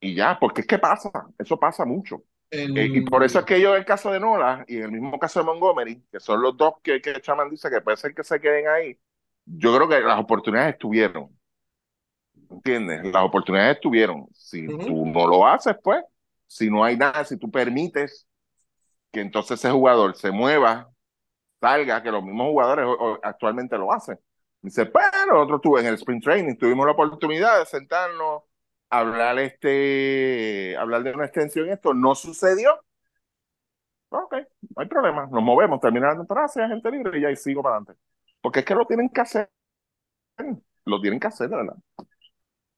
Y 0.00 0.14
ya, 0.14 0.38
porque 0.38 0.60
es 0.60 0.66
que 0.66 0.78
pasa, 0.78 1.10
eso 1.38 1.58
pasa 1.58 1.86
mucho. 1.86 2.24
Eh, 2.50 2.68
y 2.92 3.00
por 3.00 3.24
eso 3.24 3.38
es 3.38 3.46
que 3.46 3.58
yo, 3.58 3.72
en 3.72 3.78
el 3.80 3.86
caso 3.86 4.12
de 4.12 4.20
Nola 4.20 4.66
y 4.68 4.76
en 4.76 4.82
el 4.82 4.90
mismo 4.90 5.18
caso 5.18 5.40
de 5.40 5.46
Montgomery, 5.46 6.02
que 6.12 6.20
son 6.20 6.42
los 6.42 6.54
dos 6.58 6.74
que, 6.82 7.00
que 7.00 7.18
Chaman 7.22 7.48
dice 7.48 7.70
que 7.70 7.80
puede 7.80 7.96
ser 7.96 8.14
que 8.14 8.22
se 8.22 8.38
queden 8.38 8.68
ahí, 8.68 8.98
yo 9.46 9.74
creo 9.74 9.88
que 9.88 10.00
las 10.00 10.20
oportunidades 10.20 10.74
estuvieron. 10.74 11.30
¿Entiendes? 12.50 13.02
Las 13.10 13.24
oportunidades 13.24 13.76
estuvieron. 13.76 14.26
Si 14.34 14.66
tú 14.66 15.06
no 15.06 15.26
lo 15.26 15.46
haces, 15.46 15.74
pues, 15.82 16.04
si 16.46 16.68
no 16.68 16.84
hay 16.84 16.98
nada, 16.98 17.24
si 17.24 17.38
tú 17.38 17.50
permites 17.50 18.26
que 19.12 19.20
entonces 19.20 19.60
ese 19.60 19.70
jugador 19.70 20.16
se 20.16 20.30
mueva, 20.32 20.90
salga, 21.60 22.02
que 22.02 22.10
los 22.10 22.24
mismos 22.24 22.48
jugadores 22.48 22.86
actualmente 23.22 23.78
lo 23.78 23.92
hacen. 23.92 24.18
Dice, 24.62 24.86
pero 24.86 25.26
nosotros 25.28 25.60
tuve 25.60 25.80
en 25.80 25.86
el 25.86 25.94
sprint 25.94 26.24
training, 26.24 26.56
tuvimos 26.56 26.86
la 26.86 26.92
oportunidad 26.92 27.58
de 27.58 27.66
sentarnos, 27.66 28.42
hablar 28.90 29.38
este, 29.38 30.76
hablar 30.78 31.02
de 31.02 31.12
una 31.12 31.24
extensión, 31.26 31.68
esto 31.68 31.94
no 31.94 32.14
sucedió. 32.14 32.80
Ok, 34.08 34.34
no 34.76 34.82
hay 34.82 34.88
problema, 34.88 35.26
nos 35.30 35.42
movemos, 35.42 35.80
terminamos 35.80 36.16
la 36.16 36.20
temporada, 36.20 36.48
sea 36.48 36.68
gente 36.68 36.90
libre 36.90 37.18
y 37.18 37.22
ya 37.22 37.30
y 37.30 37.36
sigo 37.36 37.62
para 37.62 37.76
adelante. 37.76 38.00
Porque 38.40 38.60
es 38.60 38.64
que 38.64 38.74
lo 38.74 38.86
tienen 38.86 39.08
que 39.08 39.20
hacer, 39.20 39.50
lo 40.84 41.00
tienen 41.00 41.20
que 41.20 41.26
hacer, 41.26 41.48
de 41.48 41.56
verdad. 41.56 41.76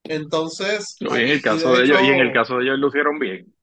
Entonces, 0.04 0.96
y 1.00 1.06
en 1.06 1.28
el 1.28 1.42
caso 1.42 1.74
de, 1.74 1.84
ellos, 1.84 2.02
y 2.02 2.06
en 2.08 2.20
el 2.20 2.32
caso 2.32 2.58
de 2.58 2.64
ellos 2.64 2.78
lo 2.78 2.88
hicieron 2.88 3.18
bien. 3.18 3.53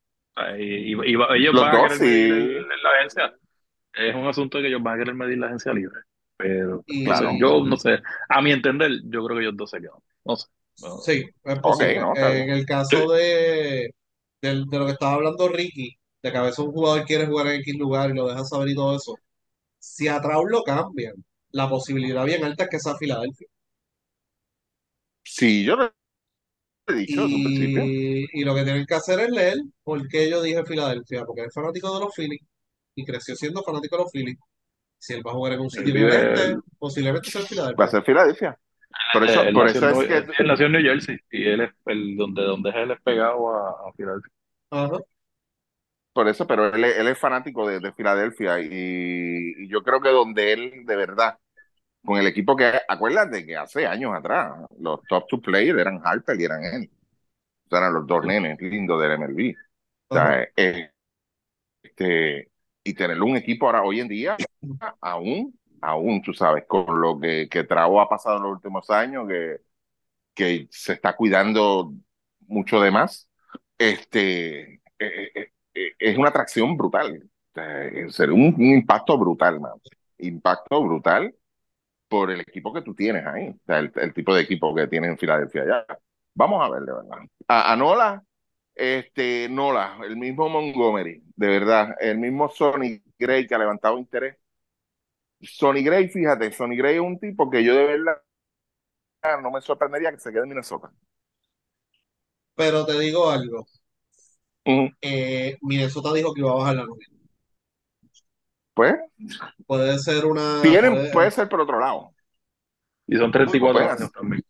Y, 0.57 0.93
ellos 0.93 1.53
van 1.53 1.75
a 1.75 1.87
querer 1.89 1.99
medir 1.99 2.65
la 2.83 2.89
agencia. 2.97 3.33
Es 3.93 4.15
un 4.15 4.27
asunto 4.27 4.59
que 4.59 4.67
ellos 4.67 4.81
van 4.81 4.95
a 4.95 4.97
querer 4.99 5.15
medir 5.15 5.37
la 5.37 5.47
agencia 5.47 5.73
libre. 5.73 6.01
pero 6.37 6.83
Y, 6.87 7.05
Claro. 7.05 7.31
yo 7.39 7.63
no 7.65 7.77
sé, 7.77 8.01
a 8.29 8.41
mi 8.41 8.51
entender, 8.51 8.91
yo 9.05 9.23
creo 9.25 9.37
que 9.37 9.43
ellos 9.43 9.57
dos 9.57 9.69
se 9.69 9.79
quedan. 9.81 9.99
No 10.25 10.35
sé. 10.35 10.47
no. 10.81 10.97
Sí, 10.99 11.25
es 11.43 11.59
Ok, 11.61 11.61
posible. 11.61 11.99
no, 11.99 12.15
en 12.15 12.49
el 12.49 12.65
caso 12.65 13.11
de, 13.11 13.93
de 14.41 14.53
lo 14.79 14.85
que 14.85 14.91
estaba 14.93 15.13
hablando 15.13 15.47
Ricky, 15.49 15.95
de 16.23 16.31
que 16.31 16.37
a 16.37 16.41
veces 16.43 16.59
un 16.59 16.71
jugador 16.71 17.05
quiere 17.05 17.27
jugar 17.27 17.47
en 17.47 17.61
X 17.61 17.75
lugar 17.77 18.09
y 18.11 18.13
lo 18.15 18.27
deja 18.27 18.43
saber 18.45 18.69
y 18.69 18.75
todo 18.75 18.95
eso, 18.95 19.15
si 19.79 20.07
a 20.07 20.21
Trout 20.21 20.49
lo 20.51 20.63
cambian, 20.63 21.15
la 21.51 21.69
posibilidad 21.69 22.25
bien 22.25 22.43
alta 22.45 22.63
es 22.65 22.69
que 22.69 22.79
sea 22.79 22.95
Filadelfia. 22.97 23.47
Sí, 25.23 25.63
yo 25.63 25.75
he 26.91 26.95
dicho 26.95 27.23
desde 27.23 27.35
un 27.35 27.43
principio. 27.43 27.83
Y, 27.83 28.27
y 28.33 28.43
lo 28.43 28.55
que 28.55 28.63
tienen 28.63 28.85
que 28.85 28.95
hacer 28.95 29.19
es 29.21 29.29
leer 29.31 29.57
por 29.83 30.07
qué 30.07 30.29
yo 30.29 30.41
dije 30.41 30.63
Filadelfia, 30.65 31.25
porque 31.25 31.43
es 31.45 31.53
fanático 31.53 31.93
de 31.93 32.05
los 32.05 32.13
Phillies 32.15 32.41
y 32.95 33.05
creció 33.05 33.35
siendo 33.35 33.63
fanático 33.63 33.97
de 33.97 34.03
los 34.03 34.11
Phillies. 34.11 34.37
Si 34.99 35.13
él 35.13 35.23
va 35.25 35.31
a 35.31 35.35
jugar 35.35 35.53
en 35.53 35.61
un 35.61 35.69
sitio 35.69 35.93
vive, 35.93 36.07
diferente, 36.11 36.57
posiblemente 36.79 37.29
sea 37.31 37.41
en 37.41 37.45
Va 37.79 37.85
a 37.85 37.87
Filadelfia. 37.87 37.87
ser 37.87 38.03
Filadelfia. 38.03 38.59
Por 39.13 39.23
eso, 39.23 39.41
él 39.43 39.53
por 39.53 39.67
eso 39.67 39.89
es 40.01 40.07
que 40.07 40.17
él 40.43 40.47
nació 40.47 40.65
en 40.67 40.71
New 40.73 40.81
Jersey 40.81 41.17
y 41.31 41.45
él 41.47 41.61
es 41.61 41.71
el 41.85 42.17
donde, 42.17 42.43
donde 42.43 42.69
es 42.71 42.75
él 42.75 42.91
es 42.91 43.01
pegado 43.01 43.49
a, 43.55 43.89
a 43.89 43.93
Filadelfia. 43.95 44.31
Ajá. 44.71 44.99
Por 46.13 46.27
eso, 46.27 46.45
pero 46.45 46.73
él, 46.73 46.83
es- 46.83 46.97
él 46.97 47.07
es 47.07 47.17
fanático 47.17 47.67
de, 47.67 47.79
de 47.79 47.93
Filadelfia 47.93 48.59
y, 48.59 48.67
y 48.69 49.67
yo 49.69 49.81
creo 49.81 50.01
que 50.01 50.09
donde 50.09 50.51
él, 50.53 50.85
de 50.85 50.95
verdad, 50.95 51.37
con 52.03 52.17
el 52.17 52.27
equipo 52.27 52.55
que, 52.55 52.71
acuérdate 52.87 53.45
que 53.45 53.55
hace 53.55 53.85
años 53.85 54.13
atrás, 54.13 54.53
los 54.79 55.01
top 55.07 55.27
two 55.27 55.41
players 55.41 55.79
eran 55.79 56.01
Harper 56.03 56.39
y 56.39 56.43
eran 56.45 56.63
él. 56.63 56.91
O 57.65 57.69
sea, 57.69 57.79
eran 57.79 57.93
los 57.93 58.07
dos 58.07 58.25
nenes 58.25 58.59
lindos 58.61 59.01
del 59.01 59.19
MLB. 59.19 59.55
O 60.09 60.15
sea, 60.15 60.47
eh, 60.55 60.91
este, 61.83 62.51
y 62.83 62.93
tener 62.93 63.21
un 63.21 63.37
equipo 63.37 63.67
ahora, 63.67 63.83
hoy 63.83 63.99
en 63.99 64.07
día, 64.07 64.35
aún, 65.01 65.57
aún, 65.81 66.21
tú 66.21 66.33
sabes, 66.33 66.65
con 66.67 66.99
lo 66.99 67.19
que, 67.19 67.47
que 67.49 67.63
Travo 67.63 68.01
ha 68.01 68.09
pasado 68.09 68.37
en 68.37 68.43
los 68.43 68.53
últimos 68.53 68.89
años, 68.89 69.27
que, 69.27 69.57
que 70.33 70.67
se 70.71 70.93
está 70.93 71.15
cuidando 71.15 71.93
mucho 72.47 72.81
de 72.81 72.91
más, 72.91 73.29
este, 73.77 74.81
eh, 74.99 75.51
eh, 75.73 75.93
es 75.99 76.17
una 76.17 76.29
atracción 76.29 76.75
brutal. 76.77 77.29
Sería 78.09 78.33
un, 78.33 78.55
un 78.57 78.65
impacto 78.65 79.17
brutal, 79.17 79.59
man. 79.59 79.73
Impacto 80.17 80.83
brutal 80.83 81.33
por 82.11 82.31
el 82.31 82.41
equipo 82.41 82.73
que 82.73 82.83
tú 82.83 82.95
tienes 82.95 83.25
ahí, 83.27 83.49
o 83.49 83.59
sea, 83.65 83.79
el, 83.79 83.91
el 83.95 84.13
tipo 84.15 84.35
de 84.35 84.43
equipo 84.43 84.75
que 84.75 84.87
tienes 84.87 85.11
en 85.11 85.19
Filadelfia 85.19 85.65
ya. 85.65 85.87
Vamos 86.35 86.63
a 86.65 86.69
ver, 86.71 86.83
de 86.83 86.93
verdad. 86.93 87.19
A, 87.49 87.73
a 87.73 87.77
Nola, 87.77 88.23
este, 88.75 89.49
Nola, 89.49 89.97
el 90.05 90.17
mismo 90.17 90.49
Montgomery, 90.49 91.23
de 91.35 91.47
verdad, 91.47 91.95
el 92.01 92.19
mismo 92.19 92.49
Sonny 92.49 93.01
Gray 93.19 93.47
que 93.47 93.55
ha 93.55 93.59
levantado 93.59 93.99
interés. 93.99 94.37
Sonny 95.43 95.83
Gray, 95.83 96.09
fíjate, 96.09 96.51
Sonny 96.51 96.75
Gray 96.77 96.95
es 96.95 97.01
un 97.01 97.19
tipo 97.19 97.49
que 97.49 97.63
yo 97.63 97.75
de 97.75 97.85
verdad 97.85 98.21
no 99.41 99.51
me 99.51 99.61
sorprendería 99.61 100.11
que 100.11 100.19
se 100.19 100.31
quede 100.31 100.43
en 100.43 100.49
Minnesota. 100.49 100.91
Pero 102.55 102.85
te 102.85 102.97
digo 102.99 103.29
algo, 103.29 103.67
eh, 105.01 105.57
Minnesota 105.61 106.13
dijo 106.13 106.33
que 106.33 106.41
iba 106.41 106.51
a 106.51 106.55
bajar 106.55 106.75
la 106.77 106.85
nómina. 106.85 107.10
Pues 108.73 108.95
Puede 109.67 109.99
ser 109.99 110.25
una, 110.25 110.61
tienen, 110.61 110.93
puede- 110.93 111.11
puede 111.11 111.31
ser 111.31 111.49
por 111.49 111.61
otro 111.61 111.79
lado. 111.79 112.13
Y 113.07 113.17
son 113.17 113.31
34 113.31 113.79
Pueden 113.81 113.91
años 113.91 114.11
también. 114.11 114.43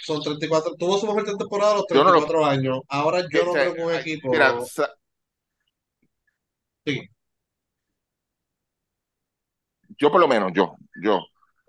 son 0.00 0.20
34, 0.22 0.74
tuvo 0.76 0.98
su 0.98 1.06
mejor 1.06 1.24
temporada 1.24 1.72
a 1.72 1.76
los 1.76 1.86
Yo 1.92 2.04
no 2.04 2.12
lo- 2.12 2.18
34 2.20 2.46
años. 2.46 2.80
Ahora 2.88 3.24
yo 3.32 3.44
no 3.44 3.52
creo 3.52 3.74
que 3.74 3.82
un 3.82 3.92
equipo, 3.94 4.30
Mira, 4.32 4.60
sa- 4.60 4.90
sí, 6.86 7.08
yo 9.98 10.10
por 10.10 10.20
lo 10.20 10.28
menos, 10.28 10.52
yo, 10.54 10.76
yo, 11.02 11.20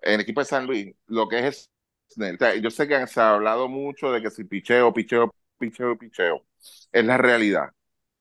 en 0.01 0.15
el 0.15 0.21
equipo 0.21 0.41
de 0.41 0.45
San 0.45 0.65
Luis, 0.65 0.93
lo 1.07 1.27
que 1.27 1.47
es 1.47 1.69
Snell, 2.09 2.35
o 2.35 2.37
sea, 2.37 2.55
yo 2.55 2.69
sé 2.71 2.87
que 2.87 3.05
se 3.07 3.19
ha 3.21 3.31
hablado 3.33 3.67
mucho 3.67 4.11
de 4.11 4.21
que 4.21 4.29
si 4.31 4.43
picheo, 4.43 4.93
picheo, 4.93 5.33
picheo, 5.57 5.97
picheo, 5.97 6.45
es 6.91 7.05
la 7.05 7.17
realidad, 7.17 7.69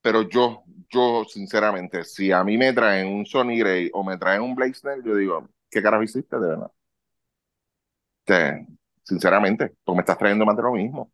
pero 0.02 0.22
yo, 0.28 0.64
yo 0.90 1.24
sinceramente, 1.28 2.04
si 2.04 2.32
a 2.32 2.44
mí 2.44 2.56
me 2.58 2.72
traen 2.72 3.08
un 3.08 3.26
Sonny 3.26 3.58
Gray 3.58 3.90
o 3.92 4.04
me 4.04 4.16
traen 4.18 4.42
un 4.42 4.54
Blake 4.54 4.74
Snell, 4.74 5.02
yo 5.04 5.16
digo, 5.16 5.48
¿qué 5.70 5.82
carajo 5.82 6.02
hiciste 6.04 6.36
de 6.38 6.48
verdad? 6.48 6.72
Sea, 8.26 8.64
sinceramente, 9.02 9.74
porque 9.84 9.96
me 9.96 10.00
estás 10.02 10.18
trayendo 10.18 10.44
más 10.46 10.56
de 10.56 10.62
lo 10.62 10.72
mismo. 10.72 11.12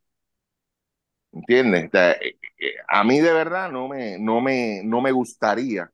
¿Entiendes? 1.32 1.91
Sea, 1.91 2.12
eh, 2.12 2.39
eh, 2.59 2.74
a 2.89 3.03
mí 3.05 3.20
de 3.20 3.32
verdad 3.32 3.70
no 3.70 3.89
me, 3.89 4.18
no 4.18 4.41
me, 4.41 4.82
no 4.85 5.01
me 5.01 5.11
gustaría 5.12 5.91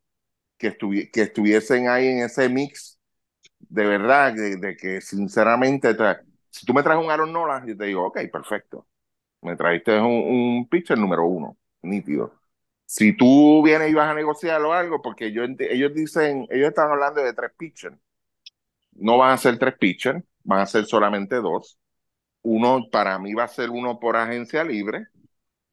que, 0.59 0.79
estuvi- 0.79 1.11
que 1.13 1.23
estuviesen 1.25 1.89
ahí 1.89 2.09
en 2.09 2.21
ese 2.25 2.49
mix 2.51 3.01
de 3.61 3.87
verdad, 3.87 4.35
de, 4.35 4.57
de 4.59 4.77
que 4.77 5.01
sinceramente, 5.03 5.95
te- 5.95 6.19
si 6.51 6.67
tú 6.67 6.75
me 6.75 6.83
traes 6.85 7.01
un 7.05 7.11
Aaron 7.11 7.33
Nola, 7.33 7.65
yo 7.67 7.77
te 7.77 7.87
digo, 7.87 8.07
ok, 8.07 8.21
perfecto. 8.33 8.89
Me 9.43 9.57
trajiste 9.57 9.99
un, 10.01 10.07
un 10.59 10.69
pitcher 10.71 10.99
número 10.99 11.27
uno, 11.27 11.59
nítido. 11.83 12.40
Si 12.93 13.17
tú 13.17 13.63
vienes 13.63 13.89
y 13.91 13.95
vas 13.95 14.11
a 14.11 14.15
negociar 14.15 14.61
o 14.63 14.73
algo, 14.73 15.01
porque 15.01 15.31
yo, 15.31 15.45
ellos 15.45 15.95
dicen, 15.95 16.49
ellos 16.51 16.71
están 16.71 16.91
hablando 16.91 17.23
de 17.23 17.33
tres 17.33 17.53
pitchers. 17.57 17.97
No 18.95 19.17
van 19.17 19.31
a 19.31 19.37
ser 19.37 19.61
tres 19.61 19.79
pitchers, 19.79 20.25
van 20.43 20.59
a 20.63 20.67
ser 20.67 20.85
solamente 20.87 21.37
dos. 21.37 21.79
Uno, 22.43 22.91
para 22.91 23.17
mí 23.21 23.33
va 23.33 23.45
a 23.45 23.49
ser 23.49 23.71
uno 23.71 24.01
por 24.01 24.17
agencia 24.17 24.65
libre, 24.65 25.07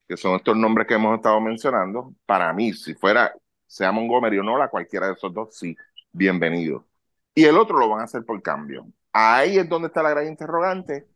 que 0.07 0.15
son 0.15 0.36
estos 0.36 0.55
nombres 0.55 0.86
que 0.86 0.93
hemos 0.93 1.15
estado 1.15 1.41
mencionando. 1.41 2.13
Para 2.28 2.53
mí, 2.53 2.72
si 2.74 2.93
fuera, 2.93 3.34
sea 3.65 3.91
Montgomery 3.91 4.38
o 4.38 4.43
Nola, 4.43 4.70
cualquiera 4.70 5.07
de 5.07 5.13
esos 5.13 5.34
dos, 5.34 5.57
sí, 5.57 5.76
bienvenido. 6.11 6.86
Y 7.34 7.45
el 7.45 7.57
otro 7.57 7.80
lo 7.80 7.89
van 7.89 8.01
a 8.01 8.03
hacer 8.03 8.26
por 8.26 8.39
cambio. 8.43 8.86
Ahí 9.11 9.57
es 9.57 9.68
donde 9.68 9.88
está 9.88 10.03
la 10.03 10.11
gran 10.11 10.28
interrogante. 10.28 11.07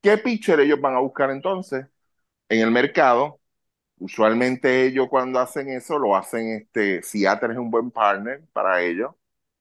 ¿Qué 0.00 0.18
pitcher 0.18 0.60
ellos 0.60 0.80
van 0.80 0.94
a 0.94 1.00
buscar 1.00 1.32
entonces 1.32 1.84
en 2.48 2.60
el 2.60 2.70
mercado? 2.70 3.39
Usualmente 4.00 4.86
ellos 4.86 5.08
cuando 5.10 5.40
hacen 5.40 5.68
eso 5.68 5.98
lo 5.98 6.16
hacen, 6.16 6.48
este, 6.52 7.02
Seattle 7.02 7.52
es 7.52 7.58
un 7.58 7.70
buen 7.70 7.90
partner 7.90 8.42
para 8.52 8.82
ellos. 8.82 9.14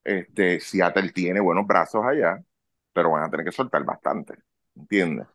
Este, 0.03 0.59
Seattle 0.61 1.11
tiene 1.11 1.41
buenos 1.41 1.67
brazos 1.67 2.05
allá, 2.05 2.41
pero 2.93 3.11
van 3.11 3.23
a 3.23 3.29
tener 3.29 3.45
que 3.45 3.51
soltar 3.51 3.83
bastante, 3.83 4.35
¿entiendes? 4.75 5.27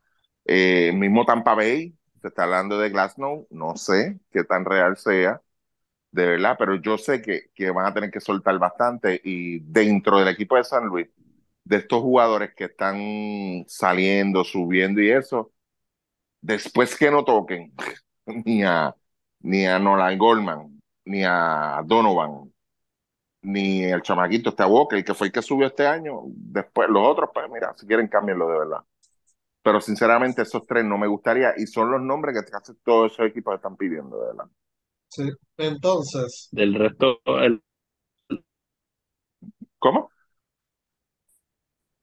Eh, 0.47 0.93
mismo 0.95 1.25
Tampa 1.27 1.55
Bay, 1.55 1.95
se 2.23 2.29
está 2.29 2.45
hablando 2.45 2.79
de 2.79 2.89
Glasnow, 2.91 3.47
no 3.51 3.77
sé 3.77 4.21
qué 4.33 4.45
tan 4.45 4.65
real 4.65 4.97
sea, 4.97 5.43
de 6.13 6.27
verdad, 6.27 6.57
pero 6.59 6.77
yo 6.77 6.99
sé 6.99 7.23
que, 7.23 7.51
que 7.55 7.71
van 7.71 7.87
a 7.87 7.95
tener 7.95 8.11
que 8.11 8.21
soltar 8.21 8.59
bastante 8.59 9.21
y 9.25 9.61
dentro 9.61 10.19
del 10.19 10.29
equipo 10.29 10.57
de 10.57 10.65
San 10.65 10.87
Luis, 10.87 11.09
de 11.65 11.77
estos 11.79 12.03
jugadores 12.03 12.55
que 12.55 12.65
están 12.67 13.65
saliendo, 13.69 14.45
subiendo 14.45 15.01
y 15.03 15.11
eso, 15.11 15.53
después 16.41 16.97
que 16.97 17.11
no 17.11 17.25
toquen 17.25 17.75
ni 18.27 18.63
a, 18.65 18.95
ni 19.41 19.67
a 19.67 19.79
Nolan 19.79 20.19
Goldman, 20.19 20.81
ni 21.07 21.25
a 21.25 21.83
Donovan, 21.85 22.53
ni 23.43 23.85
el 23.85 24.03
chamaquito, 24.03 24.51
este 24.51 24.63
a 24.63 24.67
Walker, 24.67 25.05
que 25.05 25.15
fue 25.15 25.29
el 25.29 25.33
que 25.33 25.43
subió 25.43 25.67
este 25.69 25.87
año, 25.87 26.23
después 26.27 26.89
los 26.91 27.07
otros, 27.07 27.31
pues 27.35 27.49
mira, 27.51 27.75
si 27.77 27.87
quieren 27.87 28.09
cámbienlo 28.09 28.49
de 28.51 28.59
verdad. 28.59 28.81
Pero 29.63 29.81
sinceramente 29.81 30.43
esos 30.43 30.67
tres 30.67 30.85
no 30.85 30.99
me 30.99 31.09
gustaría 31.09 31.55
y 31.59 31.67
son 31.67 31.91
los 31.91 32.03
nombres 32.03 32.37
que 32.45 32.51
casi 32.51 32.75
todos 32.85 33.13
esos 33.13 33.27
equipos 33.29 33.57
están 33.57 33.77
pidiendo, 33.77 34.19
de 34.21 34.27
verdad. 34.29 34.47
sí. 35.09 35.23
Entonces, 35.57 36.53
Del 36.53 36.75
resto, 36.75 37.21
el, 37.43 37.63
¿Cómo? 39.79 40.11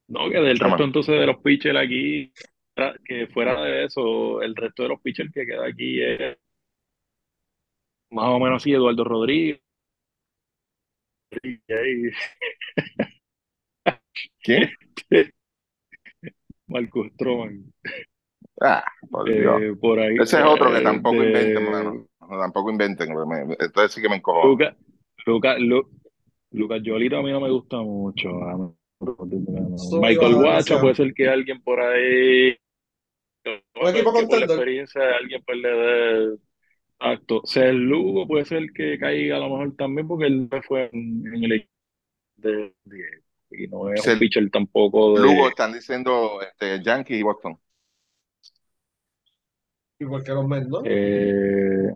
no, 0.08 0.30
que 0.30 0.40
del 0.40 0.60
resto 0.60 0.84
entonces 0.84 1.20
de 1.20 1.26
los 1.26 1.38
pitchers 1.42 1.78
aquí, 1.80 2.32
que 3.06 3.28
fuera 3.28 3.62
de 3.62 3.86
eso, 3.86 4.42
el 4.42 4.56
resto 4.56 4.84
de 4.84 4.90
los 4.90 5.02
pitchers 5.02 5.32
que 5.32 5.46
queda 5.46 5.68
aquí 5.68 6.02
es 6.02 6.38
más 8.12 8.30
o 8.30 8.40
menos 8.40 8.62
así, 8.62 8.74
Eduardo 8.74 9.04
Rodríguez, 9.04 9.62
¿Quién? 14.44 14.70
Marcus 16.68 17.08
Stroman, 17.14 17.72
Ah, 18.62 18.84
por 19.10 19.30
eh, 19.30 19.76
por 19.80 20.00
ahí. 20.00 20.16
Ese 20.20 20.38
es 20.40 20.46
otro 20.46 20.72
que 20.72 20.80
eh, 20.80 20.84
tampoco 20.84 21.20
de- 21.22 21.28
inventen, 21.28 21.72
mano. 21.72 22.08
No, 22.22 22.40
tampoco 22.40 22.70
inventen. 22.72 23.10
me- 23.28 23.56
entonces 23.60 23.92
sí 23.92 24.02
que 24.02 24.10
me 24.10 24.18
encojo. 24.18 24.48
Luca, 24.48 24.76
Luca, 25.26 25.58
Lu- 25.58 25.90
Lucas 26.52 26.82
Yolito 26.84 27.18
a 27.18 27.24
mí 27.24 27.32
no 27.32 27.42
me 27.42 27.50
gusta 27.50 27.78
mucho. 27.78 28.30
Michael 30.02 30.36
Guacha 30.36 30.80
puede 30.80 30.96
ser 30.96 31.14
que 31.14 31.28
alguien 31.28 31.62
por 31.62 31.80
ahí. 31.80 32.56
Un 33.82 33.88
equipo 33.90 34.14
que 34.14 34.28
por 34.28 34.40
la 34.40 34.46
experiencia 34.46 35.02
de 35.02 35.16
alguien 35.16 35.44
pues 35.46 35.58
le 35.58 35.70
dé 35.70 36.38
acto. 37.00 37.42
Ser 37.46 37.74
Lugo 37.74 38.28
puede 38.28 38.46
ser 38.46 38.68
que 38.74 38.98
caiga 39.00 39.38
a 39.38 39.40
lo 39.40 39.50
mejor 39.50 39.76
también 39.76 40.08
porque 40.08 40.28
él 40.28 40.48
fue 40.68 40.90
en, 40.94 41.26
en 41.34 41.44
el 41.44 41.52
equipo 41.54 41.72
de, 42.38 42.74
de- 42.86 43.22
y 43.52 43.68
no 43.68 43.92
es 43.92 44.08
un 44.08 44.18
pitcher 44.20 44.50
tampoco 44.50 45.16
de 45.16 45.24
Lugo 45.24 45.50
están 45.50 45.74
diciendo 45.74 46.40
este, 46.42 46.82
Yankees 46.82 47.20
y 47.20 47.24
Boston. 47.24 47.58
igual 50.00 50.24
que 50.24 50.32
los 50.32 50.48
Mets, 50.48 50.68
¿no? 50.70 50.82
eh, 50.86 51.94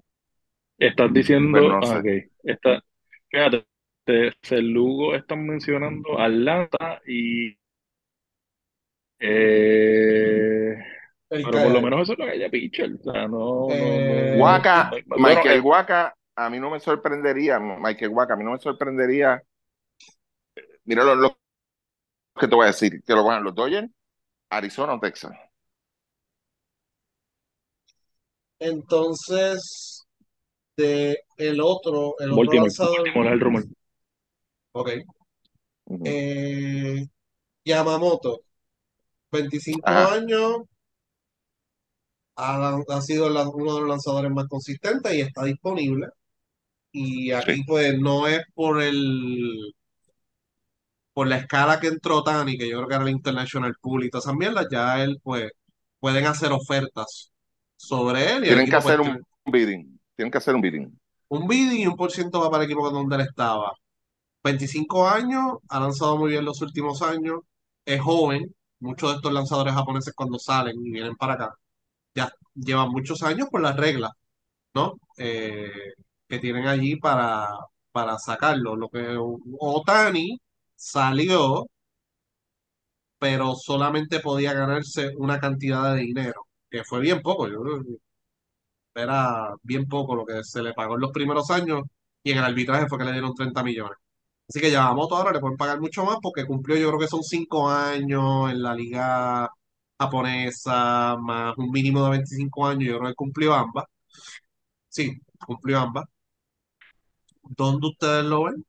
estás 0.77 1.13
diciendo 1.13 1.59
no 1.59 1.79
ah, 1.81 2.03
está, 2.43 2.83
fíjate 3.29 3.65
Este, 4.05 4.61
Lugo 4.61 5.15
están 5.15 5.47
mencionando 5.47 6.19
Atlanta 6.19 7.01
y 7.07 7.57
eh, 9.17 10.75
pero 11.27 11.51
por 11.51 11.71
lo 11.71 11.81
menos 11.81 12.01
eso 12.01 12.13
es 12.13 12.19
lo 12.19 12.25
que 12.25 12.31
haya 12.31 12.49
pitcher. 12.49 12.93
O 12.93 13.11
sea, 13.11 13.27
no, 13.27 13.67
eh, 13.71 14.37
Waka, 14.39 14.91
Michael 15.17 15.61
Waka, 15.61 16.15
a 16.35 16.49
mí 16.49 16.59
no 16.59 16.69
me 16.69 16.79
sorprendería, 16.79 17.59
Michael 17.59 18.11
Waka, 18.11 18.33
a 18.33 18.37
mí 18.37 18.43
no 18.43 18.51
me 18.51 18.59
sorprendería. 18.59 19.41
Mira 20.83 21.03
lo, 21.03 21.37
que 22.39 22.47
te 22.47 22.55
voy 22.55 22.65
a 22.65 22.67
decir, 22.67 23.01
que 23.03 23.13
lo 23.13 23.23
van 23.23 23.43
los 23.43 23.55
Dodgers, 23.55 23.89
Arizona 24.49 24.93
o 24.93 24.99
Texas. 24.99 25.35
Entonces, 28.59 30.05
de 30.77 31.17
el 31.37 31.59
otro, 31.59 32.15
el 32.19 32.31
otro 32.31 32.53
lanzador. 32.53 33.07
el 33.07 33.39
rumor. 33.39 33.63
Ok. 34.77 34.89
Eh, 36.03 37.05
Yamamoto, 37.63 38.41
25 39.31 39.87
años, 39.87 40.63
ha, 42.35 43.01
sido 43.01 43.27
uno 43.53 43.73
de 43.75 43.79
los 43.79 43.89
lanzadores 43.89 44.31
más 44.31 44.47
consistentes 44.49 45.13
y 45.13 45.21
está 45.21 45.45
disponible. 45.45 46.07
Y 46.91 47.31
aquí 47.31 47.63
pues 47.65 47.97
no 47.97 48.27
es 48.27 48.41
por 48.53 48.81
el 48.81 49.73
por 51.13 51.27
la 51.27 51.37
escala 51.37 51.79
que 51.79 51.87
entró 51.87 52.23
Tani, 52.23 52.57
que 52.57 52.67
yo 52.67 52.77
creo 52.77 52.87
que 52.89 52.95
era 52.95 53.03
el 53.05 53.11
International 53.11 53.73
Pool 53.79 54.03
y 54.03 54.09
todas 54.09 54.25
esas 54.25 54.35
mierdas, 54.35 54.67
ya 54.69 55.01
él 55.01 55.19
pues 55.23 55.51
pueden 56.01 56.25
hacer 56.25 56.51
ofertas 56.51 57.31
sobre 57.77 58.33
él. 58.33 58.43
Y 58.43 58.47
Tienen 58.47 58.65
que 58.65 58.71
pues, 58.73 58.85
hacer 58.85 58.99
un 58.99 59.23
bidding. 59.45 59.97
Tienen 60.17 60.31
que 60.31 60.37
hacer 60.37 60.53
un 60.55 60.61
bidding. 60.61 60.99
Un 61.29 61.47
bidding 61.47 61.81
y 61.81 61.87
un 61.87 61.95
por 61.95 62.11
ciento 62.11 62.41
va 62.41 62.51
para 62.51 62.65
el 62.65 62.69
equipo 62.69 62.89
donde 62.89 63.15
él 63.15 63.21
estaba. 63.21 63.73
25 64.45 65.07
años, 65.09 65.57
ha 65.69 65.79
lanzado 65.79 66.17
muy 66.17 66.31
bien 66.31 66.45
los 66.45 66.61
últimos 66.61 67.01
años, 67.01 67.41
es 67.85 68.01
joven. 68.01 68.55
Muchos 68.79 69.11
de 69.11 69.15
estos 69.17 69.33
lanzadores 69.33 69.73
japoneses 69.73 70.13
cuando 70.15 70.37
salen 70.39 70.75
y 70.85 70.91
vienen 70.91 71.15
para 71.15 71.33
acá, 71.35 71.55
ya 72.15 72.31
llevan 72.55 72.89
muchos 72.91 73.23
años 73.23 73.49
por 73.51 73.61
las 73.61 73.75
reglas, 73.77 74.11
¿no? 74.75 74.95
Eh, 75.17 75.71
que 76.27 76.39
tienen 76.39 76.67
allí 76.67 76.97
para, 76.97 77.49
para 77.91 78.17
sacarlo. 78.19 78.75
Lo 78.75 78.89
que 78.89 79.17
Otani 79.59 80.39
salió, 80.75 81.67
pero 83.19 83.55
solamente 83.55 84.19
podía 84.19 84.53
ganarse 84.53 85.11
una 85.17 85.39
cantidad 85.39 85.93
de 85.95 86.01
dinero, 86.01 86.47
que 86.69 86.83
fue 86.83 86.99
bien 87.01 87.21
poco. 87.21 87.47
Yo 87.47 87.61
creo 87.61 87.81
era 88.95 89.53
bien 89.63 89.85
poco 89.87 90.15
lo 90.15 90.25
que 90.25 90.43
se 90.43 90.61
le 90.63 90.73
pagó 90.73 90.95
en 90.95 91.01
los 91.01 91.11
primeros 91.11 91.49
años 91.51 91.83
y 92.23 92.31
en 92.31 92.37
el 92.39 92.45
arbitraje 92.45 92.87
fue 92.87 92.97
que 92.97 93.05
le 93.05 93.11
dieron 93.13 93.33
30 93.35 93.63
millones. 93.63 93.97
Así 94.47 94.59
que 94.59 94.71
Yamamoto 94.71 95.15
ahora 95.15 95.31
le 95.31 95.39
pueden 95.39 95.57
pagar 95.57 95.79
mucho 95.79 96.03
más 96.05 96.17
porque 96.21 96.45
cumplió, 96.45 96.77
yo 96.77 96.87
creo 96.89 96.99
que 96.99 97.07
son 97.07 97.23
cinco 97.23 97.69
años 97.69 98.51
en 98.51 98.61
la 98.61 98.75
liga 98.75 99.49
japonesa, 99.99 101.15
más 101.17 101.57
un 101.57 101.71
mínimo 101.71 102.03
de 102.03 102.11
25 102.11 102.67
años, 102.67 102.89
yo 102.89 102.97
creo 102.99 103.09
que 103.09 103.15
cumplió 103.15 103.53
ambas. 103.53 103.85
Sí, 104.89 105.11
cumplió 105.45 105.79
ambas. 105.79 106.05
¿Dónde 107.43 107.87
ustedes 107.87 108.25
lo 108.25 108.45
ven? 108.45 108.65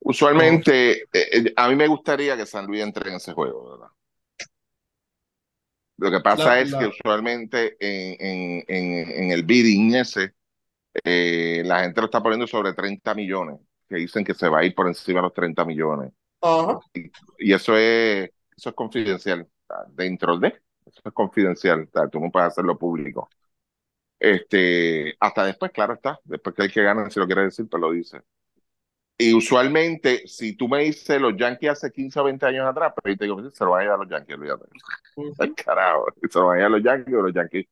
Usualmente, 0.00 1.02
eh, 1.02 1.06
eh, 1.12 1.52
a 1.56 1.68
mí 1.68 1.76
me 1.76 1.86
gustaría 1.86 2.36
que 2.36 2.46
San 2.46 2.66
Luis 2.66 2.82
entre 2.82 3.10
en 3.10 3.16
ese 3.16 3.32
juego, 3.32 3.70
¿verdad? 3.70 3.88
Lo 5.98 6.10
que 6.10 6.20
pasa 6.20 6.58
es 6.58 6.74
que 6.74 6.86
usualmente 6.86 7.76
en, 7.78 8.64
en, 8.66 9.10
en, 9.22 9.30
el 9.30 9.44
bidding 9.44 9.94
ese, 9.94 10.34
eh, 11.04 11.62
la 11.64 11.80
gente 11.80 12.00
lo 12.00 12.06
está 12.06 12.22
poniendo 12.22 12.46
sobre 12.46 12.74
30 12.74 13.14
millones, 13.14 13.60
que 13.88 13.96
dicen 13.96 14.24
que 14.24 14.34
se 14.34 14.48
va 14.48 14.60
a 14.60 14.64
ir 14.64 14.74
por 14.74 14.86
encima 14.86 15.20
de 15.20 15.24
los 15.24 15.34
30 15.34 15.64
millones. 15.64 16.12
Y, 17.38 17.52
eso 17.52 17.76
es 17.76 18.30
eso 18.56 18.68
es 18.70 18.74
confidencial. 18.74 19.48
Dentro 19.90 20.38
de 20.38 20.48
eso 20.86 21.00
es 21.04 21.12
confidencial. 21.12 21.88
Tú 22.10 22.20
no 22.20 22.30
puedes 22.30 22.48
hacerlo 22.48 22.78
público. 22.78 23.28
Este, 24.18 25.16
hasta 25.18 25.46
después, 25.46 25.72
claro 25.72 25.94
está. 25.94 26.20
Después 26.24 26.54
que 26.54 26.62
hay 26.62 26.70
que 26.70 26.82
ganar, 26.82 27.10
si 27.12 27.18
lo 27.18 27.26
quiere 27.26 27.42
decir, 27.42 27.68
pues 27.68 27.80
lo 27.80 27.90
dice. 27.90 28.20
Y 29.18 29.34
usualmente, 29.34 30.26
si 30.26 30.56
tú 30.56 30.68
me 30.68 30.80
dices 30.84 31.20
los 31.20 31.36
Yankees 31.36 31.70
hace 31.70 31.92
15 31.92 32.20
o 32.20 32.24
20 32.24 32.46
años 32.46 32.66
atrás, 32.66 32.92
pero 32.94 33.02
pues, 33.02 33.18
te 33.18 33.24
digo, 33.24 33.50
se 33.50 33.64
lo 33.64 33.70
van 33.70 33.82
a 33.82 33.84
ir 33.84 33.90
a 33.90 33.96
los 33.96 34.08
Yankees, 34.08 34.36
olvídate. 34.36 34.66
Carajo, 35.64 36.06
se 36.28 36.38
lo 36.38 36.46
van 36.46 36.56
a 36.58 36.60
ir 36.60 36.66
a 36.66 36.68
los 36.68 36.82
Yankees 36.82 37.14
o 37.14 37.22
los 37.22 37.34
Yankees 37.34 37.66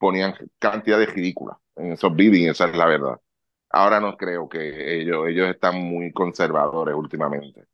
ponían 0.00 0.34
cantidad 0.58 0.98
de 0.98 1.06
ridícula 1.06 1.60
en 1.76 1.92
esos 1.94 2.16
bidding, 2.16 2.50
esa 2.50 2.66
es 2.68 2.76
la 2.76 2.86
verdad. 2.86 3.20
Ahora 3.70 4.00
no 4.00 4.16
creo 4.16 4.48
que 4.48 5.00
ellos, 5.00 5.28
ellos 5.28 5.48
están 5.50 5.76
muy 5.82 6.12
conservadores 6.12 6.94
últimamente. 6.96 7.66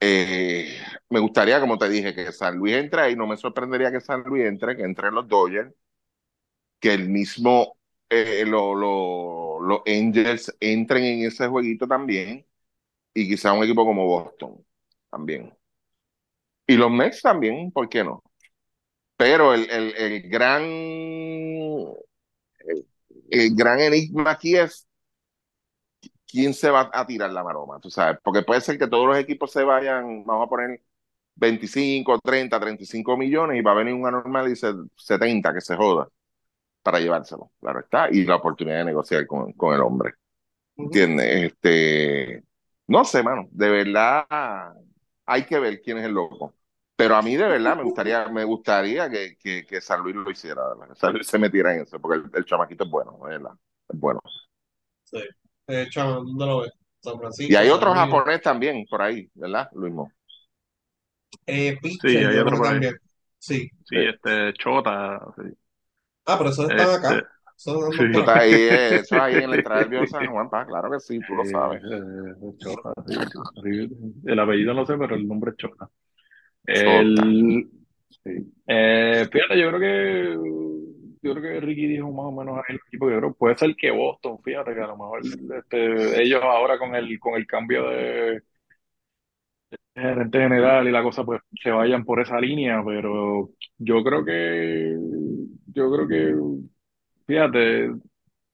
Eh, 0.00 0.76
me 1.10 1.20
gustaría, 1.20 1.60
como 1.60 1.78
te 1.78 1.88
dije, 1.88 2.14
que 2.14 2.32
San 2.32 2.58
Luis 2.58 2.74
entre 2.76 3.10
y 3.12 3.16
no 3.16 3.26
me 3.26 3.36
sorprendería 3.36 3.92
que 3.92 4.00
San 4.00 4.22
Luis 4.24 4.44
entre, 4.46 4.76
que 4.76 4.82
entre 4.84 5.12
los 5.12 5.28
Dodgers, 5.28 5.72
que 6.80 6.94
el 6.94 7.08
mismo, 7.08 7.76
eh, 8.10 8.44
los 8.46 9.82
Angels 9.86 10.54
entren 10.60 11.04
en 11.04 11.26
ese 11.26 11.46
jueguito 11.48 11.86
también, 11.86 12.46
y 13.14 13.28
quizá 13.28 13.52
un 13.52 13.64
equipo 13.64 13.84
como 13.86 14.06
Boston 14.06 14.64
también. 15.10 15.54
Y 16.66 16.76
los 16.76 16.90
Mets 16.90 17.22
también, 17.22 17.70
¿por 17.70 17.88
qué 17.88 18.02
no? 18.04 18.22
Pero 19.22 19.54
el, 19.54 19.70
el, 19.70 19.94
el 19.96 20.22
gran 20.28 20.64
el, 23.30 23.54
gran 23.54 23.78
enigma 23.78 24.32
aquí 24.32 24.56
es 24.56 24.88
quién 26.26 26.52
se 26.52 26.70
va 26.70 26.90
a 26.92 27.06
tirar 27.06 27.30
la 27.30 27.44
maroma, 27.44 27.78
tú 27.78 27.88
sabes, 27.88 28.18
porque 28.24 28.42
puede 28.42 28.60
ser 28.60 28.78
que 28.78 28.88
todos 28.88 29.06
los 29.06 29.16
equipos 29.16 29.52
se 29.52 29.62
vayan, 29.62 30.24
vamos 30.24 30.46
a 30.46 30.50
poner 30.50 30.82
25, 31.36 32.18
30, 32.18 32.58
35 32.58 33.16
millones 33.16 33.60
y 33.60 33.62
va 33.62 33.70
a 33.70 33.74
venir 33.76 33.94
un 33.94 34.08
anormal 34.08 34.46
y 34.48 34.50
dice 34.50 34.72
70 34.96 35.54
que 35.54 35.60
se 35.60 35.76
joda 35.76 36.08
para 36.82 36.98
llevárselo, 36.98 37.52
claro 37.60 37.78
está, 37.78 38.10
y 38.10 38.24
la 38.24 38.34
oportunidad 38.36 38.78
de 38.78 38.86
negociar 38.86 39.24
con, 39.28 39.52
con 39.52 39.72
el 39.72 39.82
hombre. 39.82 40.14
¿Entiendes? 40.76 41.52
Este, 41.52 42.42
no 42.88 43.04
sé, 43.04 43.22
mano, 43.22 43.46
de 43.52 43.70
verdad 43.70 44.26
hay 45.26 45.44
que 45.46 45.60
ver 45.60 45.80
quién 45.80 45.98
es 45.98 46.06
el 46.06 46.12
loco. 46.14 46.56
Pero 47.02 47.16
a 47.16 47.22
mí 47.22 47.34
de 47.34 47.48
verdad 47.48 47.76
me 47.76 47.82
gustaría, 47.82 48.28
me 48.28 48.44
gustaría 48.44 49.10
que, 49.10 49.36
que, 49.36 49.66
que 49.66 49.80
San 49.80 50.02
Luis 50.02 50.14
lo 50.14 50.30
hiciera, 50.30 50.62
que 50.88 50.94
San 50.94 51.12
Luis 51.12 51.26
se 51.26 51.36
metiera 51.36 51.74
en 51.74 51.82
eso, 51.82 51.98
porque 51.98 52.28
el, 52.32 52.44
chamaquito 52.44 52.84
es 52.84 52.90
bueno, 52.90 53.18
¿verdad? 53.18 53.50
Es 53.88 53.98
bueno. 53.98 54.20
Sí. 55.02 55.18
Eh, 55.66 55.88
¿dónde 55.92 56.46
lo 56.46 56.60
ves? 56.60 56.70
San 57.00 57.18
Francisco. 57.18 57.52
Y 57.52 57.56
hay 57.56 57.70
otros 57.70 57.92
japoneses 57.92 58.42
también 58.42 58.86
por 58.88 59.02
ahí, 59.02 59.28
¿verdad, 59.34 59.68
Luis 59.72 59.92
Eh, 61.44 61.76
sí, 61.82 62.16
hay 62.18 62.38
otro 62.38 62.60
también. 62.60 62.94
Sí. 63.36 63.68
Sí, 63.84 63.96
este, 63.96 64.52
Chota. 64.54 65.20
Sí. 65.36 65.52
Ah, 66.26 66.38
pero 66.38 66.50
eso 66.50 66.70
está 66.70 66.94
acá. 66.94 67.14
Este, 67.16 67.26
eso, 67.56 67.90
sí. 67.90 68.04
está 68.14 68.38
ahí, 68.38 68.52
eh, 68.52 68.94
eso 68.96 69.20
ahí 69.20 69.34
en 69.42 69.50
la 69.50 69.56
entrada 69.56 69.80
del 69.80 69.90
Bio 69.90 70.06
San 70.06 70.26
Juan, 70.28 70.48
pa, 70.48 70.64
claro 70.64 70.88
que 70.92 71.00
sí, 71.00 71.18
tú 71.26 71.34
lo 71.34 71.44
sabes. 71.46 71.82
Eh, 71.82 72.54
Chota, 72.58 72.92
el 74.24 74.38
apellido 74.38 74.72
no 74.72 74.86
sé, 74.86 74.96
pero 74.96 75.16
el 75.16 75.26
nombre 75.26 75.50
es 75.50 75.56
Chota. 75.56 75.90
El, 76.64 77.68
eh, 78.66 79.28
fíjate, 79.30 79.60
yo 79.60 79.68
creo 79.68 79.80
que 79.80 80.62
yo 81.22 81.34
creo 81.34 81.42
que 81.42 81.60
Ricky 81.60 81.86
dijo 81.86 82.10
más 82.10 82.26
o 82.26 82.32
menos 82.32 82.56
ahí 82.56 82.74
el 82.74 82.80
equipo 82.86 83.10
yo 83.10 83.18
creo 83.18 83.34
puede 83.34 83.56
ser 83.56 83.74
que 83.76 83.90
Boston, 83.90 84.38
fíjate 84.42 84.74
que 84.74 84.80
a 84.80 84.86
lo 84.88 84.96
mejor 84.96 85.20
este, 85.24 86.22
ellos 86.22 86.42
ahora 86.42 86.78
con 86.78 86.94
el 86.94 87.18
con 87.18 87.34
el 87.34 87.46
cambio 87.46 87.88
de, 87.88 88.42
gerente 89.94 90.38
general 90.38 90.88
y 90.88 90.90
la 90.90 91.02
cosa 91.02 91.24
pues 91.24 91.40
se 91.62 91.70
vayan 91.70 92.04
por 92.04 92.20
esa 92.20 92.40
línea, 92.40 92.82
pero 92.84 93.50
yo 93.78 94.02
creo 94.02 94.24
que 94.24 94.96
yo 95.66 95.92
creo 95.92 96.08
que 96.08 96.34
fíjate, 97.26 97.90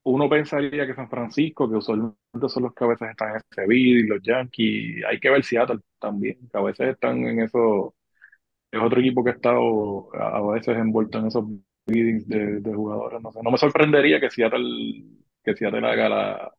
uno 0.04 0.28
pensaría 0.28 0.86
que 0.86 0.94
San 0.94 1.10
Francisco, 1.10 1.68
que 1.70 1.76
usualmente 1.76 2.48
son 2.48 2.64
los 2.64 2.74
que 2.74 2.84
a 2.84 2.88
veces 2.88 3.10
están 3.10 3.30
en 3.30 3.36
ese 3.36 3.74
y 3.74 4.02
los 4.04 4.22
Yankees, 4.22 5.04
hay 5.08 5.20
que 5.20 5.30
ver 5.30 5.44
Seattle 5.44 5.80
también, 5.98 6.38
que 6.50 6.58
a 6.58 6.62
veces 6.62 6.88
están 6.90 7.24
en 7.26 7.40
eso 7.40 7.94
es 8.70 8.80
otro 8.80 9.00
equipo 9.00 9.24
que 9.24 9.30
ha 9.30 9.34
estado 9.34 10.14
a 10.14 10.40
veces 10.52 10.76
envuelto 10.76 11.18
en 11.18 11.26
esos 11.26 11.44
biddings 11.86 12.28
de, 12.28 12.74
jugadores. 12.74 13.20
No, 13.22 13.32
sé, 13.32 13.40
no 13.42 13.50
me 13.50 13.58
sorprendería 13.58 14.20
que 14.20 14.30
Seattle, 14.30 15.04
que 15.42 15.54
Seattle 15.56 15.86
haga 15.86 16.08
la. 16.08 16.54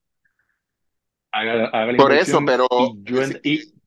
Haga, 1.32 1.66
haga 1.68 1.98
Por 1.98 2.14
eso, 2.14 2.40
pero. 2.46 2.68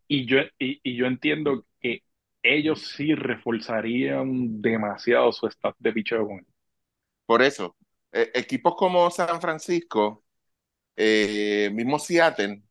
Y 0.09 0.27
yo, 0.27 0.41
y, 0.59 0.95
yo, 0.97 1.07
entiendo 1.07 1.65
que 1.81 2.03
ellos 2.43 2.83
sí 2.83 3.15
reforzarían 3.15 4.61
demasiado 4.61 5.33
su 5.33 5.47
staff 5.47 5.75
de 5.79 5.93
picheo 5.93 6.27
con 6.27 6.39
él. 6.39 6.47
Por 7.25 7.41
eso, 7.41 7.77
e, 8.13 8.31
equipos 8.35 8.75
como 8.77 9.11
San 9.11 9.41
Francisco, 9.41 10.23
eh, 10.97 11.71
mismo 11.73 11.99
Seattle, 11.99 12.63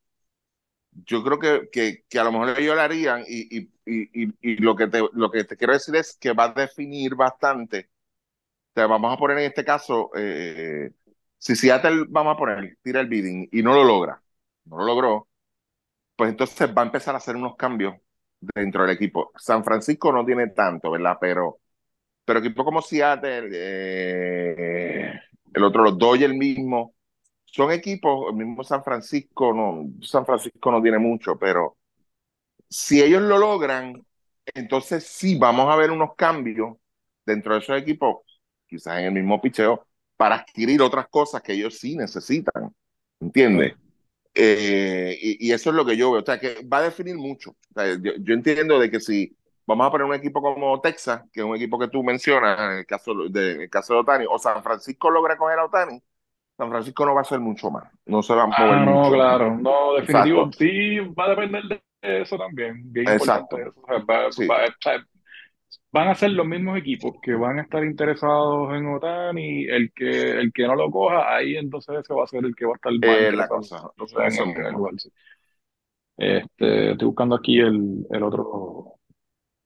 yo 0.91 1.23
creo 1.23 1.39
que, 1.39 1.69
que, 1.71 2.03
que, 2.09 2.19
a 2.19 2.23
lo 2.23 2.31
mejor 2.31 2.59
ellos 2.59 2.75
lo 2.75 2.81
harían 2.81 3.23
y, 3.27 3.57
y, 3.57 3.71
y, 3.85 4.33
y, 4.41 4.55
lo, 4.57 4.75
que 4.75 4.87
te, 4.87 5.01
lo 5.13 5.31
que 5.31 5.43
te 5.43 5.57
quiero 5.57 5.73
decir 5.73 5.95
es 5.95 6.17
que 6.17 6.33
va 6.33 6.45
a 6.45 6.53
definir 6.53 7.15
bastante. 7.15 7.89
O 8.71 8.73
sea, 8.75 8.87
vamos 8.87 9.13
a 9.13 9.17
poner 9.17 9.39
en 9.39 9.45
este 9.45 9.65
caso, 9.65 10.11
eh, 10.15 10.91
si 11.37 11.55
Seattle, 11.55 12.05
vamos 12.09 12.35
a 12.35 12.37
poner, 12.39 12.77
tira 12.81 13.01
el 13.01 13.07
bidding 13.07 13.49
y 13.51 13.63
no 13.63 13.73
lo 13.73 13.83
logra, 13.83 14.21
no 14.65 14.77
lo 14.77 14.85
logró, 14.85 15.29
pues 16.15 16.31
entonces 16.31 16.69
va 16.77 16.83
a 16.83 16.85
empezar 16.85 17.15
a 17.15 17.17
hacer 17.19 17.35
unos 17.35 17.55
cambios 17.55 17.95
dentro 18.39 18.83
del 18.83 18.91
equipo. 18.95 19.31
San 19.37 19.63
Francisco 19.63 20.11
no 20.11 20.25
tiene 20.25 20.47
tanto, 20.49 20.91
¿verdad? 20.91 21.17
Pero, 21.19 21.59
pero 22.25 22.39
equipos 22.39 22.65
como 22.65 22.81
Seattle, 22.81 23.49
eh, 23.53 25.13
el 25.53 25.63
otro, 25.63 25.83
los 25.83 25.97
Dodgers 25.97 26.33
mismo, 26.35 26.95
son 27.51 27.71
equipos, 27.71 28.27
el 28.29 28.35
mismo 28.35 28.63
San 28.63 28.83
Francisco, 28.83 29.53
no, 29.53 29.89
San 30.01 30.25
Francisco 30.25 30.71
no 30.71 30.81
tiene 30.81 30.97
mucho, 30.97 31.37
pero 31.37 31.77
si 32.69 33.01
ellos 33.01 33.21
lo 33.21 33.37
logran, 33.37 34.05
entonces 34.53 35.05
sí 35.05 35.37
vamos 35.37 35.67
a 35.69 35.75
ver 35.75 35.91
unos 35.91 36.15
cambios 36.15 36.77
dentro 37.25 37.53
de 37.53 37.59
esos 37.59 37.77
equipos, 37.77 38.19
quizás 38.65 38.99
en 38.99 39.05
el 39.05 39.11
mismo 39.11 39.41
picheo, 39.41 39.85
para 40.15 40.35
adquirir 40.35 40.81
otras 40.81 41.09
cosas 41.09 41.41
que 41.41 41.53
ellos 41.53 41.77
sí 41.77 41.97
necesitan. 41.97 42.73
¿Entiendes? 43.19 43.75
Eh, 44.33 45.17
y, 45.21 45.47
y, 45.49 45.51
eso 45.51 45.71
es 45.71 45.75
lo 45.75 45.85
que 45.85 45.97
yo 45.97 46.11
veo. 46.11 46.21
O 46.21 46.25
sea, 46.25 46.39
que 46.39 46.63
va 46.63 46.77
a 46.77 46.83
definir 46.83 47.17
mucho. 47.17 47.51
O 47.51 47.73
sea, 47.73 47.87
yo, 48.01 48.13
yo, 48.17 48.33
entiendo 48.33 48.79
de 48.79 48.89
que 48.89 49.01
si 49.01 49.35
vamos 49.67 49.85
a 49.85 49.91
poner 49.91 50.07
un 50.07 50.15
equipo 50.15 50.41
como 50.41 50.79
Texas, 50.79 51.23
que 51.33 51.41
es 51.41 51.45
un 51.45 51.55
equipo 51.55 51.77
que 51.77 51.89
tú 51.89 52.01
mencionas, 52.01 52.57
en 52.59 52.77
el 52.79 52.85
caso 52.85 53.13
de, 53.29 53.51
en 53.51 53.61
el 53.61 53.69
caso 53.69 53.93
de 53.93 53.99
Otani, 53.99 54.25
o 54.29 54.39
San 54.39 54.63
Francisco 54.63 55.09
logra 55.09 55.37
coger 55.37 55.59
a 55.59 55.65
Otani, 55.65 56.01
San 56.57 56.69
Francisco 56.69 57.05
no 57.05 57.13
va 57.13 57.21
a 57.21 57.23
hacer 57.23 57.39
mucho 57.39 57.71
más. 57.71 57.91
No 58.05 58.21
se 58.21 58.35
va 58.35 58.43
a 58.43 58.47
mover 58.47 58.59
ah, 58.59 58.85
no, 58.85 58.91
mucho. 58.91 59.11
claro. 59.11 59.57
No, 59.57 59.93
definitivo. 59.93 60.45
Exacto. 60.45 60.57
Sí, 60.59 60.99
va 60.99 61.25
a 61.25 61.29
depender 61.29 61.63
de 62.01 62.21
eso 62.21 62.37
también. 62.37 62.91
Bien 62.91 63.07
Exacto. 63.09 63.57
Eso. 63.57 63.73
O 63.81 63.85
sea, 63.87 63.97
va, 64.05 64.31
Sí. 64.31 64.47
va- 64.47 64.65
o 64.65 64.71
sea, 64.79 65.05
van 65.91 66.07
a 66.09 66.15
ser 66.15 66.31
los 66.31 66.45
mismos 66.45 66.77
equipos 66.77 67.15
que 67.21 67.33
van 67.33 67.59
a 67.59 67.63
estar 67.63 67.83
interesados 67.83 68.73
en 68.75 68.87
Otani. 68.93 69.65
El 69.65 69.91
que, 69.93 70.31
el 70.39 70.53
que 70.53 70.67
no 70.67 70.75
lo 70.75 70.91
coja, 70.91 71.35
ahí 71.35 71.55
entonces 71.57 71.99
ese 71.99 72.13
va 72.13 72.23
a 72.23 72.27
ser 72.27 72.45
el 72.45 72.55
que 72.55 72.65
va 72.65 72.73
a 72.73 72.75
estar 72.75 72.93
más 72.93 73.01
Eh, 73.03 73.31
la 73.31 73.47
cosa. 73.47 73.77
Entonces, 73.91 74.17
en 74.19 74.25
Eso 74.25 74.43
el, 74.43 74.49
en 74.51 74.57
el 74.57 74.63
mismo. 74.63 74.77
lugar, 74.79 74.93
sí. 74.99 75.11
Este, 76.17 76.91
estoy 76.91 77.05
buscando 77.07 77.35
aquí 77.35 77.59
el, 77.59 78.05
el 78.11 78.23
otro. 78.23 78.93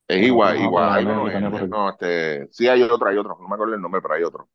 Es 0.08 0.26
igual, 0.26 0.56
otro 0.58 0.66
igual. 0.66 1.08
aquí. 1.54 1.68
no, 1.68 1.90
este, 1.90 2.48
sí 2.52 2.68
hay 2.68 2.82
otro, 2.84 3.08
hay 3.10 3.18
otro. 3.18 3.38
No 3.42 3.48
me 3.48 3.56
acuerdo 3.56 3.76
el 3.76 3.82
nombre, 3.82 4.02
pero 4.02 4.14
hay 4.14 4.24
otro. 4.24 4.48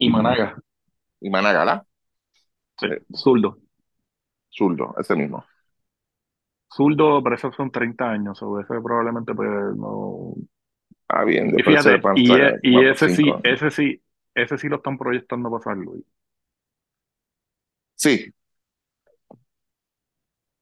Y 0.00 0.10
Managa, 0.10 0.60
Y 1.20 1.30
Managala, 1.30 1.86
sí, 2.78 2.88
Sí. 2.88 2.88
zurdo. 3.14 3.58
zurdo, 4.50 4.94
ese 4.98 5.14
mismo. 5.16 5.44
Zurdo, 6.74 7.22
pero 7.22 7.36
esos 7.36 7.54
son 7.54 7.70
30 7.70 8.10
años, 8.10 8.40
o 8.42 8.60
ese 8.60 8.80
probablemente 8.82 9.34
pues 9.34 9.48
no. 9.76 10.34
Ah, 11.08 11.24
bien, 11.24 11.52
Y 11.56 11.62
fíjate, 11.62 11.98
van 11.98 12.14
y, 12.14 12.38
a 12.40 12.40
e- 12.40 12.58
y 12.62 12.84
ese 12.84 13.08
sí, 13.08 13.38
ese 13.42 13.70
sí, 13.70 14.02
ese 14.34 14.58
sí 14.58 14.68
lo 14.68 14.76
están 14.76 14.98
proyectando 14.98 15.50
para 15.50 15.62
San 15.64 15.80
Luis. 15.84 16.04
Sí, 17.96 18.32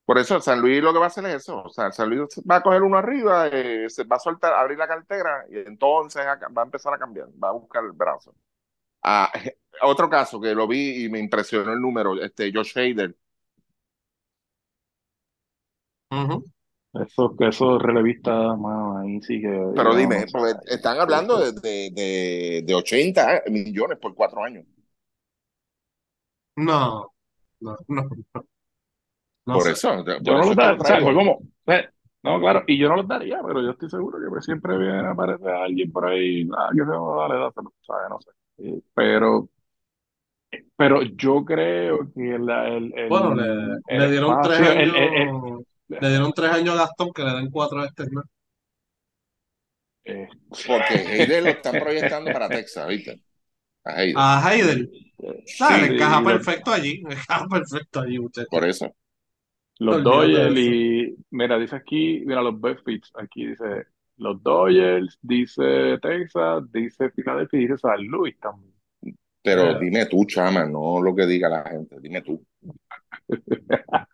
por 0.05 0.17
eso 0.17 0.41
San 0.41 0.59
Luis 0.61 0.81
lo 0.81 0.91
que 0.91 0.99
va 0.99 1.05
a 1.05 1.07
hacer 1.07 1.25
es 1.25 1.35
eso. 1.43 1.63
O 1.63 1.69
sea, 1.69 1.91
San 1.91 2.09
Luis 2.09 2.21
va 2.49 2.57
a 2.57 2.61
coger 2.63 2.81
uno 2.83 2.97
arriba, 2.97 3.47
eh, 3.47 3.89
se 3.89 4.03
va 4.05 4.15
a 4.17 4.19
soltar, 4.19 4.53
abrir 4.53 4.77
la 4.77 4.87
cartera 4.87 5.45
y 5.49 5.57
entonces 5.59 6.25
va 6.25 6.61
a 6.63 6.65
empezar 6.65 6.93
a 6.93 6.97
cambiar, 6.99 7.27
va 7.41 7.49
a 7.49 7.51
buscar 7.53 7.83
el 7.83 7.91
brazo. 7.91 8.33
Ah, 9.03 9.31
otro 9.83 10.09
caso 10.09 10.39
que 10.41 10.53
lo 10.55 10.67
vi 10.67 11.05
y 11.05 11.09
me 11.09 11.19
impresionó 11.19 11.73
el 11.73 11.81
número, 11.81 12.21
este 12.21 12.51
Josh 12.53 12.77
Hader. 12.77 13.15
Ujú. 16.11 16.43
Esos, 16.93 17.31
esos 17.39 17.81
relevistas, 17.81 18.57
mano, 18.57 18.97
ahí 18.99 19.21
sí 19.21 19.39
que. 19.41 19.47
Pero 19.75 19.95
dime, 19.95 20.25
porque 20.31 20.51
ahí 20.51 20.55
están 20.75 20.99
hablando 20.99 21.39
de, 21.39 21.53
de, 21.53 21.89
de, 21.91 22.63
de 22.65 22.73
80 22.75 23.41
millones 23.49 23.97
por 23.99 24.13
cuatro 24.15 24.43
años. 24.43 24.65
No, 26.57 27.11
no, 27.61 27.75
no, 27.87 28.03
no, 28.33 28.47
no 29.45 29.59
Por 29.59 29.67
sé. 29.67 29.71
eso, 29.71 30.03
Yo 30.19 30.35
no 30.37 30.45
los 30.45 30.55
daría, 30.55 30.79
o 30.79 30.83
sea, 30.85 31.01
como, 31.01 31.39
eh, 31.67 31.89
no, 32.23 32.39
claro, 32.39 32.63
y 32.67 32.77
yo 32.77 32.87
no 32.89 32.97
los 32.97 33.07
daría, 33.07 33.41
pero 33.45 33.61
yo 33.63 33.71
estoy 33.71 33.89
seguro 33.89 34.19
que 34.19 34.27
pues, 34.29 34.45
siempre 34.45 34.77
viene 34.77 34.99
a 35.07 35.11
aparecer 35.11 35.49
alguien 35.49 35.91
por 35.91 36.05
ahí, 36.07 36.47
ah, 36.55 36.69
que 36.71 36.83
se 36.83 36.91
dale, 36.91 37.35
dáselo, 37.39 37.73
¿sabes? 37.81 38.09
No 38.09 38.19
sé. 38.21 38.31
Eh, 38.59 38.81
Pero, 38.93 39.49
pero 40.75 41.01
yo 41.03 41.43
creo 41.45 42.11
que 42.13 42.37
la- 42.39 42.67
el, 42.69 42.93
el, 42.97 43.09
Bueno, 43.09 43.35
le, 43.35 43.79
el 43.87 44.03
le 44.03 44.11
dieron 44.11 44.39
tres 44.41 44.59
espacio, 44.59 44.71
años, 44.71 44.95
el- 44.95 44.95
el- 44.95 45.65
le 45.99 46.09
dieron 46.09 46.31
tres 46.33 46.51
años 46.51 46.75
a 46.75 46.79
Gastón, 46.79 47.11
que 47.13 47.23
le 47.23 47.33
den 47.33 47.49
cuatro 47.51 47.81
a 47.81 47.85
este, 47.87 48.05
¿no? 48.11 48.23
eh, 50.05 50.27
Porque 50.65 50.93
Hader 51.05 51.43
lo 51.43 51.51
están 51.53 51.77
proyectando 51.79 52.31
para 52.31 52.51
Texas, 52.51 52.87
¿viste? 52.87 53.21
A 53.85 53.91
Hader. 53.93 54.27
A. 54.43 54.89
Nada, 55.59 55.77
le 55.79 55.87
Sí, 55.87 55.93
encaja 55.93 56.23
perfecto 56.23 56.71
allí, 56.71 57.01
le 57.03 57.15
encaja 57.15 57.47
perfecto 57.47 58.01
allí, 58.01 58.19
muchachos. 58.19 58.49
por 58.49 58.65
eso. 58.65 58.95
los 59.79 60.03
eso. 60.55 60.71
y, 60.77 61.15
mira, 61.31 61.57
dice 61.59 61.75
aquí, 61.75 62.23
mira, 62.25 62.41
los 62.41 62.59
best 62.61 62.85
fits, 62.85 63.11
aquí 63.15 63.47
dice 63.47 63.87
los 64.19 64.41
Dodgers, 64.43 65.17
dice 65.21 65.97
Texas, 66.01 66.63
dice 66.71 67.09
Philadelphia 67.09 67.59
y 67.59 67.61
dice 67.63 67.77
San 67.77 68.05
Luis 68.05 68.37
también. 68.39 68.73
Pero 69.41 69.79
dime 69.79 70.05
tú, 70.05 70.25
chama, 70.25 70.65
no 70.65 71.01
lo 71.01 71.15
que 71.15 71.25
diga 71.25 71.49
la 71.49 71.63
gente, 71.63 71.95
dime 71.99 72.21
tú. 72.21 72.45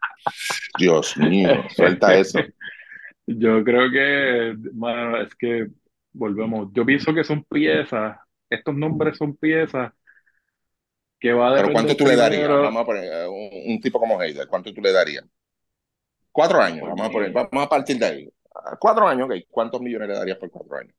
Dios 0.80 1.18
mío, 1.18 1.64
suelta 1.76 2.16
eso. 2.16 2.40
Yo 3.28 3.64
creo 3.64 3.92
que, 3.92 4.56
mano, 4.74 5.20
es 5.20 5.34
que 5.36 5.68
volvemos. 6.14 6.70
Yo 6.74 6.86
pienso 6.86 7.14
que 7.14 7.24
son 7.24 7.44
piezas, 7.44 8.18
estos 8.50 8.76
nombres 8.76 9.18
son 9.18 9.36
piezas 9.36 9.92
que 11.20 11.34
va 11.34 11.50
a 11.50 11.56
Pero 11.56 11.72
¿cuánto 11.72 11.96
tú 11.96 12.06
le 12.06 12.16
darías? 12.16 12.48
Vamos 12.48 12.84
a 12.84 12.86
poner 12.86 13.04
eh, 13.06 13.28
un, 13.28 13.74
un 13.74 13.82
tipo 13.82 14.00
como 14.00 14.20
Hader, 14.20 14.48
¿cuánto 14.48 14.72
tú 14.72 14.82
le 14.82 14.92
darías? 14.92 15.26
Cuatro 16.32 16.62
años, 16.62 16.88
vamos 16.88 17.08
a 17.08 17.10
poner, 17.10 17.32
vamos 17.32 17.66
a 17.66 17.70
partir 17.70 17.98
de 17.98 18.06
ahí. 18.06 18.30
Cuatro 18.80 19.08
años, 19.08 19.28
ok. 19.30 19.36
¿Cuántos 19.50 19.82
millones 19.82 20.08
le 20.10 20.16
darías 20.16 20.38
por 20.38 20.50
cuatro 20.52 20.76
años? 20.78 20.96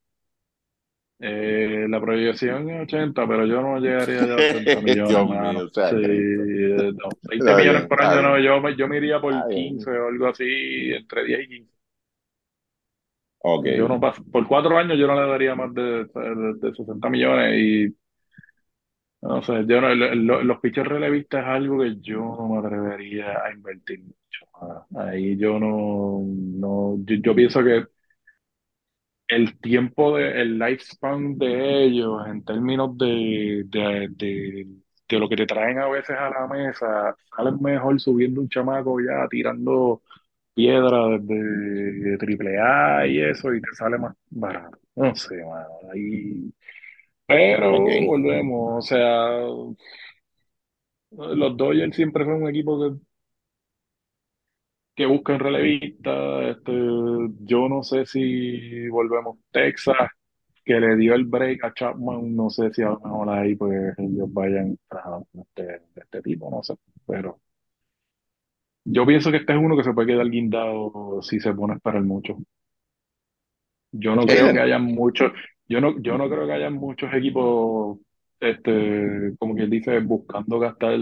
eh, 1.19 1.87
la 1.89 1.99
proyección 2.01 2.69
es 2.69 2.83
80, 2.83 3.27
pero 3.27 3.45
yo 3.45 3.61
no 3.61 3.79
llegaría 3.79 4.25
ya 4.27 4.33
a 4.35 4.39
80 4.39 4.81
millones, 4.81 5.25
Dios 5.25 5.39
mío, 5.39 5.63
o 5.65 5.69
sea, 5.69 5.89
Sí, 5.89 5.95
eh, 5.95 6.91
no, 7.03 7.17
20 7.23 7.55
Está 7.55 7.55
millones 7.55 7.87
por 7.87 8.01
año 8.01 8.21
no, 8.21 8.39
yo, 8.39 8.59
me- 8.61 8.75
yo 8.75 8.87
me 8.87 8.97
iría 8.97 9.19
por 9.21 9.33
está 9.33 9.47
bien. 9.47 9.47
15 9.47 9.89
o 9.91 10.07
algo 10.07 10.27
así, 10.27 10.43
entre 10.93 11.23
10 11.25 11.41
y 11.41 11.47
15. 11.47 11.73
Ok. 13.39 13.67
Yo 13.73 13.87
no 13.87 13.99
paso, 13.99 14.23
por 14.31 14.47
cuatro 14.47 14.77
años 14.77 14.97
yo 14.99 15.07
no 15.07 15.15
le 15.19 15.27
daría 15.29 15.55
más 15.55 15.73
de, 15.73 15.81
de, 16.05 16.53
de 16.59 16.75
60 16.75 17.09
millones 17.09 17.55
y 17.57 17.97
no 19.21 19.41
sé, 19.43 19.65
yo 19.67 19.81
no, 19.81 19.93
lo- 19.95 20.15
lo- 20.15 20.43
los 20.43 20.59
pitchers 20.59 20.87
relevistas 20.87 21.41
es 21.43 21.47
algo 21.49 21.79
que 21.81 21.97
yo 22.01 22.17
no 22.19 22.49
me 22.49 22.59
atrevería 22.59 23.43
a 23.43 23.51
invertir 23.51 24.01
mucho. 24.03 24.85
Ahí 24.99 25.37
yo 25.37 25.59
no, 25.59 26.21
no, 26.23 26.97
yo, 27.05 27.15
yo 27.17 27.35
pienso 27.35 27.63
que 27.63 27.85
el 29.27 29.59
tiempo 29.59 30.17
de, 30.17 30.41
el 30.41 30.57
lifespan 30.59 31.37
de 31.37 31.83
ellos 31.85 32.25
en 32.27 32.43
términos 32.45 32.97
de, 32.97 33.63
de, 33.65 34.07
de, 34.11 34.67
de 35.09 35.19
lo 35.19 35.27
que 35.29 35.35
te 35.35 35.45
traen 35.45 35.79
a 35.79 35.87
veces 35.89 36.15
a 36.17 36.29
la 36.29 36.47
mesa, 36.47 37.15
salen 37.35 37.61
mejor 37.61 37.99
subiendo 37.99 38.41
un 38.41 38.49
chamaco 38.49 38.99
ya 39.01 39.27
tirando 39.29 40.01
piedra 40.53 41.07
desde 41.21 42.17
triple 42.19 42.59
A 42.61 43.07
y 43.07 43.19
eso 43.21 43.53
y 43.53 43.61
te 43.61 43.73
sale 43.75 43.97
más 43.99 44.15
barato. 44.29 44.77
No 44.95 45.15
sé, 45.15 45.37
mano, 45.45 45.69
ahí, 45.93 46.53
pero 47.27 47.71
Ok. 47.77 47.87
volvemos, 48.03 48.77
o 48.79 48.87
sea, 48.87 49.41
los 51.11 51.57
Dodgers 51.57 51.95
siempre 51.97 52.23
son 52.25 52.43
un 52.43 52.49
equipo 52.49 52.79
que, 52.79 52.97
que 54.95 55.05
buscan 55.05 55.39
relevistas, 55.39 56.57
este, 56.57 56.71
yo 57.41 57.69
no 57.69 57.83
sé 57.83 58.05
si 58.05 58.87
volvemos 58.89 59.37
Texas 59.51 59.95
que 60.65 60.79
le 60.79 60.95
dio 60.97 61.15
el 61.15 61.25
break 61.25 61.63
a 61.65 61.73
Chapman, 61.73 62.35
no 62.35 62.49
sé 62.49 62.71
si 62.73 62.83
a 62.83 62.89
lo 62.91 62.99
mejor 63.01 63.29
ahí 63.31 63.55
pues 63.55 63.95
ellos 63.99 64.31
vayan 64.33 64.77
a 64.91 65.19
este, 65.33 65.63
de 65.63 65.81
este 66.01 66.21
tipo, 66.23 66.49
no 66.51 66.63
sé, 66.63 66.75
pero 67.07 67.39
yo 68.85 69.05
pienso 69.05 69.31
que 69.31 69.37
este 69.37 69.53
es 69.53 69.59
uno 69.59 69.77
que 69.77 69.83
se 69.83 69.93
puede 69.93 70.07
quedar 70.13 70.29
guindado 70.29 71.21
si 71.21 71.39
se 71.39 71.53
pone 71.53 71.73
a 71.73 71.75
esperar 71.77 72.03
mucho. 72.03 72.37
Yo 73.91 74.15
no 74.15 74.27
creo 74.27 74.51
que 74.51 74.59
haya 74.59 74.79
muchos, 74.79 75.31
yo 75.67 75.81
no, 75.81 75.99
yo 76.01 76.17
no 76.17 76.29
creo 76.29 76.45
que 76.47 76.53
haya 76.53 76.69
muchos 76.69 77.13
equipos, 77.13 77.99
este, 78.39 79.35
como 79.39 79.55
quien 79.55 79.69
dice, 79.69 79.99
buscando 79.99 80.59
gastar 80.59 80.97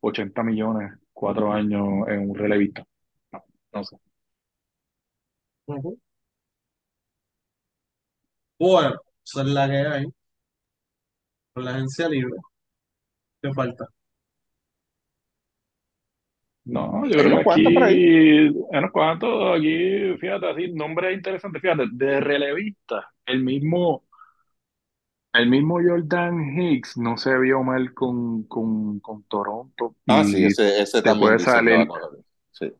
80 0.00 0.42
millones 0.42 0.92
cuatro 1.12 1.52
años 1.52 2.08
en 2.08 2.30
un 2.30 2.34
relevista. 2.36 2.84
No, 3.32 3.44
no 3.72 3.84
sé. 3.84 3.96
Bueno, 8.58 8.94
esa 9.24 9.42
es 9.42 9.48
la 9.48 9.68
que 9.68 9.76
hay 9.76 10.06
con 11.54 11.64
la 11.64 11.70
agencia 11.72 12.08
libre. 12.08 12.36
¿Qué 13.40 13.52
falta? 13.52 13.86
No, 16.64 17.04
yo 17.06 17.18
creo 17.18 17.44
que 17.44 17.50
aquí, 17.52 18.46
en 18.46 18.78
unos 18.78 18.92
cuantos, 18.92 19.58
aquí, 19.58 20.16
fíjate, 20.18 20.48
así, 20.48 20.72
nombres 20.72 21.16
interesantes, 21.16 21.60
fíjate, 21.60 21.84
de 21.92 22.20
relevista, 22.20 23.10
el 23.26 23.42
mismo, 23.42 24.04
el 25.32 25.48
mismo 25.48 25.78
Jordan 25.82 26.58
Hicks 26.58 26.96
no 26.98 27.16
se 27.16 27.36
vio 27.38 27.62
mal 27.62 27.94
con, 27.94 28.44
con, 28.44 29.00
con 29.00 29.24
Toronto 29.24 29.96
Ah, 30.06 30.24
sí, 30.24 30.44
ese, 30.44 30.80
ese 30.80 31.02
te 31.02 31.14
puede 31.14 31.38
salir. 31.38 31.88
Sí. 32.52 32.72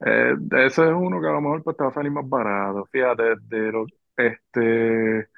eh, 0.00 0.34
ese 0.66 0.82
es 0.84 0.92
uno 0.94 1.20
que 1.20 1.28
a 1.28 1.32
lo 1.32 1.40
mejor 1.40 1.62
pues, 1.62 1.76
te 1.76 1.84
va 1.84 1.90
a 1.90 1.94
salir 1.94 2.10
más 2.10 2.28
barato. 2.28 2.86
Fíjate, 2.90 3.22
de 3.42 3.72
los, 3.72 3.88
este, 4.16 5.28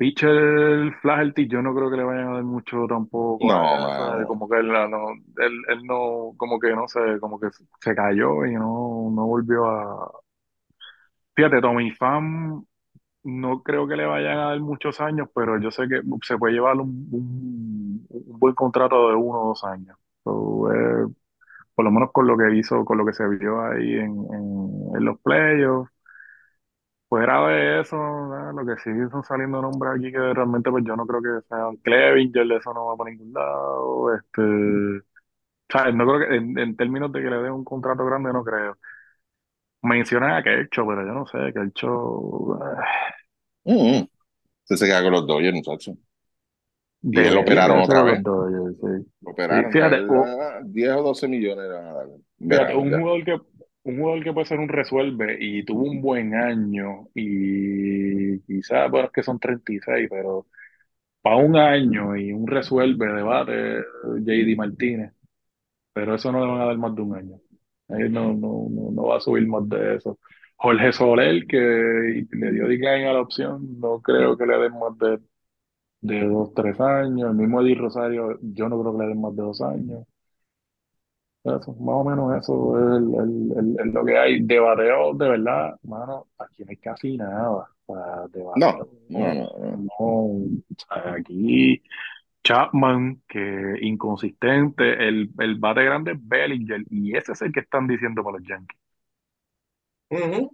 Pitcher 0.00 0.94
Flaherty, 1.02 1.46
yo 1.46 1.60
no 1.60 1.74
creo 1.74 1.90
que 1.90 1.98
le 1.98 2.04
vayan 2.04 2.28
a 2.28 2.34
dar 2.36 2.42
mucho 2.42 2.86
tampoco 2.88 3.46
No, 3.46 3.62
mano. 3.76 4.26
Como 4.26 4.48
que 4.48 4.56
él, 4.56 4.68
no, 4.68 5.10
él, 5.10 5.52
él 5.68 5.84
no, 5.84 6.32
como 6.38 6.58
que 6.58 6.70
no 6.74 6.88
sé, 6.88 7.00
como 7.20 7.38
que 7.38 7.48
se 7.82 7.94
cayó 7.94 8.46
y 8.46 8.54
no, 8.54 9.10
no 9.14 9.26
volvió 9.26 9.66
a... 9.66 10.10
Fíjate, 11.34 11.60
Tommy 11.60 11.90
Pham 11.92 12.64
no 13.24 13.62
creo 13.62 13.86
que 13.88 13.96
le 13.96 14.06
vayan 14.06 14.38
a 14.38 14.46
dar 14.50 14.60
muchos 14.60 15.00
años, 15.00 15.28
pero 15.34 15.60
yo 15.60 15.70
sé 15.70 15.88
que 15.88 16.02
se 16.22 16.38
puede 16.38 16.54
llevar 16.54 16.76
un, 16.78 17.08
un, 17.12 18.06
un 18.08 18.38
buen 18.40 18.54
contrato 18.54 19.10
de 19.10 19.16
uno 19.16 19.42
o 19.42 19.48
dos 19.48 19.64
años. 19.64 19.98
So, 20.24 20.72
eh, 20.72 21.06
por 21.74 21.84
lo 21.84 21.90
menos 21.92 22.12
con 22.12 22.26
lo 22.26 22.36
que 22.38 22.56
hizo, 22.56 22.84
con 22.84 22.98
lo 22.98 23.06
que 23.06 23.12
se 23.14 23.28
vio 23.28 23.62
ahí 23.62 23.94
en, 23.96 24.12
en, 24.32 24.96
en 24.96 25.04
los 25.04 25.20
playoffs. 25.20 25.92
Fuera 27.10 27.48
de 27.48 27.80
eso, 27.82 27.96
lo 27.96 28.64
que 28.66 28.80
sí 28.82 28.90
son 29.10 29.24
saliendo 29.24 29.60
nombres 29.60 29.94
aquí 29.96 30.12
que 30.12 30.18
realmente 30.34 30.70
pues 30.70 30.84
yo 30.86 30.96
no 30.96 31.06
creo 31.06 31.20
que 31.22 31.46
sean 31.48 31.76
Clevinger, 31.78 32.52
eso 32.52 32.72
no 32.72 32.86
va 32.86 32.96
por 32.96 33.10
ningún 33.10 33.32
lado. 33.34 34.14
Este, 34.14 35.02
¿sabes? 35.70 35.94
No 35.94 36.06
creo 36.06 36.28
que 36.28 36.36
en, 36.36 36.58
en 36.58 36.76
términos 36.76 37.12
de 37.12 37.22
que 37.22 37.30
le 37.30 37.38
den 37.38 37.52
un 37.52 37.64
contrato 37.64 38.04
grande, 38.06 38.32
no 38.32 38.44
creo. 38.44 38.76
Mencionan 39.82 40.32
a 40.36 40.42
Kershaw, 40.42 40.86
pero 40.86 41.06
yo 41.06 41.12
no 41.14 41.26
sé, 41.26 41.38
Kershaw 41.54 42.58
eh, 42.62 42.82
Mm, 43.64 44.04
Ese 44.64 44.76
se 44.78 44.86
queda 44.86 45.02
con 45.02 45.12
los 45.12 45.26
Dodgers, 45.26 45.54
muchacho. 45.54 45.96
Y 47.12 47.24
él 47.24 47.34
lo 47.34 47.40
operaron 47.42 47.80
otra 47.80 48.02
vez. 48.02 48.22
Dodgers, 48.22 48.76
sí. 48.80 49.10
Lo 49.22 49.30
Sí, 49.48 49.54
operaron. 49.60 49.72
fíjate, 49.72 50.04
o- 50.08 50.34
ah, 50.42 50.60
10 50.64 50.90
o 50.96 51.02
12 51.02 51.28
millones 51.28 51.68
le 51.68 51.74
van 51.74 51.86
a 51.86 51.94
dar. 51.94 52.08
fíjate, 52.48 52.74
un 52.74 52.90
ya. 52.90 52.98
jugador 52.98 53.24
que, 53.24 53.38
un 53.84 53.98
jugador 53.98 54.24
que 54.24 54.32
puede 54.32 54.46
ser 54.46 54.58
un 54.60 54.68
resuelve 54.68 55.36
y 55.40 55.64
tuvo 55.64 55.84
un 55.84 56.00
buen 56.02 56.34
año 56.34 57.08
y 57.14 58.40
quizás, 58.42 58.90
bueno, 58.90 59.06
es 59.08 59.12
que 59.12 59.22
son 59.22 59.38
36, 59.40 60.08
pero 60.10 60.46
para 61.22 61.36
un 61.36 61.56
año 61.56 62.16
y 62.16 62.32
un 62.32 62.46
resuelve 62.48 63.06
debate 63.14 63.80
JD 64.20 64.56
Martínez, 64.56 65.14
pero 65.92 66.14
eso 66.16 66.32
no 66.32 66.40
le 66.44 66.52
van 66.52 66.60
a 66.62 66.66
dar 66.66 66.78
más 66.78 66.94
de 66.94 67.02
un 67.02 67.16
año. 67.16 67.40
Él 67.88 68.12
no, 68.12 68.32
no, 68.34 68.68
no, 68.70 68.90
no 68.92 69.02
va 69.08 69.18
a 69.18 69.20
subir 69.20 69.46
más 69.48 69.68
de 69.68 69.96
eso. 69.96 70.18
Jorge 70.56 70.92
Soler, 70.92 71.46
que 71.46 71.58
le 71.58 72.52
dio 72.52 72.68
decline 72.68 73.06
a 73.08 73.12
la 73.14 73.20
opción, 73.22 73.80
no 73.80 74.00
creo 74.02 74.36
que 74.36 74.46
le 74.46 74.58
den 74.58 74.72
más 74.78 74.96
de, 74.98 75.20
de 76.02 76.26
dos, 76.28 76.54
tres 76.54 76.80
años. 76.80 77.30
El 77.30 77.36
mismo 77.36 77.62
Eddie 77.62 77.76
Rosario, 77.76 78.38
yo 78.42 78.68
no 78.68 78.80
creo 78.82 78.92
que 78.96 79.02
le 79.04 79.08
den 79.10 79.20
más 79.20 79.36
de 79.36 79.42
dos 79.42 79.60
años. 79.62 80.06
Eso, 81.42 81.72
más 81.74 81.94
o 81.96 82.04
menos 82.04 82.36
eso 82.36 82.78
es 82.78 82.98
el, 83.02 83.14
el- 83.14 83.58
el- 83.58 83.80
el 83.80 83.90
lo 83.94 84.04
que 84.04 84.18
hay. 84.18 84.42
De 84.42 84.58
bateo, 84.60 85.14
de 85.14 85.28
verdad, 85.30 85.74
mano, 85.82 86.28
aquí 86.38 86.64
no 86.64 86.70
hay 86.70 86.76
casi 86.76 87.16
nada. 87.16 87.66
O 87.86 87.94
sea, 87.94 88.28
de 88.28 88.42
No, 88.54 88.70
bateo, 88.70 88.88
no, 89.08 89.34
no, 89.34 89.34
no. 89.58 89.80
no. 89.98 89.98
O 89.98 90.48
sea, 90.76 91.14
aquí 91.14 91.82
Chapman, 92.44 93.22
que 93.28 93.76
inconsistente, 93.82 95.08
el, 95.08 95.30
el 95.38 95.56
bate 95.56 95.84
grande 95.84 96.12
es 96.12 96.18
Bellinger, 96.28 96.84
y 96.90 97.16
ese 97.16 97.32
es 97.32 97.42
el 97.42 97.52
que 97.52 97.60
están 97.60 97.86
diciendo 97.88 98.24
para 98.24 98.38
los 98.38 98.48
Yankees. 98.48 98.78
Ujú. 100.10 100.50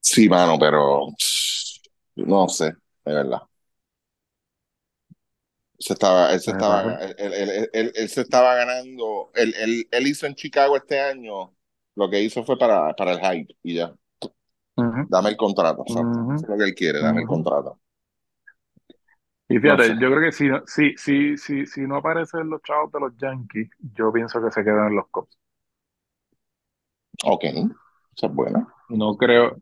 Sí, 0.00 0.28
mano, 0.28 0.58
pero 0.58 1.08
no 2.16 2.48
sé, 2.48 2.66
de 3.04 3.14
verdad. 3.14 3.42
Se 5.78 5.92
estaba, 5.92 6.32
él 6.32 6.40
se 6.40 6.50
estaba, 6.52 6.82
él, 7.04 7.16
él- 7.18 7.32
él- 7.34 7.70
él- 7.72 7.92
él 7.94 8.08
se 8.08 8.22
estaba 8.22 8.54
ganando. 8.54 9.30
Él, 9.34 9.54
él- 9.58 9.88
él 9.90 10.06
hizo 10.06 10.26
en 10.26 10.34
Chicago 10.34 10.76
este 10.76 11.00
año. 11.00 11.54
Lo 11.94 12.10
que 12.10 12.22
hizo 12.22 12.44
fue 12.44 12.58
para, 12.58 12.94
para 12.94 13.12
el 13.12 13.20
hype 13.20 13.56
y 13.62 13.74
ya. 13.74 13.94
Dame 15.08 15.30
el 15.30 15.36
contrato, 15.36 15.84
Eso 15.86 16.00
es 16.34 16.48
lo 16.48 16.56
que 16.58 16.64
él 16.64 16.74
quiere, 16.74 17.00
dame 17.00 17.22
el 17.22 17.26
contrato. 17.26 17.80
Y 19.48 19.58
No 19.62 19.76
fíjate, 19.76 19.88
sé. 19.88 19.94
yo 19.98 20.08
creo 20.10 20.20
que 20.20 20.32
si, 20.32 20.48
no- 20.48 20.62
si, 20.66 20.94
si, 20.96 21.36
si, 21.36 21.66
si 21.66 21.80
no 21.82 21.96
aparecen 21.96 22.48
los 22.48 22.62
chavos 22.62 22.92
de 22.92 23.00
los 23.00 23.16
Yankees, 23.16 23.70
yo 23.94 24.12
pienso 24.12 24.40
que 24.42 24.50
se 24.52 24.62
quedan 24.64 24.88
en 24.88 24.96
los 24.96 25.08
Cubs. 25.08 25.36
Ok, 27.24 27.44
eso 27.44 28.26
es 28.26 28.32
bueno. 28.34 28.66
No 28.88 29.16
creo. 29.16 29.60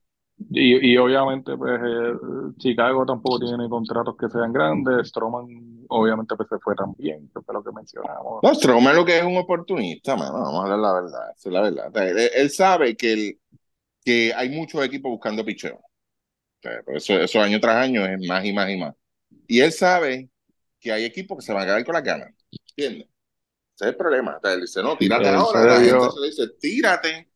Y, 0.51 0.93
y 0.93 0.97
obviamente, 0.99 1.57
pues 1.57 1.81
eh, 1.81 2.13
Chicago 2.59 3.07
tampoco 3.07 3.39
tiene 3.41 3.69
contratos 3.69 4.17
que 4.17 4.29
sean 4.29 4.53
grandes. 4.53 5.09
Stroman, 5.09 5.85
obviamente, 5.89 6.35
pues 6.37 6.49
se 6.49 6.59
fue 6.59 6.75
también, 6.75 7.31
que 7.33 7.41
fue 7.41 7.55
lo 7.55 7.63
que 7.63 7.73
mencionamos. 7.73 8.41
No, 8.43 8.55
Stroman 8.55 8.97
lo 8.97 9.05
que 9.05 9.19
es 9.19 9.25
un 9.25 9.37
oportunista, 9.37 10.17
mano. 10.17 10.33
Vamos 10.35 10.61
a 10.61 10.63
hablar 10.65 10.79
la 10.79 10.93
verdad. 10.93 11.31
Es 11.37 11.47
la 11.47 11.61
verdad. 11.61 11.89
O 11.89 11.93
sea, 11.93 12.09
él, 12.09 12.31
él 12.35 12.51
sabe 12.51 12.97
que, 12.97 13.13
el, 13.13 13.41
que 14.05 14.33
hay 14.35 14.51
muchos 14.51 14.85
equipos 14.85 15.11
buscando 15.11 15.45
picheo. 15.45 15.77
O 15.77 16.61
sea, 16.61 16.83
por 16.83 16.97
eso, 16.97 17.15
eso 17.15 17.41
año 17.41 17.61
tras 17.61 17.77
año 17.77 18.05
es 18.05 18.19
más 18.27 18.45
y 18.45 18.53
más 18.53 18.71
y 18.71 18.77
más. 18.77 18.95
Y 19.47 19.61
él 19.61 19.73
sabe 19.73 20.31
que 20.81 20.93
hay 20.93 21.05
equipos 21.05 21.39
que 21.39 21.45
se 21.45 21.53
van 21.53 21.63
a 21.63 21.67
quedar 21.67 21.85
con 21.85 21.95
las 21.95 22.05
ganas. 22.05 22.35
¿Entiendes? 22.77 23.09
Ese 23.75 23.85
es 23.85 23.91
el 23.91 23.97
problema. 23.97 24.37
O 24.37 24.41
sea, 24.41 24.53
él 24.53 24.61
dice, 24.63 24.83
no, 24.83 24.97
tírate 24.97 25.29
ahora. 25.29 25.65
La 25.65 25.81
gente 25.81 26.11
se 26.11 26.21
le 26.21 26.27
dice, 26.27 26.49
tírate 26.61 27.29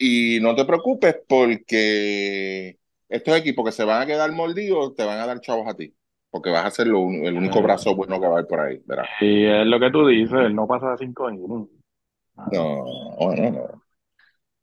y 0.00 0.40
no 0.40 0.56
te 0.56 0.64
preocupes 0.66 1.16
porque 1.28 2.78
estos 3.08 3.36
equipos 3.38 3.64
que 3.66 3.72
se 3.72 3.84
van 3.84 4.02
a 4.02 4.06
quedar 4.06 4.32
mordidos 4.32 4.94
te 4.96 5.04
van 5.04 5.20
a 5.20 5.26
dar 5.26 5.40
chavos 5.40 5.68
a 5.68 5.74
ti. 5.76 5.94
Porque 6.30 6.50
vas 6.50 6.64
a 6.66 6.70
ser 6.70 6.86
lo 6.88 7.00
el 7.08 7.36
único 7.36 7.58
eh, 7.58 7.62
brazo 7.62 7.94
bueno 7.96 8.20
que 8.20 8.26
va 8.26 8.34
a 8.34 8.38
haber 8.38 8.46
por 8.48 8.60
ahí, 8.60 8.80
¿verdad? 8.86 9.04
y 9.20 9.44
es 9.46 9.66
lo 9.66 9.78
que 9.80 9.90
tú 9.90 10.06
dices, 10.06 10.32
él 10.32 10.54
no 10.54 10.66
pasa 10.66 10.92
de 10.92 10.98
cinco 10.98 11.30
innings. 11.30 11.68
Ah. 12.36 12.50
No, 12.52 12.84
bueno, 13.18 13.50
no. 13.50 13.82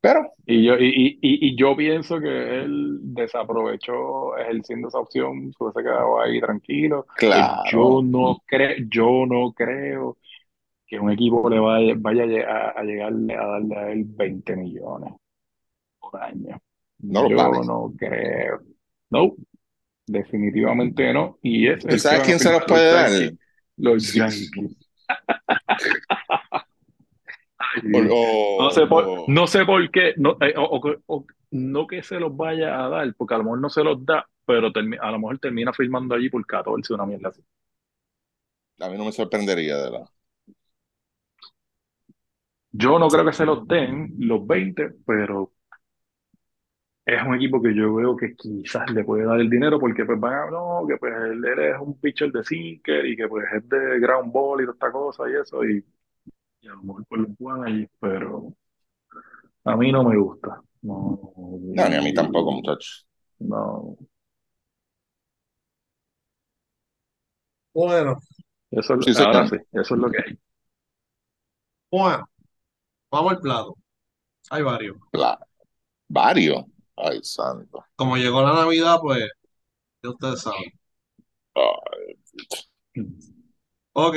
Pero, 0.02 0.34
Y 0.46 0.64
yo, 0.66 0.76
y, 0.80 1.20
y, 1.22 1.50
y 1.50 1.56
yo 1.58 1.76
pienso 1.76 2.20
que 2.22 2.62
él 2.62 3.00
desaprovechó 3.02 4.38
ejerciendo 4.38 4.88
esa 4.88 5.00
opción, 5.00 5.52
se 5.52 5.64
hubiese 5.64 5.82
quedado 5.84 6.22
ahí 6.22 6.40
tranquilo. 6.40 7.06
Pues 7.32 7.48
yo 7.64 8.00
claro, 8.00 8.02
no 8.02 8.42
creo, 8.46 8.76
yo 8.90 9.26
no 9.28 9.52
creo 9.54 10.18
que 10.88 11.00
un 11.00 11.12
equipo 11.12 11.50
le 11.50 11.60
vaya, 11.60 11.94
vaya 11.98 12.24
a- 12.50 12.72
a 12.80 12.84
llegarle 12.84 13.36
a 13.36 13.48
darle 13.48 13.78
a 13.78 13.92
él 13.92 14.06
20 14.08 14.56
millones 14.56 15.14
por 16.12 16.22
año. 16.24 16.62
no 17.00 17.64
no 17.64 17.94
creo. 17.98 18.62
No, 19.10 19.36
definitivamente 20.08 21.14
no. 21.14 21.40
Y 21.42 21.68
ese 21.68 21.90
¿Tú 21.90 21.96
es 21.96 22.06
el 22.06 22.08
que 22.10 22.16
sabes 22.16 22.22
quién 22.24 22.40
se 22.40 22.52
los 22.52 22.64
puede 22.66 22.92
dar? 22.92 23.12
Los 23.78 24.14
Yankees. 24.14 24.78
O. 27.94 28.58
No 28.60 28.72
sé 28.72 28.88
por, 28.88 29.06
o- 29.06 29.26
no 29.28 29.48
sé 29.48 29.66
por 29.66 29.90
qué, 29.92 30.14
no, 30.18 30.38
eh, 30.42 30.54
o, 30.58 31.26
no 31.52 31.88
que 31.88 32.04
se 32.04 32.20
los 32.20 32.36
vaya 32.36 32.84
a 32.84 32.90
dar, 32.90 33.14
porque 33.16 33.36
a 33.36 33.38
lo 33.38 33.44
mejor 33.46 33.60
no 33.62 33.70
se 33.70 33.84
los 33.84 34.04
da, 34.06 34.28
pero 34.46 34.72
termi- 34.72 34.98
a 35.02 35.12
lo 35.12 35.20
mejor 35.20 35.40
termina 35.40 35.74
firmando 35.74 36.16
allí 36.16 36.30
por 36.30 36.46
14, 36.46 36.94
una 36.94 37.06
mierda 37.06 37.30
así. 37.30 37.42
a 38.80 38.90
mí 38.90 38.98
no 38.98 39.06
me 39.06 39.12
sorprendería, 39.12 39.78
de 39.78 39.84
verdad. 39.92 40.10
Yo 42.72 43.00
no 43.00 43.10
creo 43.10 43.26
que 43.26 43.34
se 43.34 43.46
los 43.46 43.68
den 43.68 44.14
los 44.20 44.46
20, 44.46 44.92
pero 45.06 45.54
es 47.08 47.24
un 47.24 47.36
equipo 47.36 47.62
que 47.62 47.76
yo 47.76 47.96
veo 47.96 48.18
que 48.18 48.36
quizás 48.36 48.92
le 48.92 49.04
puede 49.06 49.26
dar 49.26 49.40
el 49.42 49.50
dinero 49.50 49.80
porque 49.80 50.06
pues 50.06 50.20
van 50.20 50.34
a, 50.50 50.52
no, 50.52 50.86
que 50.88 50.98
pues 50.98 51.14
él, 51.16 51.46
él 51.46 51.60
es 51.60 51.80
un 51.82 52.00
pitcher 52.00 52.32
de 52.34 52.44
sinker 52.46 53.06
y 53.08 53.18
que 53.18 53.28
pues 53.30 53.46
es 53.56 53.70
de 53.70 54.00
ground 54.02 54.32
ball 54.34 54.62
y 54.62 54.66
toda 54.66 54.74
esta 54.76 54.92
cosa 54.94 55.24
y 55.30 55.36
eso, 55.42 55.66
y, 55.66 55.86
y 56.62 56.68
a 56.70 56.74
lo 56.74 56.84
mejor 56.84 57.06
pues 57.10 57.22
lo 57.22 57.28
juegan 57.40 57.66
allí, 57.66 57.88
pero 58.02 58.54
a 59.66 59.76
mí 59.76 59.92
no 59.92 60.04
me 60.04 60.18
gusta. 60.18 60.62
No, 60.82 61.20
No, 61.36 61.90
ni 61.90 61.96
a 61.96 62.02
mí 62.02 62.14
tampoco, 62.14 62.52
muchachos. 62.52 63.08
no. 63.40 63.98
Bueno, 67.74 68.18
Eso, 68.72 68.96
es- 68.96 69.06
Sí, 69.16 69.24
ahora 69.24 69.46
sí, 69.48 69.58
eso 69.74 69.96
es 69.96 70.02
lo 70.02 70.10
que 70.10 70.18
hay. 70.26 70.40
bueno, 71.92 72.26
vamos 73.12 73.34
al 73.34 73.40
plato. 73.42 73.76
Hay 74.52 74.64
varios. 74.64 74.98
Varios. 76.10 76.66
Ay, 76.98 77.20
santo. 77.24 77.84
Como 77.96 78.16
llegó 78.18 78.42
la 78.42 78.54
Navidad, 78.54 78.98
pues, 79.02 79.30
ya 80.04 80.10
ustedes 80.12 80.42
saben. 80.42 80.72
Ay, 81.56 82.18
Ok, 83.94 84.16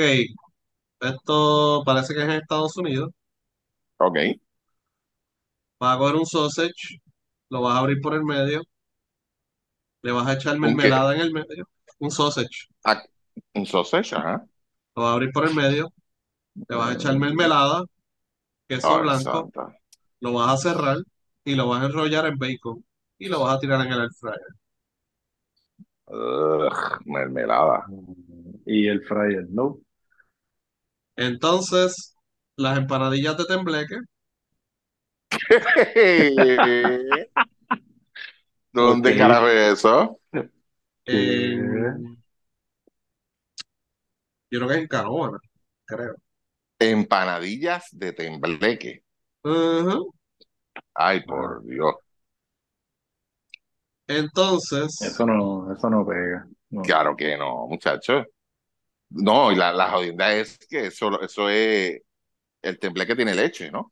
esto 1.01 1.83
parece 1.85 2.13
que 2.13 2.19
es 2.21 2.25
en 2.25 2.31
Estados 2.31 2.77
Unidos. 2.77 3.11
ok. 3.99 4.17
Vas 5.81 5.95
a 5.95 5.97
coger 5.99 6.15
un 6.15 6.25
sausage, 6.25 6.99
lo 7.49 7.61
vas 7.61 7.75
a 7.75 7.79
abrir 7.79 7.99
por 8.01 8.13
el 8.13 8.23
medio, 8.23 8.61
le 10.03 10.11
vas 10.11 10.27
a 10.27 10.33
echar 10.33 10.59
mermelada 10.59 11.15
en 11.15 11.21
el 11.21 11.33
medio. 11.33 11.67
Un 11.99 12.11
sausage, 12.11 12.67
Ah, 12.83 13.01
un 13.55 13.65
sausage, 13.65 14.13
ajá. 14.15 14.47
lo 14.95 15.03
vas 15.03 15.11
a 15.11 15.13
abrir 15.13 15.31
por 15.31 15.47
el 15.47 15.55
medio, 15.55 15.89
le 16.69 16.77
vas 16.77 16.91
a 16.91 16.93
echar 16.95 17.17
mermelada, 17.17 17.83
queso 18.67 18.97
Ay, 18.97 18.99
blanco, 18.99 19.49
santa. 19.53 19.75
lo 20.21 20.33
vas 20.33 20.53
a 20.53 20.57
cerrar 20.71 20.97
y 21.45 21.55
lo 21.55 21.67
vas 21.69 21.83
a 21.83 21.85
enrollar 21.87 22.25
en 22.27 22.37
bacon 22.37 22.83
y 23.17 23.27
lo 23.29 23.41
vas 23.41 23.55
a 23.57 23.59
tirar 23.59 23.85
en 23.85 23.93
el 23.93 24.01
air 24.01 24.09
fryer. 24.19 24.39
Ugh, 26.07 26.99
mermelada. 27.05 27.85
Y 28.65 28.87
el 28.87 29.01
fryer, 29.03 29.47
no. 29.49 29.79
Entonces, 31.15 32.15
las 32.57 32.77
empanadillas 32.77 33.37
de 33.37 33.45
tembleque, 33.45 33.95
¿Dónde 38.73 39.13
Ok. 39.13 39.15
carajo 39.15 39.47
es 39.49 39.79
eso? 39.79 40.19
En- 41.05 41.87
yo 44.49 44.59
creo 44.59 44.67
que 44.69 44.75
es 44.75 44.81
en 44.81 44.87
Canóvana, 44.87 45.39
creo. 45.85 46.15
Empanadillas 46.81 47.87
de 47.93 48.11
tembleque. 48.11 49.05
Ujú. 49.45 50.13
Ay, 50.93 51.23
por 51.23 51.63
Dios. 51.63 51.95
Entonces, 54.07 54.97
Eso 55.01 55.25
no, 55.25 55.73
eso 55.73 55.89
no 55.89 56.05
pega. 56.05 56.47
No. 56.69 56.81
Claro 56.81 57.15
que 57.15 57.37
no, 57.37 57.67
muchachos. 57.67 58.25
No, 59.09 59.51
y 59.51 59.55
la, 59.55 59.73
la 59.73 59.89
jodienda 59.89 60.33
es 60.33 60.57
que 60.69 60.87
eso, 60.87 61.21
eso 61.21 61.49
es 61.49 62.01
el 62.61 62.79
tembleque 62.79 63.15
tiene 63.15 63.35
leche, 63.35 63.71
¿no? 63.71 63.91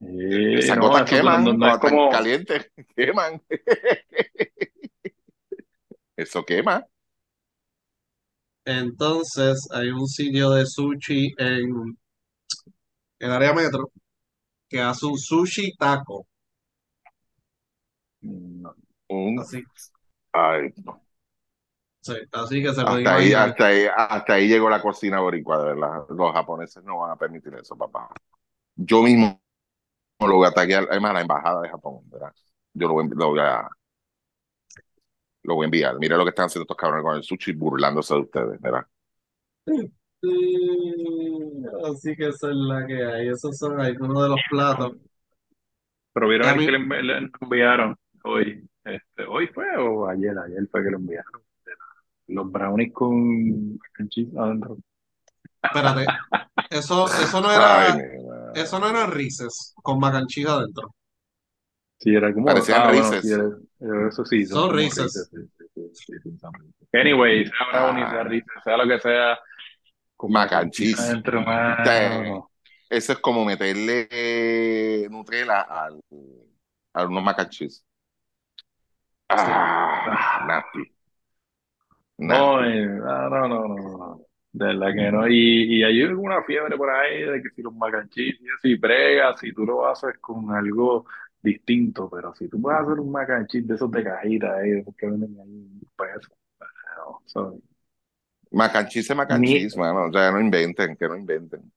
Sí, 0.00 0.54
Esas 0.54 0.76
no, 0.78 0.88
gotas 0.88 1.08
queman, 1.08 1.44
no, 1.44 1.52
no 1.52 1.68
es 1.68 1.78
como, 1.78 2.10
calientes, 2.10 2.70
queman. 2.96 3.42
Eso 6.16 6.44
quema. 6.44 6.86
entonces 8.64 9.68
hay 9.72 9.90
un 9.90 10.06
sitio 10.06 10.50
de 10.52 10.64
sushi 10.64 11.34
en 11.38 11.96
el 13.18 13.30
área 13.32 13.52
metro 13.52 13.92
que 14.70 14.80
hace 14.80 15.06
un 15.06 15.18
sushi 15.18 15.74
taco. 15.78 16.26
no. 18.22 18.74
Un- 19.08 19.42
Así, 19.42 19.64
ay, 20.32 20.72
sí, 22.00 22.12
así 22.32 22.62
que 22.62 22.72
se 22.74 22.86
puede 22.86 23.04
hasta 23.04 23.14
ahí, 23.16 23.32
hasta 23.34 23.66
ahí, 23.66 23.86
hasta 23.94 24.34
ahí 24.34 24.48
llegó 24.48 24.70
la 24.70 24.80
cocina 24.82 25.20
boricua, 25.20 25.58
de 25.58 25.64
verdad. 25.74 26.04
Los 26.10 26.32
japoneses 26.32 26.82
no 26.84 26.98
van 26.98 27.10
a 27.12 27.16
permitir 27.16 27.54
eso, 27.54 27.76
papá. 27.76 28.08
Yo 28.76 29.02
mismo 29.02 29.40
lo 30.20 30.36
voy 30.36 30.46
a 30.46 30.50
ataquear, 30.50 30.86
además 30.90 31.14
la 31.14 31.22
embajada 31.22 31.62
de 31.62 31.68
Japón, 31.70 32.02
¿verdad? 32.10 32.32
Yo 32.74 32.88
lo 32.88 32.94
voy, 32.94 33.08
lo 33.10 33.28
voy 33.30 33.40
a 33.40 33.68
lo 35.42 35.54
voy 35.54 35.64
a 35.64 35.66
enviar. 35.66 35.98
Mira 35.98 36.16
lo 36.16 36.24
que 36.24 36.30
están 36.30 36.46
haciendo 36.46 36.64
estos 36.64 36.76
cabrones 36.76 37.04
con 37.04 37.16
el 37.16 37.22
sushi 37.22 37.52
burlándose 37.52 38.14
de 38.14 38.20
ustedes, 38.20 38.60
¿verdad? 38.60 38.86
Sí, 39.66 39.92
así 40.22 42.16
que 42.16 42.28
esa 42.28 42.48
es 42.50 42.56
la 42.56 42.86
que 42.86 43.04
hay. 43.04 43.28
Esos 43.28 43.56
son 43.58 43.80
algunos 43.80 44.22
de 44.22 44.28
los 44.28 44.40
platos. 44.50 44.92
Pero 46.12 46.28
vieron 46.28 46.48
a 46.48 46.52
el 46.52 46.58
mí- 46.58 46.66
que 46.66 46.72
le, 46.72 46.78
envi- 46.78 47.02
le 47.02 47.30
enviaron 47.40 47.96
hoy. 48.24 48.66
Este, 48.84 49.24
¿Hoy 49.28 49.46
fue 49.48 49.66
o 49.78 50.08
ayer? 50.08 50.36
Ayer 50.38 50.66
fue 50.70 50.82
que 50.82 50.90
lo 50.90 50.96
enviaron. 50.98 51.42
Los 52.28 52.50
brownies 52.50 52.92
con 52.92 53.72
mac 53.74 54.00
and 54.00 54.08
cheese 54.08 54.36
adentro. 54.36 54.78
Espérate, 55.62 56.06
eso, 56.70 57.06
eso 57.06 57.40
no 57.40 57.48
Ay, 57.48 57.56
era, 57.56 57.94
mi 57.96 58.24
madre. 58.26 58.62
eso 58.62 58.78
no 58.78 58.88
era 58.88 59.06
Reese's 59.06 59.74
con 59.82 59.98
mac 59.98 60.14
and 60.14 60.26
cheese 60.28 60.48
adentro. 60.48 60.94
Sí, 61.98 62.14
era 62.14 62.32
como. 62.32 62.46
Parecían 62.46 62.80
ah, 62.82 62.88
bueno, 62.92 63.20
sí, 63.20 63.30
era- 63.32 64.08
eso 64.08 64.24
sí. 64.24 64.46
Son 64.46 64.62
como 64.62 64.72
Reese's. 64.72 65.12
Sí, 65.12 65.36
sí, 65.36 65.68
sí, 65.74 65.90
sí, 65.92 66.12
sí, 66.22 66.38
son 66.38 66.52
Reese's. 66.54 66.88
Anyway, 66.94 67.44
sea 67.46 67.66
brownie, 67.72 68.08
sea 68.08 68.20
Ah. 68.20 68.24
Reese's, 68.24 68.62
sea 68.64 68.76
lo 68.78 68.88
que 68.88 68.98
sea. 69.00 69.38
Mac 70.28 70.52
and 70.52 70.70
cheese. 70.72 70.98
adentro, 71.00 71.40
mano. 71.42 72.50
Sí. 72.64 72.66
Eso 72.88 73.12
es 73.12 73.18
como 73.20 73.44
meterle 73.44 74.08
eh, 74.10 75.08
Nutella 75.10 75.60
al, 75.62 76.00
a 76.94 77.04
unos 77.06 77.22
mac 77.24 77.38
and 77.40 77.50
cheese. 77.50 77.84
Ah, 79.28 80.44
nasty. 80.46 80.92
No, 82.18 82.60
Nasty. 82.60 82.68
eh, 82.78 82.86
no, 82.86 83.30
no, 83.30 83.48
no, 83.48 83.68
no. 83.68 84.20
De 84.52 84.66
verdad 84.66 84.92
que 84.94 85.12
no. 85.12 85.28
Y, 85.28 85.78
y 85.78 85.82
hay 85.84 86.02
alguna 86.02 86.42
fiebre 86.42 86.76
por 86.76 86.90
ahí 86.90 87.22
de 87.22 87.42
que 87.42 87.50
si 87.50 87.62
los 87.62 87.74
mac 87.74 87.94
and 87.94 88.10
cheese 88.10 88.36
y 88.40 88.46
eso, 88.46 88.68
y 88.68 88.74
brega, 88.76 89.36
si 89.36 89.52
tú 89.52 89.64
lo 89.64 89.86
haces 89.86 90.18
con 90.20 90.50
algo 90.54 91.06
distinto, 91.42 92.10
pero 92.10 92.34
si 92.34 92.48
tú 92.48 92.68
a 92.70 92.80
hacer 92.80 93.00
un 93.00 93.10
mac 93.12 93.30
and 93.30 93.46
cheese 93.48 93.66
de 93.66 93.74
esos 93.76 93.90
de 93.90 94.04
cajita 94.04 94.62
esos 94.66 94.94
que 94.96 95.06
venden 95.06 95.36
ahí 95.40 95.48
un 95.50 95.82
peso, 95.96 96.30
no, 96.96 97.22
sorry. 97.26 97.62
Mac 98.52 98.74
and 98.76 98.88
cheese 98.88 99.10
es 99.10 99.16
mac 99.16 99.30
and 99.30 99.42
Ni- 99.42 99.52
cheese, 99.52 99.76
mano. 99.76 100.06
O 100.06 100.12
sea, 100.12 100.30
no 100.32 100.40
inventen, 100.40 100.96
que 100.96 101.08
no 101.08 101.16
inventen. 101.16 101.72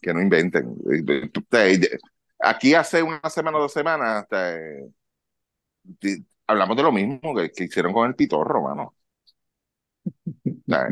Que 0.00 0.12
no 0.12 0.20
inventen. 0.20 0.76
Eh, 0.90 1.30
eh, 1.52 1.80
eh, 1.82 1.98
Aquí 2.44 2.74
hace 2.74 3.02
una 3.02 3.20
semana 3.30 3.58
o 3.58 3.62
dos 3.62 3.72
semanas 3.72 4.26
eh, 4.32 4.88
di- 6.00 6.24
hablamos 6.46 6.76
de 6.76 6.82
lo 6.82 6.90
mismo 6.92 7.34
que, 7.36 7.50
que 7.52 7.64
hicieron 7.64 7.92
con 7.92 8.08
el 8.08 8.16
pitorro, 8.16 8.62
mano. 8.62 8.94
O 10.44 10.50
sea, 10.66 10.88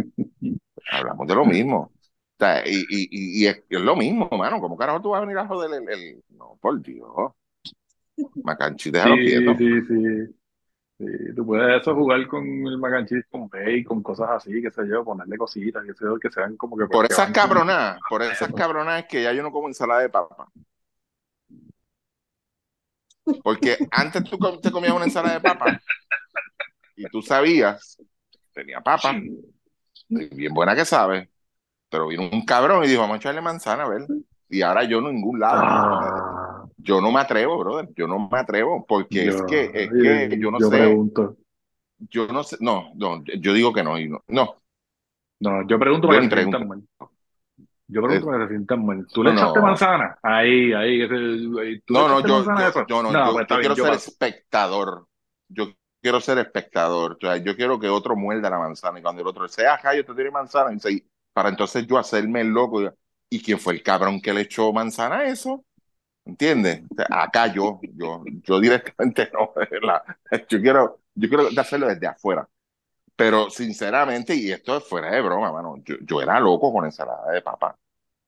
hablamos 0.92 1.26
de 1.26 1.34
lo 1.34 1.44
mismo. 1.44 1.78
O 1.92 1.92
sea, 2.38 2.66
y, 2.66 2.76
y, 2.88 3.09
y, 3.10 3.42
y 3.44 3.47
es, 3.47 3.62
es 3.68 3.80
lo 3.80 3.97
mismo, 3.97 4.28
mano. 4.30 4.60
¿Cómo 4.60 4.76
carajo 4.76 5.02
tú 5.02 5.10
vas 5.10 5.18
a 5.18 5.22
venir 5.22 5.38
a 5.38 5.47
joder 5.47 5.82
el, 5.82 5.88
el- 5.88 6.24
No, 6.30 6.56
por 6.60 6.80
Dios. 6.80 7.32
Macanchi, 8.44 8.90
déjalo 8.90 9.16
Sí, 9.16 9.22
quieto. 9.26 9.56
sí, 9.59 9.80
sí. 9.88 10.39
Sí, 11.01 11.35
tú 11.35 11.47
puedes 11.47 11.81
eso 11.81 11.94
jugar 11.94 12.27
con 12.28 12.44
el 12.44 12.77
mac 12.77 12.93
and 12.93 13.09
cheese, 13.09 13.24
con 13.31 13.48
bacon, 13.48 14.02
cosas 14.02 14.28
así, 14.32 14.60
qué 14.60 14.70
sé 14.70 14.82
yo, 14.86 15.02
ponerle 15.02 15.39
cositas, 15.39 15.82
qué 15.86 15.94
sé 15.94 16.05
yo, 16.05 16.18
que 16.18 16.31
sean 16.31 16.59
como 16.59 16.77
que... 16.77 16.85
Por 16.86 17.06
esas 17.06 17.24
con- 17.24 17.32
cabronadas, 17.32 17.98
por 18.10 18.20
esas 18.22 18.52
cabronadas 18.52 19.06
que 19.06 19.22
ya 19.22 19.32
yo 19.32 19.43
no 19.43 19.51
como 19.51 19.68
ensalada 19.68 20.02
de 20.02 20.10
papa. 20.10 20.47
Porque 23.43 23.78
antes 23.90 24.22
tú 24.24 24.39
te 24.60 24.70
comías 24.70 24.94
una 24.94 25.06
ensalada 25.06 25.36
de 25.36 25.40
papa 25.40 25.81
y 26.97 27.05
tú 27.05 27.22
sabías, 27.22 27.97
tenía 28.52 28.82
papa, 28.82 29.14
bien 30.10 30.52
buena 30.52 30.77
que 30.77 30.85
sabe, 30.85 31.31
pero 31.89 32.09
vino 32.09 32.28
un 32.31 32.44
cabrón 32.44 32.85
y 32.85 32.89
dijo, 32.89 33.01
vamos 33.01 33.14
a 33.14 33.18
echarle 33.18 33.40
manzana, 33.40 33.85
a 33.85 33.89
ver. 33.89 34.02
Y 34.51 34.60
ahora 34.60 34.85
yo 34.85 35.01
no 35.01 35.09
en 35.09 35.14
ningún 35.16 35.40
lado. 35.40 35.60
Ah, 35.62 36.39
Yo 36.82 37.01
no 37.01 37.11
me 37.12 37.20
atrevo, 37.20 37.59
brother. 37.59 37.89
Yo 37.97 38.07
no 38.07 38.28
me 38.31 38.39
atrevo 38.39 38.85
porque 38.86 39.28
es 39.28 39.36
yo- 39.36 39.43
que, 39.43 39.70
es 39.74 39.94
que 39.98 40.39
yo 40.39 40.51
no 40.51 40.61
sé, 40.61 40.78
pregunto. 40.78 41.36
yo 41.98 42.27
no 42.28 42.43
sé, 42.44 42.57
no, 42.61 42.93
no, 42.97 43.23
yo 43.24 43.52
digo 43.52 43.73
que 43.73 43.82
no, 43.82 43.98
y 43.98 44.09
no, 44.09 44.23
no, 44.28 44.62
No, 45.40 45.66
yo 45.66 45.78
pregunto 45.78 46.07
Yo 46.07 46.09
para 46.09 46.20
ni 46.20 46.28
que 46.28 46.31
se 46.31 46.36
sientan 46.36 46.61
pregunto. 46.61 46.69
mal. 46.69 46.82
Yo 47.89 48.02
pregunto 48.02 48.27
para 48.27 48.39
que 48.39 48.44
se 48.48 48.55
sientan 48.55 48.86
mal. 48.86 49.07
¿Tú 49.12 49.24
le 49.24 49.31
no. 49.31 49.32
echaste 49.32 49.61
manzana? 49.61 50.19
Ahí, 50.23 50.73
ahí. 50.73 51.02
ahí, 51.02 51.81
¿Tú 51.85 51.94
no, 51.94 52.09
no, 52.09 52.20
yo, 52.27 52.44
yo, 52.55 52.86
yo 52.86 53.02
no, 53.02 53.12
No, 53.12 53.24
yo, 53.24 53.32
pues 53.32 53.47
yo 53.48 53.59
quiero 53.61 53.74
yo 53.74 53.85
ser 53.85 53.94
espectador. 53.94 55.09
Yo 55.48 55.73
quiero 56.01 56.20
ser 56.20 56.39
espectador. 56.39 57.12
O 57.15 57.19
sea, 57.20 57.36
yo 57.39 57.57
quiero 57.57 57.78
que 57.81 57.89
otro 57.89 58.16
muerda 58.16 58.51
la 58.51 58.59
manzana 58.59 58.98
y 58.98 59.02
cuando 59.02 59.23
el 59.23 59.28
otro 59.28 59.48
sea, 59.48 59.74
ajá, 59.74 59.94
yo 59.94 60.05
te 60.05 60.15
tiré 60.15 60.31
manzana, 60.31 60.70
y 60.73 60.74
dice, 60.77 61.05
para 61.32 61.48
entonces 61.48 61.86
yo 61.86 61.98
hacerme 61.98 62.43
el 62.43 62.48
loco. 62.48 62.82
y- 62.82 62.89
¿Y 63.32 63.43
quién 63.43 63.59
fue 63.61 63.74
el 63.74 63.82
cabrón 63.82 64.20
que 64.20 64.32
le 64.35 64.40
echó 64.43 64.73
manzana 64.73 65.19
a 65.19 65.24
eso? 65.28 65.65
¿Entiendes? 66.31 66.82
O 66.90 66.94
sea, 66.94 67.07
acá 67.11 67.52
yo, 67.52 67.81
yo, 67.94 68.23
yo 68.44 68.61
directamente 68.61 69.31
no. 69.32 69.52
Yo 70.48 70.61
quiero, 70.61 71.01
yo 71.15 71.28
quiero 71.28 71.48
hacerlo 71.61 71.89
desde 71.89 72.07
afuera. 72.07 72.48
Pero 73.16 73.51
sinceramente, 73.51 74.35
y 74.35 74.51
esto 74.52 74.77
es 74.78 74.85
fuera 74.85 75.11
de 75.11 75.20
broma, 75.20 75.52
mano, 75.52 75.77
yo, 75.85 75.97
yo 76.02 76.23
era 76.23 76.40
loco 76.40 76.73
con 76.73 76.85
ensalada 76.86 77.32
de 77.32 77.43
papa. 77.43 77.77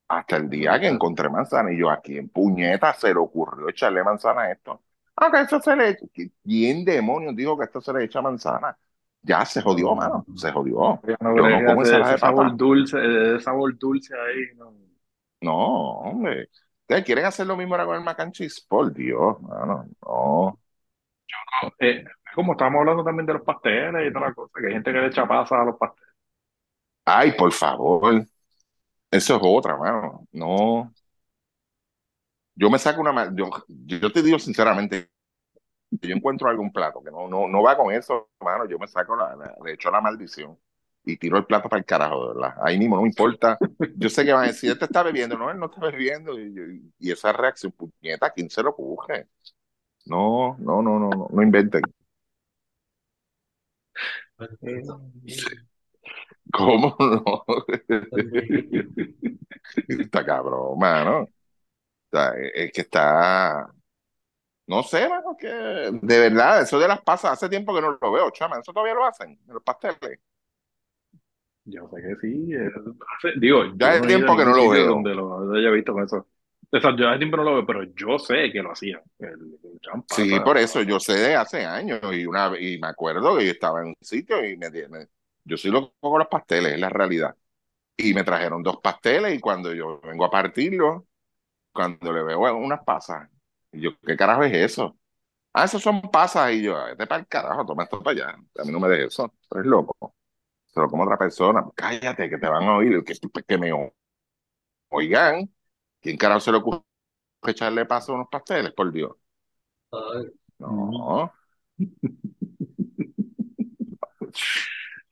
Hasta 0.08 0.36
el 0.36 0.50
día 0.50 0.80
que 0.80 0.88
encontré 0.88 1.28
manzana 1.30 1.72
y 1.72 1.78
yo 1.78 1.90
aquí 1.90 2.18
en 2.18 2.28
puñeta 2.28 2.94
se 2.94 3.08
le 3.08 3.20
ocurrió 3.20 3.68
echarle 3.68 4.04
manzana 4.04 4.42
a 4.42 4.52
esto. 4.52 4.82
Ah, 5.16 5.30
que 5.30 5.40
esto 5.40 5.60
se 5.60 5.76
le 5.76 5.88
echa. 5.90 6.06
¿Quién 6.44 6.84
demonios 6.84 7.36
dijo 7.36 7.56
que 7.58 7.64
esto 7.64 7.80
se 7.80 7.92
le 7.92 8.04
echa 8.04 8.20
manzana? 8.22 8.76
Ya 9.22 9.44
se 9.46 9.62
jodió, 9.62 9.94
No. 9.94 9.96
mano. 9.96 10.26
Se 10.36 10.50
jodió. 10.52 11.02
No 11.20 11.34
Yo 11.34 11.48
no 11.48 11.62
bregas 11.62 11.64
como 11.64 11.82
ensalada 11.82 12.12
de 12.12 12.18
papa. 12.18 12.42
sabor 12.42 12.56
dulce, 12.56 12.98
ese 12.98 13.40
sabor 13.44 13.76
dulce 13.78 14.14
ahí. 14.14 14.54
No. 14.56 14.74
No, 15.40 15.52
hombre. 16.04 16.48
¿Ustedes 16.92 17.04
quieren 17.06 17.24
hacer 17.24 17.46
lo 17.46 17.56
mismo 17.56 17.74
ahora 17.74 17.86
con 17.86 17.96
el 17.96 18.02
mac 18.02 18.20
and 18.20 18.32
cheese? 18.32 18.60
Por 18.68 18.92
Dios, 18.92 19.40
mano. 19.42 19.86
No. 20.02 20.58
Eh, 21.80 22.04
como 22.34 22.52
estábamos 22.52 22.80
hablando 22.80 23.04
también 23.04 23.26
de 23.26 23.34
los 23.34 23.42
pasteles 23.42 24.08
y 24.08 24.12
toda 24.12 24.28
la 24.28 24.34
cosa, 24.34 24.52
que 24.60 24.66
hay 24.68 24.72
gente 24.74 24.92
que 24.92 24.98
le 25.00 25.06
echa 25.08 25.26
pasa 25.26 25.60
a 25.60 25.64
los 25.64 25.76
pasteles. 25.76 26.12
Ay, 27.04 27.32
por 27.32 27.52
favor. 27.52 28.26
Eso 29.10 29.36
es 29.36 29.42
otra, 29.44 29.76
mano. 29.78 30.26
No. 30.32 30.92
Yo 32.54 32.70
me 32.70 32.78
saco 32.78 33.00
una. 33.00 33.34
Yo, 33.34 33.50
yo 33.68 34.12
te 34.12 34.22
digo 34.22 34.38
sinceramente, 34.38 35.10
yo 35.90 36.14
encuentro 36.16 36.48
algún 36.48 36.72
plato 36.72 37.02
que 37.04 37.10
no, 37.12 37.28
no, 37.28 37.48
no 37.48 37.62
va 37.62 37.76
con 37.76 37.92
eso, 37.94 38.30
mano. 38.40 38.66
Yo 38.68 38.78
me 38.80 38.88
saco 38.88 39.16
la, 39.16 39.36
la- 39.36 39.56
le 39.64 39.74
echo 39.74 39.90
la 39.92 40.00
maldición 40.00 40.58
y 41.04 41.16
tiro 41.16 41.36
el 41.36 41.46
plato 41.46 41.68
para 41.68 41.80
el 41.80 41.86
carajo, 41.86 42.28
de 42.28 42.34
verdad. 42.34 42.54
Ahí 42.62 42.78
mismo 42.78 42.96
no 42.96 43.02
me 43.02 43.08
importa. 43.08 43.58
Yo 43.96 44.08
sé 44.08 44.24
que 44.24 44.32
van 44.32 44.44
a 44.44 44.46
decir, 44.48 44.70
este 44.70 44.84
está 44.84 45.02
bebiendo, 45.02 45.36
no, 45.36 45.50
él 45.50 45.58
no 45.58 45.66
está 45.66 45.80
bebiendo. 45.80 46.38
Y, 46.38 47.10
esa 47.10 47.32
reacción, 47.32 47.72
puñeta, 47.72 48.30
¿quién 48.30 48.48
se 48.50 48.62
lo 48.62 48.70
ocurre? 48.70 49.28
No, 50.06 50.56
no, 50.58 50.82
no, 50.82 50.98
no, 50.98 51.10
no, 51.10 51.28
no 51.30 51.42
inventen. 51.42 51.82
¿Cómo 56.52 56.96
no? 56.98 57.44
Está 59.88 60.24
cabrón, 60.24 60.78
mano. 60.78 61.28
Sea, 62.10 62.32
es 62.54 62.72
que 62.72 62.82
está. 62.82 63.72
No 64.66 64.82
sé, 64.82 65.08
mano, 65.08 65.36
que 65.38 65.48
de 65.48 66.18
verdad, 66.20 66.62
eso 66.62 66.78
de 66.78 66.88
las 66.88 67.02
pasas, 67.02 67.32
hace 67.32 67.48
tiempo 67.48 67.74
que 67.74 67.80
no 67.80 67.98
lo 68.00 68.12
veo, 68.12 68.30
chama, 68.30 68.58
eso 68.60 68.72
todavía 68.72 68.94
lo 68.94 69.04
hacen, 69.04 69.30
en 69.30 69.54
los 69.54 69.62
pasteles. 69.62 70.20
Yo 71.64 71.88
sé 71.90 72.02
que 72.02 72.16
sí. 72.20 72.52
hace- 72.54 73.38
digo, 73.40 73.64
Ya 73.78 73.90
hay 73.92 74.00
no 74.00 74.06
tiempo 74.06 74.36
que 74.36 74.44
no 74.44 74.54
lo 74.54 74.68
veo. 74.70 75.04
donde 75.04 75.14
lo 75.14 75.52
haya 75.54 75.70
visto 75.70 75.92
con 75.92 76.04
eso. 76.04 76.26
O 76.70 76.80
sea, 76.80 76.96
yo 76.96 77.08
hace 77.08 77.18
tiempo 77.18 77.36
no 77.36 77.44
lo 77.44 77.54
veo, 77.54 77.66
pero 77.66 77.84
yo 77.94 78.18
sé 78.18 78.50
que 78.52 78.62
lo 78.62 78.72
hacían. 78.72 79.00
El, 79.18 79.28
el 79.62 79.80
Sí, 80.08 80.40
por 80.40 80.56
eso, 80.58 80.82
yo 80.82 80.98
sé 81.00 81.12
de 81.14 81.36
hace 81.36 81.64
años 81.66 82.00
y 82.12 82.24
una 82.26 82.52
y 82.58 82.78
me 82.78 82.88
acuerdo 82.88 83.36
que 83.36 83.44
yo 83.46 83.50
estaba 83.52 83.80
en 83.82 83.88
un 83.88 83.94
sitio 84.00 84.44
y 84.48 84.56
me, 84.56 84.70
me- 84.70 85.08
yo 85.44 85.56
soy 85.56 85.70
loco 85.70 85.94
con 86.00 86.18
los 86.18 86.28
pasteles, 86.28 86.74
es 86.74 86.80
la 86.80 86.88
realidad. 86.88 87.36
Y 87.96 88.14
me 88.14 88.24
trajeron 88.24 88.62
dos 88.62 88.78
pasteles 88.82 89.34
y 89.36 89.40
cuando 89.40 89.74
yo 89.74 90.00
vengo 90.02 90.24
a 90.26 90.30
partirlo, 90.30 91.08
cuando 91.72 92.12
le 92.12 92.22
veo 92.24 92.56
unas 92.56 92.84
pasas, 92.84 93.28
y 93.72 93.82
yo, 93.82 93.90
¿qué 94.00 94.16
carajo 94.16 94.44
es 94.44 94.54
eso? 94.54 94.98
Ah, 95.54 95.64
esos 95.66 95.82
son 95.82 96.02
pasas 96.02 96.52
y 96.52 96.62
yo, 96.62 96.74
vete 96.86 97.06
para 97.06 97.20
el 97.22 97.28
carajo, 97.28 97.66
toma 97.66 97.84
esto 97.84 98.02
para 98.02 98.26
allá. 98.28 98.38
A 98.58 98.64
mí 98.64 98.72
no 98.72 98.80
me 98.80 98.88
dejes 98.88 99.08
eso, 99.14 99.34
eres 99.52 99.66
loco. 99.66 100.14
Se 100.72 100.80
lo 100.80 100.88
como 100.88 101.04
otra 101.04 101.18
persona, 101.18 101.64
cállate 101.74 102.28
que 102.30 102.38
te 102.38 102.48
van 102.48 102.64
a 102.64 102.76
oír, 102.76 103.04
que, 103.04 103.14
que 103.46 103.58
me 103.58 103.72
oigan. 104.90 105.50
¿Quién 106.00 106.16
carajo 106.16 106.40
se 106.40 106.52
le 106.52 106.58
ocurre 106.58 106.82
echarle 107.46 107.86
paso 107.86 108.12
a 108.12 108.16
unos 108.16 108.28
pasteles, 108.30 108.72
por 108.74 108.92
Dios? 108.92 109.12
Ay, 109.92 110.32
No. 110.58 111.32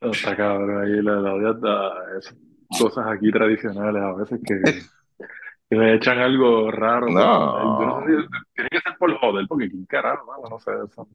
Está 0.01 0.35
cabrón 0.35 0.83
ahí 0.83 1.01
la, 1.01 1.13
la 1.21 1.33
dieta, 1.35 2.17
esas 2.17 2.35
cosas 2.79 3.05
aquí 3.07 3.31
tradicionales 3.31 4.01
a 4.01 4.13
veces 4.13 4.39
que, 4.45 4.55
que 5.69 5.75
le 5.75 5.95
echan 5.95 6.19
algo 6.19 6.71
raro. 6.71 7.07
No. 7.09 7.21
poner. 7.21 7.79
Yo 7.79 7.85
no 7.85 8.01
sé 8.05 8.23
si 8.23 8.29
tiene 8.55 8.69
que 8.69 8.79
ser 8.81 8.97
por 8.97 9.17
joder, 9.19 9.45
porque 9.47 9.69
quién 9.69 9.85
carajo, 9.85 10.25
mano, 10.25 10.49
no 10.49 10.59
sé 10.59 10.71
eso. 10.85 11.07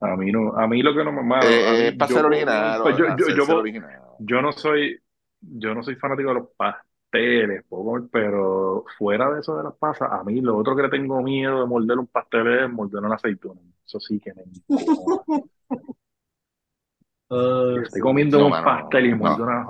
A 0.00 0.16
mí 0.16 0.30
no, 0.30 0.56
a 0.56 0.66
mí 0.68 0.82
lo 0.82 0.94
que 0.94 1.04
no 1.04 1.12
me 1.12 1.22
mano, 1.22 1.46
a 1.46 1.50
Eh, 1.50 1.90
mí, 1.90 1.96
para 1.98 2.08
yo, 2.08 2.16
ser 2.16 2.26
original, 2.26 2.80
pues 2.82 2.96
yo, 2.96 3.04
yo, 3.04 3.12
hacerse 3.14 3.36
yo, 3.36 3.46
puedo- 3.46 3.58
original. 3.60 4.00
yo 4.18 4.42
no 4.42 4.52
soy, 4.52 5.00
yo 5.40 5.74
no 5.74 5.82
soy 5.82 5.96
fanático 5.96 6.28
de 6.28 6.34
los 6.36 6.48
pasteles, 6.56 7.64
pero 8.12 8.84
fuera 8.96 9.30
de 9.30 9.40
eso 9.40 9.56
de 9.56 9.64
las 9.64 9.74
pasas, 9.76 10.08
a 10.12 10.22
mí 10.22 10.40
lo 10.40 10.56
otro 10.56 10.76
que 10.76 10.82
le 10.82 10.88
tengo 10.88 11.20
miedo 11.22 11.60
de 11.60 11.66
morder 11.66 11.98
un 11.98 12.06
pastel 12.06 12.46
es 12.64 12.70
morder 12.70 13.02
una 13.04 13.16
aceituna. 13.16 13.60
Eso 13.84 13.98
sí 13.98 14.20
que 14.20 14.32
me 14.34 14.44
sí. 17.92 18.00
comiendo 18.00 18.38
No, 18.38 18.46
un 18.46 18.50
mano, 18.50 18.64
pastel 18.64 19.06
y 19.06 19.10
no. 19.10 19.16
muerdo 19.18 19.42
una... 19.44 19.66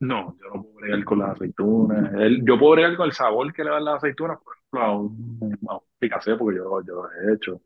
No, 0.00 0.36
yo 0.38 0.48
no 0.54 0.62
puedo 0.62 0.74
bregar 0.76 1.04
con 1.04 1.18
las 1.20 1.30
aceitunas. 1.32 2.12
El- 2.14 2.44
yo 2.44 2.58
puedo 2.58 2.72
bregar 2.72 2.96
con 2.96 3.06
el 3.06 3.12
sabor 3.12 3.52
que 3.52 3.64
le 3.64 3.70
dan 3.70 3.84
las 3.84 3.96
aceitunas, 3.96 4.38
por 4.42 4.54
ejemplo, 4.54 4.80
a 4.82 4.98
un, 4.98 5.58
a 5.68 5.74
un 5.76 5.80
picacé, 5.98 6.36
porque 6.36 6.58
yo, 6.58 6.80
yo 6.82 6.94
lo 7.02 7.10
he 7.12 7.34
hecho. 7.34 7.60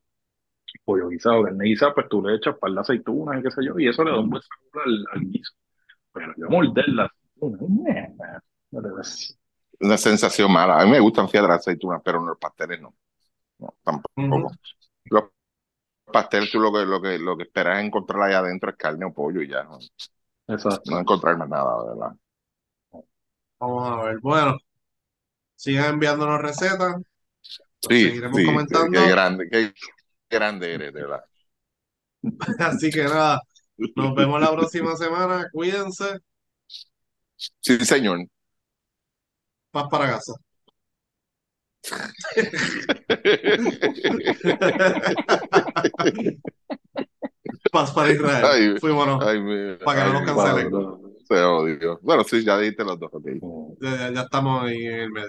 Pollo 0.85 1.09
guisado, 1.09 1.45
carne 1.45 1.65
guisada, 1.67 1.95
pues 1.95 2.09
tú 2.09 2.23
le 2.23 2.37
echas 2.37 2.57
par 2.59 2.73
de 2.73 2.81
aceitunas 2.81 3.41
y 3.41 3.43
qué 3.43 3.51
sé 3.51 3.65
yo, 3.65 3.79
y 3.79 3.89
eso 3.89 4.05
le 4.05 4.11
da 4.13 4.21
un 4.21 4.31
buen 4.31 4.43
sabor 4.43 4.87
al, 4.89 5.07
al 5.13 5.21
guiso. 5.31 5.53
Pero 6.13 6.35
yo 6.37 6.49
morder 6.51 6.89
la 6.91 7.05
aceituna, 7.07 8.43
no 8.73 8.83
te 8.83 8.89
ves. 8.97 9.39
Una 9.81 9.97
sensación 9.99 10.53
mala. 10.53 10.81
A 10.81 10.85
mí 10.85 10.91
me 10.91 11.01
gustan 11.01 11.29
fíjate 11.29 11.49
las 11.49 11.59
aceitunas, 11.61 12.01
pero 12.05 12.21
los 12.25 12.39
pasteles 12.39 12.81
no. 12.81 12.95
No, 13.59 13.77
tampoco. 13.85 14.53
Los 15.07 15.25
pasteles, 16.13 16.51
tú 16.53 16.61
lo 16.61 16.73
que, 16.73 16.81
lo 16.87 17.03
que, 17.03 17.19
lo 17.19 17.37
que 17.37 17.45
esperas 17.45 17.85
encontrar 17.85 18.23
allá 18.25 18.41
adentro 18.41 18.71
es 18.71 18.77
carne 18.77 19.07
o 19.07 19.15
pollo 19.15 19.43
y 19.43 19.49
ya. 19.49 19.65
No, 19.65 19.79
Exacto. 20.49 20.93
no 20.93 20.99
encontrar 21.01 21.37
más 21.39 21.49
nada, 21.49 21.83
de 21.83 21.89
verdad. 21.91 22.17
Vamos 23.59 23.89
a 23.89 24.03
ver. 24.05 24.19
Bueno, 24.21 24.57
sigan 25.57 25.95
enviándonos 25.95 26.41
recetas. 26.43 26.97
las 27.83 27.99
Sí, 27.99 28.01
seguiremos 28.01 28.43
sí, 28.43 28.43
comentando. 28.43 28.87
qué 28.91 29.09
grande, 29.09 29.49
qué 29.51 29.73
grande 30.31 30.75
eres, 30.75 30.93
de 30.95 31.03
verdad. 31.03 31.25
Así 32.59 32.91
que 32.91 33.05
nada, 33.05 33.41
nos 33.97 34.15
vemos 34.15 34.41
la 34.41 34.53
próxima 34.53 34.97
semana. 34.97 35.49
Cuídense. 35.53 36.19
Sí, 37.61 37.79
señor. 37.85 38.27
Paz 39.71 39.85
para 39.91 40.07
casa. 40.11 40.35
Paz 47.73 47.91
para 47.93 48.11
Israel. 48.13 48.45
Ay, 48.45 48.79
Fuímonos. 48.81 49.23
ay, 49.25 49.39
Para 49.85 50.05
que 50.05 50.11
no 50.13 50.19
ay, 50.19 50.23
nos 50.23 50.23
mi- 50.23 50.27
cancelen. 50.27 50.71
Se 51.27 51.35
odió. 51.43 51.99
Bueno, 52.03 52.25
sí, 52.25 52.45
ya 52.45 52.59
dijiste 52.59 52.85
los 52.85 52.99
dos. 52.99 53.11
no. 53.13 53.77
Ya, 53.81 53.97
ya- 53.97 54.11
ya 54.13 54.21
estamos 54.23 54.65
ahí 54.65 54.85
en 54.87 54.95
el 55.01 55.11
medio. 55.11 55.29